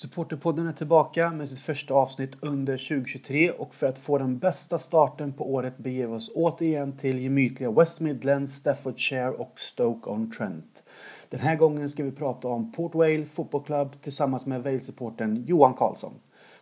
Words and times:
Supporterpodden 0.00 0.66
är 0.66 0.72
tillbaka 0.72 1.30
med 1.30 1.48
sitt 1.48 1.58
första 1.58 1.94
avsnitt 1.94 2.36
under 2.40 2.76
2023 2.76 3.50
och 3.50 3.74
för 3.74 3.86
att 3.86 3.98
få 3.98 4.18
den 4.18 4.38
bästa 4.38 4.78
starten 4.78 5.32
på 5.32 5.52
året 5.52 5.78
beger 5.78 6.06
vi 6.06 6.14
oss 6.14 6.30
återigen 6.34 6.96
till 6.96 7.18
gemytliga 7.18 7.70
West 7.70 8.00
Midlands, 8.00 8.54
Staffordshire 8.54 9.30
och 9.30 9.52
Stoke-on-Trent. 9.56 10.82
Den 11.28 11.40
här 11.40 11.56
gången 11.56 11.88
ska 11.88 12.04
vi 12.04 12.12
prata 12.12 12.48
om 12.48 12.72
Port 12.72 12.94
Vale 12.94 13.26
Football 13.26 13.64
Club 13.64 14.02
tillsammans 14.02 14.46
med 14.46 14.62
Vale-supporten 14.62 15.44
Johan 15.46 15.74
Karlsson. 15.74 16.14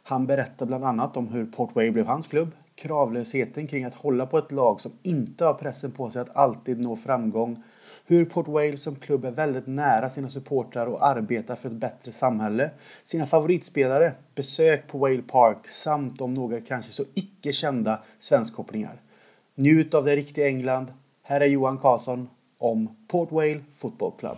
Han 0.03 0.27
berättar 0.27 0.67
bland 0.67 0.85
annat 0.85 1.17
om 1.17 1.29
hur 1.29 1.47
Port 1.47 1.75
Vale 1.75 1.91
blev 1.91 2.07
hans 2.07 2.27
klubb, 2.27 2.51
kravlösheten 2.75 3.67
kring 3.67 3.85
att 3.85 3.95
hålla 3.95 4.27
på 4.27 4.39
ett 4.39 4.53
lag 4.53 4.81
som 4.81 4.93
inte 5.03 5.45
har 5.45 5.55
pressen 5.55 5.93
på 5.93 6.11
sig 6.11 6.23
att 6.23 6.37
alltid 6.37 6.81
nå 6.81 6.97
framgång 6.97 7.63
hur 8.07 8.25
Port 8.25 8.49
Wales 8.49 8.83
som 8.83 8.97
klubb 8.97 9.25
är 9.25 9.31
väldigt 9.31 9.67
nära 9.67 10.11
sina 10.11 10.29
supportrar 10.29 10.87
och 10.87 11.07
arbetar 11.07 11.57
för 11.57 11.69
ett 11.69 11.75
bättre 11.75 12.13
samhälle, 12.13 12.71
sina 13.05 13.27
favoritspelare, 13.27 14.13
besök 14.35 14.89
på 14.89 14.99
Wale 14.99 15.23
Park 15.23 15.69
samt 15.69 16.21
om 16.21 16.35
några 16.35 16.61
kanske 16.61 16.93
så 16.93 17.05
icke 17.15 17.53
kända 17.53 18.03
svenskkopplingar. 18.19 19.01
Njut 19.55 19.95
av 19.95 20.05
det 20.05 20.17
riktiga 20.17 20.47
England. 20.47 20.93
Här 21.23 21.41
är 21.41 21.47
Johan 21.47 21.79
Karlsson 21.79 22.29
om 22.59 22.97
Port 23.09 23.33
Wale 23.33 23.61
Football 23.77 24.13
Club. 24.19 24.37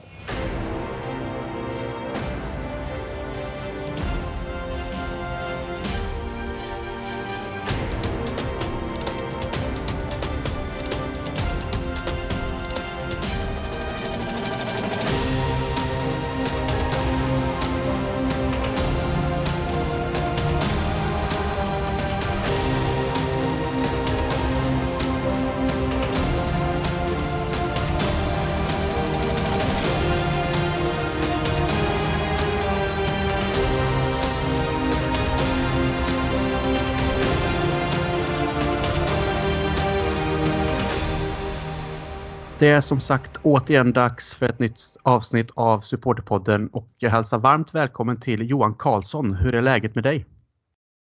Det 42.59 42.69
är 42.69 42.81
som 42.81 43.01
sagt 43.01 43.41
återigen 43.43 43.93
dags 43.93 44.35
för 44.35 44.47
ett 44.47 44.59
nytt 44.59 44.81
avsnitt 45.03 45.51
av 45.55 45.81
Supporterpodden 45.81 46.69
och 46.69 46.89
jag 46.99 47.11
hälsar 47.11 47.39
varmt 47.39 47.75
välkommen 47.75 48.21
till 48.21 48.51
Johan 48.51 48.75
Karlsson. 48.75 49.35
Hur 49.35 49.55
är 49.55 49.63
läget 49.63 49.95
med 49.95 50.05
dig? 50.05 50.27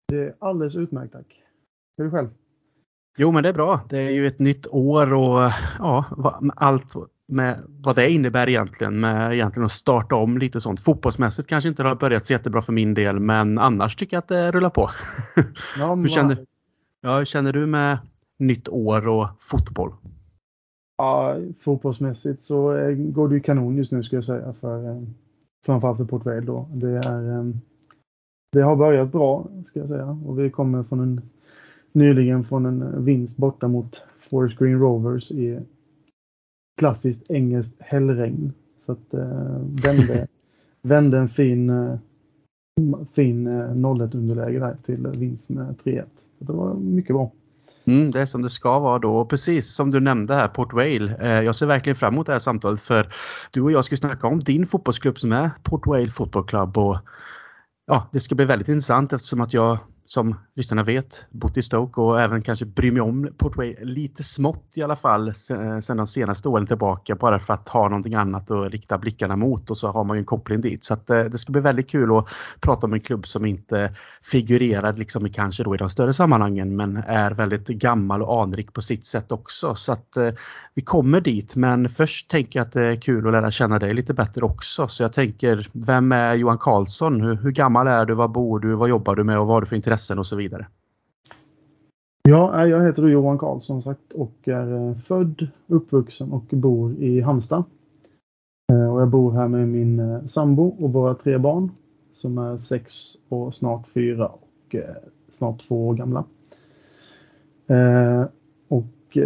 Det 0.09 0.19
är 0.19 0.35
alldeles 0.39 0.77
utmärkt 0.77 1.13
tack. 1.13 1.27
Hur 1.97 2.05
är 2.05 2.11
det 2.11 2.17
själv? 2.17 2.29
Jo 3.19 3.33
men 3.33 3.43
det 3.43 3.49
är 3.49 3.53
bra. 3.53 3.81
Det 3.89 3.99
är 3.99 4.11
ju 4.11 4.27
ett 4.27 4.39
nytt 4.39 4.67
år 4.67 5.13
och 5.13 5.51
ja, 5.79 6.05
allt 6.57 6.95
med 7.29 7.63
vad 7.67 7.97
det 7.97 8.11
innebär 8.11 8.49
egentligen 8.49 9.01
med 9.01 9.35
egentligen 9.35 9.65
att 9.65 9.73
starta 9.73 10.15
om 10.15 10.39
lite 10.39 10.61
sånt. 10.61 10.81
Fotbollsmässigt 10.81 11.49
kanske 11.49 11.69
inte 11.69 11.83
har 11.83 11.95
börjat 11.95 12.27
så 12.27 12.33
jättebra 12.33 12.63
för 12.63 12.73
min 12.73 12.95
del 12.95 13.21
men 13.21 13.59
annars 13.59 13.97
tycker 13.97 14.17
jag 14.17 14.23
att 14.23 14.29
det 14.29 14.51
rullar 14.51 14.71
på. 14.71 14.91
Ja, 15.79 15.95
hur, 15.97 16.09
känner, 16.09 16.47
ja, 17.01 17.19
hur 17.19 17.25
känner 17.25 17.53
du 17.53 17.67
med 17.67 17.99
nytt 18.39 18.69
år 18.69 19.09
och 19.09 19.29
fotboll? 19.41 19.93
Ja, 20.97 21.37
fotbollsmässigt 21.61 22.43
så 22.43 22.77
eh, 22.77 22.95
går 22.95 23.29
det 23.29 23.35
ju 23.35 23.41
kanon 23.41 23.77
just 23.77 23.93
nu 23.93 24.03
ska 24.03 24.17
jag 24.17 24.25
säga. 24.25 24.53
För, 24.53 24.89
eh, 24.89 25.03
framförallt 25.67 25.99
för 25.99 26.05
Port 26.05 26.25
Vale 26.25 26.41
då. 26.41 26.69
Det, 26.75 26.91
är, 26.91 27.39
eh, 27.39 27.45
det 28.53 28.61
har 28.61 28.77
börjat 28.77 29.13
bra 29.13 29.49
ska 29.67 29.81
jag 29.81 29.89
säga. 29.89 30.19
Och 30.27 30.39
vi 30.39 30.51
kommer 30.51 30.83
från 30.83 31.01
en, 31.01 31.21
nyligen 31.93 32.45
från 32.45 32.67
en 32.67 33.05
vinst 33.05 33.37
borta 33.37 33.69
mot 33.69 34.05
Forest 34.31 34.59
Green 34.59 34.79
Rovers 34.79 35.31
i 35.31 35.61
klassiskt 36.81 37.31
engelskt 37.31 37.77
hällregn. 37.81 38.53
Så 38.81 38.93
att 38.93 39.15
vände, 39.85 40.27
vände 40.83 41.19
en 41.19 41.29
fin, 41.29 41.73
fin 43.13 43.49
0-1 43.49 44.17
underläge 44.17 44.59
där 44.59 44.75
till 44.75 45.07
vinst 45.07 45.49
med 45.49 45.75
3-1. 45.85 46.05
Det 46.39 46.53
var 46.53 46.75
mycket 46.75 47.15
bra. 47.15 47.31
Mm, 47.87 48.11
det 48.11 48.21
är 48.21 48.27
som 48.27 48.43
det 48.43 48.51
ska 48.51 48.79
vara 48.79 48.99
då. 48.99 49.17
Och 49.17 49.31
precis 49.31 49.75
som 49.75 49.91
du 49.91 50.01
nämnde 50.01 50.35
här, 50.35 50.49
Port 50.49 50.73
Vale. 50.73 51.17
Eh, 51.21 51.43
jag 51.45 51.57
ser 51.57 51.67
verkligen 51.67 51.97
fram 51.97 52.15
emot 52.15 52.27
det 52.27 52.33
här 52.33 52.39
samtalet 52.39 52.81
för 52.81 53.15
du 53.51 53.61
och 53.61 53.73
jag 53.73 53.85
ska 53.85 53.97
snacka 53.97 54.27
om 54.27 54.41
din 54.41 54.67
fotbollsklubb 54.67 55.19
som 55.19 55.33
är 55.33 55.51
Port 55.63 55.87
Vale 55.87 56.11
Football 56.11 56.47
Club. 56.47 56.79
Och, 56.79 56.99
ja, 57.87 58.09
det 58.13 58.21
ska 58.21 58.35
bli 58.35 58.45
väldigt 58.45 58.69
intressant 58.69 59.13
eftersom 59.13 59.41
att 59.41 59.55
jag 59.55 59.79
som 60.05 60.35
lyssnarna 60.55 60.83
vet, 60.83 61.27
bott 61.31 61.57
i 61.57 61.63
Stoke 61.63 62.01
och 62.01 62.21
även 62.21 62.43
kanske 62.43 62.65
bryr 62.65 62.93
mig 62.93 63.03
om 63.03 63.29
Portway 63.37 63.77
lite 63.81 64.23
smått 64.23 64.73
i 64.75 64.83
alla 64.83 64.97
fall 64.97 65.29
eh, 65.29 65.79
sen 65.81 65.97
de 65.97 66.07
senaste 66.07 66.49
åren 66.49 66.67
tillbaka 66.67 67.15
bara 67.15 67.39
för 67.39 67.55
att 67.55 67.69
ha 67.69 67.89
någonting 67.89 68.15
annat 68.15 68.51
att 68.51 68.73
rikta 68.73 68.99
blickarna 68.99 69.37
mot 69.37 69.71
och 69.71 69.79
så 69.79 69.89
har 69.89 70.05
man 70.05 70.17
ju 70.17 70.19
en 70.19 70.25
koppling 70.25 70.61
dit. 70.61 70.85
Så 70.85 70.95
att 70.95 71.11
eh, 71.11 71.25
det 71.25 71.39
ska 71.39 71.53
bli 71.53 71.61
väldigt 71.61 71.91
kul 71.91 72.17
att 72.17 72.29
prata 72.61 72.87
om 72.87 72.93
en 72.93 73.01
klubb 73.01 73.27
som 73.27 73.45
inte 73.45 73.95
figurerar 74.23 74.93
liksom 74.93 75.31
kanske 75.31 75.65
då 75.65 75.75
i 75.75 75.79
de 75.79 75.89
större 75.89 76.13
sammanhangen 76.13 76.77
men 76.77 76.97
är 76.97 77.31
väldigt 77.31 77.69
gammal 77.69 78.23
och 78.23 78.43
anrik 78.43 78.73
på 78.73 78.83
sitt 78.83 79.07
sätt 79.07 79.33
också. 79.33 79.75
Så 79.75 79.93
att 79.93 80.17
eh, 80.17 80.31
vi 80.75 80.83
kommer 80.83 81.21
dit 81.21 81.57
men 81.57 81.89
först 81.89 82.31
tänker 82.31 82.59
jag 82.59 82.67
att 82.67 82.73
det 82.73 82.87
är 82.87 82.97
kul 82.97 83.27
att 83.27 83.33
lära 83.33 83.51
känna 83.51 83.79
dig 83.79 83.95
lite 83.95 84.15
bättre 84.15 84.45
också. 84.45 84.89
Så 84.89 85.03
jag 85.03 85.13
tänker, 85.13 85.69
vem 85.73 86.13
är 86.13 86.35
Johan 86.35 86.59
Karlsson? 86.59 87.21
Hur, 87.21 87.37
hur 87.37 87.51
gammal 87.51 87.87
är 87.87 88.07
du? 88.07 88.15
Var 88.15 88.29
bor 88.29 88.61
du? 88.61 88.75
Vad 88.75 88.89
jobbar 88.89 89.17
du 89.17 89.25
med 89.25 89.39
och 89.39 89.47
vad 89.47 89.57
har 89.57 89.61
du 89.61 89.67
för 89.67 89.77
intresse? 89.77 90.02
Intressen 90.03 90.19
och 90.19 90.27
så 90.27 90.37
vidare? 90.37 90.67
Ja, 92.29 92.63
eh, 92.63 92.71
jag 92.71 92.85
heter 92.85 93.09
Johan 93.09 93.39
Karlsson 93.39 93.83
sagt 93.83 94.13
och 94.15 94.49
är 94.49 94.89
eh, 94.89 94.97
född, 94.97 95.49
uppvuxen 95.69 96.33
och 96.33 96.45
bor 96.51 96.95
i 96.95 97.21
Halmstad. 97.21 97.65
Eh, 98.73 98.95
och 98.95 99.01
jag 99.01 99.09
bor 99.09 99.33
här 99.33 99.49
med 99.49 99.69
min 99.69 100.29
sambo 100.29 100.77
och 100.81 100.93
våra 100.93 101.15
tre 101.15 101.39
barn 101.39 101.71
som 102.15 102.39
är 102.39 102.59
sex 102.59 102.93
och 103.29 103.55
snart 103.55 103.89
fyra 103.95 104.29
och 104.29 104.77
snart 105.33 105.61
två 105.69 105.89
år 105.89 105.95
gamla. 105.95 106.25
Och 108.69 109.19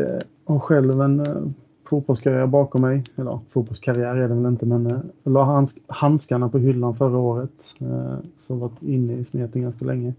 har 0.44 0.58
själv 0.58 1.00
en 1.00 1.54
fotbollskarriär 1.84 2.46
bakom 2.46 2.82
mig. 2.82 3.04
Eller 3.16 3.38
fotbollskarriär 3.50 4.16
är 4.16 4.28
det 4.28 4.34
väl 4.34 4.46
inte 4.46 4.66
men 4.66 4.86
jag 5.22 5.32
la 5.32 5.66
handskarna 5.86 6.48
på 6.48 6.58
hyllan 6.58 6.96
förra 6.96 7.18
året. 7.18 7.74
Så 8.46 8.54
varit 8.54 8.82
inne 8.82 9.12
i 9.12 9.24
smeten 9.24 9.62
ganska 9.62 9.84
länge. 9.84 10.14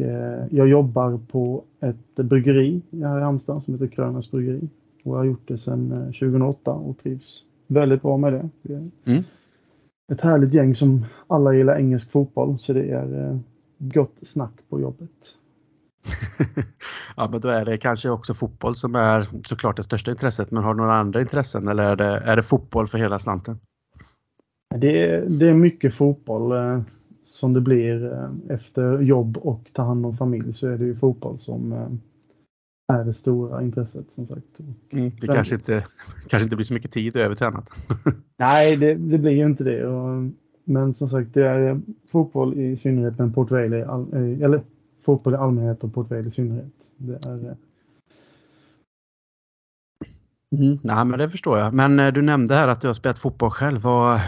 Eh, 0.00 0.46
jag 0.50 0.68
jobbar 0.68 1.18
på 1.28 1.64
ett 1.80 2.14
bryggeri 2.16 2.82
här 2.92 3.18
i 3.18 3.22
Halmstad 3.22 3.62
som 3.62 3.74
heter 3.74 3.86
Kröners 3.86 4.30
bryggeri. 4.30 4.68
Och 5.04 5.14
jag 5.14 5.18
har 5.18 5.24
gjort 5.24 5.48
det 5.48 5.58
sedan 5.58 5.90
2008 6.06 6.70
eh, 6.70 6.76
och 6.76 6.98
trivs 6.98 7.44
väldigt 7.66 8.02
bra 8.02 8.16
med 8.16 8.32
det. 8.32 8.48
mm. 9.04 9.22
Ett 10.12 10.20
härligt 10.20 10.54
gäng 10.54 10.74
som 10.74 11.04
alla 11.26 11.54
gillar 11.54 11.76
engelsk 11.76 12.10
fotboll 12.10 12.58
så 12.58 12.72
det 12.72 12.90
är 12.90 13.30
eh, 13.30 13.38
gott 13.78 14.18
snack 14.22 14.52
på 14.68 14.80
jobbet. 14.80 15.10
ja 17.16 17.28
men 17.32 17.40
då 17.40 17.48
är 17.48 17.64
det 17.64 17.78
kanske 17.78 18.10
också 18.10 18.34
fotboll 18.34 18.76
som 18.76 18.94
är 18.94 19.28
såklart 19.48 19.76
det 19.76 19.82
största 19.82 20.10
intresset 20.10 20.50
men 20.50 20.62
har 20.64 20.74
du 20.74 20.80
några 20.80 20.94
andra 20.94 21.20
intressen 21.20 21.68
eller 21.68 21.84
är 21.84 21.96
det, 21.96 22.18
är 22.18 22.36
det 22.36 22.42
fotboll 22.42 22.88
för 22.88 22.98
hela 22.98 23.18
slanten? 23.18 23.58
Det 24.74 25.04
är, 25.04 25.20
det 25.20 25.48
är 25.48 25.54
mycket 25.54 25.94
fotboll 25.94 26.52
som 27.30 27.52
det 27.52 27.60
blir 27.60 28.12
eh, 28.12 28.56
efter 28.56 29.00
jobb 29.00 29.36
och 29.36 29.70
ta 29.72 29.82
hand 29.82 30.06
om 30.06 30.16
familj 30.16 30.54
så 30.54 30.66
är 30.66 30.78
det 30.78 30.84
ju 30.84 30.96
fotboll 30.96 31.38
som 31.38 31.72
eh, 31.72 31.88
är 32.90 33.04
det 33.04 33.14
stora 33.14 33.62
intresset 33.62 34.10
som 34.10 34.26
sagt. 34.26 34.60
Mm, 34.90 35.12
det 35.20 35.26
kanske 35.26 35.54
inte, 35.54 35.84
kanske 36.28 36.44
inte 36.44 36.56
blir 36.56 36.64
så 36.64 36.74
mycket 36.74 36.90
tid 36.90 37.16
över 37.16 37.34
till 37.34 37.46
annat. 37.46 37.70
Nej, 38.38 38.76
det, 38.76 38.94
det, 38.94 39.18
blir 39.18 39.32
ju 39.32 39.46
inte 39.46 39.64
det. 39.64 39.86
Och, 39.86 40.30
men 40.64 40.94
som 40.94 41.08
sagt, 41.08 41.34
det 41.34 41.46
är 41.46 41.80
fotboll 42.08 42.58
i 42.58 42.76
synnerhet, 42.76 43.18
men 43.18 43.32
Port 43.32 43.50
Vale 43.50 43.86
all, 43.86 44.14
eh, 44.14 44.44
eller 44.44 44.62
fotboll 45.02 45.34
i 45.34 45.36
allmänhet 45.36 45.84
och 45.84 45.94
Port 45.94 46.10
Vale 46.10 46.28
i 46.28 46.30
synnerhet. 46.30 46.92
Det 46.96 47.14
är 47.14 47.56
Mm, 50.52 50.78
nej, 50.82 51.04
men 51.04 51.18
det 51.18 51.30
förstår 51.30 51.58
jag. 51.58 51.74
Men 51.74 52.00
eh, 52.00 52.12
du 52.12 52.22
nämnde 52.22 52.54
här 52.54 52.68
att 52.68 52.80
du 52.80 52.86
har 52.86 52.94
spelat 52.94 53.18
fotboll 53.18 53.50
själv 53.50 53.86
och, 53.86 54.18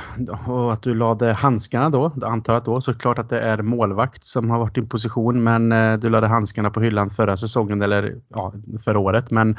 och 0.49 0.73
att 0.73 0.83
du 0.83 0.95
lade 0.95 1.33
handskarna 1.33 1.91
då. 1.91 2.13
Jag 2.21 2.33
antar 2.33 2.55
att 2.55 2.65
då 2.65 2.81
såklart 2.81 3.19
att 3.19 3.29
det 3.29 3.41
är 3.41 3.63
målvakt 3.63 4.25
som 4.25 4.51
har 4.51 4.59
varit 4.59 4.75
din 4.75 4.89
position 4.89 5.43
men 5.43 5.73
eh, 5.73 5.99
du 5.99 6.11
lade 6.11 6.27
handskarna 6.27 6.71
på 6.71 6.81
hyllan 6.81 7.11
förra 7.11 7.37
säsongen 7.37 7.83
eller 7.83 8.21
ja, 8.29 8.53
förra 8.85 8.99
året. 8.99 9.31
Men 9.31 9.57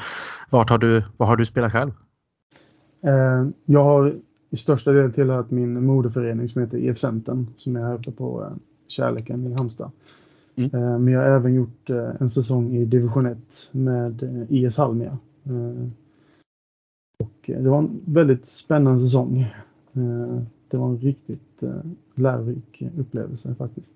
vart 0.50 0.70
har 0.70 0.78
du, 0.78 1.02
vad 1.16 1.28
har 1.28 1.36
du 1.36 1.46
spelat 1.46 1.72
själv? 1.72 1.90
Eh, 3.02 3.46
jag 3.64 3.84
har 3.84 4.16
i 4.50 4.56
största 4.56 4.92
del 4.92 5.12
tillhört 5.12 5.50
min 5.50 5.86
moderförening 5.86 6.48
som 6.48 6.62
heter 6.62 6.78
IF 6.78 6.98
Centern 6.98 7.46
som 7.56 7.76
är 7.76 7.80
här 7.80 7.94
uppe 7.94 8.10
på 8.10 8.52
Kärleken 8.88 9.46
i 9.46 9.54
Halmstad. 9.54 9.90
Mm. 10.56 10.70
Men 11.04 11.08
jag 11.08 11.20
har 11.20 11.28
även 11.28 11.54
gjort 11.54 11.90
en 12.20 12.30
säsong 12.30 12.76
i 12.76 12.84
division 12.84 13.26
1 13.26 13.38
med 13.70 14.46
IS 14.48 14.76
Halmia. 14.76 15.18
Och 17.18 17.50
eh, 17.50 17.62
det 17.62 17.68
var 17.70 17.78
en 17.78 18.00
väldigt 18.04 18.46
spännande 18.46 19.00
säsong. 19.00 19.40
Eh, 19.92 20.42
det 20.68 20.76
var 20.76 20.88
en 20.88 20.98
riktigt 20.98 21.62
eh, 21.62 21.70
lärorik 22.14 22.82
upplevelse 22.98 23.54
faktiskt. 23.54 23.94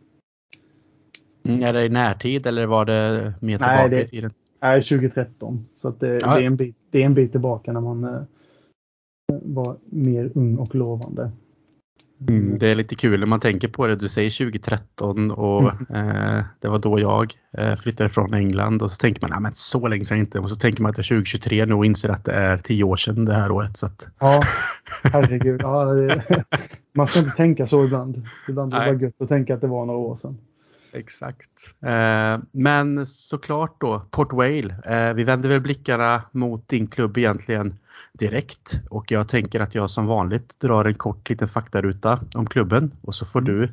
Mm, 1.42 1.62
är 1.62 1.72
det 1.72 1.86
i 1.86 1.88
närtid 1.88 2.46
eller 2.46 2.66
var 2.66 2.84
det 2.84 3.34
mer 3.40 3.58
tillbaka 3.58 3.74
Nej, 3.74 3.90
det, 3.90 4.02
i 4.02 4.08
tiden? 4.08 4.30
Nej, 4.60 4.82
2013. 4.82 5.66
Så 5.76 5.90
det, 5.90 6.06
Ja. 6.06 6.34
det, 6.34 6.42
är 6.42 6.46
en 6.46 6.56
bit, 6.56 6.76
det 6.90 7.02
är 7.02 7.06
en 7.06 7.14
bit 7.14 7.30
tillbaka 7.30 7.72
när 7.72 7.80
man 7.80 8.26
var 9.42 9.76
mer 9.84 10.30
ung 10.34 10.56
och 10.56 10.74
lovande. 10.74 11.30
Mm, 12.28 12.58
det 12.58 12.68
är 12.68 12.74
lite 12.74 12.94
kul 12.94 13.20
när 13.20 13.26
man 13.26 13.40
tänker 13.40 13.68
på 13.68 13.86
det. 13.86 13.96
Du 13.96 14.08
säger 14.08 14.30
2013 14.30 15.30
och 15.30 15.64
eh, 15.96 16.44
det 16.60 16.68
var 16.68 16.78
då 16.78 17.00
jag 17.00 17.34
eh, 17.58 17.76
flyttade 17.76 18.08
från 18.08 18.34
England 18.34 18.82
och 18.82 18.90
så 18.90 18.96
tänker 18.96 19.22
man, 19.22 19.30
nej 19.30 19.40
men 19.40 19.52
så 19.54 19.88
länge 19.88 20.04
sedan 20.04 20.18
inte. 20.18 20.38
Och 20.38 20.50
så 20.50 20.56
tänker 20.56 20.82
man 20.82 20.90
att 20.90 20.96
det 20.96 21.02
är 21.02 21.16
2023 21.16 21.66
nu 21.66 21.74
och 21.74 21.86
inser 21.86 22.08
att 22.08 22.24
det 22.24 22.32
är 22.32 22.58
tio 22.58 22.84
år 22.84 22.96
sedan 22.96 23.24
det 23.24 23.34
här 23.34 23.50
året. 23.50 23.76
Så 23.76 23.86
att, 23.86 24.08
Ja, 24.18 24.40
herregud. 25.12 25.60
Ja, 25.62 25.84
det, 25.84 26.44
man 26.94 27.06
ska 27.06 27.18
inte 27.18 27.36
tänka 27.36 27.66
så 27.66 27.84
ibland. 27.84 28.26
Ibland 28.48 28.74
är 28.74 28.78
det 28.78 28.92
bara 28.92 29.02
gött 29.02 29.20
att 29.20 29.28
tänka 29.28 29.54
att 29.54 29.60
det 29.60 29.66
var 29.66 29.86
några 29.86 29.98
år 29.98 30.16
sedan. 30.16 30.38
Exakt. 30.92 31.74
Eh, 31.82 32.38
men 32.52 33.06
såklart 33.06 33.80
då, 33.80 34.02
Port 34.10 34.32
Vale. 34.32 34.76
Eh, 34.84 35.14
vi 35.14 35.24
vänder 35.24 35.48
väl 35.48 35.60
blickarna 35.60 36.22
mot 36.32 36.68
din 36.68 36.86
klubb 36.86 37.18
egentligen 37.18 37.78
direkt 38.12 38.80
och 38.90 39.12
jag 39.12 39.28
tänker 39.28 39.60
att 39.60 39.74
jag 39.74 39.90
som 39.90 40.06
vanligt 40.06 40.60
drar 40.60 40.84
en 40.84 40.94
kort 40.94 41.30
liten 41.30 41.48
faktaruta 41.48 42.20
om 42.34 42.46
klubben 42.46 42.92
och 43.02 43.14
så 43.14 43.26
får 43.26 43.40
du 43.40 43.72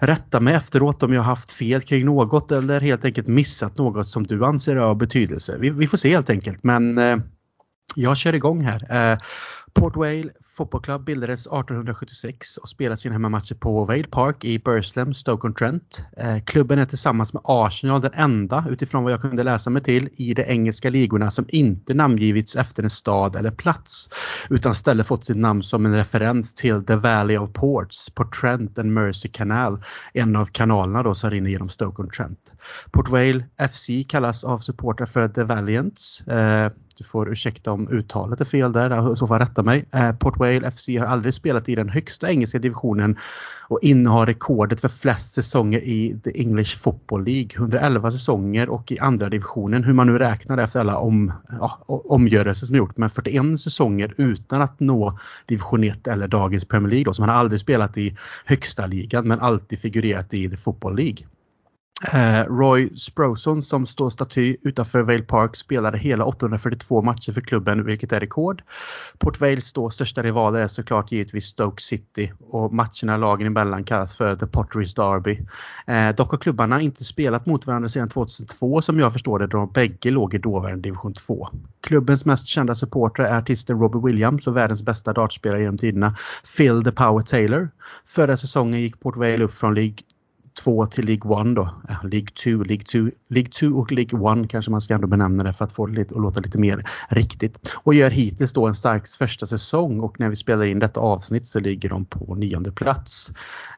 rätta 0.00 0.40
mig 0.40 0.54
efteråt 0.54 1.02
om 1.02 1.12
jag 1.12 1.22
haft 1.22 1.52
fel 1.52 1.80
kring 1.80 2.04
något 2.04 2.52
eller 2.52 2.80
helt 2.80 3.04
enkelt 3.04 3.26
missat 3.26 3.78
något 3.78 4.06
som 4.06 4.22
du 4.22 4.44
anser 4.44 4.76
är 4.76 4.80
av 4.80 4.96
betydelse. 4.96 5.56
Vi, 5.58 5.70
vi 5.70 5.86
får 5.86 5.98
se 5.98 6.10
helt 6.10 6.30
enkelt 6.30 6.64
men 6.64 6.98
eh, 6.98 7.16
jag 7.94 8.16
kör 8.16 8.34
igång 8.34 8.60
här. 8.60 9.18
Port 9.74 9.96
Vale 9.96 10.30
Football 10.56 10.82
Club 10.82 11.04
bildades 11.04 11.46
1876 11.46 12.56
och 12.56 12.68
spelar 12.68 12.96
sina 12.96 13.12
hemmamatcher 13.12 13.54
på 13.54 13.84
Vale 13.84 14.04
Park 14.04 14.44
i 14.44 14.58
Burslem, 14.58 15.14
Stoke-on-Trent. 15.14 16.02
Eh, 16.16 16.38
klubben 16.44 16.78
är 16.78 16.84
tillsammans 16.84 17.32
med 17.32 17.42
Arsenal 17.44 18.00
den 18.00 18.12
enda, 18.14 18.64
utifrån 18.70 19.04
vad 19.04 19.12
jag 19.12 19.20
kunde 19.20 19.42
läsa 19.42 19.70
mig 19.70 19.82
till, 19.82 20.08
i 20.16 20.34
de 20.34 20.42
engelska 20.42 20.90
ligorna 20.90 21.30
som 21.30 21.44
inte 21.48 21.94
namngivits 21.94 22.56
efter 22.56 22.82
en 22.82 22.90
stad 22.90 23.36
eller 23.36 23.50
plats 23.50 24.08
utan 24.50 24.72
istället 24.72 25.06
fått 25.06 25.24
sitt 25.24 25.36
namn 25.36 25.62
som 25.62 25.86
en 25.86 25.94
referens 25.94 26.54
till 26.54 26.84
The 26.84 26.96
Valley 26.96 27.36
of 27.36 27.52
Ports 27.52 28.10
på 28.10 28.24
Trent 28.24 28.78
and 28.78 28.92
Mersey 28.92 29.30
Canal, 29.30 29.84
en 30.12 30.36
av 30.36 30.46
kanalerna 30.46 31.02
då 31.02 31.14
som 31.14 31.30
rinner 31.30 31.50
genom 31.50 31.68
Stoke-on-Trent. 31.68 32.52
Port 32.90 33.08
Vale 33.08 33.44
FC 33.70 33.90
kallas 34.08 34.44
av 34.44 34.58
supportrar 34.58 35.06
för 35.06 35.28
The 35.28 35.44
Valiants. 35.44 36.20
Eh, 36.20 36.72
du 36.98 37.04
får 37.04 37.32
ursäkta 37.32 37.72
om 37.72 37.88
uttalet 37.88 38.40
är 38.40 38.44
fel 38.44 38.72
där, 38.72 39.12
i 39.12 39.16
så 39.16 39.26
fall 39.26 39.38
rätta 39.38 39.62
mig. 39.62 39.84
Eh, 39.92 40.12
Port 40.12 40.38
Vale 40.38 40.70
FC 40.70 40.88
har 40.88 41.06
aldrig 41.06 41.34
spelat 41.34 41.68
i 41.68 41.74
den 41.74 41.88
högsta 41.88 42.30
engelska 42.30 42.58
divisionen 42.58 43.16
och 43.68 43.78
innehar 43.82 44.26
rekordet 44.26 44.80
för 44.80 44.88
flest 44.88 45.34
säsonger 45.34 45.80
i 45.80 46.20
The 46.24 46.40
English 46.40 46.78
Football 46.78 47.24
League. 47.24 47.50
111 47.56 48.10
säsonger 48.10 48.68
och 48.68 48.92
i 48.92 48.98
andra 48.98 49.28
divisionen, 49.28 49.84
hur 49.84 49.92
man 49.92 50.06
nu 50.06 50.18
räknar 50.18 50.58
efter 50.58 50.80
alla 50.80 50.98
om, 50.98 51.32
ja, 51.60 51.78
omgörelser 51.86 52.66
som 52.66 52.76
gjort, 52.76 52.96
men 52.96 53.10
41 53.10 53.60
säsonger 53.60 54.14
utan 54.16 54.62
att 54.62 54.80
nå 54.80 55.18
division 55.46 55.84
1 55.84 56.06
eller 56.06 56.28
dagens 56.28 56.64
Premier 56.64 56.90
League. 56.90 57.04
Då, 57.04 57.12
så 57.12 57.22
man 57.22 57.28
har 57.28 57.36
aldrig 57.36 57.60
spelat 57.60 57.96
i 57.96 58.16
högsta 58.44 58.86
ligan 58.86 59.28
men 59.28 59.40
alltid 59.40 59.78
figurerat 59.78 60.34
i 60.34 60.50
The 60.50 60.56
Football 60.56 60.96
League. 60.96 61.26
Eh, 62.06 62.44
Roy 62.44 62.96
Sproson 62.96 63.62
som 63.62 63.86
står 63.86 64.10
staty 64.10 64.56
utanför 64.62 65.02
Vale 65.02 65.22
Park 65.22 65.56
spelade 65.56 65.98
hela 65.98 66.24
842 66.24 67.02
matcher 67.02 67.32
för 67.32 67.40
klubben 67.40 67.84
vilket 67.84 68.12
är 68.12 68.20
rekord. 68.20 68.62
Port 69.18 69.40
Vales 69.40 69.72
då 69.72 69.90
största 69.90 70.22
rivaler 70.22 70.60
är 70.60 70.66
såklart 70.66 71.12
givetvis 71.12 71.44
Stoke 71.44 71.82
City 71.82 72.32
och 72.40 72.74
matcherna 72.74 73.16
lagen 73.16 73.46
emellan 73.46 73.84
kallas 73.84 74.16
för 74.16 74.36
The 74.36 74.46
Potteries 74.46 74.94
Derby. 74.94 75.40
Eh, 75.86 76.14
dock 76.14 76.30
har 76.30 76.38
klubbarna 76.38 76.80
inte 76.80 77.04
spelat 77.04 77.46
mot 77.46 77.66
varandra 77.66 77.88
sedan 77.88 78.08
2002 78.08 78.80
som 78.80 78.98
jag 78.98 79.12
förstår 79.12 79.38
det 79.38 79.46
då 79.46 79.58
de 79.58 79.72
bägge 79.72 80.10
låg 80.10 80.34
i 80.34 80.38
dåvarande 80.38 80.82
division 80.82 81.12
2. 81.12 81.48
Klubbens 81.80 82.24
mest 82.24 82.46
kända 82.46 82.74
supporter 82.74 83.22
är 83.22 83.38
artisten 83.38 83.80
Robbie 83.80 84.06
Williams 84.06 84.46
och 84.46 84.56
världens 84.56 84.82
bästa 84.82 85.12
dartspelare 85.12 85.60
genom 85.60 85.78
tiderna 85.78 86.16
Phil 86.56 86.84
the 86.84 86.92
Power 86.92 87.22
Taylor. 87.22 87.70
Förra 88.06 88.36
säsongen 88.36 88.80
gick 88.80 89.00
Port 89.00 89.16
Vale 89.16 89.44
upp 89.44 89.54
från 89.54 89.74
League 89.74 89.98
2 90.64 90.86
till 90.86 91.06
League 91.06 91.50
1 91.50 91.56
då. 91.56 91.70
League 92.02 92.28
2, 92.44 92.50
League 92.50 92.84
2, 92.84 92.98
League 93.28 93.50
2 93.50 93.66
och 93.66 93.92
League 93.92 94.42
1 94.42 94.50
kanske 94.50 94.70
man 94.70 94.80
ska 94.80 94.94
ändå 94.94 95.06
benämna 95.06 95.44
det 95.44 95.52
för 95.52 95.64
att 95.64 95.72
få 95.72 95.86
det 95.86 95.92
lite, 95.92 96.14
att 96.14 96.20
låta 96.20 96.40
lite 96.40 96.58
mer 96.58 96.84
riktigt. 97.08 97.76
Och 97.76 97.94
gör 97.94 98.10
hittills 98.10 98.52
då 98.52 98.66
en 98.66 98.74
stark 98.74 99.08
första 99.18 99.46
säsong 99.46 100.00
och 100.00 100.20
när 100.20 100.28
vi 100.28 100.36
spelar 100.36 100.64
in 100.64 100.78
detta 100.78 101.00
avsnitt 101.00 101.46
så 101.46 101.60
ligger 101.60 101.88
de 101.88 102.04
på 102.04 102.34
nionde 102.34 102.72
plats. 102.72 103.32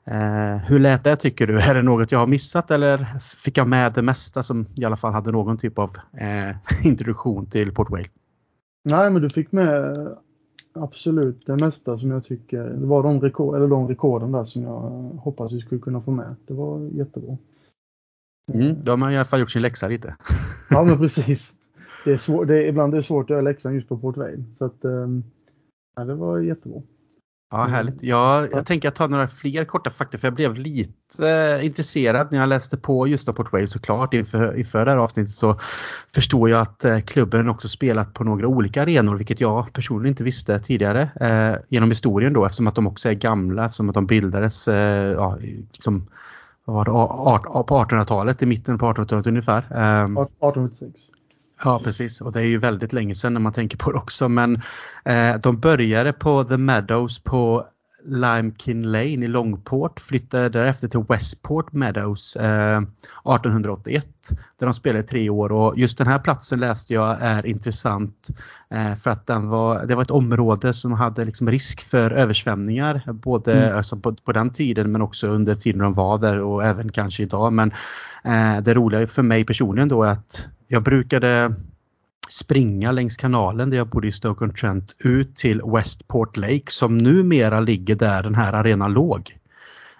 Eh, 0.05 0.57
hur 0.57 0.79
lät 0.79 1.05
det 1.05 1.17
tycker 1.17 1.47
du? 1.47 1.59
Är 1.61 1.75
det 1.75 1.83
något 1.83 2.13
jag 2.13 2.19
har 2.19 2.27
missat 2.27 2.71
eller 2.71 3.07
fick 3.21 3.59
jag 3.59 3.69
med 3.69 3.93
det 3.93 4.03
mesta 4.03 4.43
som 4.43 4.67
i 4.77 4.85
alla 4.85 4.97
fall 4.97 5.13
hade 5.13 5.33
någon 5.33 5.59
typ 5.59 5.79
av 5.79 5.91
eh, 6.17 6.57
introduktion 6.87 7.47
till 7.47 7.73
Port 7.73 7.91
Whale? 7.91 8.09
Nej, 8.85 9.11
men 9.11 9.23
du 9.23 9.31
fick 9.31 9.53
med 9.53 9.97
absolut 10.73 11.47
det 11.47 11.57
mesta 11.61 11.99
som 11.99 12.11
jag 12.11 12.25
tycker. 12.25 12.65
Det 12.65 12.87
var 12.87 13.03
de, 13.03 13.21
rekord, 13.21 13.57
eller 13.57 13.69
de 13.69 13.89
rekorden 13.89 14.33
där 14.33 14.45
som 14.45 14.63
jag 14.63 14.81
hoppas 15.23 15.53
vi 15.53 15.61
skulle 15.61 15.81
kunna 15.81 16.01
få 16.01 16.11
med. 16.11 16.37
Det 16.47 16.55
var 16.55 16.81
jättebra. 16.81 17.37
Mm, 18.53 18.85
då 18.85 18.93
har 18.93 18.97
man 18.97 19.13
i 19.13 19.17
alla 19.17 19.25
fall 19.25 19.41
gjort 19.41 19.51
sin 19.51 19.63
läxa 19.63 19.89
lite. 19.89 20.17
Ja, 20.71 20.85
men 20.85 20.99
precis. 20.99 21.59
Det 22.05 22.13
är 22.13 22.19
svår, 22.19 22.45
det 22.45 22.65
är, 22.65 22.69
ibland 22.69 22.95
är 22.95 22.99
det 22.99 23.03
svårt 23.03 23.25
att 23.25 23.31
göra 23.31 23.41
läxan 23.41 23.75
just 23.75 23.89
på 23.89 23.99
Port 23.99 24.17
Vale. 24.17 24.45
Så 24.53 24.65
att, 24.65 24.85
ehm, 24.85 25.25
ja, 25.97 26.05
det 26.05 26.15
var 26.15 26.39
jättebra. 26.39 26.83
Ja, 27.53 27.65
härligt. 27.65 28.03
Jag, 28.03 28.53
jag 28.53 28.67
tänker 28.67 28.89
att 28.89 28.95
ta 28.95 29.07
några 29.07 29.29
fler 29.29 29.65
korta 29.65 29.91
fakta 29.91 30.19
för 30.19 30.27
jag 30.27 30.35
blev 30.35 30.55
lite 30.55 31.29
eh, 31.29 31.67
intresserad 31.67 32.29
när 32.33 32.39
jag 32.39 32.49
läste 32.49 32.77
på 32.77 33.07
just 33.07 33.29
om 33.29 33.35
Port 33.35 33.53
Vale 33.53 33.67
såklart. 33.67 34.15
Inför, 34.15 34.59
inför 34.59 34.85
det 34.85 34.91
här 34.91 34.99
avsnittet 34.99 35.31
så 35.31 35.61
förstår 36.15 36.51
jag 36.51 36.61
att 36.61 36.85
eh, 36.85 37.01
klubben 37.01 37.49
också 37.49 37.69
spelat 37.69 38.15
på 38.15 38.25
några 38.25 38.47
olika 38.47 38.83
arenor 38.83 39.17
vilket 39.17 39.41
jag 39.41 39.73
personligen 39.73 40.13
inte 40.13 40.25
visste 40.25 40.59
tidigare 40.59 41.11
eh, 41.21 41.63
genom 41.69 41.89
historien 41.91 42.33
då 42.33 42.45
eftersom 42.45 42.67
att 42.67 42.75
de 42.75 42.87
också 42.87 43.09
är 43.09 43.15
gamla 43.15 43.65
eftersom 43.65 43.89
att 43.89 43.95
de 43.95 44.07
bildades 44.07 44.69
eh, 44.69 45.13
ja, 45.13 45.39
liksom, 45.73 46.07
vad 46.65 46.89
var 46.89 47.39
det, 47.39 47.65
på 47.65 47.85
1800-talet, 47.85 48.43
i 48.43 48.47
mitten 48.47 48.79
på 48.79 48.87
1800-talet 48.87 49.27
ungefär. 49.27 49.59
Ehm, 49.71 50.17
1876. 50.17 51.01
Ja 51.65 51.81
precis. 51.85 52.21
Och 52.21 52.33
det 52.33 52.41
är 52.41 52.45
ju 52.45 52.59
väldigt 52.59 52.93
länge 52.93 53.15
sedan 53.15 53.35
när 53.35 53.41
man 53.41 53.53
tänker 53.53 53.79
på 53.79 53.93
det 53.93 53.99
också 53.99 54.29
men 54.29 54.63
eh, 55.05 55.35
de 55.43 55.61
började 55.61 56.13
på 56.13 56.45
The 56.45 56.57
Meadows 56.57 57.19
på 57.19 57.67
Limekin 58.05 58.83
Lane 58.93 59.25
i 59.25 59.27
Longport 59.27 60.01
flyttade 60.01 60.49
därefter 60.49 60.89
till 60.89 61.05
Westport 61.09 61.73
Meadows 61.73 62.37
eh, 62.37 62.77
1881 62.79 64.07
där 64.59 64.67
de 64.67 64.75
spelade 64.75 65.05
i 65.05 65.07
tre 65.07 65.31
år. 65.31 65.53
Och 65.53 65.79
just 65.79 65.99
den 65.99 66.07
här 66.07 66.19
platsen 66.19 66.59
läste 66.61 66.95
jag 66.95 67.17
är 67.21 67.47
intressant 67.47 68.29
eh, 68.71 68.97
för 68.97 69.11
att 69.11 69.27
den 69.27 69.49
var, 69.49 69.87
det 69.87 69.95
var 69.95 70.03
ett 70.03 70.11
område 70.11 70.73
som 70.73 70.93
hade 70.93 71.25
liksom 71.25 71.51
risk 71.51 71.81
för 71.81 72.11
översvämningar 72.11 73.03
både 73.13 73.53
Mm. 73.53 73.77
alltså 73.77 73.97
på, 73.97 74.15
på 74.15 74.33
den 74.33 74.51
tiden 74.51 74.93
men 74.93 75.03
också 75.03 75.27
under 75.27 75.55
tiden 75.55 75.81
de 75.81 75.93
var 75.93 76.19
där 76.19 76.41
och 76.41 76.65
även 76.65 76.93
kanske 76.93 77.23
idag. 77.23 77.53
Men 77.53 77.73
eh, 78.25 78.63
det 78.63 78.75
roliga 78.75 79.07
för 79.07 79.23
mig 79.23 79.45
personligen 79.45 79.89
då 79.89 80.03
är 80.03 80.09
att 80.09 80.49
jag 80.73 80.83
brukade 80.83 81.55
springa 82.29 82.93
längs 82.93 83.17
kanalen 83.17 83.71
där 83.71 83.77
jag 83.77 83.87
bodde 83.87 84.09
i 84.09 84.13
Stoke-on-Trent 84.13 84.97
ut 84.99 85.37
till 85.37 85.63
Westport 85.75 86.37
Lake 86.37 86.65
som 86.67 86.99
numera 86.99 87.61
ligger 87.61 87.97
där 87.97 88.23
den 88.23 88.35
här 88.35 88.53
arenan 88.53 88.93
låg. 88.93 89.37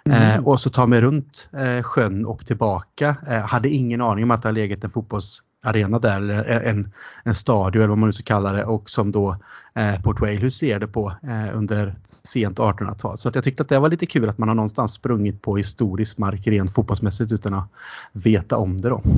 Mm. 0.05 0.21
Eh, 0.21 0.47
och 0.47 0.59
så 0.59 0.69
ta 0.69 0.87
mig 0.87 1.01
runt 1.01 1.49
eh, 1.53 1.83
sjön 1.83 2.25
och 2.25 2.45
tillbaka. 2.45 3.15
Eh, 3.27 3.39
hade 3.39 3.69
ingen 3.69 4.01
aning 4.01 4.23
om 4.23 4.31
att 4.31 4.41
det 4.41 4.47
har 4.47 4.53
legat 4.53 4.83
en 4.83 4.89
fotbollsarena 4.89 5.99
där 5.99 6.17
eller 6.17 6.43
en, 6.43 6.91
en 7.23 7.35
stadion 7.35 7.81
eller 7.81 7.89
vad 7.89 7.97
man 7.97 8.07
nu 8.07 8.13
ska 8.13 8.23
kalla 8.23 8.53
det 8.53 8.63
och 8.63 8.89
som 8.89 9.11
då 9.11 9.37
eh, 9.75 10.01
Port 10.03 10.21
Vale 10.21 10.35
huserade 10.35 10.87
på 10.87 11.13
eh, 11.23 11.57
under 11.57 11.95
sent 12.23 12.59
1800-tal. 12.59 13.17
Så 13.17 13.29
att 13.29 13.35
jag 13.35 13.43
tyckte 13.43 13.63
att 13.63 13.69
det 13.69 13.79
var 13.79 13.89
lite 13.89 14.05
kul 14.05 14.29
att 14.29 14.37
man 14.37 14.47
har 14.47 14.55
någonstans 14.55 14.93
sprungit 14.93 15.41
på 15.41 15.57
historisk 15.57 16.17
mark 16.17 16.47
rent 16.47 16.73
fotbollsmässigt 16.73 17.31
utan 17.31 17.53
att 17.53 17.67
veta 18.11 18.57
om 18.57 18.77
det 18.77 18.89
då. 18.89 19.01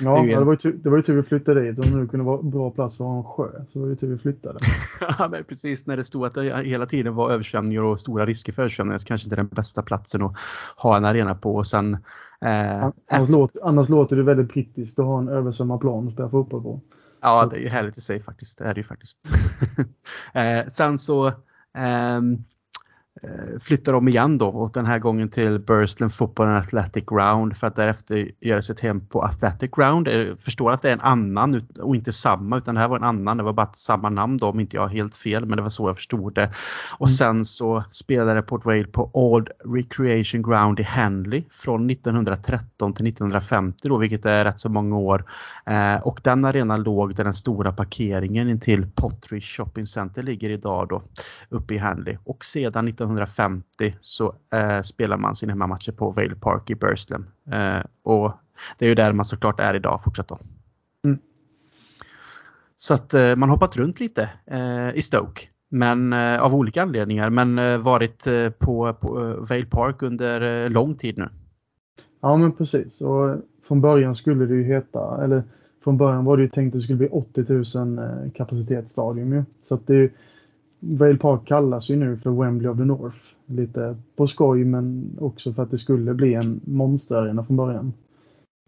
Ja, 0.00 0.22
det 0.22 0.32
en- 0.32 0.46
var 0.46 0.52
ju 0.52 0.56
tur, 0.56 0.78
det 0.82 0.90
var 0.90 0.96
ju 0.96 1.02
tur 1.02 1.16
vi 1.16 1.22
flyttade 1.22 1.60
dit. 1.72 1.78
Om 1.78 1.90
det 1.90 1.96
nu 1.96 2.08
kunde 2.08 2.24
vara 2.26 2.42
bra 2.42 2.70
plats 2.70 2.96
för 2.96 3.16
en 3.18 3.24
sjö 3.24 3.48
så 3.72 3.78
var 3.80 3.86
det 3.86 3.90
ju 3.90 3.96
tur 3.96 4.06
vi 4.12 4.18
flyttade. 4.18 4.58
Ja, 5.18 5.28
men 5.28 5.44
precis 5.44 5.86
när 5.86 5.96
det 5.96 6.04
stod 6.04 6.26
att 6.26 6.34
det 6.34 6.62
hela 6.64 6.86
tiden 6.86 7.14
var 7.14 7.30
översvämningar 7.30 7.82
och 7.82 8.00
stora 8.00 8.26
risker 8.26 8.52
för 8.52 8.62
översvämningar 8.62 8.98
så 8.98 9.06
kanske 9.06 9.26
inte 9.26 9.36
den 9.36 9.46
bästa 9.46 9.82
platsen 9.82 10.22
att 10.22 10.36
ha 10.76 10.96
en 10.96 11.04
arena 11.04 11.34
på. 11.34 11.56
Och 11.56 11.66
sen, 11.66 11.94
eh, 12.40 12.82
Annars, 12.82 12.94
efter- 13.10 13.32
låter, 13.32 13.60
annars 13.64 13.88
låter 13.88 14.16
det 14.16 14.22
väldigt 14.22 14.48
brittiskt 14.52 14.98
att 14.98 15.04
ha 15.04 15.18
en 15.18 15.28
översvämmad 15.28 15.80
plan 15.80 16.06
att 16.08 16.12
spela 16.14 16.28
fotboll 16.28 16.62
på. 16.62 16.80
Ja, 17.26 17.46
det 17.46 17.56
är 17.56 17.60
ju 17.60 17.68
härligt 17.68 17.98
i 17.98 18.00
sig 18.00 18.20
faktiskt. 18.20 18.58
Det 18.58 18.64
är 18.64 18.74
det 18.74 18.80
ju 18.80 18.86
faktiskt. 18.86 19.18
eh, 20.34 20.66
sen 20.66 20.98
så 20.98 21.32
Eh, 21.76 22.20
flyttar 23.60 23.94
om 23.94 24.08
igen 24.08 24.38
då 24.38 24.48
och 24.48 24.70
den 24.72 24.86
här 24.86 24.98
gången 24.98 25.28
till 25.28 25.58
Burstland 25.58 26.14
Football 26.14 26.46
and 26.46 26.56
Athletic 26.56 27.04
Ground 27.06 27.56
för 27.56 27.66
att 27.66 27.76
därefter 27.76 28.30
göra 28.40 28.62
sitt 28.62 28.80
hem 28.80 29.06
på 29.06 29.22
Athletic 29.22 29.70
Ground. 29.76 30.08
Jag 30.08 30.38
förstår 30.38 30.72
att 30.72 30.82
det 30.82 30.88
är 30.88 30.92
en 30.92 31.00
annan 31.00 31.66
och 31.80 31.96
inte 31.96 32.12
samma 32.12 32.58
utan 32.58 32.74
det 32.74 32.80
här 32.80 32.88
var 32.88 32.96
en 32.96 33.04
annan. 33.04 33.36
Det 33.36 33.42
var 33.42 33.52
bara 33.52 33.72
samma 33.72 34.10
namn 34.10 34.36
då 34.36 34.46
om 34.46 34.60
inte 34.60 34.76
jag 34.76 34.82
har 34.82 34.88
helt 34.88 35.14
fel 35.14 35.46
men 35.46 35.56
det 35.56 35.62
var 35.62 35.70
så 35.70 35.88
jag 35.88 35.96
förstod 35.96 36.34
det. 36.34 36.50
Och 36.98 37.06
mm. 37.06 37.14
sen 37.14 37.44
så 37.44 37.84
spelade 37.90 38.42
Port 38.42 38.64
Vale 38.64 38.86
på 38.86 39.10
Old 39.12 39.48
Recreation 39.64 40.42
Ground 40.42 40.80
i 40.80 40.82
Henley 40.82 41.44
från 41.50 41.90
1913 41.90 42.92
till 42.92 43.06
1950 43.06 43.88
då 43.88 43.98
vilket 43.98 44.26
är 44.26 44.44
rätt 44.44 44.60
så 44.60 44.68
många 44.68 44.96
år. 44.96 45.24
Eh, 45.66 45.96
och 45.96 46.20
den 46.24 46.44
arenan 46.44 46.82
låg 46.82 47.14
där 47.14 47.24
den 47.24 47.34
stora 47.34 47.72
parkeringen 47.72 48.48
intill 48.48 48.86
Pottery 48.94 49.40
Shopping 49.40 49.86
Center 49.86 50.22
ligger 50.22 50.50
idag 50.50 50.88
då 50.88 51.02
uppe 51.48 51.74
i 51.74 51.78
Henley. 51.78 52.16
Och 52.24 52.44
sedan 52.44 52.88
1950 53.06 53.96
så 54.00 54.34
eh, 54.52 54.82
spelar 54.82 55.16
man 55.16 55.34
sina 55.34 55.52
hemmamatcher 55.52 55.92
på 55.92 56.10
Vale 56.10 56.34
Park 56.34 56.70
i 56.70 56.74
Burslem. 56.74 57.26
Eh, 57.52 57.80
och 58.02 58.32
det 58.78 58.84
är 58.84 58.88
ju 58.88 58.94
där 58.94 59.12
man 59.12 59.24
såklart 59.24 59.60
är 59.60 59.74
idag 59.74 60.02
fortsatt 60.04 60.28
då. 60.28 60.38
Mm. 61.04 61.18
Så 62.76 62.94
att 62.94 63.14
eh, 63.14 63.36
man 63.36 63.50
hoppat 63.50 63.76
runt 63.76 64.00
lite 64.00 64.30
eh, 64.46 64.90
i 64.94 65.02
Stoke. 65.02 65.42
Men 65.68 66.12
eh, 66.12 66.42
av 66.42 66.54
olika 66.54 66.82
anledningar. 66.82 67.30
Men 67.30 67.58
eh, 67.58 67.78
varit 67.78 68.24
på, 68.58 68.94
på 69.00 69.36
Vale 69.38 69.66
Park 69.66 70.02
under 70.02 70.68
lång 70.68 70.94
tid 70.94 71.18
nu. 71.18 71.28
Ja 72.20 72.36
men 72.36 72.52
precis. 72.52 73.00
Och 73.00 73.36
från 73.68 73.80
början 73.80 74.16
skulle 74.16 74.46
det 74.46 74.54
ju 74.54 74.64
heta, 74.64 75.24
eller 75.24 75.42
från 75.84 75.96
början 75.96 76.24
var 76.24 76.36
det 76.36 76.42
ju 76.42 76.48
tänkt 76.48 76.74
att 76.74 76.78
det 76.78 76.82
skulle 76.82 76.98
bli 76.98 77.08
80 77.08 77.78
000 77.78 78.30
kapacitetsstadium 78.34 79.32
ju. 79.32 79.44
Så 79.62 79.74
att 79.74 79.86
det 79.86 80.10
Vale 80.80 81.16
Park 81.16 81.46
kallas 81.46 81.88
ju 81.90 81.96
nu 81.96 82.16
för 82.16 82.30
Wembley 82.30 82.70
of 82.70 82.78
the 82.78 82.84
North. 82.84 83.18
Lite 83.46 83.96
på 84.16 84.26
skoj 84.26 84.64
men 84.64 85.16
också 85.20 85.52
för 85.52 85.62
att 85.62 85.70
det 85.70 85.78
skulle 85.78 86.14
bli 86.14 86.34
en 86.34 86.60
monsterarena 86.64 87.44
från 87.44 87.56
början. 87.56 87.92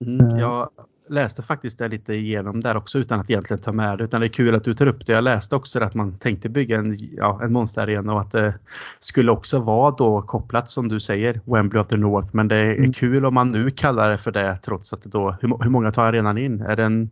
Mm, 0.01 0.27
eh. 0.27 0.39
jag 0.39 0.69
läste 1.09 1.43
faktiskt 1.43 1.79
det 1.79 1.89
lite 1.89 2.15
igenom 2.15 2.61
där 2.61 2.77
också 2.77 2.99
utan 2.99 3.21
att 3.21 3.31
egentligen 3.31 3.63
ta 3.63 3.73
med 3.73 3.99
det. 3.99 4.05
Utan 4.05 4.21
det 4.21 4.27
är 4.27 4.29
kul 4.29 4.55
att 4.55 4.65
du 4.65 4.75
tar 4.75 4.87
upp 4.87 5.07
det. 5.07 5.13
Jag 5.13 5.25
läste 5.25 5.57
också 5.57 5.85
att 5.85 5.95
man 5.95 6.19
tänkte 6.19 6.49
bygga 6.49 6.79
en, 6.79 6.97
ja, 7.17 7.41
en 7.43 7.53
monsterarena 7.53 8.15
och 8.15 8.21
att 8.21 8.33
det 8.33 8.55
skulle 8.99 9.31
också 9.31 9.59
vara 9.59 9.91
då 9.91 10.23
kopplat 10.23 10.69
som 10.69 10.89
du 10.89 11.01
säger 11.01 11.41
Wembley 11.45 11.83
of 11.83 11.89
the 11.89 11.97
North. 11.97 12.29
Men 12.33 12.49
det 12.49 12.57
är 12.57 12.77
mm. 12.77 12.93
kul 12.93 13.25
om 13.25 13.35
man 13.35 13.51
nu 13.51 13.71
kallar 13.71 14.11
det 14.11 14.19
för 14.19 14.31
det 14.31 14.57
trots 14.57 14.93
att 14.93 15.03
det 15.03 15.09
då, 15.09 15.37
hur, 15.41 15.63
hur 15.63 15.71
många 15.71 15.91
tar 15.91 16.05
arenan 16.05 16.39
in? 16.39 16.61
Är 16.61 16.77
det 16.77 16.85
en 16.85 17.11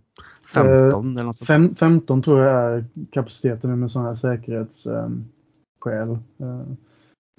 15 0.57 1.07
eh, 1.07 1.13
eller 1.13 1.25
något 1.25 1.37
sånt? 1.37 1.47
Fem, 1.47 1.75
15 1.75 2.23
tror 2.23 2.41
jag 2.41 2.73
är 2.73 2.85
kapaciteten 3.11 3.81
med 3.81 3.91
sådana 3.91 4.09
här 4.09 4.17
säkerhetsskäl. 4.17 6.11
Eh, 6.39 6.63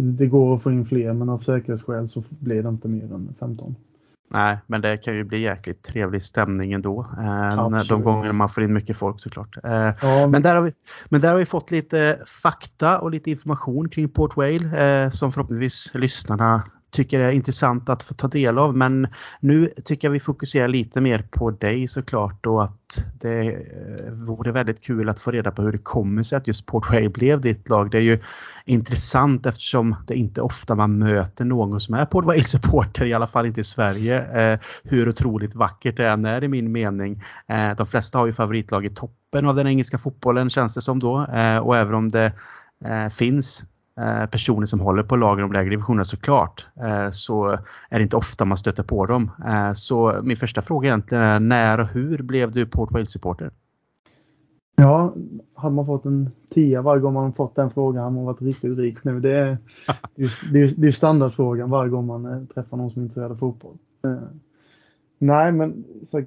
det 0.02 0.28
går 0.28 0.56
att 0.56 0.64
få 0.64 0.72
in 0.72 0.86
fler 0.86 1.14
men 1.14 1.30
av 1.30 1.40
säkerhetsskäl 1.40 2.10
så 2.10 2.24
blir 2.30 2.64
det 2.64 2.70
inte 2.70 2.88
mer 2.88 3.14
än 3.14 3.36
15. 3.40 3.76
Nej, 4.30 4.58
men 4.68 4.82
det 4.82 4.98
kan 4.98 5.16
ju 5.16 5.24
bli 5.24 5.40
jäkligt 5.40 5.84
trevlig 5.84 6.24
stämning 6.24 6.74
ändå. 6.74 7.08
Eh, 7.20 7.84
de 7.90 8.04
gånger 8.04 8.32
man 8.32 8.50
får 8.50 8.64
in 8.64 8.74
mycket 8.74 8.98
folk 8.98 9.20
såklart. 9.20 9.58
Eh, 9.64 9.94
ja, 10.02 10.28
men... 10.28 10.42
där 10.42 10.56
har 10.56 10.64
vi, 10.64 10.74
men 11.10 11.22
där 11.22 11.32
har 11.32 11.38
vi 11.38 11.46
fått 11.46 11.72
lite 11.72 12.20
fakta 12.44 13.00
och 13.00 13.12
lite 13.12 13.32
information 13.32 13.90
kring 13.90 14.10
Port 14.10 14.38
Vale 14.38 15.04
eh, 15.04 15.10
som 15.10 15.32
förhoppningsvis 15.32 15.92
lyssnarna 15.94 16.64
tycker 16.91 17.20
är 17.20 17.32
intressant 17.32 17.89
att 17.89 18.03
få 18.03 18.13
ta 18.13 18.27
del 18.27 18.58
av. 18.58 18.77
Men 18.77 19.08
nu 19.39 19.74
tycker 19.84 20.08
jag 20.08 20.13
vi 20.13 20.20
fokuserar 20.20 20.67
lite 20.67 21.01
mer 21.01 21.27
på 21.32 21.51
dig 21.51 21.88
såklart 21.88 22.46
och 22.46 22.63
att 22.63 23.06
det 23.20 23.48
eh, 23.48 24.12
vore 24.12 24.51
väldigt 24.51 24.82
kul 24.82 25.10
att 25.10 25.20
få 25.20 25.32
reda 25.32 25.51
på 25.51 25.62
hur 25.62 25.72
det 25.72 25.77
kommer 25.77 26.24
sig 26.24 26.38
att 26.38 26.48
just 26.48 26.65
Portway 26.65 27.10
blev 27.10 27.41
ditt 27.41 27.70
lag. 27.70 27.91
Det 27.91 27.98
är 27.98 28.01
ju 28.01 28.20
intressant 28.65 29.46
eftersom 29.46 29.96
det 30.08 30.15
inte 30.15 30.41
ofta 30.41 30.75
man 30.75 31.00
möter 31.00 31.46
någon 31.46 31.79
som 31.79 31.96
är 31.96 32.06
Port 32.06 32.25
Vale-supporter, 32.25 33.06
i 33.06 33.13
alla 33.13 33.27
fall 33.27 33.46
inte 33.46 33.62
i 33.62 33.63
Sverige. 33.63 34.51
Eh, 34.53 34.60
hur 34.84 35.10
otroligt 35.10 35.56
vackert 35.56 35.98
det 35.98 36.08
än 36.08 36.25
är 36.25 36.44
i 36.44 36.48
min 36.48 36.72
mening. 36.72 37.24
Eh, 37.48 37.75
de 37.77 37.88
flesta 37.88 38.20
har 38.20 38.25
ju 38.25 38.34
favoritlag 38.34 38.86
i 38.86 38.89
toppen 38.89 39.48
av 39.48 39.56
den 39.56 39.67
engelska 39.67 39.98
fotbollen 39.98 40.50
känns 40.50 40.74
det 40.74 40.82
som 40.82 41.00
då 41.00 41.27
och 41.63 41.77
även 41.77 41.94
om 41.94 42.10
det 42.10 42.32
finns 43.12 43.63
Eh, 43.98 44.25
personer 44.25 44.66
som 44.66 44.80
håller 44.80 45.04
på 45.04 45.16
lagen 45.16 45.42
de 45.42 45.54
lägre 45.54 45.70
divisionerna 45.70 46.06
såklart 46.06 46.68
eh, 46.75 47.12
så 47.12 47.48
är 47.89 47.98
det 47.98 48.01
inte 48.01 48.18
ofta 48.18 48.46
man 48.46 48.58
stöter 48.58 48.84
på 48.84 49.06
dem. 49.06 49.32
Eh, 49.48 49.74
så 49.74 50.22
min 50.24 50.38
första 50.38 50.62
fråga 50.62 50.88
egentligen 50.88 51.24
är 51.24 51.39
när 51.39 51.80
och 51.80 51.88
hur 51.88 52.24
blev 52.24 52.51
du 52.51 52.66
Port 52.66 52.92
Wales-supporter? 52.92 53.51
Ja, 54.75 55.13
hade 55.56 55.75
man 55.75 55.86
fått 55.86 56.06
en 56.06 56.30
tia 56.50 56.82
varje 56.82 57.01
gång 57.01 57.13
man 57.13 57.34
fått 57.34 57.56
den 57.56 57.72
frågan 57.72 58.04
hade 58.04 58.16
man 58.16 58.25
varit 58.25 58.42
riktigt 58.42 58.77
rik 58.77 59.04
nu. 59.04 59.20
Det 59.20 59.38
är, 59.38 59.58
det 60.51 60.62
är, 60.62 60.82
det 60.82 60.88
är 60.88 60.92
standardfrågan 60.92 61.70
varje 61.70 61.89
gång 61.89 62.06
man 62.06 62.48
träffar 62.48 62.77
någon 62.77 62.92
som 62.92 63.01
är 63.01 63.04
intresserad 63.04 63.32
av 63.32 63.36
fotboll. 63.36 63.77
Nej, 65.20 65.51
men 65.51 65.84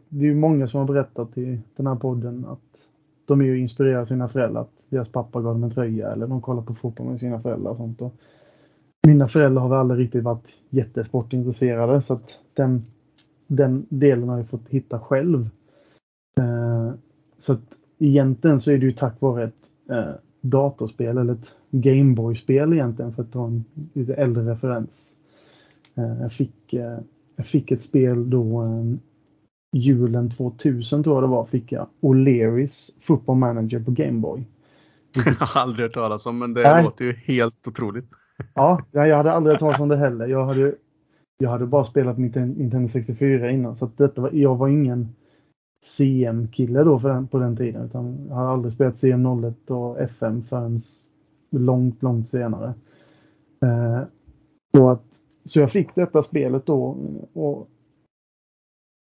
det 0.09 0.27
är 0.27 0.35
många 0.35 0.69
som 0.69 0.81
har 0.81 0.87
berättat 0.87 1.39
i 1.39 1.61
den 1.77 1.87
här 1.87 1.95
podden 1.95 2.47
att 2.49 2.90
de 3.31 3.41
är 3.41 3.45
ju 3.45 3.59
inspirerade 3.59 4.01
av 4.01 4.07
sina 4.07 4.29
föräldrar. 4.29 4.61
Att 4.61 4.87
deras 4.89 5.09
pappa 5.09 5.41
gav 5.41 5.55
dem 5.55 5.65
en 5.65 5.71
tröja 5.71 6.13
eller 6.13 6.27
de 6.27 6.41
kollar 6.41 6.63
på 6.63 6.75
fotboll 6.75 7.07
med 7.07 7.21
sina 7.21 7.41
föräldrar 7.41 7.71
och 7.71 7.77
sånt. 7.77 8.03
Och 8.03 8.15
mina 9.07 9.29
föräldrar 9.29 9.63
har 9.63 9.69
väl 9.69 9.79
aldrig 9.79 10.01
riktigt 10.01 10.23
varit 10.23 10.59
jättesportintresserade 10.71 12.03
så 12.03 12.15
att 12.15 12.41
den, 12.55 12.85
den 13.47 13.87
delen 13.89 14.29
har 14.29 14.37
jag 14.37 14.49
fått 14.49 14.69
hitta 14.69 15.01
själv. 15.01 15.49
Eh, 16.39 16.93
så 17.39 17.53
att 17.53 17.79
egentligen 17.99 18.61
så 18.61 18.71
är 18.71 18.79
det 18.79 18.87
ju 18.87 18.93
tack 18.93 19.21
vare 19.21 19.45
ett 19.45 19.91
eh, 19.91 20.15
datorspel 20.41 21.19
eller 21.19 21.33
ett 21.33 21.57
Gameboy-spel 21.71 22.73
egentligen 22.73 23.13
för 23.13 23.23
att 23.23 23.33
ta 23.33 23.47
en 23.47 23.65
lite 23.93 24.15
äldre 24.15 24.51
referens. 24.51 25.17
Eh, 25.95 26.21
jag, 26.21 26.33
fick, 26.33 26.75
eh, 26.75 26.99
jag 27.37 27.47
fick 27.47 27.71
ett 27.71 27.83
spel 27.83 28.31
då 28.31 28.63
eh, 28.63 28.85
julen 29.73 30.31
2000 30.31 31.05
tror 31.05 31.17
jag 31.17 31.23
det 31.23 31.29
var 31.29 31.45
fick 31.45 31.73
jag 31.73 31.87
O'Learys 32.01 32.91
Football 33.01 33.37
Manager 33.37 33.81
på 33.81 33.91
Gameboy. 33.91 34.49
Jag 35.25 35.47
har 35.47 35.61
aldrig 35.61 35.85
hört 35.85 35.95
talas 35.95 36.27
om 36.27 36.39
men 36.39 36.55
det 36.55 36.63
Nej. 36.63 36.85
låter 36.85 37.05
ju 37.05 37.13
helt 37.13 37.67
otroligt. 37.69 38.11
Ja, 38.55 38.83
jag 38.91 39.17
hade 39.17 39.33
aldrig 39.33 39.53
hört 39.53 39.61
talas 39.61 39.81
om 39.81 39.89
det 39.89 39.97
heller. 39.97 40.27
Jag 40.27 40.47
hade, 40.47 40.75
jag 41.39 41.51
hade 41.51 41.67
bara 41.67 41.85
spelat 41.85 42.19
Nintendo 42.19 42.89
64 42.89 43.51
innan 43.51 43.77
så 43.77 43.91
detta 43.97 44.21
var, 44.21 44.31
jag 44.33 44.57
var 44.57 44.69
ingen 44.69 45.09
CM-kille 45.85 46.85
då 46.85 47.01
för 47.01 47.09
den, 47.09 47.29
på 47.29 47.39
den 47.39 47.57
tiden. 47.57 47.85
Utan 47.85 48.27
jag 48.29 48.35
hade 48.35 48.49
aldrig 48.49 48.75
spelat 48.75 48.95
CM01 48.95 49.71
och 49.71 50.01
FM 50.01 50.43
förrän 50.43 50.81
långt, 51.51 52.03
långt 52.03 52.29
senare. 52.29 52.75
Eh, 53.63 54.01
så, 54.77 54.91
att, 54.91 55.05
så 55.45 55.61
jag 55.61 55.73
fick 55.73 55.95
detta 55.95 56.23
spelet 56.23 56.67
då 56.67 56.97
och 57.33 57.69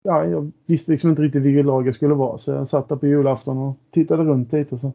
ja, 0.02 0.24
jag 0.24 0.50
visste 0.66 0.92
liksom 0.92 1.10
inte 1.10 1.22
riktigt 1.22 1.42
vilket 1.42 1.66
lag 1.66 1.86
jag 1.86 1.94
skulle 1.94 2.14
vara. 2.14 2.38
Så 2.38 2.50
jag 2.50 2.68
satt 2.68 2.88
där 2.88 2.96
på 2.96 3.06
julafton 3.06 3.58
och 3.58 3.76
tittade 3.90 4.24
runt 4.24 4.52
lite. 4.52 4.74
Och 4.74 4.80
så 4.80 4.92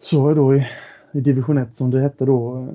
såg 0.00 0.30
jag 0.30 0.36
då 0.36 0.54
i, 0.54 0.66
i 1.12 1.20
division 1.20 1.58
1 1.58 1.76
som 1.76 1.90
det 1.90 2.00
hette 2.00 2.24
då 2.24 2.56
eh, 2.56 2.68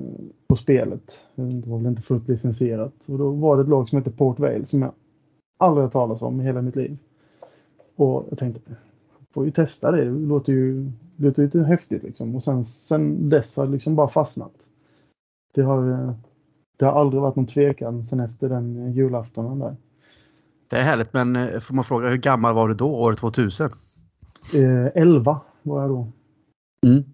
på 0.46 0.56
spelet. 0.56 1.26
Det 1.34 1.70
var 1.70 1.78
väl 1.78 1.86
inte 1.86 2.02
fullt 2.02 2.28
licensierat. 2.28 3.06
Och 3.08 3.18
då 3.18 3.30
var 3.30 3.56
det 3.56 3.62
ett 3.62 3.68
lag 3.68 3.88
som 3.88 3.98
hette 3.98 4.10
Port 4.10 4.38
Vale 4.38 4.66
som 4.66 4.82
jag 4.82 4.92
aldrig 5.58 5.82
hört 5.82 5.92
talas 5.92 6.22
om 6.22 6.40
i 6.40 6.44
hela 6.44 6.62
mitt 6.62 6.76
liv. 6.76 6.98
Och 7.96 8.26
jag 8.30 8.38
tänkte, 8.38 8.60
får 9.34 9.44
ju 9.44 9.50
testa 9.50 9.90
det. 9.90 10.04
Det 10.04 10.10
låter 10.10 10.52
ju, 10.52 10.90
det 11.16 11.26
låter 11.26 11.42
lite 11.42 11.62
häftigt 11.62 12.02
liksom. 12.02 12.36
Och 12.36 12.44
sen, 12.44 12.64
sen 12.64 13.28
dess 13.28 13.56
har 13.56 13.66
det 13.66 13.72
liksom 13.72 13.96
bara 13.96 14.08
fastnat. 14.08 14.68
Det 15.54 15.62
har, 15.62 15.90
eh, 15.90 16.12
det 16.76 16.84
har 16.84 17.00
aldrig 17.00 17.22
varit 17.22 17.36
någon 17.36 17.46
tvekan 17.46 18.04
sen 18.04 18.20
efter 18.20 18.48
den 18.48 18.92
julaftonen 18.92 19.58
där. 19.58 19.76
Det 20.72 20.78
är 20.78 20.82
härligt 20.82 21.12
men 21.12 21.36
eh, 21.36 21.60
får 21.60 21.74
man 21.74 21.84
fråga 21.84 22.08
hur 22.08 22.16
gammal 22.16 22.54
var 22.54 22.68
du 22.68 22.74
då, 22.74 22.94
år 22.94 23.14
2000? 23.14 23.70
Eh, 24.54 24.86
11 25.02 25.40
var 25.62 25.80
jag 25.80 25.90
då. 25.90 26.12
Mm. 26.86 27.04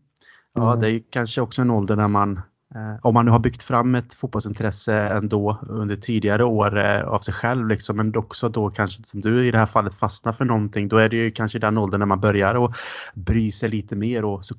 Ja, 0.55 0.69
mm. 0.69 0.81
det 0.81 0.91
är 0.91 1.01
kanske 1.11 1.41
också 1.41 1.63
en 1.63 1.71
ålder 1.71 1.97
när 1.97 2.09
man, 2.09 2.37
eh, 2.75 2.97
om 3.03 3.15
man 3.15 3.25
nu 3.25 3.31
har 3.31 3.39
byggt 3.39 3.63
fram 3.63 3.95
ett 3.95 4.15
fotbollsintresse 4.15 4.95
ändå 4.95 5.59
under 5.69 5.97
tidigare 5.97 6.45
år 6.45 6.79
eh, 6.79 7.01
av 7.01 7.19
sig 7.19 7.35
själv 7.35 7.69
liksom, 7.69 7.97
men 7.97 8.17
också 8.17 8.49
då 8.49 8.71
kanske 8.71 9.03
som 9.07 9.21
du 9.21 9.49
i 9.49 9.51
det 9.51 9.59
här 9.59 9.67
fallet 9.67 9.97
fastnar 9.97 10.33
för 10.33 10.45
någonting, 10.45 10.89
då 10.89 10.97
är 10.97 11.09
det 11.09 11.17
ju 11.17 11.31
kanske 11.31 11.59
den 11.59 11.79
åldern 11.79 11.99
när 11.99 12.07
man 12.07 12.21
börjar 12.21 12.65
att 12.65 12.77
bry 13.15 13.53
sig 13.53 13.69
lite 13.69 13.97
mer 13.97 14.25
och 14.25 14.45
så 14.45 14.55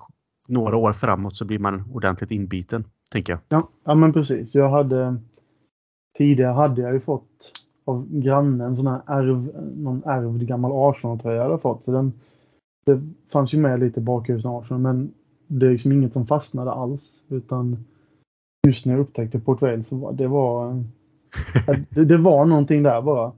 några 0.48 0.78
år 0.78 0.94
framåt 0.94 1.36
så 1.36 1.46
blir 1.46 1.60
man 1.60 1.92
ordentligt 1.94 2.32
inbiten, 2.32 2.84
tänker 3.12 3.34
jag. 3.34 3.40
Ja, 3.50 3.70
ja 3.86 3.96
men 3.96 4.14
precis. 4.14 4.56
Jag 4.56 4.70
hade 4.70 5.18
Tidigare 6.18 6.54
hade 6.54 6.82
jag 6.82 6.94
ju 6.94 7.00
fått 7.00 7.52
av 7.90 8.08
grannen, 8.10 8.76
sån 8.76 8.88
här 8.88 9.02
ärv, 9.08 9.52
någon 9.78 10.04
ärvd 10.06 10.48
gammal 10.48 10.72
Arsenal-tröja 10.90 11.38
jag 11.38 11.44
hade 11.44 11.58
fått. 11.58 11.84
Så 11.84 11.92
den, 11.92 12.14
det 12.86 13.02
fanns 13.32 13.54
ju 13.54 13.58
med 13.58 13.80
lite 13.80 14.02
bakhusen 14.02 14.52
Arsenal 14.52 14.82
men 14.82 15.14
det 15.48 15.66
är 15.66 15.72
liksom 15.72 15.92
inget 15.92 16.14
som 16.14 16.28
fastnade 16.28 16.72
alls. 16.72 17.24
Utan 17.30 17.86
just 18.68 18.86
när 18.86 18.94
jag 18.94 19.02
upptäckte 19.02 19.40
Port 19.40 19.62
Vale 19.62 19.84
så 19.84 20.12
det 20.12 20.28
var 20.28 20.84
det, 21.90 22.06
det 22.06 22.18
var 22.18 22.46
någonting 22.46 22.84
där 22.84 23.02
bara. 23.02 23.32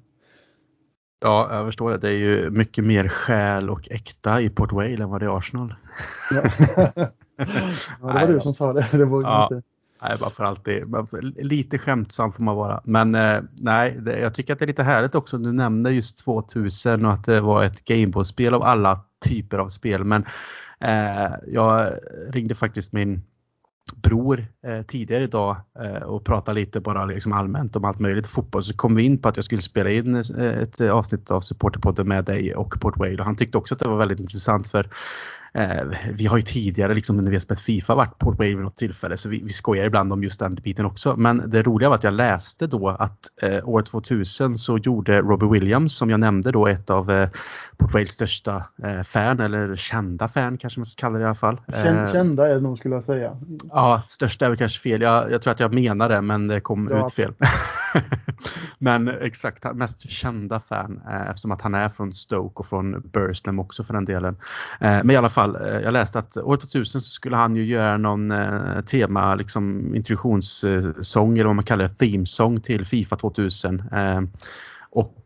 Ja, 1.24 1.48
jag 1.52 1.66
förstår 1.66 1.92
det. 1.92 1.98
Det 1.98 2.10
är 2.10 2.18
ju 2.18 2.50
mycket 2.50 2.84
mer 2.84 3.08
själ 3.08 3.70
och 3.70 3.92
äkta 3.92 4.42
i 4.42 4.50
Port 4.50 4.72
Vale 4.72 5.04
än 5.04 5.10
vad 5.10 5.22
det 5.22 5.26
är 5.26 5.30
i 5.30 5.38
Arsenal. 5.38 5.74
Ja, 6.32 6.42
ja 6.96 7.12
det 7.98 8.02
var 8.02 8.14
Nej, 8.14 8.28
du 8.28 8.40
som 8.40 8.54
sa 8.54 8.74
det. 8.74 8.88
Det 8.92 9.06
var 9.06 9.22
ja. 9.22 9.50
inte 9.52 9.71
Nej, 10.02 10.18
man 10.22 10.32
får 10.32 10.44
alltid. 10.44 10.84
Lite 11.38 11.78
skämtsam 11.78 12.32
får 12.32 12.44
man 12.44 12.56
vara. 12.56 12.82
Men 12.84 13.16
eh, 13.16 13.42
nej, 13.54 13.98
det, 14.00 14.20
jag 14.20 14.34
tycker 14.34 14.54
att 14.54 14.60
det 14.60 14.66
är 14.66 14.68
lite 14.68 14.84
härligt 14.84 15.16
också. 15.16 15.38
Du 15.38 15.52
nämnde 15.52 15.92
just 15.92 16.18
2000 16.18 17.06
och 17.06 17.14
att 17.14 17.26
det 17.26 17.42
var 17.42 17.64
ett 17.64 17.86
Gameboy-spel 17.86 18.54
av 18.54 18.64
alla 18.64 19.00
typer 19.26 19.58
av 19.58 19.70
spel. 19.70 20.04
Men 20.04 20.26
eh, 20.80 21.32
jag 21.48 21.94
ringde 22.30 22.56
faktiskt 22.56 22.94
min 22.94 23.22
bror 23.96 24.46
eh, 24.68 24.82
tidigare 24.82 25.24
idag 25.24 25.56
eh, 25.80 26.04
och 26.04 26.26
pratade 26.26 26.60
lite 26.60 26.80
bara 26.80 27.06
liksom 27.06 27.34
allmänt 27.34 27.76
om 27.76 27.86
allt 27.86 28.00
möjligt 28.00 28.28
fotboll 28.28 28.64
så 28.64 28.76
kom 28.76 28.96
vi 28.96 29.04
in 29.04 29.18
på 29.18 29.30
att 29.30 29.36
jag 29.36 29.46
skulle 29.46 29.62
spela 29.62 29.90
in 29.90 30.16
eh, 30.16 30.46
ett 30.46 30.82
avsnitt 30.82 31.32
av 31.32 31.42
Supporterpodden 31.42 32.08
med 32.08 32.26
dig 32.26 32.56
och 32.56 32.82
Port 32.82 32.98
Wale, 32.98 33.20
och 33.20 33.26
han 33.26 33.36
tyckte 33.36 33.58
också 33.58 33.76
att 33.76 33.80
det 33.80 33.90
var 33.90 33.98
väldigt 33.98 34.20
intressant 34.20 34.68
för 34.68 34.90
vi 36.14 36.26
har 36.26 36.38
ju 36.38 36.44
tidigare 36.44 36.94
liksom 36.94 37.18
när 37.18 37.30
vi 37.30 37.36
har 37.36 37.40
spelat 37.40 37.60
Fifa 37.60 37.96
varit 37.96 38.18
på 38.18 38.32
Wave 38.32 38.48
vid 38.48 38.58
något 38.58 38.78
tillfälle 38.78 39.18
så 39.18 39.30
vi, 39.30 39.42
vi 39.44 39.54
skojar 39.54 39.86
ibland 39.86 40.14
om 40.14 40.24
just 40.24 40.40
den 40.40 40.56
biten 40.56 40.86
också. 40.86 41.16
Men 41.16 41.50
det 41.50 41.62
roliga 41.62 41.90
var 41.90 41.96
att 41.96 42.04
jag 42.04 42.14
läste 42.14 42.68
då 42.68 42.90
att 42.90 43.20
eh, 43.42 43.70
år 43.70 43.82
2000 43.82 44.56
så 44.56 44.78
gjorde 44.78 45.22
Robbie 45.22 45.48
Williams 45.48 45.96
som 45.96 46.10
jag 46.10 46.20
nämnde 46.20 46.52
då 46.52 46.68
ett 46.68 46.90
av 46.90 47.12
eh, 47.12 47.30
Port 47.78 47.94
Wales 47.94 48.10
största 48.10 48.64
eh, 48.84 49.02
fan 49.02 49.40
eller 49.40 49.76
kända 49.76 50.28
fan 50.28 50.58
kanske 50.58 50.80
man 50.80 50.86
ska 50.86 51.02
kalla 51.02 51.18
det 51.18 51.24
i 51.24 51.26
alla 51.26 51.36
fall. 51.36 51.62
Eh, 51.68 52.12
kända 52.12 52.50
är 52.50 52.56
det 52.56 52.62
nog 52.62 52.78
skulle 52.78 52.96
jag 52.96 53.04
säga. 53.04 53.38
Ja, 53.70 54.02
största 54.08 54.46
är 54.46 54.50
väl 54.50 54.58
kanske 54.58 54.82
fel. 54.82 55.02
Jag, 55.02 55.32
jag 55.32 55.42
tror 55.42 55.52
att 55.52 55.60
jag 55.60 55.74
menar 55.74 56.10
det 56.10 56.22
men 56.22 56.48
det 56.48 56.60
kom 56.60 56.88
ja. 56.92 57.06
ut 57.06 57.14
fel. 57.14 57.34
Men 58.84 59.08
exakt, 59.08 59.74
mest 59.74 60.10
kända 60.10 60.60
fan 60.60 61.02
eh, 61.08 61.30
eftersom 61.30 61.52
att 61.52 61.62
han 61.62 61.76
är 61.76 61.90
från 61.90 62.14
Stoke 62.14 62.60
och 62.60 62.66
från 62.66 63.02
Burslem 63.02 63.60
också 63.60 63.84
för 63.84 63.94
den 63.94 64.06
delen. 64.06 64.38
Eh, 64.80 64.90
men 64.90 65.12
i 65.12 65.16
alla 65.16 65.30
fall, 65.30 65.41
fall, 65.42 65.56
eh, 65.56 65.80
jag 65.80 65.94
läste 65.94 66.20
att 66.20 66.38
år 66.38 66.56
2000 66.56 67.02
så 67.02 67.10
skulle 67.10 67.36
han 67.36 67.56
ju 67.56 67.66
göra 67.66 67.98
någon 67.98 68.32
eh, 68.32 68.82
tema, 68.82 69.36
liksom 69.36 69.96
introduktionssång 69.96 71.38
eller 71.38 71.46
vad 71.46 71.56
man 71.56 71.66
kallar 71.66 71.88
det, 71.88 71.94
themesång 72.12 72.60
till 72.60 72.86
Fifa 72.86 73.16
2000. 73.16 73.84
Eh, 73.92 74.22
och 74.90 75.18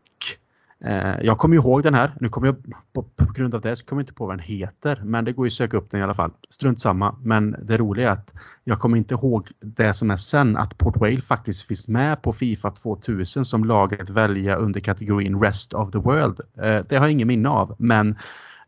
Eh, 0.84 1.14
jag 1.22 1.38
kommer 1.38 1.56
ihåg 1.56 1.82
den 1.82 1.94
här. 1.94 2.10
Nu 2.20 2.28
kommer 2.28 2.48
jag 2.48 2.56
på, 2.92 3.02
på, 3.02 3.32
grund 3.32 3.54
av 3.54 3.60
det 3.60 3.76
så 3.76 3.84
kommer 3.84 4.00
jag 4.00 4.04
inte 4.04 4.14
på 4.14 4.26
vad 4.26 4.38
den 4.38 4.44
heter. 4.44 5.00
Men 5.04 5.24
det 5.24 5.32
går 5.32 5.46
ju 5.46 5.48
att 5.48 5.52
söka 5.52 5.76
upp 5.76 5.90
den 5.90 6.00
i 6.00 6.02
alla 6.02 6.14
fall. 6.14 6.30
Strunt 6.50 6.80
samma. 6.80 7.16
Men 7.22 7.56
det 7.62 7.76
roliga 7.76 8.08
är 8.08 8.12
att 8.12 8.34
jag 8.64 8.80
kommer 8.80 8.96
inte 8.96 9.14
ihåg 9.14 9.48
det 9.60 9.94
som 9.94 10.10
är 10.10 10.16
sen 10.16 10.56
att 10.56 10.78
Port 10.78 10.96
Vale 10.96 11.20
faktiskt 11.20 11.66
finns 11.66 11.88
med 11.88 12.22
på 12.22 12.32
Fifa 12.32 12.70
2000 12.70 13.44
som 13.44 13.64
laget 13.64 14.10
välja 14.10 14.56
under 14.56 14.80
kategorin 14.80 15.40
Rest 15.40 15.74
of 15.74 15.92
the 15.92 15.98
World. 15.98 16.40
Eh, 16.56 16.84
det 16.88 16.96
har 16.96 17.04
jag 17.04 17.10
ingen 17.10 17.28
minne 17.28 17.48
av. 17.48 17.74
Men 17.78 18.16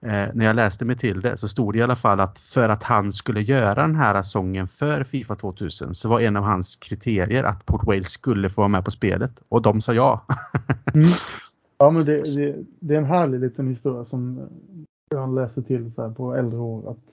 Eh, 0.01 0.29
när 0.35 0.47
jag 0.47 0.57
läste 0.57 0.85
mig 0.85 0.97
till 0.97 1.21
det 1.21 1.37
så 1.37 1.49
stod 1.49 1.75
det 1.75 1.79
i 1.79 1.83
alla 1.83 1.97
fall 1.97 2.21
att 2.21 2.39
för 2.39 2.69
att 2.69 2.83
han 2.83 3.13
skulle 3.13 3.41
göra 3.41 3.83
den 3.83 3.95
här 3.95 4.23
sången 4.23 4.69
för 4.69 5.05
Fifa 5.05 5.35
2000 5.35 5.95
så 5.95 6.09
var 6.09 6.21
en 6.21 6.37
av 6.37 6.45
hans 6.45 6.77
kriterier 6.77 7.45
att 7.45 7.67
Port 7.67 7.87
Wales 7.87 8.09
skulle 8.09 8.51
få 8.51 8.61
vara 8.61 8.69
med 8.69 8.85
på 8.85 8.91
spelet. 8.91 9.43
Och 9.49 9.63
de 9.63 9.81
sa 9.81 9.93
ja. 9.93 10.27
Mm. 10.95 11.09
Ja, 11.79 11.91
men 11.91 12.05
det, 12.05 12.37
det, 12.37 12.57
det, 12.81 12.95
är 12.95 12.99
en 12.99 13.05
härlig 13.05 13.41
liten 13.41 13.69
historia 13.69 14.05
som 14.05 14.39
eh, 14.39 14.45
jag 15.11 15.35
läser 15.35 15.63
till 15.63 15.93
så 15.93 16.11
på 16.11 16.35
äldre 16.35 16.59
år. 16.59 16.91
Att 16.91 17.05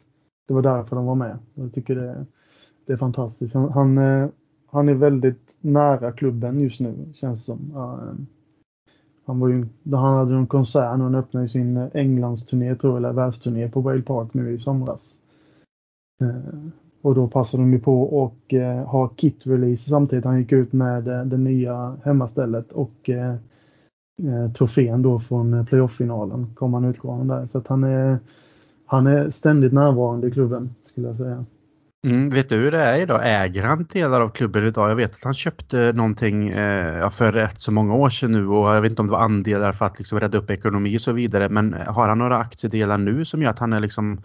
det 0.48 0.54
var 0.54 0.62
därför 0.62 0.96
de 0.96 1.06
var 1.06 1.16
med. 1.16 1.38
Jag 1.54 1.74
tycker 1.74 1.96
det, 1.96 2.26
det 2.86 2.94
är 2.94 2.98
fantastiskt. 2.98 3.54
Han, 3.54 3.72
han, 3.72 3.98
han 4.72 4.90
är 4.90 4.94
väldigt 4.94 5.58
nära 5.62 6.12
klubben 6.12 6.60
just 6.60 6.80
nu, 6.80 7.14
känns 7.14 7.40
det 7.40 7.46
som. 7.46 7.72
Han, 9.26 9.40
var 9.40 9.48
ju, 9.48 9.66
han 9.92 10.18
hade 10.18 10.36
en 10.36 10.48
konsert 10.48 10.98
när 10.98 11.04
han 11.04 11.16
öppnade 11.16 11.48
sin 11.48 11.78
eh, 11.78 11.88
Englandsturné, 11.94 12.76
tror 12.76 12.94
jag, 12.94 12.98
eller 12.98 13.14
världsturné 13.14 13.70
på 13.70 13.82
Whale 13.82 14.02
Park 14.02 14.34
nu 14.34 14.54
i 14.54 14.60
somras. 14.60 15.20
Eh, 16.22 16.60
och 17.02 17.16
då 17.16 17.28
passade 17.28 17.64
de 17.64 17.74
ju 17.74 17.80
på 17.80 18.04
och 18.04 18.54
eh, 18.54 18.86
ha 18.86 19.08
kit-release 19.08 19.90
samtidigt. 19.90 20.26
Han 20.26 20.40
gick 20.40 20.52
ut 20.52 20.74
med 20.74 21.08
eh, 21.08 21.26
det 21.26 21.38
nya 21.38 21.98
hemmastället 22.04 22.72
och 22.72 23.10
eh, 23.10 23.36
eh, 24.24 24.52
trofén 24.52 25.02
då 25.02 25.20
från 25.20 25.54
eh, 25.54 25.66
playoff-finalen 25.66 26.54
kom 26.56 26.74
han 26.74 26.86
utgående 26.86 27.36
där. 27.36 27.48
Så 27.48 27.58
att 27.58 27.68
han 27.68 27.84
är, 27.84 28.20
han 28.86 29.08
är 29.08 29.30
ständigt 29.30 29.74
närvarande 29.74 30.28
i 30.28 30.32
klubben 30.32 30.76
skulle 30.84 31.08
jag 31.08 31.18
säga. 31.18 31.46
Mm, 32.06 32.30
vet 32.30 32.50
du 32.50 32.56
hur 32.56 32.72
det 32.72 32.80
är 32.80 33.02
idag? 33.02 33.22
Äger 33.24 33.64
han 33.64 33.86
delar 33.94 34.22
av 34.22 34.30
klubben 34.30 34.68
idag? 34.68 34.90
Jag 34.90 34.96
vet 34.96 35.16
att 35.16 35.24
han 35.24 35.34
köpte 35.34 35.94
någonting 35.94 36.50
eh, 36.50 37.10
för 37.10 37.32
rätt 37.32 37.60
så 37.60 37.72
många 37.72 37.96
år 37.96 38.10
sedan 38.10 38.32
nu 38.32 38.48
och 38.48 38.76
jag 38.76 38.82
vet 38.82 38.90
inte 38.90 39.02
om 39.02 39.08
det 39.08 39.14
var 39.14 39.20
andelar 39.20 39.72
för 39.72 39.86
att 39.86 40.00
liksom 40.00 40.20
rädda 40.20 40.38
upp 40.38 40.52
ekonomi 40.52 40.98
och 40.98 41.02
så 41.02 41.12
vidare. 41.12 41.50
Men 41.50 41.74
har 41.74 42.10
han 42.10 42.18
några 42.18 42.38
aktiedelar 42.38 42.98
nu 42.98 43.26
som 43.26 43.42
gör 43.42 43.50
att 43.50 43.60
han 43.60 43.74
är 43.74 43.80
liksom 43.80 44.22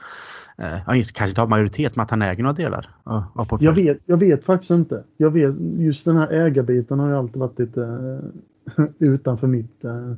eh, 0.59 0.79
kanske 0.87 1.29
inte 1.29 1.41
har 1.41 1.49
majoritet 1.49 1.97
men 1.97 2.03
att 2.03 2.11
han 2.11 2.23
äger 2.23 2.43
några 2.43 2.55
delar? 2.55 2.89
Av 3.05 3.59
jag, 3.61 3.73
vet, 3.73 3.99
jag 4.07 4.17
vet 4.17 4.45
faktiskt 4.45 4.71
inte. 4.71 5.05
Jag 5.17 5.31
vet, 5.31 5.55
just 5.79 6.05
den 6.05 6.17
här 6.17 6.33
ägarbiten 6.33 6.99
har 6.99 7.09
ju 7.09 7.17
alltid 7.17 7.37
varit 7.37 7.59
lite 7.59 8.21
utanför 8.99 9.47
mitt 9.47 9.85
eh, 9.85 10.13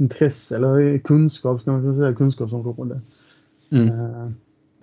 intresse 0.00 0.56
eller 0.56 0.98
kunskap, 0.98 1.60
ska 1.60 1.72
man 1.72 1.82
kunna 1.82 1.94
säga, 1.94 2.14
kunskapsområde. 2.14 3.00
Mm. 3.70 4.34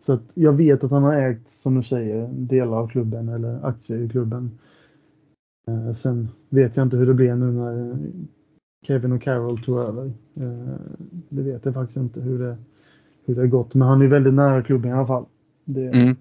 Så 0.07 0.13
att 0.13 0.31
jag 0.33 0.53
vet 0.53 0.83
att 0.83 0.91
han 0.91 1.03
har 1.03 1.13
ägt, 1.13 1.49
som 1.49 1.75
du 1.75 1.83
säger, 1.83 2.27
delar 2.27 2.77
av 2.77 2.87
klubben 2.87 3.29
eller 3.29 3.65
aktier 3.65 3.97
i 3.97 4.09
klubben. 4.09 4.59
Eh, 5.67 5.93
sen 5.93 6.29
vet 6.49 6.77
jag 6.77 6.85
inte 6.85 6.97
hur 6.97 7.05
det 7.05 7.13
blev 7.13 7.37
nu 7.37 7.51
när 7.51 7.91
eh, 7.91 7.97
Kevin 8.85 9.11
och 9.11 9.21
Carol 9.21 9.63
tog 9.63 9.79
över. 9.79 10.05
Eh, 10.35 10.75
det 11.29 11.41
vet 11.41 11.65
jag 11.65 11.73
faktiskt 11.73 11.97
inte 11.97 12.21
hur 12.21 12.39
det, 12.39 12.57
hur 13.25 13.35
det 13.35 13.41
har 13.41 13.47
gått, 13.47 13.73
men 13.73 13.87
han 13.87 14.01
är 14.01 14.07
väldigt 14.07 14.33
nära 14.33 14.63
klubben 14.63 14.91
i 14.91 14.93
alla 14.93 15.07
fall. 15.07 15.25
Det, 15.65 15.87
mm. 15.87 16.15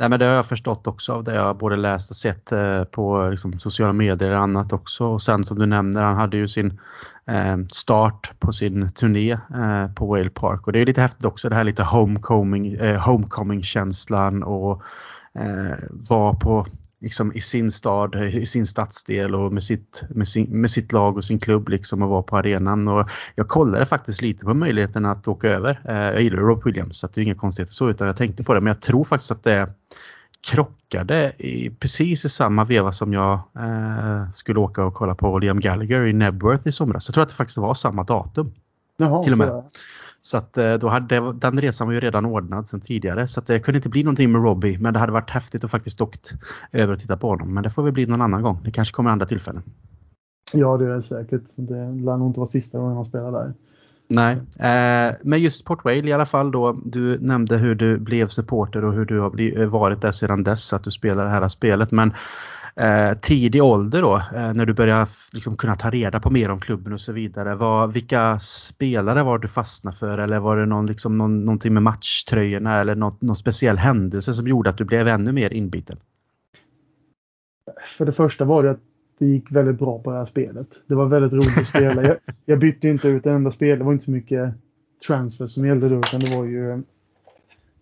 Nej, 0.00 0.08
men 0.08 0.18
det 0.18 0.24
har 0.24 0.32
jag 0.32 0.46
förstått 0.46 0.86
också 0.86 1.12
av 1.12 1.24
det 1.24 1.34
jag 1.34 1.56
både 1.56 1.76
läst 1.76 2.10
och 2.10 2.16
sett 2.16 2.52
eh, 2.52 2.84
på 2.84 3.28
liksom, 3.30 3.58
sociala 3.58 3.92
medier 3.92 4.30
och 4.30 4.42
annat 4.42 4.72
också. 4.72 5.04
Och 5.04 5.22
sen 5.22 5.44
som 5.44 5.58
du 5.58 5.66
nämner, 5.66 6.02
han 6.02 6.16
hade 6.16 6.36
ju 6.36 6.48
sin 6.48 6.80
eh, 7.26 7.56
start 7.72 8.32
på 8.38 8.52
sin 8.52 8.90
turné 8.90 9.32
eh, 9.32 9.92
på 9.94 10.06
Whale 10.06 10.30
Park 10.30 10.66
och 10.66 10.72
det 10.72 10.80
är 10.80 10.86
lite 10.86 11.00
häftigt 11.00 11.24
också 11.24 11.48
det 11.48 11.54
här 11.54 11.64
lite 11.64 11.82
homecoming, 11.82 12.74
eh, 12.74 13.00
homecoming-känslan 13.00 14.42
och 14.42 14.82
eh, 15.34 15.76
vara 15.90 16.34
på 16.34 16.66
liksom 17.00 17.32
i 17.32 17.40
sin 17.40 17.72
stad, 17.72 18.14
i 18.32 18.46
sin 18.46 18.66
stadsdel 18.66 19.34
och 19.34 19.52
med 19.52 19.62
sitt, 19.62 20.02
med, 20.08 20.28
sin, 20.28 20.60
med 20.60 20.70
sitt 20.70 20.92
lag 20.92 21.16
och 21.16 21.24
sin 21.24 21.38
klubb 21.38 21.68
liksom 21.68 22.02
och 22.02 22.08
vara 22.08 22.22
på 22.22 22.36
arenan. 22.36 22.88
Och 22.88 23.10
jag 23.34 23.48
kollade 23.48 23.86
faktiskt 23.86 24.22
lite 24.22 24.44
på 24.44 24.54
möjligheten 24.54 25.04
att 25.04 25.28
åka 25.28 25.48
över. 25.48 25.80
Eh, 25.84 25.94
jag 25.94 26.22
gillar 26.22 26.38
Rob 26.38 26.64
Williams 26.64 26.98
så 26.98 27.06
det 27.06 27.20
är 27.20 27.22
inga 27.22 27.34
konstigheter 27.34 27.74
så 27.74 27.90
utan 27.90 28.06
jag 28.06 28.16
tänkte 28.16 28.44
på 28.44 28.54
det 28.54 28.60
men 28.60 28.66
jag 28.66 28.80
tror 28.80 29.04
faktiskt 29.04 29.30
att 29.30 29.44
det 29.44 29.70
krockade 30.40 31.32
i, 31.38 31.70
precis 31.70 32.24
i 32.24 32.28
samma 32.28 32.64
veva 32.64 32.92
som 32.92 33.12
jag 33.12 33.32
eh, 33.34 34.30
skulle 34.30 34.58
åka 34.58 34.84
och 34.84 34.94
kolla 34.94 35.14
på 35.14 35.38
Liam 35.38 35.60
Gallagher 35.60 36.06
i 36.06 36.12
Nebworth 36.12 36.68
i 36.68 36.72
somras. 36.72 37.08
Jag 37.08 37.14
tror 37.14 37.22
att 37.22 37.28
det 37.28 37.34
faktiskt 37.34 37.58
var 37.58 37.74
samma 37.74 38.02
datum. 38.02 38.52
Jaha, 38.96 39.22
till 39.22 39.32
och 39.32 39.38
med. 39.38 39.62
Så 40.20 40.38
att 40.38 40.58
eh, 40.58 40.74
då 40.74 40.88
hade 40.88 41.32
den 41.32 41.60
resan 41.60 41.86
var 41.86 41.94
ju 41.94 42.00
redan 42.00 42.26
ordnad 42.26 42.68
sedan 42.68 42.80
tidigare 42.80 43.28
så 43.28 43.40
att 43.40 43.46
det 43.46 43.60
kunde 43.60 43.76
inte 43.76 43.88
bli 43.88 44.02
någonting 44.02 44.32
med 44.32 44.42
Robbie 44.42 44.78
men 44.78 44.92
det 44.92 44.98
hade 44.98 45.12
varit 45.12 45.30
häftigt 45.30 45.64
att 45.64 45.70
faktiskt 45.70 46.00
åkt 46.00 46.32
över 46.72 46.92
och 46.92 47.00
titta 47.00 47.16
på 47.16 47.28
honom. 47.28 47.54
Men 47.54 47.62
det 47.62 47.70
får 47.70 47.82
väl 47.82 47.92
bli 47.92 48.06
någon 48.06 48.22
annan 48.22 48.42
gång. 48.42 48.60
Det 48.64 48.70
kanske 48.70 48.94
kommer 48.94 49.10
andra 49.10 49.26
tillfällen. 49.26 49.62
Ja 50.52 50.76
det 50.76 50.84
är 50.84 50.88
det 50.88 51.02
säkert. 51.02 51.42
Det 51.56 51.74
lär 51.74 52.16
nog 52.16 52.28
inte 52.28 52.40
vara 52.40 52.48
sista 52.48 52.78
gången 52.78 52.96
han 52.96 53.06
spelar 53.06 53.32
där. 53.32 53.54
Nej, 54.10 54.36
eh, 54.58 55.14
men 55.22 55.40
just 55.40 55.64
Port 55.64 55.84
Vale 55.84 56.08
i 56.08 56.12
alla 56.12 56.26
fall 56.26 56.50
då. 56.50 56.72
Du 56.84 57.18
nämnde 57.20 57.56
hur 57.56 57.74
du 57.74 57.98
blev 57.98 58.26
supporter 58.26 58.84
och 58.84 58.92
hur 58.92 59.04
du 59.04 59.20
har 59.20 59.66
varit 59.66 60.00
där 60.00 60.10
sedan 60.10 60.44
dess 60.44 60.72
att 60.72 60.84
du 60.84 60.90
spelar 60.90 61.24
det 61.24 61.30
här 61.30 61.48
spelet. 61.48 61.90
Men 61.90 62.12
eh, 62.76 63.18
tidig 63.18 63.62
ålder 63.62 64.02
då, 64.02 64.16
eh, 64.16 64.54
när 64.54 64.66
du 64.66 64.74
började 64.74 65.06
liksom 65.34 65.56
kunna 65.56 65.74
ta 65.74 65.90
reda 65.90 66.20
på 66.20 66.30
mer 66.30 66.50
om 66.50 66.60
klubben 66.60 66.92
och 66.92 67.00
så 67.00 67.12
vidare. 67.12 67.54
Var, 67.54 67.88
vilka 67.88 68.38
spelare 68.38 69.22
var 69.22 69.38
du 69.38 69.48
fastnade 69.48 69.96
för 69.96 70.18
eller 70.18 70.38
var 70.38 70.56
det 70.56 70.66
någon, 70.66 70.86
liksom, 70.86 71.18
någon, 71.18 71.44
någonting 71.44 71.74
med 71.74 71.82
matchtröjorna 71.82 72.80
eller 72.80 72.94
något, 72.94 73.22
någon 73.22 73.36
speciell 73.36 73.78
händelse 73.78 74.32
som 74.32 74.48
gjorde 74.48 74.70
att 74.70 74.78
du 74.78 74.84
blev 74.84 75.08
ännu 75.08 75.32
mer 75.32 75.52
inbiten? 75.52 75.96
För 77.98 78.06
det 78.06 78.12
första 78.12 78.44
var 78.44 78.62
det 78.62 78.70
att 78.70 78.80
det 79.18 79.26
gick 79.26 79.52
väldigt 79.52 79.78
bra 79.78 79.98
på 79.98 80.10
det 80.10 80.18
här 80.18 80.26
spelet. 80.26 80.68
Det 80.86 80.94
var 80.94 81.06
väldigt 81.06 81.32
roligt 81.32 81.58
att 81.58 81.66
spela. 81.66 82.02
Jag, 82.02 82.16
jag 82.44 82.58
bytte 82.58 82.88
inte 82.88 83.08
ut 83.08 83.26
en 83.26 83.34
enda 83.34 83.50
spel. 83.50 83.78
Det 83.78 83.84
var 83.84 83.92
inte 83.92 84.04
så 84.04 84.10
mycket 84.10 84.54
transfer 85.06 85.46
som 85.46 85.66
gällde 85.66 85.88
då 85.88 85.98
utan 85.98 86.20
det 86.20 86.36
var 86.36 86.44
ju 86.44 86.82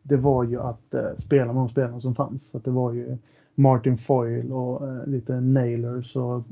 det 0.09 0.17
var 0.17 0.45
ju 0.45 0.61
att 0.61 0.95
eh, 0.95 1.17
spela 1.19 1.47
med 1.47 1.55
de 1.55 1.69
spelarna 1.69 2.01
som 2.01 2.15
fanns. 2.15 2.49
Så 2.51 2.59
det 2.59 2.71
var 2.71 2.93
ju 2.93 3.19
Martin 3.59 3.99
Foyle 3.99 4.53
och 4.53 4.89
eh, 4.89 5.07
lite 5.07 5.41
Nailers 5.41 6.17
och 6.17 6.43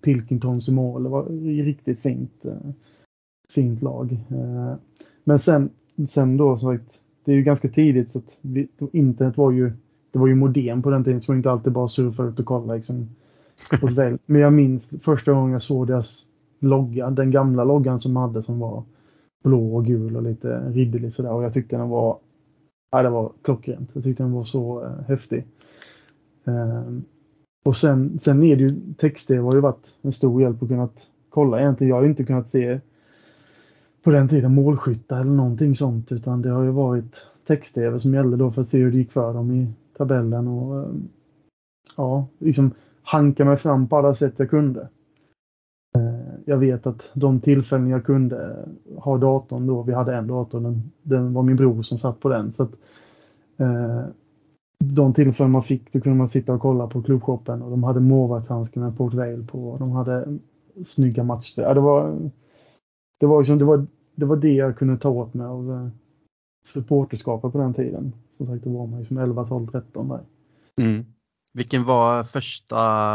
Pilkingtons 0.00 0.68
i 0.68 0.72
mål. 0.72 1.02
Det 1.02 1.08
var 1.08 1.24
riktigt 1.64 2.00
fint, 2.00 2.44
eh, 2.44 2.70
fint 3.54 3.82
lag. 3.82 4.12
Eh, 4.12 4.74
men 5.24 5.38
sen, 5.38 5.70
sen 6.08 6.36
då 6.36 6.58
som 6.58 6.76
sagt, 6.76 7.00
det 7.24 7.32
är 7.32 7.36
ju 7.36 7.42
ganska 7.42 7.68
tidigt 7.68 8.10
så 8.10 8.18
att 8.18 8.38
vi, 8.42 8.68
internet 8.92 9.36
var 9.36 9.50
ju, 9.50 9.72
det 10.10 10.18
var 10.18 10.26
ju 10.26 10.34
modern 10.34 10.82
på 10.82 10.90
den 10.90 11.04
tiden. 11.04 11.20
Så 11.20 11.26
det 11.26 11.32
var 11.32 11.36
inte 11.36 11.50
alltid 11.50 11.72
bara 11.72 11.88
surfa 11.88 12.24
ut 12.24 12.38
och 12.38 12.46
kolla 12.46 12.74
liksom. 12.74 13.08
Men 14.26 14.40
jag 14.40 14.52
minns 14.52 15.02
första 15.02 15.32
gången 15.32 15.52
jag 15.52 15.62
såg 15.62 15.86
deras 15.86 16.26
logga, 16.60 17.10
den 17.10 17.30
gamla 17.30 17.64
loggan 17.64 18.00
som 18.00 18.14
de 18.14 18.20
hade 18.20 18.42
som 18.42 18.58
var 18.58 18.82
blå 19.44 19.76
och 19.76 19.86
gul 19.86 20.16
och 20.16 20.22
lite 20.22 20.70
ridderlig 20.70 21.14
sådär. 21.14 21.32
Och 21.32 21.44
jag 21.44 21.54
tyckte 21.54 21.76
den 21.76 21.88
var, 21.88 22.18
ja, 22.90 23.02
det 23.02 23.10
var 23.10 23.32
klockrent. 23.42 23.90
Jag 23.94 24.04
tyckte 24.04 24.22
den 24.22 24.32
var 24.32 24.44
så 24.44 24.84
äh, 24.84 25.08
häftig. 25.08 25.44
Ehm, 26.44 27.04
och 27.64 27.76
sen, 27.76 28.18
sen 28.18 28.42
är 28.42 28.56
det 28.56 28.62
ju, 28.62 28.94
text-tv 28.98 29.40
har 29.40 29.54
ju 29.54 29.60
varit 29.60 29.94
en 30.02 30.12
stor 30.12 30.42
hjälp 30.42 30.62
att 30.62 30.68
kunna 30.68 30.88
kolla 31.28 31.60
egentligen. 31.60 31.88
Jag 31.88 31.96
har 31.96 32.04
inte 32.04 32.24
kunnat 32.24 32.48
se 32.48 32.80
på 34.02 34.10
den 34.10 34.28
tiden 34.28 34.54
målskyttar 34.54 35.20
eller 35.20 35.30
någonting 35.30 35.74
sånt 35.74 36.12
utan 36.12 36.42
det 36.42 36.50
har 36.50 36.62
ju 36.62 36.70
varit 36.70 37.26
text-tv 37.46 38.00
som 38.00 38.14
gällde 38.14 38.36
då 38.36 38.50
för 38.50 38.62
att 38.62 38.68
se 38.68 38.78
hur 38.78 38.90
det 38.90 38.98
gick 38.98 39.12
för 39.12 39.34
dem 39.34 39.50
i 39.50 39.68
tabellen 39.96 40.48
och 40.48 40.84
ehm, 40.84 41.08
ja, 41.96 42.26
liksom 42.38 42.70
hanka 43.02 43.44
mig 43.44 43.56
fram 43.56 43.88
på 43.88 43.96
alla 43.96 44.14
sätt 44.14 44.34
jag 44.36 44.50
kunde. 44.50 44.88
Ehm, 45.98 46.42
jag 46.44 46.56
vet 46.56 46.86
att 46.86 47.10
de 47.14 47.40
tillfällen 47.40 47.88
jag 47.88 48.04
kunde 48.04 48.44
eh, 48.44 49.02
ha 49.02 49.18
datorn 49.18 49.66
då, 49.66 49.82
vi 49.82 49.92
hade 49.92 50.14
en 50.14 50.26
dator, 50.26 50.60
den, 50.60 50.92
den 51.02 51.32
var 51.32 51.42
min 51.42 51.56
bror 51.56 51.82
som 51.82 51.98
satt 51.98 52.20
på 52.20 52.28
den. 52.28 52.52
Så 52.52 52.62
att, 52.62 52.72
eh, 53.56 54.04
de 54.82 55.14
tillfällen 55.14 55.50
man 55.50 55.62
fick, 55.62 55.92
då 55.92 56.00
kunde 56.00 56.18
man 56.18 56.28
sitta 56.28 56.54
och 56.54 56.60
kolla 56.60 56.86
på 56.86 57.02
klubbshoppen 57.02 57.62
och 57.62 57.70
de 57.70 57.84
hade 57.84 58.00
målvaktshandskar 58.00 58.80
med 58.80 58.96
Port 58.96 59.14
Vale 59.14 59.44
på. 59.46 59.76
De 59.78 59.90
hade 59.90 60.38
snygga 60.86 61.24
matcher. 61.24 61.62
Ja, 61.62 61.74
det, 61.74 61.80
var, 61.80 62.30
det, 63.20 63.26
var 63.26 63.40
liksom, 63.40 63.58
det, 63.58 63.64
var, 63.64 63.86
det 64.14 64.24
var 64.24 64.36
det 64.36 64.52
jag 64.52 64.78
kunde 64.78 64.98
ta 64.98 65.08
åt 65.08 65.34
mig 65.34 65.46
av 65.46 65.72
eh, 65.72 65.88
supporterskapet 66.72 67.52
på 67.52 67.58
den 67.58 67.74
tiden. 67.74 68.12
Som 68.36 68.46
sagt, 68.46 68.64
då 68.64 68.70
var 68.70 68.86
man 68.86 69.00
ju 69.00 69.06
som 69.06 69.18
11, 69.18 69.46
12, 69.46 69.66
13 69.66 70.08
där. 70.08 70.20
Mm. 70.80 71.04
Vilken 71.54 71.84
var 71.84 72.24
första 72.24 73.14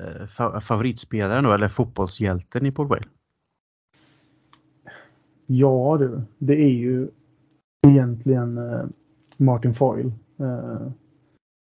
eh, 0.00 0.60
favoritspelaren 0.60 1.44
då, 1.44 1.52
eller 1.52 1.68
fotbollshjälten 1.68 2.66
i 2.66 2.72
Port 2.72 2.88
Vale? 2.88 3.02
Ja 5.46 5.96
du, 6.00 6.22
det 6.38 6.54
är 6.54 6.72
ju 6.72 7.08
egentligen 7.86 8.58
eh, 8.58 8.84
Martin 9.36 9.74
Foyle. 9.74 10.12
Eh, 10.38 10.90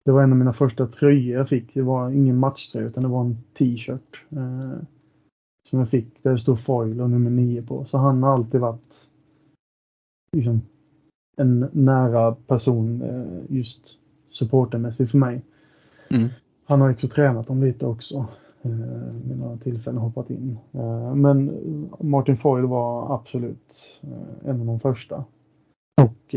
det 0.04 0.12
var 0.12 0.22
en 0.22 0.32
av 0.32 0.38
mina 0.38 0.52
första 0.52 0.86
tröjor 0.86 1.38
jag 1.38 1.48
fick. 1.48 1.74
Det 1.74 1.82
var 1.82 2.10
ingen 2.10 2.38
matchtröja 2.38 2.86
utan 2.86 3.02
det 3.02 3.08
var 3.08 3.20
en 3.20 3.36
t-shirt. 3.58 4.24
Eh, 4.30 4.78
som 5.68 5.78
jag 5.78 5.88
fick 5.88 6.22
där 6.22 6.32
det 6.32 6.38
stod 6.38 6.60
foil 6.60 7.00
och 7.00 7.10
nummer 7.10 7.30
9 7.30 7.62
på. 7.62 7.84
Så 7.84 7.98
han 7.98 8.22
har 8.22 8.32
alltid 8.32 8.60
varit 8.60 8.96
liksom, 10.32 10.60
en 11.36 11.68
nära 11.72 12.34
person 12.34 13.02
eh, 13.02 13.56
just 13.56 13.82
supportermässigt 14.30 15.10
för 15.10 15.18
mig. 15.18 15.42
Mm. 16.10 16.28
Han 16.64 16.80
har 16.80 16.90
också 16.90 17.08
tränat 17.08 17.46
dem 17.46 17.62
lite 17.62 17.86
också. 17.86 18.26
Vid 19.24 19.38
några 19.38 19.56
tillfällen 19.56 20.00
hoppat 20.00 20.30
in. 20.30 20.58
Men 21.14 21.50
Martin 22.00 22.36
Foyle 22.36 22.66
var 22.66 23.14
absolut 23.14 24.00
en 24.44 24.60
av 24.60 24.66
de 24.66 24.80
första. 24.80 25.24
Och 26.02 26.34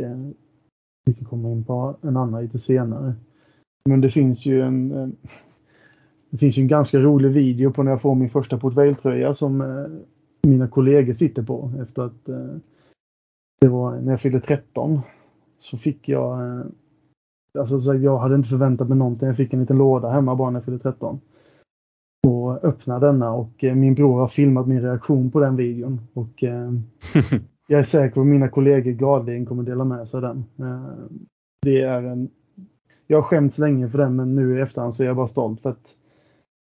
vi 1.05 1.13
kan 1.13 1.25
komma 1.25 1.49
in 1.49 1.63
på 1.63 1.95
en 2.01 2.17
annan 2.17 2.41
lite 2.41 2.59
senare. 2.59 3.13
Men 3.85 4.01
det 4.01 4.09
finns 4.09 4.45
ju 4.45 4.61
en, 4.61 4.89
det 6.29 6.37
finns 6.37 6.57
ju 6.57 6.61
en 6.61 6.67
ganska 6.67 6.99
rolig 6.99 7.29
video 7.29 7.71
på 7.71 7.83
när 7.83 7.91
jag 7.91 8.01
får 8.01 8.15
min 8.15 8.29
första 8.29 8.57
portvailtröja 8.57 9.33
som 9.33 9.61
eh, 9.61 9.85
mina 10.43 10.67
kollegor 10.67 11.13
sitter 11.13 11.43
på 11.43 11.71
efter 11.81 12.01
att 12.01 12.29
eh, 12.29 12.55
det 13.61 13.67
var 13.67 14.01
när 14.01 14.11
jag 14.11 14.21
fyllde 14.21 14.39
13. 14.39 15.01
Så 15.59 15.77
fick 15.77 16.09
jag, 16.09 16.41
eh, 16.41 16.65
alltså 17.59 17.95
jag 17.95 18.17
hade 18.17 18.35
inte 18.35 18.49
förväntat 18.49 18.89
mig 18.89 18.97
någonting. 18.97 19.27
Jag 19.27 19.37
fick 19.37 19.53
en 19.53 19.59
liten 19.59 19.77
låda 19.77 20.09
hemma 20.09 20.35
bara 20.35 20.49
när 20.49 20.59
jag 20.59 20.65
fyllde 20.65 20.83
13. 20.83 21.21
Och 22.27 22.63
öppnade 22.63 23.07
denna 23.07 23.33
och 23.33 23.63
eh, 23.63 23.75
min 23.75 23.95
bror 23.95 24.19
har 24.19 24.27
filmat 24.27 24.67
min 24.67 24.81
reaktion 24.81 25.31
på 25.31 25.39
den 25.39 25.55
videon. 25.55 26.01
Och 26.13 26.43
eh, 26.43 26.71
jag 27.71 27.79
är 27.79 27.84
säker 27.84 28.13
på 28.13 28.21
att 28.21 28.27
mina 28.27 28.49
kollegor 28.49 28.91
gladeligen 28.91 29.45
kommer 29.45 29.63
dela 29.63 29.84
med 29.84 30.10
sig 30.10 30.17
av 30.17 30.21
den. 30.21 30.45
Eh, 30.60 30.93
det 31.62 31.81
är 31.81 32.03
en... 32.03 32.29
Jag 33.07 33.17
har 33.17 33.23
skämts 33.23 33.57
länge 33.57 33.89
för 33.89 33.97
den 33.97 34.15
men 34.15 34.36
nu 34.36 34.57
i 34.57 34.62
efterhand 34.62 34.95
så 34.95 35.03
är 35.03 35.07
jag 35.07 35.15
bara 35.15 35.27
stolt 35.27 35.62
för 35.62 35.69
att 35.69 35.95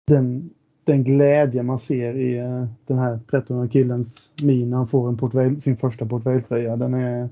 den, 0.07 0.51
den 0.85 1.05
glädje 1.05 1.63
man 1.63 1.79
ser 1.79 2.15
i 2.15 2.39
eh, 2.39 2.67
den 2.87 2.99
här 2.99 3.21
13 3.31 3.69
killens 3.69 4.33
min 4.43 4.71
när 4.71 4.77
han 4.77 4.89
får 4.89 5.09
en 5.09 5.17
portvail, 5.17 5.63
sin 5.63 5.77
första 5.77 6.07
portvailtröja, 6.07 6.77
den 6.77 6.95
är, 6.95 7.29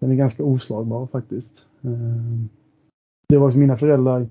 den 0.00 0.10
är 0.10 0.14
ganska 0.14 0.44
oslagbar 0.44 1.06
faktiskt. 1.06 1.66
Eh, 1.84 2.46
det 3.28 3.38
var 3.38 3.52
mina 3.52 3.76
föräldrar 3.76 4.28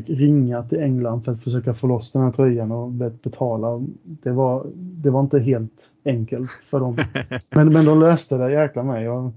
fick 0.00 0.18
ringa 0.18 0.62
till 0.62 0.80
England 0.80 1.24
för 1.24 1.32
att 1.32 1.44
försöka 1.44 1.74
få 1.74 1.86
loss 1.86 2.12
den 2.12 2.22
här 2.22 2.32
tröjan 2.32 2.72
och 2.72 2.90
betala. 2.92 3.86
Det 4.02 4.30
var, 4.30 4.66
det 4.74 5.10
var 5.10 5.20
inte 5.20 5.38
helt 5.38 5.92
enkelt 6.04 6.50
för 6.50 6.80
dem. 6.80 6.96
Men, 7.50 7.68
men 7.68 7.84
de 7.84 8.00
löste 8.00 8.38
det, 8.38 8.52
jäkla 8.52 8.82
mig. 8.82 9.08
Och 9.10 9.32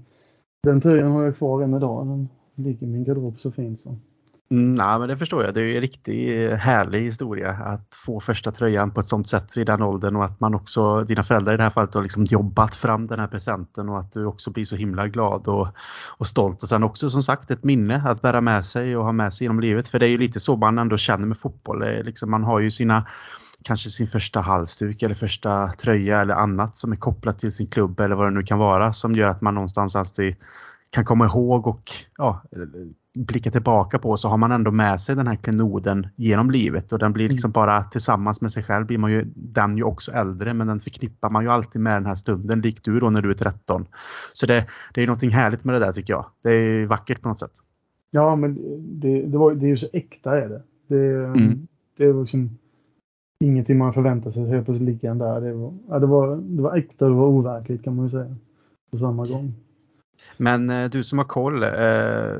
den 0.62 0.80
tröjan 0.80 1.10
har 1.10 1.24
jag 1.24 1.36
kvar 1.36 1.62
än 1.62 1.74
idag. 1.74 2.06
Den 2.06 2.28
ligger 2.54 2.86
i 2.86 2.90
min 2.90 3.04
garderob 3.04 3.38
så 3.38 3.50
fint 3.50 3.80
så. 3.80 3.96
Nej, 4.52 4.98
men 4.98 5.08
det 5.08 5.16
förstår 5.16 5.44
jag. 5.44 5.54
Det 5.54 5.60
är 5.60 5.74
en 5.74 5.80
riktigt 5.80 6.58
härlig 6.58 7.02
historia 7.02 7.50
att 7.50 7.94
få 8.06 8.20
första 8.20 8.50
tröjan 8.50 8.90
på 8.90 9.00
ett 9.00 9.08
sånt 9.08 9.28
sätt 9.28 9.56
vid 9.56 9.66
den 9.66 9.82
åldern 9.82 10.16
och 10.16 10.24
att 10.24 10.40
man 10.40 10.54
också, 10.54 11.04
dina 11.04 11.22
föräldrar 11.22 11.54
i 11.54 11.56
det 11.56 11.62
här 11.62 11.70
fallet, 11.70 11.94
har 11.94 12.02
liksom 12.02 12.24
jobbat 12.24 12.74
fram 12.74 13.06
den 13.06 13.20
här 13.20 13.26
presenten 13.26 13.88
och 13.88 14.00
att 14.00 14.12
du 14.12 14.26
också 14.26 14.50
blir 14.50 14.64
så 14.64 14.76
himla 14.76 15.08
glad 15.08 15.48
och, 15.48 15.68
och 16.18 16.26
stolt. 16.26 16.62
Och 16.62 16.68
sen 16.68 16.82
också 16.82 17.10
som 17.10 17.22
sagt 17.22 17.50
ett 17.50 17.64
minne 17.64 18.02
att 18.06 18.22
bära 18.22 18.40
med 18.40 18.66
sig 18.66 18.96
och 18.96 19.04
ha 19.04 19.12
med 19.12 19.34
sig 19.34 19.44
genom 19.44 19.60
livet. 19.60 19.88
För 19.88 19.98
det 19.98 20.06
är 20.06 20.10
ju 20.10 20.18
lite 20.18 20.40
så 20.40 20.56
man 20.56 20.78
ändå 20.78 20.96
känner 20.96 21.26
med 21.26 21.38
fotboll. 21.38 22.04
Liksom, 22.04 22.30
man 22.30 22.44
har 22.44 22.60
ju 22.60 22.70
sina 22.70 23.06
kanske 23.62 23.90
sin 23.90 24.08
första 24.08 24.40
halsduk 24.40 25.02
eller 25.02 25.14
första 25.14 25.68
tröja 25.68 26.20
eller 26.20 26.34
annat 26.34 26.76
som 26.76 26.92
är 26.92 26.96
kopplat 26.96 27.38
till 27.38 27.52
sin 27.52 27.66
klubb 27.66 28.00
eller 28.00 28.16
vad 28.16 28.26
det 28.26 28.30
nu 28.30 28.42
kan 28.42 28.58
vara 28.58 28.92
som 28.92 29.14
gör 29.14 29.28
att 29.28 29.40
man 29.40 29.54
någonstans 29.54 29.96
alltid 29.96 30.36
kan 30.90 31.04
komma 31.04 31.26
ihåg 31.26 31.66
och 31.66 31.90
ja, 32.18 32.42
blicka 33.14 33.50
tillbaka 33.50 33.98
på 33.98 34.16
så 34.16 34.28
har 34.28 34.36
man 34.36 34.52
ändå 34.52 34.70
med 34.70 35.00
sig 35.00 35.16
den 35.16 35.26
här 35.26 35.36
klenoden 35.36 36.06
genom 36.16 36.50
livet 36.50 36.92
och 36.92 36.98
den 36.98 37.12
blir 37.12 37.28
liksom 37.28 37.48
mm. 37.48 37.52
bara 37.52 37.82
tillsammans 37.82 38.40
med 38.40 38.52
sig 38.52 38.62
själv 38.62 38.86
blir 38.86 38.98
man 38.98 39.12
ju 39.12 39.24
den 39.34 39.76
ju 39.76 39.82
också 39.82 40.12
äldre 40.12 40.54
men 40.54 40.66
den 40.66 40.80
förknippar 40.80 41.30
man 41.30 41.44
ju 41.44 41.50
alltid 41.50 41.82
med 41.82 41.94
den 41.94 42.06
här 42.06 42.14
stunden 42.14 42.60
likt 42.60 42.84
du 42.84 43.00
då 43.00 43.10
när 43.10 43.22
du 43.22 43.30
är 43.30 43.34
13. 43.34 43.86
Så 44.32 44.46
det, 44.46 44.66
det 44.94 45.02
är 45.02 45.06
någonting 45.06 45.30
härligt 45.30 45.64
med 45.64 45.74
det 45.74 45.78
där 45.78 45.92
tycker 45.92 46.12
jag. 46.12 46.26
Det 46.42 46.50
är 46.50 46.86
vackert 46.86 47.22
på 47.22 47.28
något 47.28 47.40
sätt. 47.40 47.52
Ja 48.10 48.36
men 48.36 48.58
det, 49.00 49.22
det, 49.22 49.38
var, 49.38 49.54
det 49.54 49.66
är 49.66 49.68
ju 49.68 49.76
så 49.76 49.88
äkta 49.92 50.40
är 50.40 50.48
det. 50.48 50.62
Det, 50.86 51.24
mm. 51.24 51.66
det 51.96 52.04
är 52.04 52.20
liksom 52.20 52.58
ingenting 53.44 53.78
man 53.78 53.94
förväntar 53.94 54.30
sig 54.30 54.48
helt 54.48 54.64
plötsligt 54.64 54.88
ligga 54.88 55.14
där. 55.14 55.40
Det 55.40 55.52
var, 55.52 55.74
ja, 55.88 55.98
det, 55.98 56.06
var, 56.06 56.36
det 56.36 56.62
var 56.62 56.76
äkta 56.76 57.04
och 57.04 57.10
det 57.10 57.16
var 57.16 57.26
overkligt 57.26 57.84
kan 57.84 57.96
man 57.96 58.04
ju 58.04 58.10
säga. 58.10 58.36
På 58.90 58.98
samma 58.98 59.24
gång. 59.24 59.54
Men 60.36 60.70
eh, 60.70 60.90
du 60.90 61.04
som 61.04 61.18
har 61.18 61.24
koll, 61.24 61.62
eh, 61.62 61.70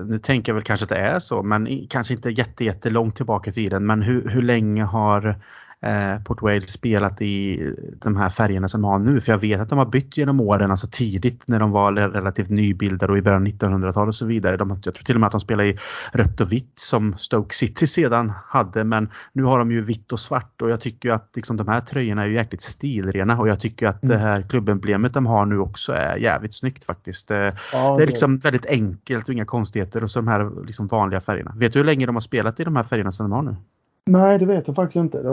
nu 0.06 0.18
tänker 0.22 0.52
jag 0.52 0.54
väl 0.54 0.64
kanske 0.64 0.84
att 0.84 0.88
det 0.90 0.98
är 0.98 1.18
så, 1.18 1.42
men 1.42 1.86
kanske 1.86 2.14
inte 2.14 2.30
jätte, 2.30 2.64
jättelångt 2.64 3.16
tillbaka 3.16 3.50
i 3.50 3.52
tiden. 3.52 3.86
Men 3.86 4.02
hur, 4.02 4.28
hur 4.28 4.42
länge 4.42 4.84
har 4.84 5.36
eh, 5.82 6.22
Port 6.22 6.42
Vale 6.42 6.60
spelat 6.60 7.22
i 7.22 7.66
de 8.02 8.16
här 8.16 8.28
färgerna 8.28 8.68
som 8.68 8.82
de 8.82 8.88
har 8.88 8.98
nu. 8.98 9.20
För 9.20 9.32
jag 9.32 9.38
vet 9.38 9.60
att 9.60 9.68
de 9.68 9.78
har 9.78 9.86
bytt 9.86 10.16
genom 10.16 10.40
åren, 10.40 10.70
alltså 10.70 10.86
tidigt 10.90 11.42
när 11.46 11.60
de 11.60 11.70
var 11.70 11.92
relativt 11.92 12.50
nybildade 12.50 13.12
och 13.12 13.18
i 13.18 13.22
början 13.22 13.42
av 13.42 13.48
1900-talet 13.48 14.08
och 14.08 14.14
så 14.14 14.26
vidare. 14.26 14.56
De, 14.56 14.70
jag 14.70 14.94
tror 14.94 15.04
till 15.04 15.14
och 15.14 15.20
med 15.20 15.26
att 15.26 15.32
de 15.32 15.40
spelade 15.40 15.68
i 15.68 15.78
rött 16.12 16.40
och 16.40 16.52
vitt 16.52 16.72
som 16.76 17.14
Stoke 17.18 17.54
City 17.54 17.86
sedan 17.86 18.32
hade. 18.46 18.84
Men 18.84 19.10
nu 19.32 19.42
har 19.42 19.58
de 19.58 19.72
ju 19.72 19.82
vitt 19.82 20.12
och 20.12 20.20
svart 20.20 20.62
och 20.62 20.70
jag 20.70 20.80
tycker 20.80 21.10
att 21.10 21.32
liksom, 21.36 21.56
de 21.56 21.68
här 21.68 21.80
tröjorna 21.80 22.22
är 22.22 22.26
ju 22.26 22.34
jäkligt 22.34 22.62
stilrena 22.62 23.38
och 23.38 23.48
jag 23.48 23.60
tycker 23.60 23.86
att 23.86 24.02
mm. 24.02 24.16
det 24.16 24.22
här 24.22 24.42
klubbemblemet 24.42 25.14
de 25.14 25.26
har 25.26 25.46
nu 25.46 25.58
också 25.58 25.92
är 25.92 26.16
jävligt 26.16 26.54
snyggt 26.54 26.84
faktiskt. 26.84 27.30
Ja, 27.30 27.96
det 27.96 28.02
är 28.02 28.06
liksom 28.06 28.38
väldigt 28.38 28.66
enkelt 28.66 29.28
och 29.28 29.34
inga 29.34 29.44
konstigheter 29.44 30.04
och 30.04 30.10
så 30.10 30.18
de 30.18 30.28
här 30.28 30.66
liksom 30.66 30.86
vanliga 30.86 31.20
färgerna. 31.20 31.54
Vet 31.56 31.72
du 31.72 31.78
hur 31.78 31.86
länge 31.86 32.06
de 32.06 32.16
har 32.16 32.20
spelat 32.20 32.60
i 32.60 32.64
de 32.64 32.76
här 32.76 32.82
färgerna 32.82 33.12
som 33.12 33.30
de 33.30 33.32
har 33.32 33.42
nu? 33.42 33.56
Nej, 34.06 34.38
det 34.38 34.46
vet 34.46 34.66
jag 34.66 34.76
faktiskt 34.76 34.96
inte. 34.96 35.22
Det 35.22 35.28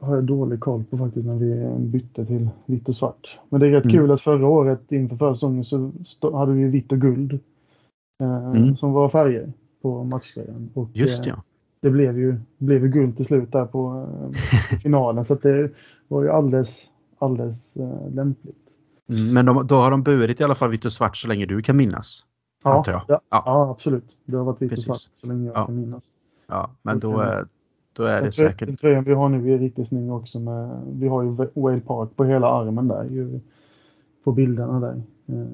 har 0.00 0.14
jag 0.14 0.24
dålig 0.24 0.60
koll 0.60 0.84
på 0.84 0.98
faktiskt 0.98 1.26
när 1.26 1.34
vi 1.34 1.78
bytte 1.78 2.26
till 2.26 2.48
vitt 2.66 2.88
och 2.88 2.96
svart. 2.96 3.38
Men 3.48 3.60
det 3.60 3.66
är 3.66 3.70
rätt 3.70 3.84
mm. 3.84 3.96
kul 3.96 4.10
att 4.10 4.20
förra 4.20 4.46
året 4.46 4.92
inför 4.92 5.16
försäsongen 5.16 5.64
så 6.04 6.36
hade 6.36 6.52
vi 6.52 6.64
vitt 6.64 6.92
och 6.92 6.98
guld. 6.98 7.38
Eh, 8.22 8.46
mm. 8.46 8.76
Som 8.76 8.92
var 8.92 9.08
färger 9.08 9.52
på. 9.82 10.10
Och, 10.74 10.90
Just 10.92 11.26
ja. 11.26 11.32
Eh, 11.32 11.38
det 11.80 11.90
blev 11.90 12.18
ju, 12.18 12.40
blev 12.58 12.82
ju 12.82 12.88
guld 12.88 13.16
till 13.16 13.26
slut 13.26 13.52
där 13.52 13.66
på 13.66 14.08
eh, 14.72 14.78
finalen. 14.82 15.24
så 15.24 15.34
det 15.34 15.70
var 16.08 16.22
ju 16.22 16.30
alldeles, 16.30 16.90
alldeles 17.18 17.76
eh, 17.76 18.10
lämpligt. 18.14 18.56
Mm, 19.08 19.32
men 19.32 19.46
de, 19.46 19.66
då 19.66 19.74
har 19.74 19.90
de 19.90 20.02
burit 20.02 20.40
i 20.40 20.44
alla 20.44 20.54
fall 20.54 20.70
vitt 20.70 20.84
och 20.84 20.92
svart 20.92 21.16
så 21.16 21.28
länge 21.28 21.46
du 21.46 21.62
kan 21.62 21.76
minnas? 21.76 22.26
Ja, 22.64 22.84
ja. 22.86 23.04
ja. 23.08 23.20
ja 23.30 23.70
absolut. 23.70 24.16
Det 24.24 24.36
har 24.36 24.44
varit 24.44 24.62
vitt 24.62 24.72
och 24.72 24.78
svart 24.78 24.96
så 24.96 25.26
länge 25.26 25.46
jag 25.46 25.56
ja. 25.56 25.66
kan 25.66 25.76
minnas. 25.76 26.02
Ja, 26.46 26.70
men 26.82 27.00
då, 27.00 27.44
då 28.00 28.06
är 28.06 28.22
det 28.22 28.32
säkert. 28.32 28.68
Den 28.68 28.76
tröjan 28.76 29.04
vi 29.04 29.14
har 29.14 29.28
nu 29.28 29.54
är 29.54 29.58
riktigt 29.58 29.88
snygg 29.88 30.12
också. 30.12 30.38
Med, 30.38 30.80
vi 30.92 31.08
har 31.08 31.22
ju 31.22 31.30
Whale 31.54 31.80
Park 31.80 32.16
på 32.16 32.24
hela 32.24 32.48
armen 32.48 32.88
där. 32.88 33.04
Ju, 33.04 33.40
på 34.24 34.32
bilderna 34.32 34.80
där. 34.80 35.02
Eh, 35.26 35.46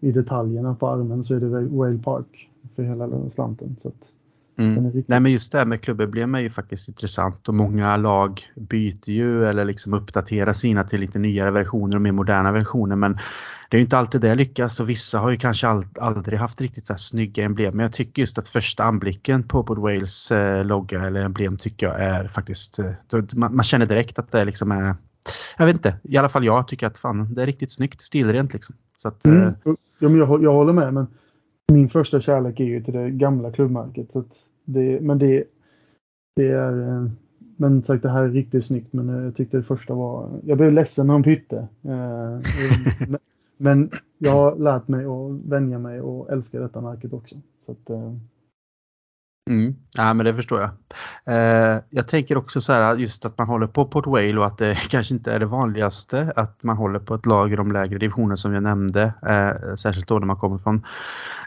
I 0.00 0.12
detaljerna 0.12 0.74
på 0.74 0.88
armen 0.88 1.24
så 1.24 1.34
är 1.34 1.40
det 1.40 1.60
Whale 1.60 1.98
Park 1.98 2.50
för 2.76 2.82
hela 2.82 3.30
slanten. 3.30 3.76
Så 3.82 3.88
att, 3.88 4.12
Mm. 4.58 5.02
Nej 5.06 5.20
men 5.20 5.32
just 5.32 5.52
det 5.52 5.58
här 5.58 5.64
med 5.64 5.80
klubbemblem 5.80 6.34
är 6.34 6.40
ju 6.40 6.50
faktiskt 6.50 6.88
intressant 6.88 7.48
och 7.48 7.54
många 7.54 7.96
lag 7.96 8.42
byter 8.54 9.10
ju 9.10 9.46
eller 9.46 9.64
liksom 9.64 9.94
uppdaterar 9.94 10.52
sina 10.52 10.84
till 10.84 11.00
lite 11.00 11.18
nyare 11.18 11.50
versioner 11.50 11.96
och 11.96 12.02
mer 12.02 12.12
moderna 12.12 12.52
versioner 12.52 12.96
men 12.96 13.12
det 13.70 13.76
är 13.76 13.78
ju 13.78 13.82
inte 13.84 13.98
alltid 13.98 14.20
det 14.20 14.34
lyckas 14.34 14.80
och 14.80 14.88
vissa 14.88 15.18
har 15.18 15.30
ju 15.30 15.36
kanske 15.36 15.82
aldrig 16.00 16.40
haft 16.40 16.60
riktigt 16.60 16.86
så 16.86 16.92
här 16.92 16.98
snygga 16.98 17.44
emblem 17.44 17.76
men 17.76 17.84
jag 17.84 17.92
tycker 17.92 18.22
just 18.22 18.38
att 18.38 18.48
första 18.48 18.84
anblicken 18.84 19.42
på 19.42 19.62
Port 19.64 19.78
Wales 19.78 20.30
eh, 20.32 20.64
logga 20.64 21.06
eller 21.06 21.20
emblem 21.20 21.56
tycker 21.56 21.86
jag 21.86 22.00
är 22.00 22.28
faktiskt 22.28 22.78
eh, 22.78 22.92
man, 23.34 23.64
känner 23.64 23.86
direkt 23.86 24.18
att 24.18 24.32
det 24.32 24.44
liksom 24.44 24.72
är 24.72 24.94
jag 25.58 25.66
vet 25.66 25.74
inte, 25.74 25.96
i 26.02 26.16
alla 26.16 26.28
fall 26.28 26.44
jag 26.44 26.68
tycker 26.68 26.86
att 26.86 26.98
fan 26.98 27.34
det 27.34 27.42
är 27.42 27.46
riktigt 27.46 27.72
snyggt, 27.72 28.00
stilrent 28.00 28.52
liksom. 28.52 28.74
Så 28.96 29.08
att, 29.08 29.24
mm. 29.24 29.42
Eh, 29.42 29.52
ja, 29.98 30.08
men 30.08 30.16
jag, 30.16 30.42
jag 30.42 30.52
håller 30.52 30.72
med 30.72 30.94
men 30.94 31.06
min 31.72 31.88
första 31.88 32.20
kärlek 32.20 32.60
är 32.60 32.64
ju 32.64 32.82
till 32.82 32.94
det 32.94 33.10
gamla 33.10 33.52
klubbmärket. 33.52 34.12
Så 34.12 34.24
det, 34.64 35.00
men 35.00 35.18
det, 35.18 35.44
det 36.36 36.48
är 36.48 36.88
eh, 36.88 37.08
men 37.56 37.84
sagt 37.84 38.02
det 38.02 38.10
här 38.10 38.22
är 38.22 38.28
riktigt 38.28 38.64
snyggt 38.64 38.92
men 38.92 39.08
eh, 39.08 39.24
jag 39.24 39.36
tyckte 39.36 39.56
det 39.56 39.62
första 39.62 39.94
var, 39.94 40.40
jag 40.44 40.58
blev 40.58 40.72
ledsen 40.72 41.06
när 41.06 41.14
de 41.14 41.22
bytte. 41.22 41.68
Eh, 41.82 42.40
men 43.56 43.90
jag 44.18 44.32
har 44.32 44.56
lärt 44.56 44.88
mig 44.88 45.04
att 45.04 45.32
vänja 45.44 45.78
mig 45.78 46.00
och 46.00 46.32
älska 46.32 46.60
detta 46.60 46.80
märket 46.80 47.12
också. 47.12 47.36
Så 47.66 47.72
att, 47.72 47.90
Mm. 49.50 49.76
Ja 49.96 50.14
men 50.14 50.26
det 50.26 50.34
förstår 50.34 50.60
jag. 50.60 50.70
Eh, 51.24 51.80
jag 51.90 52.08
tänker 52.08 52.36
också 52.36 52.60
så 52.60 52.72
här 52.72 52.96
just 52.96 53.24
att 53.24 53.38
man 53.38 53.46
håller 53.46 53.66
på 53.66 53.84
Port 53.84 54.06
Whale 54.06 54.38
och 54.38 54.46
att 54.46 54.58
det 54.58 54.74
kanske 54.88 55.14
inte 55.14 55.32
är 55.32 55.38
det 55.38 55.46
vanligaste 55.46 56.32
att 56.36 56.62
man 56.62 56.76
håller 56.76 56.98
på 56.98 57.14
ett 57.14 57.26
lag 57.26 57.52
i 57.52 57.56
de 57.56 57.72
lägre 57.72 57.98
divisionerna 57.98 58.36
som 58.36 58.54
jag 58.54 58.62
nämnde. 58.62 59.02
Eh, 59.02 59.74
särskilt 59.74 60.08
då 60.08 60.18
när 60.18 60.26
man 60.26 60.36
kommer 60.36 60.58
från 60.58 60.86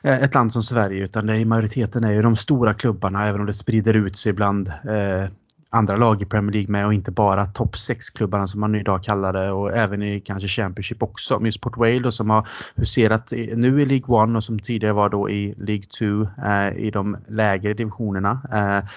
eh, 0.03 0.23
ett 0.23 0.33
land 0.33 0.53
som 0.53 0.63
Sverige 0.63 1.03
utan 1.03 1.25
det 1.25 1.35
är, 1.35 1.45
majoriteten 1.45 2.03
är 2.03 2.11
ju 2.11 2.21
de 2.21 2.35
stora 2.35 2.73
klubbarna 2.73 3.27
även 3.27 3.41
om 3.41 3.47
det 3.47 3.53
sprider 3.53 3.93
ut 3.93 4.17
sig 4.17 4.29
ibland 4.29 4.67
eh, 4.67 5.29
andra 5.69 5.97
lag 5.97 6.21
i 6.21 6.25
Premier 6.25 6.53
League 6.53 6.71
med 6.71 6.85
och 6.85 6.93
inte 6.93 7.11
bara 7.11 7.45
topp 7.45 7.75
6-klubbarna 7.75 8.47
som 8.47 8.59
man 8.59 8.75
idag 8.75 9.03
kallar 9.03 9.33
det 9.33 9.51
och 9.51 9.75
även 9.75 10.03
i 10.03 10.21
kanske 10.21 10.47
Championship 10.47 11.03
också. 11.03 11.39
Men 11.39 11.45
just 11.45 11.61
Port 11.61 11.77
Vale 11.77 11.99
då, 11.99 12.11
som 12.11 12.29
har 12.29 12.47
huserat 12.75 13.31
nu 13.55 13.81
i 13.81 13.85
League 13.85 14.23
1 14.23 14.35
och 14.35 14.43
som 14.43 14.59
tidigare 14.59 14.93
var 14.93 15.09
då 15.09 15.29
i 15.29 15.53
League 15.57 15.85
2 15.99 16.05
eh, 16.45 16.85
i 16.85 16.91
de 16.91 17.17
lägre 17.27 17.73
divisionerna. 17.73 18.41
Eh, 18.53 18.89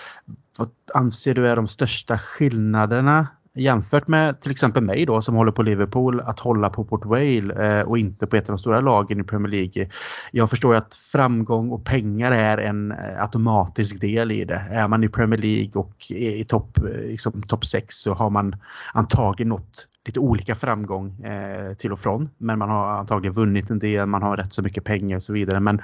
vad 0.58 0.70
anser 0.94 1.34
du 1.34 1.48
är 1.48 1.56
de 1.56 1.68
största 1.68 2.18
skillnaderna 2.18 3.26
jämfört 3.54 4.08
med 4.08 4.40
till 4.40 4.50
exempel 4.50 4.82
mig 4.82 5.06
då 5.06 5.22
som 5.22 5.34
håller 5.34 5.52
på 5.52 5.62
Liverpool 5.62 6.20
att 6.20 6.40
hålla 6.40 6.70
på 6.70 6.84
Port 6.84 7.04
Vale 7.04 7.78
eh, 7.80 7.82
och 7.82 7.98
inte 7.98 8.26
på 8.26 8.36
ett 8.36 8.50
av 8.50 8.56
de 8.56 8.58
stora 8.58 8.80
lagen 8.80 9.20
i 9.20 9.24
Premier 9.24 9.50
League. 9.50 9.88
Jag 10.30 10.50
förstår 10.50 10.74
ju 10.74 10.78
att 10.78 10.94
framgång 10.94 11.70
och 11.70 11.84
pengar 11.84 12.32
är 12.32 12.58
en 12.58 12.92
eh, 12.92 13.22
automatisk 13.22 14.00
del 14.00 14.32
i 14.32 14.44
det. 14.44 14.66
Är 14.70 14.88
man 14.88 15.04
i 15.04 15.08
Premier 15.08 15.40
League 15.40 15.82
och 15.82 15.96
är 16.10 16.36
i 16.36 16.44
topp 16.44 16.78
eh, 16.78 16.84
liksom, 16.84 17.42
top 17.42 17.66
6 17.66 17.94
så 17.94 18.14
har 18.14 18.30
man 18.30 18.56
antagligen 18.94 19.48
nått 19.48 19.88
lite 20.04 20.20
olika 20.20 20.54
framgång 20.54 21.22
eh, 21.22 21.74
till 21.74 21.92
och 21.92 22.00
från. 22.00 22.30
Men 22.38 22.58
man 22.58 22.68
har 22.68 22.88
antagligen 22.88 23.34
vunnit 23.34 23.70
en 23.70 23.78
del, 23.78 24.06
man 24.06 24.22
har 24.22 24.36
rätt 24.36 24.52
så 24.52 24.62
mycket 24.62 24.84
pengar 24.84 25.16
och 25.16 25.22
så 25.22 25.32
vidare. 25.32 25.60
Men 25.60 25.80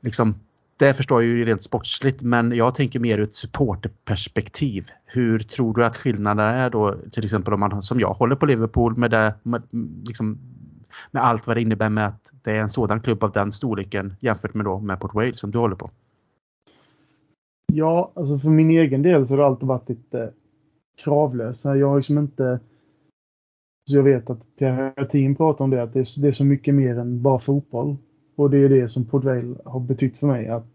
liksom 0.00 0.34
det 0.82 0.94
förstår 0.94 1.22
jag 1.22 1.30
ju 1.30 1.44
rent 1.44 1.62
sportsligt 1.62 2.22
men 2.22 2.52
jag 2.52 2.74
tänker 2.74 3.00
mer 3.00 3.18
ur 3.18 3.22
ett 3.22 3.34
supporterperspektiv. 3.34 4.86
Hur 5.04 5.38
tror 5.38 5.74
du 5.74 5.84
att 5.84 5.96
skillnaderna 5.96 6.54
är 6.54 6.70
då 6.70 6.94
till 7.12 7.24
exempel 7.24 7.54
om 7.54 7.60
man 7.60 7.82
som 7.82 8.00
jag 8.00 8.14
håller 8.14 8.36
på 8.36 8.46
Liverpool 8.46 8.96
med, 8.96 9.10
det, 9.10 9.34
med, 9.42 9.62
liksom, 10.04 10.38
med 11.10 11.24
allt 11.24 11.46
vad 11.46 11.56
det 11.56 11.60
innebär 11.60 11.90
med 11.90 12.06
att 12.06 12.32
det 12.42 12.50
är 12.50 12.60
en 12.60 12.68
sådan 12.68 13.00
klubb 13.00 13.24
av 13.24 13.32
den 13.32 13.52
storleken 13.52 14.14
jämfört 14.20 14.54
med 14.54 14.64
då 14.64 14.80
med 14.80 15.00
Port 15.00 15.14
Wales 15.14 15.40
som 15.40 15.50
du 15.50 15.58
håller 15.58 15.76
på? 15.76 15.90
Ja, 17.72 18.12
alltså 18.14 18.38
för 18.38 18.48
min 18.48 18.70
egen 18.70 19.02
del 19.02 19.26
så 19.26 19.32
har 19.32 19.38
det 19.38 19.46
alltid 19.46 19.68
varit 19.68 19.88
lite 19.88 20.22
eh, 20.22 20.28
kravlöst. 21.04 21.64
Jag 21.64 21.88
har 21.88 21.96
liksom 21.96 22.18
inte 22.18 22.60
så 23.90 23.96
jag 23.96 24.02
vet 24.02 24.30
att 24.30 24.56
Pierre 24.58 24.92
Hertin 24.96 25.36
pratar 25.36 25.64
om 25.64 25.70
det, 25.70 25.82
att 25.82 25.92
det 25.92 26.28
är 26.28 26.32
så 26.32 26.44
mycket 26.44 26.74
mer 26.74 26.98
än 26.98 27.22
bara 27.22 27.38
fotboll. 27.38 27.96
Och 28.42 28.50
det 28.50 28.58
är 28.58 28.68
det 28.68 28.88
som 28.88 29.04
Port 29.04 29.24
Vale 29.24 29.54
har 29.64 29.80
betytt 29.80 30.16
för 30.16 30.26
mig. 30.26 30.48
att 30.48 30.66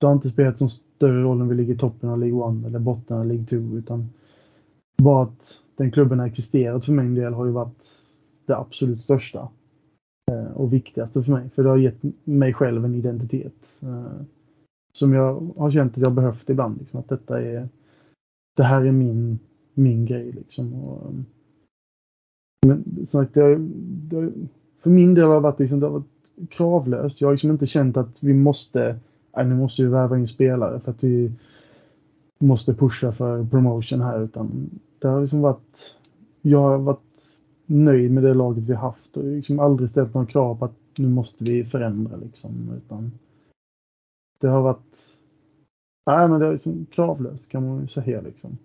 Det 0.00 0.06
har 0.06 0.14
inte 0.14 0.28
spelat 0.28 0.60
någon 0.60 0.70
större 0.70 1.22
roll 1.22 1.40
om 1.40 1.48
vi 1.48 1.54
ligger 1.54 1.74
i 1.74 1.78
toppen 1.78 2.10
av 2.10 2.18
League 2.18 2.58
1 2.60 2.66
eller 2.66 2.78
botten 2.78 3.16
av 3.16 3.26
League 3.26 3.46
2. 3.46 3.56
Utan 3.56 4.10
bara 4.96 5.22
att 5.22 5.62
den 5.76 5.90
klubben 5.90 6.18
har 6.18 6.26
existerat 6.26 6.84
för 6.84 6.92
min 6.92 7.14
del 7.14 7.32
har 7.32 7.46
ju 7.46 7.52
varit 7.52 7.84
det 8.46 8.56
absolut 8.56 9.00
största. 9.00 9.48
Eh, 10.32 10.52
och 10.52 10.72
viktigaste 10.72 11.22
för 11.22 11.32
mig. 11.32 11.50
För 11.50 11.62
det 11.62 11.68
har 11.68 11.76
gett 11.76 12.02
mig 12.24 12.54
själv 12.54 12.84
en 12.84 12.94
identitet. 12.94 13.78
Eh, 13.82 14.22
som 14.92 15.12
jag 15.12 15.52
har 15.56 15.70
känt 15.70 15.92
att 15.92 16.04
jag 16.04 16.12
behövt 16.12 16.50
ibland. 16.50 16.78
Liksom, 16.78 17.00
att 17.00 17.08
detta 17.08 17.42
är 17.42 17.68
det 18.56 18.62
här 18.62 18.84
är 18.84 18.92
min, 18.92 19.38
min 19.74 20.06
grej. 20.06 20.32
Liksom. 20.32 20.74
Och, 20.74 21.06
eh, 21.06 21.14
men 22.66 22.84
som 22.96 23.06
sagt, 23.06 23.34
det, 23.34 23.56
det, 23.80 24.32
för 24.78 24.90
min 24.90 25.14
del 25.14 25.24
har 25.24 25.34
det 25.34 25.40
varit, 25.40 25.60
liksom, 25.60 25.80
det 25.80 25.86
har 25.86 25.92
varit 25.92 26.13
kravlöst. 26.50 27.20
Jag 27.20 27.28
har 27.28 27.32
liksom 27.32 27.50
inte 27.50 27.66
känt 27.66 27.96
att 27.96 28.16
vi 28.20 28.34
måste, 28.34 28.98
nej, 29.36 29.46
nu 29.46 29.54
måste 29.54 29.82
vi 29.82 29.88
värva 29.88 30.18
in 30.18 30.28
spelare 30.28 30.80
för 30.80 30.90
att 30.90 31.04
vi 31.04 31.32
måste 32.38 32.74
pusha 32.74 33.12
för 33.12 33.44
promotion 33.44 34.00
här 34.00 34.24
utan 34.24 34.70
det 34.98 35.08
har 35.08 35.20
liksom 35.20 35.40
varit, 35.40 35.96
jag 36.42 36.62
har 36.62 36.78
varit 36.78 37.36
nöjd 37.66 38.10
med 38.10 38.22
det 38.22 38.34
laget 38.34 38.64
vi 38.64 38.74
haft 38.74 39.16
och 39.16 39.24
liksom 39.24 39.60
aldrig 39.60 39.90
ställt 39.90 40.14
några 40.14 40.26
krav 40.26 40.58
på 40.58 40.64
att 40.64 40.76
nu 40.98 41.08
måste 41.08 41.44
vi 41.44 41.64
förändra 41.64 42.16
liksom 42.16 42.72
utan 42.76 43.12
det 44.40 44.48
har 44.48 44.62
varit, 44.62 44.98
nej 46.06 46.28
men 46.28 46.40
det 46.40 46.46
är 46.46 46.52
liksom 46.52 46.86
kravlöst 46.86 47.48
kan 47.48 47.68
man 47.68 47.80
ju 47.80 47.88
säga 47.88 48.20
liksom. 48.20 48.58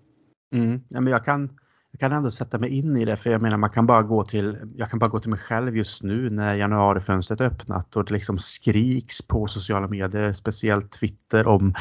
Mm. 0.55 0.81
Ja, 0.89 1.01
men 1.01 1.13
jag 1.13 1.25
kan 1.25 1.49
jag 1.91 1.99
kan 1.99 2.11
ändå 2.11 2.31
sätta 2.31 2.57
mig 2.57 2.69
in 2.69 2.97
i 2.97 3.05
det 3.05 3.17
för 3.17 3.29
jag 3.29 3.41
menar 3.41 3.57
man 3.57 3.69
kan 3.69 3.85
bara 3.85 4.01
gå 4.01 4.23
till, 4.23 4.57
jag 4.75 4.89
kan 4.89 4.99
bara 4.99 5.09
gå 5.09 5.19
till 5.19 5.29
mig 5.29 5.39
själv 5.39 5.77
just 5.77 6.03
nu 6.03 6.29
när 6.29 6.55
januarifönstret 6.55 7.41
öppnat 7.41 7.95
och 7.95 8.05
det 8.05 8.13
liksom 8.13 8.37
skriks 8.37 9.21
på 9.21 9.47
sociala 9.47 9.87
medier, 9.87 10.33
speciellt 10.33 10.91
Twitter 10.91 11.47
om, 11.47 11.73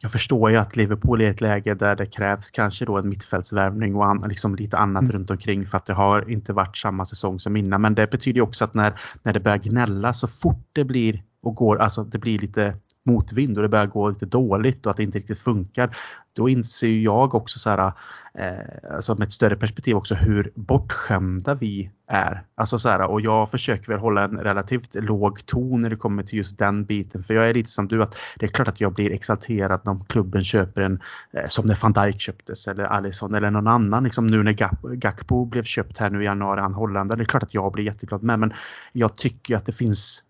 jag 0.00 0.12
förstår 0.12 0.50
ju 0.50 0.56
att 0.56 0.76
Liverpool 0.76 1.20
är 1.20 1.26
ett 1.26 1.40
läge 1.40 1.74
där 1.74 1.96
det 1.96 2.06
krävs 2.06 2.50
kanske 2.50 2.84
då 2.84 2.98
en 2.98 3.08
mittfältsvärvning 3.08 3.94
och 3.94 4.06
an, 4.06 4.24
liksom 4.28 4.56
lite 4.56 4.76
annat 4.78 5.02
mm. 5.02 5.12
runt 5.12 5.30
omkring 5.30 5.66
för 5.66 5.76
att 5.76 5.86
det 5.86 5.94
har 5.94 6.30
inte 6.30 6.52
varit 6.52 6.76
samma 6.76 7.04
säsong 7.04 7.40
som 7.40 7.56
innan 7.56 7.80
men 7.80 7.94
det 7.94 8.10
betyder 8.10 8.40
också 8.40 8.64
att 8.64 8.74
när, 8.74 9.00
när 9.22 9.32
det 9.32 9.40
börjar 9.40 9.58
gnälla 9.58 10.12
så 10.12 10.28
fort 10.28 10.68
det 10.72 10.84
blir 10.84 11.22
och 11.42 11.54
går, 11.54 11.78
alltså 11.78 12.04
det 12.04 12.18
blir 12.18 12.38
lite 12.38 12.74
motvind 13.08 13.56
och 13.56 13.62
det 13.62 13.68
börjar 13.68 13.86
gå 13.86 14.08
lite 14.08 14.26
dåligt 14.26 14.86
och 14.86 14.90
att 14.90 14.96
det 14.96 15.02
inte 15.02 15.18
riktigt 15.18 15.38
funkar. 15.38 15.96
Då 16.36 16.48
inser 16.48 16.88
jag 16.88 17.34
också 17.34 17.58
så 17.58 17.70
här, 17.70 17.92
eh, 18.34 18.94
alltså 18.94 19.14
med 19.14 19.26
ett 19.26 19.32
större 19.32 19.56
perspektiv 19.56 19.96
också 19.96 20.14
hur 20.14 20.52
bortskämda 20.54 21.54
vi 21.54 21.90
är. 22.08 22.42
Alltså 22.54 22.78
så 22.78 22.88
här, 22.88 23.02
och 23.02 23.20
jag 23.20 23.50
försöker 23.50 23.92
väl 23.92 24.00
hålla 24.00 24.24
en 24.24 24.38
relativt 24.38 24.94
låg 24.94 25.46
ton 25.46 25.80
när 25.80 25.90
det 25.90 25.96
kommer 25.96 26.22
till 26.22 26.38
just 26.38 26.58
den 26.58 26.84
biten. 26.84 27.22
För 27.22 27.34
jag 27.34 27.50
är 27.50 27.54
lite 27.54 27.70
som 27.70 27.88
du 27.88 28.02
att 28.02 28.16
det 28.38 28.46
är 28.46 28.50
klart 28.50 28.68
att 28.68 28.80
jag 28.80 28.94
blir 28.94 29.12
exalterad 29.12 29.80
när 29.84 30.04
klubben 30.08 30.44
köper 30.44 30.80
en, 30.80 31.00
eh, 31.32 31.46
som 31.48 31.66
när 31.66 31.78
van 31.82 31.92
Dijk 31.92 32.20
köptes 32.20 32.68
eller 32.68 32.84
Alisson 32.84 33.34
eller 33.34 33.50
någon 33.50 33.66
annan. 33.66 34.04
Liksom 34.04 34.26
nu 34.26 34.42
när 34.42 34.52
Gakpo 34.96 35.44
blev 35.44 35.62
köpt 35.62 35.98
här 35.98 36.10
nu 36.10 36.22
i 36.22 36.24
januari, 36.24 36.60
han 36.60 36.74
holländare. 36.74 37.18
Det 37.18 37.22
är 37.22 37.26
klart 37.26 37.42
att 37.42 37.54
jag 37.54 37.72
blir 37.72 37.84
jätteglad 37.84 38.22
med 38.22 38.38
men 38.38 38.52
jag 38.92 39.16
tycker 39.16 39.56
att 39.56 39.66
det 39.66 39.72
finns 39.72 40.22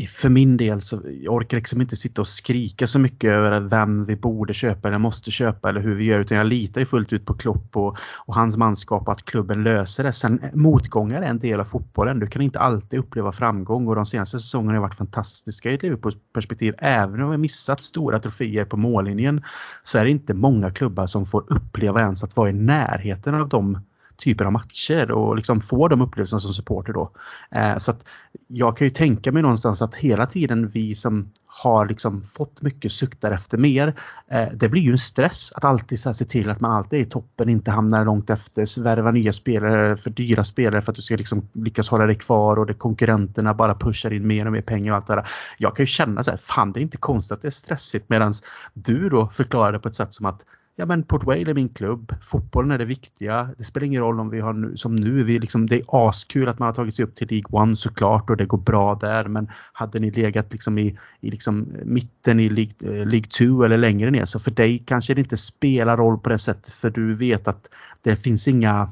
för 0.00 0.28
min 0.28 0.56
del 0.56 0.82
så 0.82 1.02
jag 1.22 1.34
orkar 1.34 1.56
liksom 1.56 1.80
inte 1.80 1.96
sitta 1.96 2.20
och 2.20 2.28
skrika 2.28 2.86
så 2.86 2.98
mycket 2.98 3.30
över 3.30 3.60
vem 3.60 4.04
vi 4.04 4.16
borde 4.16 4.54
köpa 4.54 4.88
eller 4.88 4.98
måste 4.98 5.30
köpa 5.30 5.68
eller 5.68 5.80
hur 5.80 5.94
vi 5.94 6.04
gör 6.04 6.20
utan 6.20 6.36
jag 6.36 6.46
litar 6.46 6.80
ju 6.80 6.86
fullt 6.86 7.12
ut 7.12 7.24
på 7.24 7.34
Klopp 7.34 7.76
och, 7.76 7.96
och 8.16 8.34
hans 8.34 8.56
manskap 8.56 9.06
och 9.06 9.12
att 9.12 9.24
klubben 9.24 9.62
löser 9.62 10.04
det. 10.04 10.12
Sen 10.12 10.40
motgångar 10.52 11.22
är 11.22 11.26
en 11.26 11.38
del 11.38 11.60
av 11.60 11.64
fotbollen. 11.64 12.18
Du 12.18 12.26
kan 12.26 12.42
inte 12.42 12.58
alltid 12.58 12.98
uppleva 13.00 13.32
framgång 13.32 13.88
och 13.88 13.94
de 13.94 14.06
senaste 14.06 14.38
säsongerna 14.38 14.74
har 14.74 14.82
varit 14.82 14.94
fantastiska 14.94 15.70
i 15.70 15.74
ett 15.74 15.82
Liverpool-perspektiv. 15.82 16.74
Även 16.78 17.22
om 17.22 17.30
vi 17.30 17.38
missat 17.38 17.82
stora 17.82 18.18
troféer 18.18 18.64
på 18.64 18.76
mållinjen 18.76 19.42
så 19.82 19.98
är 19.98 20.04
det 20.04 20.10
inte 20.10 20.34
många 20.34 20.70
klubbar 20.70 21.06
som 21.06 21.26
får 21.26 21.44
uppleva 21.48 22.00
ens 22.00 22.24
att 22.24 22.36
vara 22.36 22.50
i 22.50 22.52
närheten 22.52 23.34
av 23.34 23.48
de 23.48 23.78
typer 24.16 24.44
av 24.44 24.52
matcher 24.52 25.10
och 25.10 25.36
liksom 25.36 25.60
få 25.60 25.88
de 25.88 26.00
upplevelserna 26.00 26.40
som 26.40 26.52
supporter 26.52 26.92
då. 26.92 27.10
Eh, 27.50 27.76
så 27.78 27.90
att 27.90 28.08
jag 28.46 28.76
kan 28.76 28.86
ju 28.86 28.90
tänka 28.90 29.32
mig 29.32 29.42
någonstans 29.42 29.82
att 29.82 29.94
hela 29.94 30.26
tiden 30.26 30.68
vi 30.68 30.94
som 30.94 31.30
har 31.46 31.86
liksom 31.86 32.22
fått 32.22 32.62
mycket 32.62 32.92
suktar 32.92 33.32
efter 33.32 33.58
mer. 33.58 33.94
Eh, 34.28 34.48
det 34.54 34.68
blir 34.68 34.82
ju 34.82 34.92
en 34.92 34.98
stress 34.98 35.52
att 35.52 35.64
alltid 35.64 36.00
så 36.00 36.14
se 36.14 36.24
till 36.24 36.50
att 36.50 36.60
man 36.60 36.72
alltid 36.72 36.98
är 36.98 37.02
i 37.02 37.06
toppen, 37.06 37.48
inte 37.48 37.70
hamnar 37.70 38.04
långt 38.04 38.30
efter, 38.30 38.82
värva 38.82 39.10
nya 39.10 39.32
spelare 39.32 39.96
för 39.96 40.10
dyra 40.10 40.44
spelare 40.44 40.82
för 40.82 40.92
att 40.92 40.96
du 40.96 41.02
ska 41.02 41.16
liksom 41.16 41.48
lyckas 41.52 41.88
hålla 41.88 42.06
dig 42.06 42.18
kvar 42.18 42.58
och 42.58 42.66
det 42.66 42.74
konkurrenterna 42.74 43.54
bara 43.54 43.74
pushar 43.74 44.12
in 44.12 44.26
mer 44.26 44.46
och 44.46 44.52
mer 44.52 44.62
pengar 44.62 44.92
och 44.92 44.96
allt 44.96 45.06
det 45.06 45.14
där. 45.14 45.28
Jag 45.58 45.76
kan 45.76 45.82
ju 45.82 45.86
känna 45.86 46.22
så 46.22 46.30
här, 46.30 46.38
fan 46.38 46.72
det 46.72 46.80
är 46.80 46.82
inte 46.82 46.96
konstigt 46.96 47.32
att 47.32 47.42
det 47.42 47.48
är 47.48 47.50
stressigt 47.50 48.08
medan 48.08 48.32
du 48.74 49.08
då 49.08 49.28
förklarar 49.28 49.72
det 49.72 49.78
på 49.78 49.88
ett 49.88 49.96
sätt 49.96 50.14
som 50.14 50.26
att 50.26 50.44
ja 50.76 50.86
men 50.86 51.02
Port 51.02 51.24
Vale 51.24 51.50
är 51.50 51.54
min 51.54 51.68
klubb. 51.68 52.14
Fotbollen 52.22 52.70
är 52.70 52.78
det 52.78 52.84
viktiga. 52.84 53.50
Det 53.58 53.64
spelar 53.64 53.86
ingen 53.86 54.02
roll 54.02 54.20
om 54.20 54.30
vi 54.30 54.40
har 54.40 54.52
nu, 54.52 54.76
som 54.76 54.94
nu, 54.94 55.24
vi 55.24 55.38
liksom, 55.38 55.66
det 55.66 55.76
är 55.76 56.08
askul 56.08 56.48
att 56.48 56.58
man 56.58 56.66
har 56.66 56.74
tagit 56.74 56.96
sig 56.96 57.04
upp 57.04 57.14
till 57.14 57.28
League 57.30 57.62
One 57.62 57.76
såklart 57.76 58.30
och 58.30 58.36
det 58.36 58.46
går 58.46 58.58
bra 58.58 58.94
där. 58.94 59.24
Men 59.24 59.48
hade 59.72 59.98
ni 59.98 60.10
legat 60.10 60.52
liksom 60.52 60.78
i, 60.78 60.98
i 61.20 61.30
liksom 61.30 61.68
mitten 61.84 62.40
i 62.40 62.48
League, 62.48 63.00
eh, 63.00 63.06
League 63.06 63.28
2 63.38 63.64
eller 63.64 63.78
längre 63.78 64.10
ner 64.10 64.24
så 64.24 64.40
för 64.40 64.50
dig 64.50 64.82
kanske 64.86 65.14
det 65.14 65.20
inte 65.20 65.36
spelar 65.36 65.96
roll 65.96 66.18
på 66.18 66.28
det 66.28 66.38
sättet 66.38 66.74
för 66.74 66.90
du 66.90 67.14
vet 67.14 67.48
att 67.48 67.70
det 68.02 68.16
finns 68.16 68.48
inga 68.48 68.90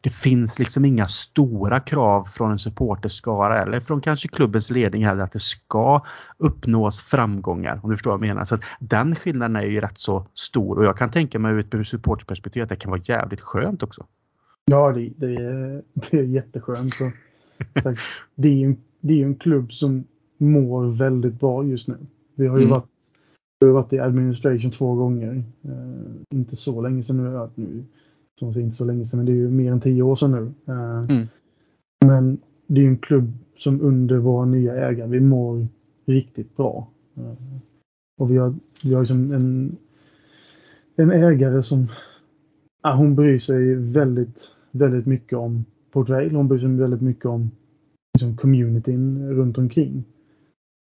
det 0.00 0.10
finns 0.10 0.58
liksom 0.58 0.84
inga 0.84 1.06
stora 1.06 1.80
krav 1.80 2.24
från 2.24 2.50
en 2.50 2.58
supporterskara 2.58 3.62
eller 3.62 3.80
från 3.80 4.00
kanske 4.00 4.28
klubbens 4.28 4.70
ledning 4.70 5.04
heller 5.04 5.22
att 5.22 5.32
det 5.32 5.38
ska 5.38 6.02
uppnås 6.38 7.02
framgångar 7.02 7.80
om 7.82 7.90
du 7.90 7.96
förstår 7.96 8.10
vad 8.10 8.20
jag 8.20 8.26
menar. 8.28 8.44
Så 8.44 8.58
den 8.80 9.14
skillnaden 9.14 9.56
är 9.56 9.62
ju 9.62 9.80
rätt 9.80 9.98
så 9.98 10.26
stor 10.34 10.78
och 10.78 10.84
jag 10.84 10.96
kan 10.96 11.10
tänka 11.10 11.38
mig 11.38 11.52
ur 11.52 11.80
ett 11.80 11.88
supporterperspektiv 11.88 12.62
att 12.62 12.68
det 12.68 12.76
kan 12.76 12.90
vara 12.90 13.02
jävligt 13.04 13.40
skönt 13.40 13.82
också. 13.82 14.06
Ja, 14.64 14.92
det, 14.92 15.12
det, 15.16 15.34
är, 15.34 15.82
det 16.10 16.18
är 16.18 16.22
jätteskönt. 16.22 16.94
Så, 16.94 17.10
det, 18.34 18.48
är 18.48 18.54
ju, 18.54 18.76
det 19.00 19.20
är 19.22 19.26
en 19.26 19.34
klubb 19.34 19.72
som 19.72 20.04
mår 20.38 20.98
väldigt 20.98 21.40
bra 21.40 21.64
just 21.64 21.88
nu. 21.88 21.96
Vi 22.34 22.46
har 22.46 22.58
ju 22.58 22.64
mm. 22.64 22.74
varit, 22.74 22.90
vi 23.60 23.66
har 23.66 23.74
varit 23.74 23.92
i 23.92 23.98
administration 23.98 24.70
två 24.70 24.94
gånger. 24.94 25.44
Uh, 25.64 26.14
inte 26.30 26.56
så 26.56 26.80
länge 26.80 27.02
sedan 27.02 27.16
nu. 27.16 27.48
nu 27.54 27.84
som 28.40 28.60
inte 28.60 28.76
så 28.76 28.84
länge 28.84 29.04
sedan, 29.04 29.18
men 29.18 29.26
det 29.26 29.32
är 29.32 29.36
ju 29.36 29.50
mer 29.50 29.72
än 29.72 29.80
tio 29.80 30.02
år 30.02 30.16
sedan 30.16 30.30
nu. 30.30 30.72
Uh, 30.72 31.10
mm. 31.10 31.26
Men 32.04 32.38
det 32.66 32.80
är 32.80 32.82
ju 32.82 32.88
en 32.88 32.98
klubb 32.98 33.32
som 33.56 33.80
under 33.80 34.16
våra 34.16 34.44
nya 34.44 34.88
ägare, 34.88 35.08
vi 35.08 35.20
mår 35.20 35.66
riktigt 36.06 36.56
bra. 36.56 36.88
Uh, 37.18 37.58
och 38.18 38.30
vi 38.30 38.36
har, 38.36 38.54
vi 38.84 38.94
har 38.94 39.00
liksom 39.00 39.32
en, 39.32 39.76
en 40.96 41.10
ägare 41.10 41.62
som 41.62 41.86
ja, 42.82 42.94
hon 42.94 43.14
bryr 43.14 43.38
sig 43.38 43.74
väldigt, 43.74 44.50
väldigt 44.70 45.06
mycket 45.06 45.38
om 45.38 45.64
Portrail. 45.90 46.34
Hon 46.34 46.48
bryr 46.48 46.58
sig 46.58 46.68
väldigt 46.68 47.02
mycket 47.02 47.26
om 47.26 47.50
liksom, 48.14 48.36
communityn 48.36 49.30
runt 49.30 49.58
omkring. 49.58 50.04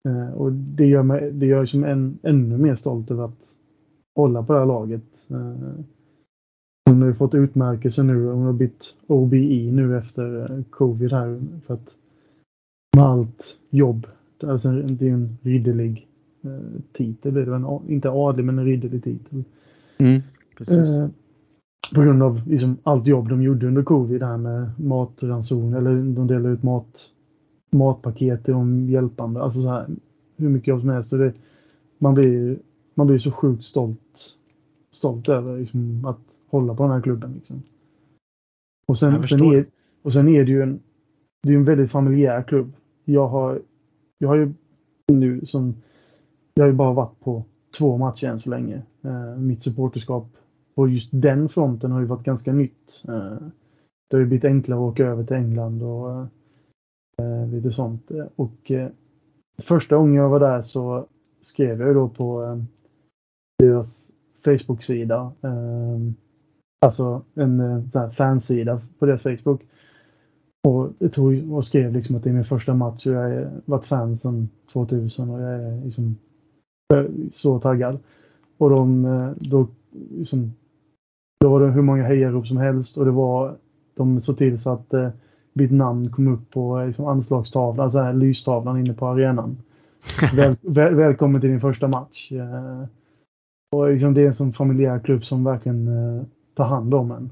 Uh, 0.08 0.32
och 0.32 0.52
det 0.52 0.86
gör 0.86 1.02
mig 1.02 1.32
det 1.32 1.46
gör 1.46 1.64
som 1.64 1.84
en, 1.84 2.18
ännu 2.22 2.58
mer 2.58 2.74
stolt 2.74 3.10
över 3.10 3.24
att 3.24 3.56
hålla 4.16 4.42
på 4.42 4.52
det 4.52 4.58
här 4.58 4.66
laget. 4.66 5.26
Hon 6.92 7.02
har 7.02 7.08
ju 7.08 7.14
fått 7.14 7.34
utmärkelse 7.34 8.02
nu. 8.02 8.26
Hon 8.26 8.46
har 8.46 8.52
bytt 8.52 8.94
OBI 9.06 9.70
nu 9.72 9.98
efter 9.98 10.40
eh, 10.40 10.62
covid 10.70 11.12
här 11.12 11.40
för 11.66 11.74
att 11.74 11.96
med 12.96 13.04
allt 13.04 13.58
jobb. 13.70 14.06
Alltså 14.42 14.72
det 14.72 15.08
är 15.08 15.12
en 15.12 15.38
ridderlig 15.42 16.08
eh, 16.44 16.80
titel. 16.92 17.34
Det 17.34 17.54
en, 17.54 17.90
inte 17.90 18.10
adlig 18.10 18.44
men 18.44 18.58
en 18.58 18.64
ridderlig 18.64 19.04
titel. 19.04 19.44
Mm, 19.98 20.22
eh, 20.70 21.08
på 21.94 22.02
grund 22.02 22.22
av 22.22 22.48
liksom, 22.48 22.76
allt 22.82 23.06
jobb 23.06 23.28
de 23.28 23.42
gjorde 23.42 23.66
under 23.66 23.82
covid 23.82 24.22
här 24.22 24.36
med 24.36 24.70
matranson 24.80 25.74
eller 25.74 25.90
de 25.90 26.26
delade 26.26 26.54
ut 26.54 26.62
mat, 26.62 27.08
matpaket 27.70 28.44
till 28.44 28.54
de 28.54 28.88
hjälpande. 28.88 29.42
Alltså 29.42 29.62
så 29.62 29.68
här, 29.68 29.86
hur 30.36 30.48
mycket 30.48 30.68
jobb 30.68 30.80
som 30.80 30.88
helst. 30.88 31.10
Det, 31.10 31.32
man, 31.98 32.14
blir, 32.14 32.58
man 32.94 33.06
blir 33.06 33.18
så 33.18 33.30
sjukt 33.30 33.64
stolt 33.64 34.36
stolt 34.92 35.28
över 35.28 35.58
liksom, 35.58 36.04
att 36.04 36.40
hålla 36.46 36.74
på 36.74 36.82
den 36.82 36.92
här 36.92 37.00
klubben. 37.00 37.32
Liksom. 37.32 37.62
Och, 38.86 38.98
sen, 38.98 39.22
sen 39.22 39.44
är, 39.44 39.66
och 40.02 40.12
sen 40.12 40.28
är 40.28 40.44
det 40.44 40.50
ju 40.50 40.62
en, 40.62 40.80
det 41.42 41.52
är 41.52 41.56
en 41.56 41.64
väldigt 41.64 41.90
familjär 41.90 42.42
klubb. 42.42 42.72
Jag 43.04 43.28
har, 43.28 43.62
jag 44.18 44.28
har 44.28 44.36
ju 44.36 44.52
nu 45.12 45.46
som, 45.46 45.74
jag 46.54 46.64
har 46.64 46.68
ju 46.68 46.76
bara 46.76 46.92
varit 46.92 47.20
på 47.20 47.44
två 47.78 47.96
matcher 47.96 48.26
än 48.26 48.40
så 48.40 48.50
länge. 48.50 48.82
Eh, 49.02 49.36
mitt 49.36 49.62
supporterskap 49.62 50.26
på 50.74 50.88
just 50.88 51.08
den 51.12 51.48
fronten 51.48 51.92
har 51.92 52.00
ju 52.00 52.06
varit 52.06 52.24
ganska 52.24 52.52
nytt. 52.52 53.04
Eh, 53.08 53.36
det 54.10 54.16
har 54.16 54.20
ju 54.20 54.26
blivit 54.26 54.44
enklare 54.44 54.80
att 54.80 54.92
åka 54.92 55.06
över 55.06 55.24
till 55.24 55.36
England 55.36 55.82
och 55.82 56.26
eh, 57.18 57.48
lite 57.48 57.72
sånt. 57.72 58.10
Och 58.36 58.70
eh, 58.70 58.88
första 59.62 59.96
gången 59.96 60.14
jag 60.14 60.28
var 60.28 60.40
där 60.40 60.62
så 60.62 61.06
skrev 61.40 61.80
jag 61.80 61.94
då 61.94 62.08
på 62.08 62.42
eh, 62.42 62.56
deras 63.58 64.12
Facebook-sida. 64.44 65.32
Eh, 65.42 65.98
alltså 66.80 67.22
en 67.34 67.60
eh, 67.60 67.90
så 67.90 67.98
här 67.98 68.10
fansida 68.10 68.80
på 68.98 69.06
deras 69.06 69.22
Facebook. 69.22 69.62
Och, 70.68 70.92
jag 70.98 71.12
tog, 71.12 71.52
och 71.52 71.64
skrev 71.64 71.92
liksom 71.92 72.16
att 72.16 72.22
det 72.22 72.30
är 72.30 72.34
min 72.34 72.44
första 72.44 72.74
match 72.74 73.06
och 73.06 73.12
jag 73.12 73.20
har 73.20 73.50
varit 73.64 73.86
fan 73.86 74.16
sedan 74.16 74.48
2000 74.72 75.30
och 75.30 75.40
jag 75.40 75.52
är 75.52 75.84
liksom 75.84 76.16
så 77.32 77.58
taggad. 77.58 77.98
Och 78.58 78.70
de, 78.70 79.04
eh, 79.04 79.30
då, 79.36 79.68
liksom, 80.10 80.52
då 81.40 81.50
var 81.50 81.60
det 81.60 81.70
hur 81.70 81.82
många 81.82 82.02
hejarop 82.02 82.46
som 82.46 82.56
helst 82.56 82.96
och 82.96 83.04
det 83.04 83.10
var 83.10 83.56
de 83.94 84.20
såg 84.20 84.38
till 84.38 84.60
så 84.60 84.70
att 84.70 84.94
eh, 84.94 85.08
mitt 85.52 85.72
namn 85.72 86.10
kom 86.10 86.28
upp 86.28 86.50
på 86.50 86.84
liksom, 86.86 87.06
anslagstavlan, 87.06 87.84
alltså 87.84 87.98
här, 87.98 88.12
lystavlan 88.12 88.78
inne 88.78 88.94
på 88.94 89.06
arenan. 89.06 89.56
Väl, 90.34 90.56
väl, 90.60 90.94
välkommen 90.94 91.40
till 91.40 91.50
din 91.50 91.60
första 91.60 91.88
match. 91.88 92.32
Eh, 92.32 92.84
och 93.72 93.90
liksom 93.90 94.14
det 94.14 94.22
är 94.22 94.26
en 94.26 94.34
sån 94.34 94.52
familjär 94.52 94.98
klubb 94.98 95.24
som 95.24 95.44
verkligen 95.44 95.88
eh, 95.88 96.24
tar 96.54 96.64
hand 96.64 96.94
om 96.94 97.10
en. 97.10 97.30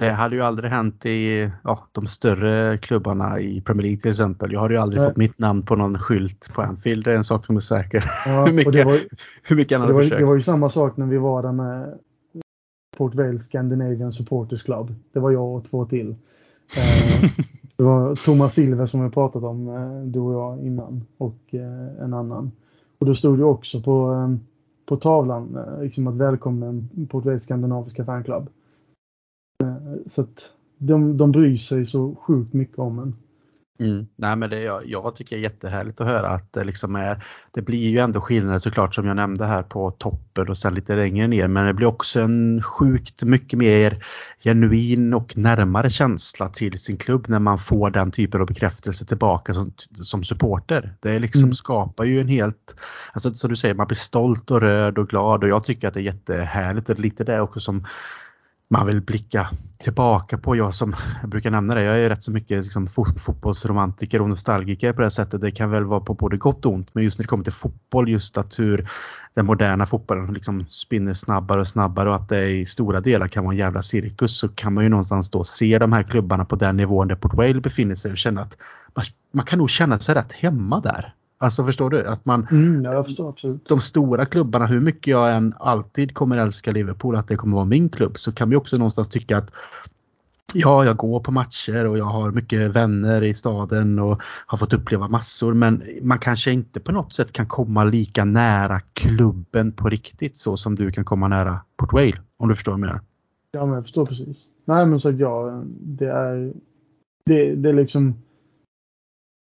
Det 0.00 0.10
hade 0.10 0.36
ju 0.36 0.42
aldrig 0.42 0.70
hänt 0.70 1.06
i 1.06 1.50
ja, 1.64 1.88
de 1.92 2.06
större 2.06 2.78
klubbarna 2.78 3.40
i 3.40 3.60
Premier 3.60 3.82
League 3.82 4.00
till 4.00 4.10
exempel. 4.10 4.52
Jag 4.52 4.60
har 4.60 4.70
ju 4.70 4.76
aldrig 4.76 5.00
Nej. 5.00 5.08
fått 5.08 5.16
mitt 5.16 5.38
namn 5.38 5.62
på 5.62 5.76
någon 5.76 5.98
skylt 5.98 6.50
på 6.54 6.62
Anfield. 6.62 7.04
Det 7.04 7.12
är 7.12 7.16
en 7.16 7.24
sak 7.24 7.46
som 7.46 7.56
är 7.56 7.60
säker. 7.60 8.04
Ja, 8.26 8.44
hur, 8.46 8.52
mycket, 8.52 8.86
var, 8.86 8.98
hur 9.42 9.56
mycket 9.56 9.78
han 9.78 9.88
hade 9.88 10.02
försökt. 10.02 10.20
Det 10.20 10.26
var 10.26 10.34
ju 10.34 10.42
samma 10.42 10.70
sak 10.70 10.96
när 10.96 11.06
vi 11.06 11.16
var 11.16 11.42
där 11.42 11.52
med 11.52 11.98
Port 12.96 13.14
Vale 13.14 13.40
Scandinavian 13.40 14.12
Supporters 14.12 14.62
Club. 14.62 14.94
Det 15.12 15.20
var 15.20 15.30
jag 15.30 15.54
och 15.54 15.70
två 15.70 15.84
till. 15.84 16.10
Eh, 16.76 17.30
det 17.76 17.82
var 17.82 18.14
Thomas 18.14 18.54
Silver 18.54 18.86
som 18.86 19.04
vi 19.04 19.10
pratat 19.10 19.42
om, 19.42 19.68
eh, 19.68 20.02
du 20.06 20.20
och 20.20 20.34
jag 20.34 20.66
innan 20.66 21.06
och 21.18 21.54
en 22.00 22.14
annan. 22.14 22.52
Och 22.98 23.06
då 23.06 23.14
stod 23.14 23.38
det 23.38 23.44
också 23.44 23.80
på 23.80 24.14
på 24.88 24.96
tavlan. 24.96 25.56
Eh, 25.56 25.82
liksom 25.82 26.06
att 26.06 26.14
välkommen 26.14 26.88
Portugals 27.10 27.42
skandinaviska 27.44 28.04
fanclub. 28.04 28.48
Eh, 29.64 29.96
så 30.06 30.22
att 30.22 30.52
de, 30.78 31.16
de 31.16 31.32
bryr 31.32 31.56
sig 31.56 31.86
så 31.86 32.14
sjukt 32.14 32.52
mycket 32.52 32.78
om 32.78 32.98
en. 32.98 33.12
Mm. 33.80 34.06
Nej, 34.16 34.36
men 34.36 34.50
det, 34.50 34.60
jag, 34.60 34.82
jag 34.86 35.16
tycker 35.16 35.36
det 35.36 35.40
är 35.40 35.42
jättehärligt 35.42 36.00
att 36.00 36.06
höra 36.06 36.28
att 36.28 36.52
det 36.52 36.64
liksom 36.64 36.96
är, 36.96 37.24
det 37.50 37.62
blir 37.62 37.90
ju 37.90 37.98
ändå 37.98 38.20
skillnader 38.20 38.58
såklart 38.58 38.94
som 38.94 39.06
jag 39.06 39.16
nämnde 39.16 39.44
här 39.44 39.62
på 39.62 39.90
toppen 39.90 40.48
och 40.48 40.58
sen 40.58 40.74
lite 40.74 40.96
längre 40.96 41.26
ner 41.26 41.48
men 41.48 41.66
det 41.66 41.74
blir 41.74 41.86
också 41.86 42.20
en 42.20 42.62
sjukt 42.62 43.22
mycket 43.22 43.58
mer 43.58 44.04
genuin 44.44 45.14
och 45.14 45.38
närmare 45.38 45.90
känsla 45.90 46.48
till 46.48 46.78
sin 46.78 46.96
klubb 46.96 47.24
när 47.28 47.38
man 47.38 47.58
får 47.58 47.90
den 47.90 48.10
typen 48.10 48.40
av 48.40 48.46
bekräftelse 48.46 49.04
tillbaka 49.04 49.54
som, 49.54 49.72
som 49.92 50.24
supporter. 50.24 50.94
Det 51.00 51.18
liksom 51.18 51.42
mm. 51.42 51.52
skapar 51.52 52.04
ju 52.04 52.20
en 52.20 52.28
helt, 52.28 52.74
alltså 53.12 53.34
som 53.34 53.50
du 53.50 53.56
säger, 53.56 53.74
man 53.74 53.86
blir 53.86 53.96
stolt 53.96 54.50
och 54.50 54.60
rörd 54.60 54.98
och 54.98 55.08
glad 55.08 55.44
och 55.44 55.50
jag 55.50 55.64
tycker 55.64 55.88
att 55.88 55.94
det 55.94 56.00
är 56.00 56.04
jättehärligt 56.04 56.90
och 56.90 56.98
lite 56.98 57.24
det 57.24 57.40
också 57.40 57.60
som 57.60 57.84
man 58.70 58.86
vill 58.86 59.00
blicka 59.00 59.50
tillbaka 59.78 60.38
på. 60.38 60.56
Jag 60.56 60.74
som 60.74 60.94
jag 61.20 61.30
brukar 61.30 61.50
nämna 61.50 61.74
det, 61.74 61.82
jag 61.82 61.98
är 61.98 62.08
rätt 62.08 62.22
så 62.22 62.30
mycket 62.30 62.64
liksom, 62.64 62.86
fotbollsromantiker 63.18 64.22
och 64.22 64.28
nostalgiker 64.28 64.92
på 64.92 65.02
det 65.02 65.10
sättet. 65.10 65.40
Det 65.40 65.50
kan 65.50 65.70
väl 65.70 65.84
vara 65.84 66.00
på 66.00 66.14
både 66.14 66.36
gott 66.36 66.66
och 66.66 66.72
ont 66.72 66.94
men 66.94 67.04
just 67.04 67.18
när 67.18 67.24
det 67.24 67.28
kommer 67.28 67.44
till 67.44 67.52
fotboll 67.52 68.08
just 68.08 68.38
att 68.38 68.58
hur 68.58 68.90
den 69.34 69.46
moderna 69.46 69.86
fotbollen 69.86 70.34
liksom 70.34 70.66
spinner 70.68 71.14
snabbare 71.14 71.60
och 71.60 71.68
snabbare 71.68 72.08
och 72.08 72.16
att 72.16 72.28
det 72.28 72.50
i 72.50 72.66
stora 72.66 73.00
delar 73.00 73.28
kan 73.28 73.44
vara 73.44 73.52
en 73.54 73.58
jävla 73.58 73.82
cirkus 73.82 74.38
så 74.38 74.48
kan 74.48 74.74
man 74.74 74.84
ju 74.84 74.90
någonstans 74.90 75.30
då 75.30 75.44
se 75.44 75.78
de 75.78 75.92
här 75.92 76.02
klubbarna 76.02 76.44
på 76.44 76.56
den 76.56 76.76
nivån 76.76 77.08
där 77.08 77.16
Port 77.16 77.34
Vale 77.34 77.60
befinner 77.60 77.94
sig 77.94 78.10
och 78.10 78.18
känna 78.18 78.40
att 78.40 78.56
man, 78.94 79.04
man 79.32 79.46
kan 79.46 79.58
nog 79.58 79.70
känna 79.70 80.00
sig 80.00 80.14
rätt 80.14 80.32
hemma 80.32 80.80
där. 80.80 81.14
Alltså 81.38 81.64
förstår 81.64 81.90
du? 81.90 82.06
Att 82.06 82.26
man, 82.26 82.46
mm, 82.50 82.84
jag 82.84 83.06
förstår 83.06 83.28
absolut. 83.28 83.68
De 83.68 83.80
stora 83.80 84.26
klubbarna, 84.26 84.66
hur 84.66 84.80
mycket 84.80 85.06
jag 85.06 85.34
än 85.34 85.54
alltid 85.58 86.14
kommer 86.14 86.38
älska 86.38 86.70
Liverpool, 86.70 87.16
att 87.16 87.28
det 87.28 87.36
kommer 87.36 87.54
vara 87.54 87.64
min 87.64 87.88
klubb, 87.88 88.18
så 88.18 88.32
kan 88.32 88.50
vi 88.50 88.56
också 88.56 88.76
någonstans 88.76 89.08
tycka 89.08 89.38
att 89.38 89.50
Ja, 90.54 90.84
jag 90.84 90.96
går 90.96 91.20
på 91.20 91.32
matcher 91.32 91.86
och 91.86 91.98
jag 91.98 92.04
har 92.04 92.30
mycket 92.30 92.70
vänner 92.70 93.24
i 93.24 93.34
staden 93.34 93.98
och 93.98 94.22
har 94.46 94.58
fått 94.58 94.72
uppleva 94.72 95.08
massor 95.08 95.54
men 95.54 95.82
man 96.02 96.18
kanske 96.18 96.52
inte 96.52 96.80
på 96.80 96.92
något 96.92 97.12
sätt 97.12 97.32
kan 97.32 97.46
komma 97.46 97.84
lika 97.84 98.24
nära 98.24 98.80
klubben 98.80 99.72
på 99.72 99.88
riktigt 99.88 100.38
så 100.38 100.56
som 100.56 100.74
du 100.74 100.90
kan 100.90 101.04
komma 101.04 101.28
nära 101.28 101.60
Port 101.76 101.92
Vale, 101.92 102.20
om 102.36 102.48
du 102.48 102.54
förstår 102.54 102.72
vad 102.72 102.80
jag 102.80 102.86
menar. 102.86 103.00
Ja, 103.52 103.66
men 103.66 103.74
jag 103.74 103.84
förstår 103.84 104.06
precis. 104.06 104.46
Nej, 104.64 104.86
men 104.86 105.00
så 105.00 105.10
ja, 105.10 105.62
det 105.80 106.10
är 106.10 106.52
det, 107.24 107.54
det 107.54 107.68
är 107.68 107.72
liksom 107.72 108.14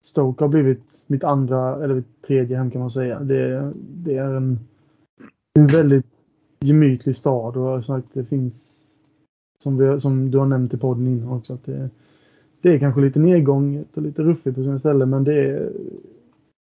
Stoke 0.07 0.43
har 0.43 0.49
blivit 0.49 1.05
mitt 1.07 1.23
andra 1.23 1.83
eller 1.83 1.95
mitt 1.95 2.21
tredje 2.27 2.57
hem 2.57 2.71
kan 2.71 2.81
man 2.81 2.91
säga. 2.91 3.19
Det, 3.19 3.71
det 3.75 4.17
är 4.17 4.33
en, 4.33 4.59
en 5.59 5.67
väldigt 5.67 6.05
gemytlig 6.59 7.17
stad 7.17 7.57
och 7.57 7.85
sagt, 7.85 8.07
det 8.13 8.23
finns 8.23 8.83
som, 9.63 9.77
vi, 9.77 9.99
som 9.99 10.31
du 10.31 10.37
har 10.37 10.45
nämnt 10.45 10.73
i 10.73 10.77
podden 10.77 11.07
innan 11.07 11.29
också 11.29 11.53
att 11.53 11.65
det, 11.65 11.89
det 12.61 12.73
är 12.73 12.79
kanske 12.79 13.01
lite 13.01 13.19
nedgånget 13.19 13.97
och 13.97 14.01
lite 14.01 14.21
ruffigt 14.21 14.55
på 14.55 14.63
sina 14.63 14.79
ställen 14.79 15.09
men 15.09 15.23
det 15.23 15.49
är, 15.49 15.71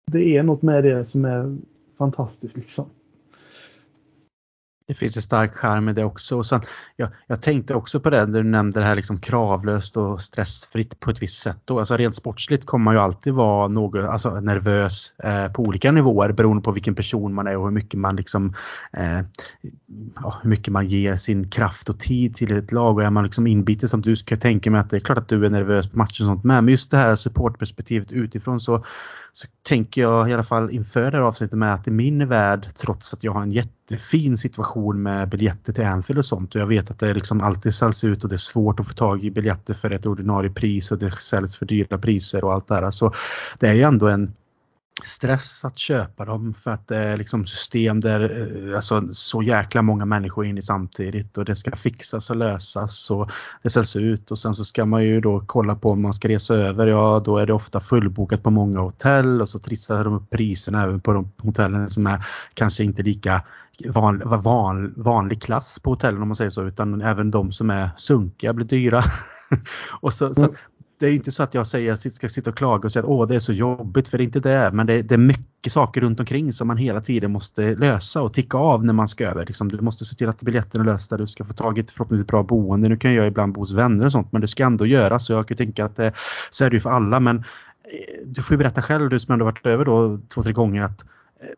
det 0.07 0.37
är 0.37 0.43
något 0.43 0.63
med 0.63 0.85
det 0.85 1.05
som 1.05 1.25
är 1.25 1.57
fantastiskt 1.99 2.57
liksom 2.57 2.85
det 4.91 4.95
finns 4.95 5.17
en 5.17 5.23
stark 5.23 5.55
charm 5.55 5.89
i 5.89 5.93
det 5.93 6.05
också. 6.05 6.37
Och 6.37 6.47
sen, 6.47 6.61
jag, 6.97 7.09
jag 7.27 7.43
tänkte 7.43 7.75
också 7.75 8.01
på 8.01 8.11
det 8.11 8.27
när 8.27 8.43
du 8.43 8.49
nämnde 8.49 8.81
det 8.81 8.85
här 8.85 8.95
liksom 8.95 9.21
kravlöst 9.21 9.97
och 9.97 10.21
stressfritt 10.21 11.01
på 11.01 11.11
ett 11.11 11.23
visst 11.23 11.43
sätt. 11.43 11.59
Då. 11.65 11.79
Alltså 11.79 11.97
rent 11.97 12.17
sportsligt 12.17 12.67
kommer 12.67 12.85
man 12.85 12.95
ju 12.95 13.01
alltid 13.01 13.33
vara 13.33 13.69
något, 13.69 14.05
alltså 14.05 14.41
nervös 14.41 15.15
eh, 15.19 15.53
på 15.53 15.63
olika 15.63 15.93
nivåer 15.93 16.33
beroende 16.33 16.63
på 16.63 16.73
vilken 16.73 16.95
person 16.95 17.35
man 17.35 17.47
är 17.47 17.57
och 17.57 17.65
hur 17.65 17.71
mycket 17.71 18.01
man 18.01 18.17
liksom 18.17 18.55
eh, 18.93 19.21
ja, 20.15 20.39
hur 20.43 20.51
mycket 20.51 20.73
man 20.73 20.89
ger 20.89 21.17
sin 21.17 21.49
kraft 21.49 21.89
och 21.89 22.01
tid 22.01 22.35
till 22.35 22.57
ett 22.57 22.73
lag. 22.73 22.97
Och 22.97 23.03
är 23.03 23.11
man 23.11 23.25
liksom 23.25 23.47
inbiten 23.47 23.89
som 23.89 24.01
du 24.01 24.17
ska 24.17 24.37
tänka 24.37 24.71
mig 24.71 24.81
att 24.81 24.91
det 24.91 24.97
är 24.97 25.01
klart 25.01 25.19
att 25.19 25.29
du 25.29 25.47
är 25.47 25.51
nervös 25.51 25.91
på 25.91 25.99
matcher 25.99 26.23
och 26.23 26.27
sånt 26.27 26.45
med. 26.45 26.65
Men 26.65 26.73
just 26.73 26.91
det 26.91 26.97
här 26.97 27.17
supportperspektivet 27.17 28.13
utifrån 28.13 28.61
så, 28.61 28.85
så 29.33 29.49
tänker 29.69 30.01
jag 30.01 30.31
i 30.31 30.35
alla 30.35 30.43
fall 30.43 30.71
inför 30.71 31.11
det 31.11 31.17
här 31.19 31.25
avsnittet 31.25 31.59
med 31.59 31.75
att 31.75 31.89
i 31.89 31.91
min 31.91 32.29
värld, 32.29 32.67
trots 32.75 33.15
att 33.15 33.25
jag 33.25 33.33
har 33.33 33.43
en 33.43 33.53
jättefin 33.53 34.37
situation 34.37 35.03
med 35.03 35.29
biljetter 35.29 35.73
till 35.73 35.85
Anfield 35.85 36.19
och 36.19 36.25
sånt 36.25 36.55
och 36.55 36.61
jag 36.61 36.67
vet 36.67 36.91
att 36.91 36.99
det 36.99 37.15
liksom 37.15 37.41
alltid 37.41 37.75
säljs 37.75 38.05
ut 38.05 38.23
och 38.23 38.29
det 38.29 38.37
är 38.37 38.39
svårt 38.39 38.81
att 38.81 38.89
få 38.89 38.95
tag 38.95 39.25
i 39.25 39.31
biljetter 39.31 39.75
för 39.75 39.91
ett 39.91 40.07
ordinarie 40.07 40.51
pris 40.51 40.93
och 40.93 40.99
det 40.99 41.21
säljs 41.21 41.57
för 41.57 41.67
dyra 41.67 41.99
priser 41.99 42.45
och 42.45 42.53
allt 42.53 42.69
det 42.69 42.75
här. 42.75 42.91
Så 42.91 43.13
det 43.59 43.69
är 43.69 43.75
ju 43.75 43.83
ändå 43.83 44.09
en 44.09 44.33
stress 45.07 45.65
att 45.65 45.79
köpa 45.79 46.25
dem 46.25 46.55
för 46.55 46.71
att 46.71 46.89
det 46.89 46.97
är 46.97 47.17
liksom 47.17 47.47
system 47.47 48.01
där 48.01 48.21
eh, 48.71 48.77
alltså, 48.77 49.09
så 49.13 49.43
jäkla 49.43 49.83
många 49.83 50.05
människor 50.05 50.45
är 50.45 50.49
inne 50.49 50.63
samtidigt 50.63 51.39
och 51.39 51.45
det 51.45 51.57
ska 51.57 51.77
fixas 51.77 52.31
och 52.31 52.37
lösas 52.37 53.11
och 53.11 53.31
det 53.63 53.71
säljs 53.71 53.97
ut 53.97 54.31
och 54.31 54.39
sen 54.39 54.55
så 54.55 54.65
ska 54.65 54.85
man 54.85 55.05
ju 55.05 55.21
då 55.21 55.43
kolla 55.47 55.75
på 55.75 55.91
om 55.91 56.03
man 56.03 56.13
ska 56.13 56.29
resa 56.29 56.55
över. 56.55 56.87
Ja, 56.87 57.23
då 57.25 57.39
är 57.39 57.47
det 57.47 57.53
ofta 57.53 57.81
fullbokat 57.81 58.43
på 58.43 58.51
många 58.51 58.81
hotell 58.81 59.41
och 59.41 59.49
så 59.49 59.59
trissar 59.59 60.05
de 60.05 60.15
upp 60.15 60.31
priserna 60.31 60.83
även 60.83 61.01
på 61.01 61.13
de 61.13 61.33
hotellen 61.43 61.91
som 61.91 62.07
är 62.07 62.25
kanske 62.55 62.85
inte 62.85 63.03
lika 63.03 63.43
van, 63.89 64.23
van, 64.25 64.95
vanlig 64.97 65.43
klass 65.43 65.79
på 65.79 65.91
hotellen 65.91 66.23
om 66.23 66.29
man 66.29 66.37
säger 66.37 66.51
så 66.51 66.65
utan 66.65 67.03
även 67.03 67.31
de 67.31 67.53
som 67.53 67.71
är 67.71 67.91
sunkiga 67.97 68.53
blir 68.53 68.67
dyra. 68.67 69.03
och 70.01 70.15
så, 70.15 70.35
så, 70.35 70.45
mm 70.45 70.57
det 71.01 71.07
är 71.07 71.13
inte 71.13 71.31
så 71.31 71.43
att 71.43 71.55
jag 71.55 71.67
säger 71.67 71.93
att 71.93 72.05
jag 72.05 72.13
ska 72.13 72.29
sitta 72.29 72.51
och 72.51 72.57
klaga 72.57 72.87
och 72.87 72.93
säga 72.93 73.03
att 73.03 73.09
åh 73.09 73.29
det 73.29 73.35
är 73.35 73.39
så 73.39 73.53
jobbigt 73.53 74.09
för 74.09 74.19
det 74.19 74.23
är 74.23 74.25
inte 74.25 74.41
det. 74.41 74.71
Men 74.73 74.87
det, 74.87 75.03
det, 75.03 75.15
är 75.15 75.19
mycket 75.19 75.73
saker 75.73 76.01
runt 76.01 76.21
omkring 76.21 76.53
som 76.53 76.69
man 76.69 76.77
hela 76.77 77.01
tiden 77.01 77.33
måste 77.33 77.75
lösa 77.75 78.23
och 78.23 78.35
ticka 78.35 78.59
av 78.59 78.85
när 78.85 78.93
man 78.93 79.09
ska 79.09 79.29
över. 79.29 79.47
Liksom, 79.47 79.69
du 79.69 79.81
måste 79.81 80.05
se 80.05 80.17
till 80.17 80.29
att 80.29 80.43
biljetterna 80.43 80.85
är 80.85 80.87
lösta, 80.87 81.17
du 81.17 81.27
ska 81.27 81.45
få 81.45 81.53
tag 81.53 81.79
i 81.79 81.81
ett 81.81 81.91
förhoppningsvis 81.91 82.27
bra 82.27 82.43
boende. 82.43 82.89
Nu 82.89 82.97
kan 82.97 83.15
jag 83.15 83.27
ibland 83.27 83.53
bo 83.53 83.61
hos 83.61 83.73
vänner 83.73 84.05
och 84.05 84.13
sånt 84.13 84.33
men 84.33 84.41
det 84.41 84.49
ska 84.49 84.65
ändå 84.65 84.87
göras. 84.87 85.27
Så 85.27 85.33
jag 85.33 85.49
kan 85.49 85.57
tänka 85.57 85.85
att 85.85 85.99
eh, 85.99 86.13
så 86.51 86.65
är 86.65 86.71
det 86.71 86.77
ju 86.77 86.81
för 86.81 86.91
alla. 86.91 87.21
Men 87.21 87.39
eh, 87.39 87.45
du 88.25 88.43
får 88.43 88.55
ju 88.55 88.59
berätta 88.59 88.83
själv, 88.83 89.09
du 89.09 89.19
som 89.19 89.33
ändå 89.33 89.45
varit 89.45 89.67
över 89.67 89.85
då 89.85 90.19
två, 90.35 90.43
tre 90.43 90.53
gånger 90.53 90.83
att 90.83 91.03
eh, 91.41 91.49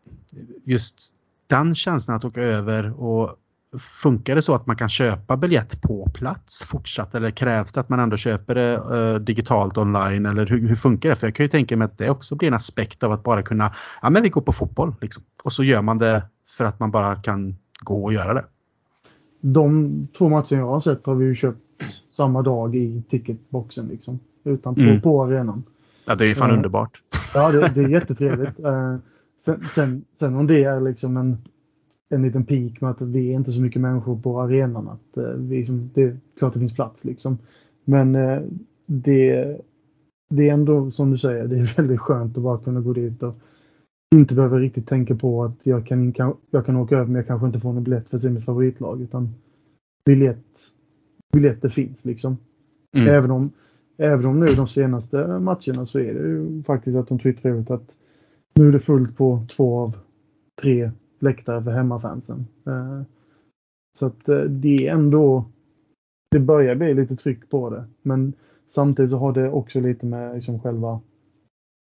just 0.65 1.13
den 1.47 1.75
känslan 1.75 2.17
att 2.17 2.25
åka 2.25 2.41
över 2.41 3.01
och 3.01 3.35
Funkar 3.79 4.35
det 4.35 4.41
så 4.41 4.55
att 4.55 4.67
man 4.67 4.75
kan 4.75 4.89
köpa 4.89 5.37
biljett 5.37 5.81
på 5.81 6.09
plats 6.13 6.63
fortsatt 6.63 7.15
eller 7.15 7.31
krävs 7.31 7.71
det 7.71 7.79
att 7.79 7.89
man 7.89 7.99
ändå 7.99 8.17
köper 8.17 8.55
det 8.55 8.77
uh, 8.77 9.19
digitalt 9.19 9.77
online 9.77 10.25
eller 10.25 10.45
hur, 10.45 10.67
hur, 10.67 10.75
funkar 10.75 11.09
det? 11.09 11.15
För 11.15 11.27
jag 11.27 11.35
kan 11.35 11.43
ju 11.43 11.47
tänka 11.47 11.77
mig 11.77 11.85
att 11.85 11.97
det 11.97 12.09
också 12.09 12.35
blir 12.35 12.47
en 12.47 12.53
aspekt 12.53 13.03
av 13.03 13.11
att 13.11 13.23
bara 13.23 13.43
kunna, 13.43 13.71
ja 14.01 14.09
men 14.09 14.23
vi 14.23 14.29
går 14.29 14.41
på 14.41 14.51
fotboll 14.51 14.95
liksom. 15.01 15.23
Och 15.43 15.53
så 15.53 15.63
gör 15.63 15.81
man 15.81 15.97
det 15.97 16.23
för 16.57 16.65
att 16.65 16.79
man 16.79 16.91
bara 16.91 17.15
kan 17.15 17.55
gå 17.83 18.03
och 18.03 18.13
göra 18.13 18.33
det. 18.33 18.45
De 19.41 20.07
två 20.17 20.29
matcher 20.29 20.55
jag 20.55 20.67
har 20.67 20.79
sett 20.79 21.05
har 21.05 21.15
vi 21.15 21.25
ju 21.25 21.35
köpt 21.35 21.59
samma 22.11 22.41
dag 22.41 22.75
i 22.75 23.03
ticketboxen 23.09 23.87
liksom. 23.87 24.19
Utan 24.43 24.75
på, 24.75 24.81
mm. 24.81 25.01
på 25.01 25.23
arenan. 25.23 25.63
Ja 26.05 26.15
det 26.15 26.25
är 26.25 26.27
ju 26.27 26.35
fan 26.35 26.49
uh, 26.49 26.55
underbart. 26.55 27.01
Ja 27.33 27.51
det, 27.51 27.75
det 27.75 27.83
är 27.83 27.89
jättetrevligt. 27.89 28.59
Uh, 28.59 28.95
sen, 29.39 29.61
sen, 29.61 30.05
sen 30.19 30.35
om 30.35 30.47
det 30.47 30.63
är 30.63 30.81
liksom 30.81 31.17
en 31.17 31.37
en 32.13 32.21
liten 32.21 32.45
peak 32.45 32.81
med 32.81 32.91
att 32.91 33.01
vi 33.01 33.29
är 33.29 33.35
inte 33.35 33.51
så 33.51 33.61
mycket 33.61 33.81
människor 33.81 34.17
på 34.21 34.41
arenan. 34.41 34.87
Att, 34.87 35.17
eh, 35.17 35.33
vi, 35.33 35.63
det 35.93 36.01
är 36.01 36.17
klart 36.37 36.53
det 36.53 36.59
finns 36.59 36.75
plats 36.75 37.05
liksom. 37.05 37.37
Men 37.85 38.15
eh, 38.15 38.41
det, 38.85 39.57
det 40.29 40.49
är 40.49 40.53
ändå 40.53 40.91
som 40.91 41.11
du 41.11 41.17
säger, 41.17 41.47
det 41.47 41.57
är 41.57 41.75
väldigt 41.77 41.99
skönt 41.99 42.37
att 42.37 42.43
bara 42.43 42.57
kunna 42.57 42.81
gå 42.81 42.93
dit 42.93 43.23
och 43.23 43.35
inte 44.15 44.35
behöva 44.35 44.59
riktigt 44.59 44.87
tänka 44.87 45.15
på 45.15 45.43
att 45.43 45.59
jag 45.63 45.85
kan, 45.85 46.13
jag 46.51 46.65
kan 46.65 46.75
åka 46.75 46.95
över 46.95 47.05
men 47.05 47.15
jag 47.15 47.27
kanske 47.27 47.47
inte 47.47 47.59
får 47.59 47.73
någon 47.73 47.83
biljett 47.83 48.09
för 48.09 48.17
att 48.17 48.23
se 48.23 48.29
mitt 48.29 48.45
favoritlag. 48.45 49.01
Utan 49.01 49.29
biljett, 50.05 50.59
biljetter 51.33 51.69
finns 51.69 52.05
liksom. 52.05 52.37
Mm. 52.97 53.07
Även, 53.07 53.31
om, 53.31 53.51
även 53.97 54.25
om 54.25 54.39
nu 54.39 54.45
de 54.45 54.67
senaste 54.67 55.27
matcherna 55.27 55.85
så 55.85 55.99
är 55.99 56.13
det 56.13 56.27
ju 56.27 56.63
faktiskt 56.63 56.97
att 56.97 57.07
de 57.07 57.19
twittrar 57.19 57.59
ut 57.59 57.71
att 57.71 57.95
nu 58.55 58.67
är 58.67 58.71
det 58.71 58.79
fullt 58.79 59.17
på 59.17 59.45
två 59.49 59.79
av 59.79 59.97
tre 60.61 60.91
läktare 61.23 61.63
för 61.63 61.71
hemmafansen. 61.71 62.47
Eh, 62.65 63.01
så 63.99 64.05
att 64.05 64.29
eh, 64.29 64.41
det 64.41 64.87
är 64.87 64.93
ändå, 64.93 65.45
det 66.31 66.39
börjar 66.39 66.75
bli 66.75 66.93
lite 66.93 67.15
tryck 67.15 67.49
på 67.49 67.69
det. 67.69 67.85
Men 68.01 68.33
samtidigt 68.67 69.11
så 69.11 69.17
har 69.17 69.33
det 69.33 69.49
också 69.49 69.79
lite 69.79 70.05
med 70.05 70.35
liksom 70.35 70.59
själva 70.59 70.99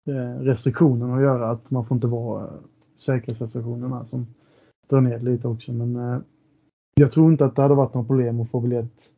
eh, 0.08 0.40
restriktionerna 0.40 1.16
att 1.16 1.22
göra. 1.22 1.50
Att 1.50 1.70
man 1.70 1.84
får 1.84 1.94
inte 1.94 2.06
vara 2.06 2.50
säkerhetsrestriktionerna 2.96 4.04
som 4.04 4.26
drar 4.88 5.00
ner 5.00 5.18
lite 5.18 5.48
också. 5.48 5.72
Men 5.72 6.22
jag 6.94 7.12
tror 7.12 7.32
inte 7.32 7.44
att 7.44 7.56
det 7.56 7.62
hade 7.62 7.74
varit 7.74 7.94
något 7.94 8.06
problem 8.06 8.40
att 8.40 8.50
få 8.50 8.60
biljett. 8.60 9.10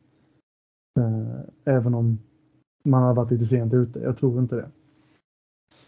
Även 1.65 1.93
om 1.93 2.19
man 2.83 3.03
hade 3.03 3.15
varit 3.15 3.31
lite 3.31 3.45
sent 3.45 3.73
ute. 3.73 3.99
Jag 3.99 4.17
tror 4.17 4.39
inte 4.39 4.55
det. 4.55 4.69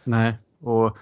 Nej, 0.03 0.37
och 0.59 0.97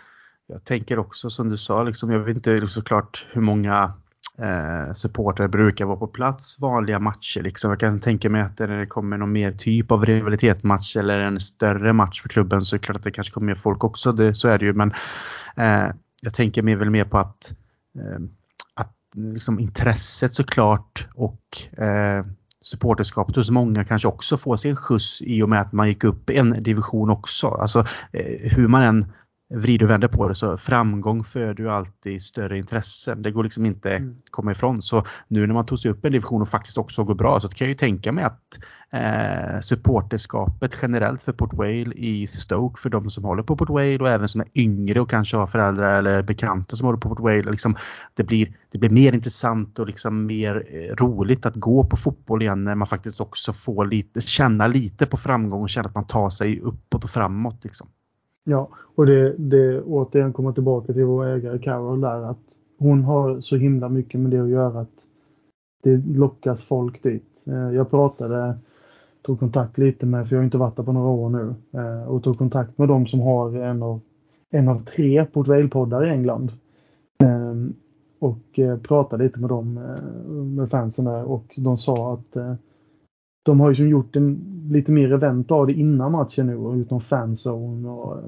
jag 0.54 0.64
tänker 0.64 1.00
också 1.00 1.30
som 1.30 1.50
du 1.50 1.58
sa, 1.58 1.84
liksom, 1.84 2.12
jag 2.12 2.20
vet 2.20 2.36
inte 2.36 2.52
liksom 2.52 2.70
såklart 2.70 3.26
hur 3.32 3.42
många 3.42 3.94
eh, 4.38 4.94
supportrar 4.94 5.48
brukar 5.48 5.86
vara 5.86 5.98
på 5.98 6.08
plats 6.08 6.60
vanliga 6.60 7.00
matcher. 7.00 7.42
Liksom. 7.42 7.70
Jag 7.70 7.80
kan 7.80 8.00
tänka 8.00 8.30
mig 8.30 8.42
att 8.42 8.60
när 8.60 8.80
det 8.80 8.86
kommer 8.86 9.18
någon 9.18 9.32
mer 9.32 9.52
typ 9.52 9.92
av 9.92 10.06
rivalitetsmatch 10.06 10.96
eller 10.96 11.20
en 11.20 11.40
större 11.40 11.94
match 11.94 12.22
för 12.22 12.30
klubben 12.30 12.62
så 12.62 12.76
är 12.76 12.80
det 12.80 12.86
klart 12.86 12.98
att 12.98 13.04
det 13.04 13.12
kanske 13.12 13.34
kommer 13.34 13.48
mer 13.48 13.56
folk 13.56 13.84
också. 13.84 14.12
Det, 14.12 14.36
så 14.36 14.48
är 14.48 14.58
det 14.60 14.66
ju. 14.66 14.74
Men 14.74 14.92
eh, 15.58 15.96
jag 16.22 16.34
tänker 16.34 16.62
mig 16.62 16.76
väl 16.76 16.90
mer 16.90 17.06
på 17.06 17.18
att, 17.18 17.54
eh, 18.00 18.22
att 18.74 18.96
liksom, 19.16 19.60
intresset 19.60 20.36
såklart 20.36 21.08
och 21.16 21.80
eh, 21.84 22.26
supporterskapet 22.62 23.36
hos 23.36 23.50
många 23.50 23.84
kanske 23.84 24.08
också 24.08 24.38
får 24.38 24.56
sin 24.56 24.76
skjuts 24.76 25.22
i 25.22 25.42
och 25.42 25.50
med 25.50 25.62
att 25.62 25.74
man 25.74 25.88
gick 25.88 26.04
upp 26.04 26.30
en 26.30 26.64
division 26.64 27.10
också. 27.10 27.48
Alltså 27.48 27.80
eh, 28.12 28.52
hur 28.52 28.68
man 28.68 28.84
än 28.84 29.06
vrider 29.54 29.86
och 29.86 29.90
vänder 29.90 30.08
på 30.08 30.28
det 30.28 30.36
så 30.36 30.58
framgång 30.58 31.24
föder 31.24 31.64
ju 31.64 31.70
alltid 31.70 32.22
större 32.22 32.58
intressen. 32.58 33.22
Det 33.22 33.32
går 33.32 33.44
liksom 33.44 33.66
inte 33.66 33.96
mm. 33.96 34.16
komma 34.30 34.52
ifrån. 34.52 34.82
Så 34.82 35.04
nu 35.28 35.48
när 35.48 35.54
man 35.54 35.66
tog 35.66 35.80
sig 35.80 35.92
upp 35.92 36.06
en 36.06 36.12
division 36.12 36.42
och 36.42 36.50
faktiskt 36.50 36.78
också 36.78 37.04
går 37.04 37.16
bra 37.16 37.40
så 37.40 37.48
kan 37.48 37.66
jag 37.66 37.70
ju 37.70 37.78
tänka 37.78 38.12
mig 38.12 38.24
att 38.24 38.60
eh, 38.92 39.60
supporterskapet 39.60 40.78
generellt 40.82 41.24
för 41.24 41.34
Port 41.34 41.54
Vale 41.54 41.94
i 41.96 42.28
Stoke 42.28 42.82
för 42.82 42.90
de 42.90 43.10
som 43.10 43.24
håller 43.24 43.44
på 43.44 43.58
Port 43.58 43.70
Vale 43.70 44.00
och 44.00 44.10
även 44.10 44.30
som 44.30 44.42
är 44.42 44.48
yngre 44.56 45.02
och 45.02 45.10
kanske 45.10 45.38
har 45.38 45.48
föräldrar 45.48 45.98
eller 45.98 46.22
bekanta 46.22 46.76
som 46.76 46.86
håller 46.86 47.00
på 47.00 47.10
Port 47.10 47.20
Vale. 47.20 47.52
Liksom, 47.52 47.76
det, 48.14 48.24
blir, 48.24 48.58
det 48.72 48.78
blir 48.78 48.90
mer 48.90 49.14
intressant 49.14 49.80
och 49.80 49.88
liksom 49.88 50.26
mer 50.26 50.64
eh, 50.70 50.96
roligt 50.96 51.46
att 51.46 51.56
gå 51.56 51.84
på 51.84 51.98
fotboll 51.98 52.42
igen 52.42 52.64
när 52.64 52.76
man 52.76 52.88
faktiskt 52.88 53.22
också 53.22 53.54
får 53.54 53.86
lite, 53.86 54.22
känna 54.22 54.68
lite 54.68 55.06
på 55.06 55.18
framgång 55.18 55.62
och 55.62 55.70
känna 55.70 55.90
att 55.90 55.96
man 55.96 56.08
tar 56.08 56.30
sig 56.30 56.60
uppåt 56.60 57.04
och 57.04 57.10
framåt. 57.10 57.64
Liksom. 57.64 57.88
Ja, 58.44 58.70
och 58.96 59.06
det, 59.06 59.36
det 59.38 59.82
återigen 59.82 60.34
kommer 60.34 60.52
tillbaka 60.52 60.94
till 60.94 61.06
vår 61.06 61.26
ägare 61.26 61.60
Carol 61.60 62.02
där 62.02 62.30
att 62.30 62.58
hon 62.80 63.04
har 63.04 63.40
så 63.40 63.56
himla 63.56 63.90
mycket 63.90 64.20
med 64.20 64.32
det 64.32 64.40
att 64.40 64.50
göra 64.50 64.80
att 64.80 65.08
det 65.84 65.98
lockas 65.98 66.64
folk 66.64 67.04
dit. 67.04 67.46
Eh, 67.48 67.76
jag 67.76 67.90
pratade, 67.90 68.58
tog 69.22 69.40
kontakt 69.40 69.78
lite 69.78 70.06
med, 70.06 70.28
för 70.28 70.36
jag 70.36 70.40
har 70.40 70.46
inte 70.46 70.58
varit 70.58 70.76
där 70.76 70.84
på 70.84 70.92
några 70.92 71.08
år 71.08 71.30
nu, 71.30 71.56
eh, 71.80 72.04
och 72.04 72.24
tog 72.24 72.38
kontakt 72.38 72.78
med 72.78 72.88
de 72.88 73.08
som 73.08 73.20
har 73.20 73.56
en 73.56 73.84
av, 73.84 74.00
en 74.52 74.68
av 74.68 74.80
tre 74.80 75.26
Port 75.26 75.72
poddar 75.72 76.06
i 76.06 76.10
England. 76.10 76.52
Ehm, 77.24 77.74
och 78.20 78.60
eh, 78.60 78.78
pratade 78.78 79.24
lite 79.24 79.40
med 79.40 79.50
dem, 79.50 79.74
med 80.56 80.70
fansen 80.70 81.06
där 81.06 81.24
och 81.24 81.54
de 81.58 81.78
sa 81.78 82.14
att 82.14 82.58
de 83.44 83.60
har 83.60 83.74
ju 83.74 83.90
gjort 83.90 84.16
en, 84.16 84.54
lite 84.72 84.92
mer 84.92 85.14
event 85.14 85.52
av 85.52 85.68
det 85.68 85.74
innan 85.74 86.12
matchen 86.12 86.48
nu 86.48 86.56
och 86.56 86.78
gjort 86.78 86.90
någon 86.90 87.02
fanzone. 87.02 87.90
Och, 87.90 88.18
eh, 88.18 88.24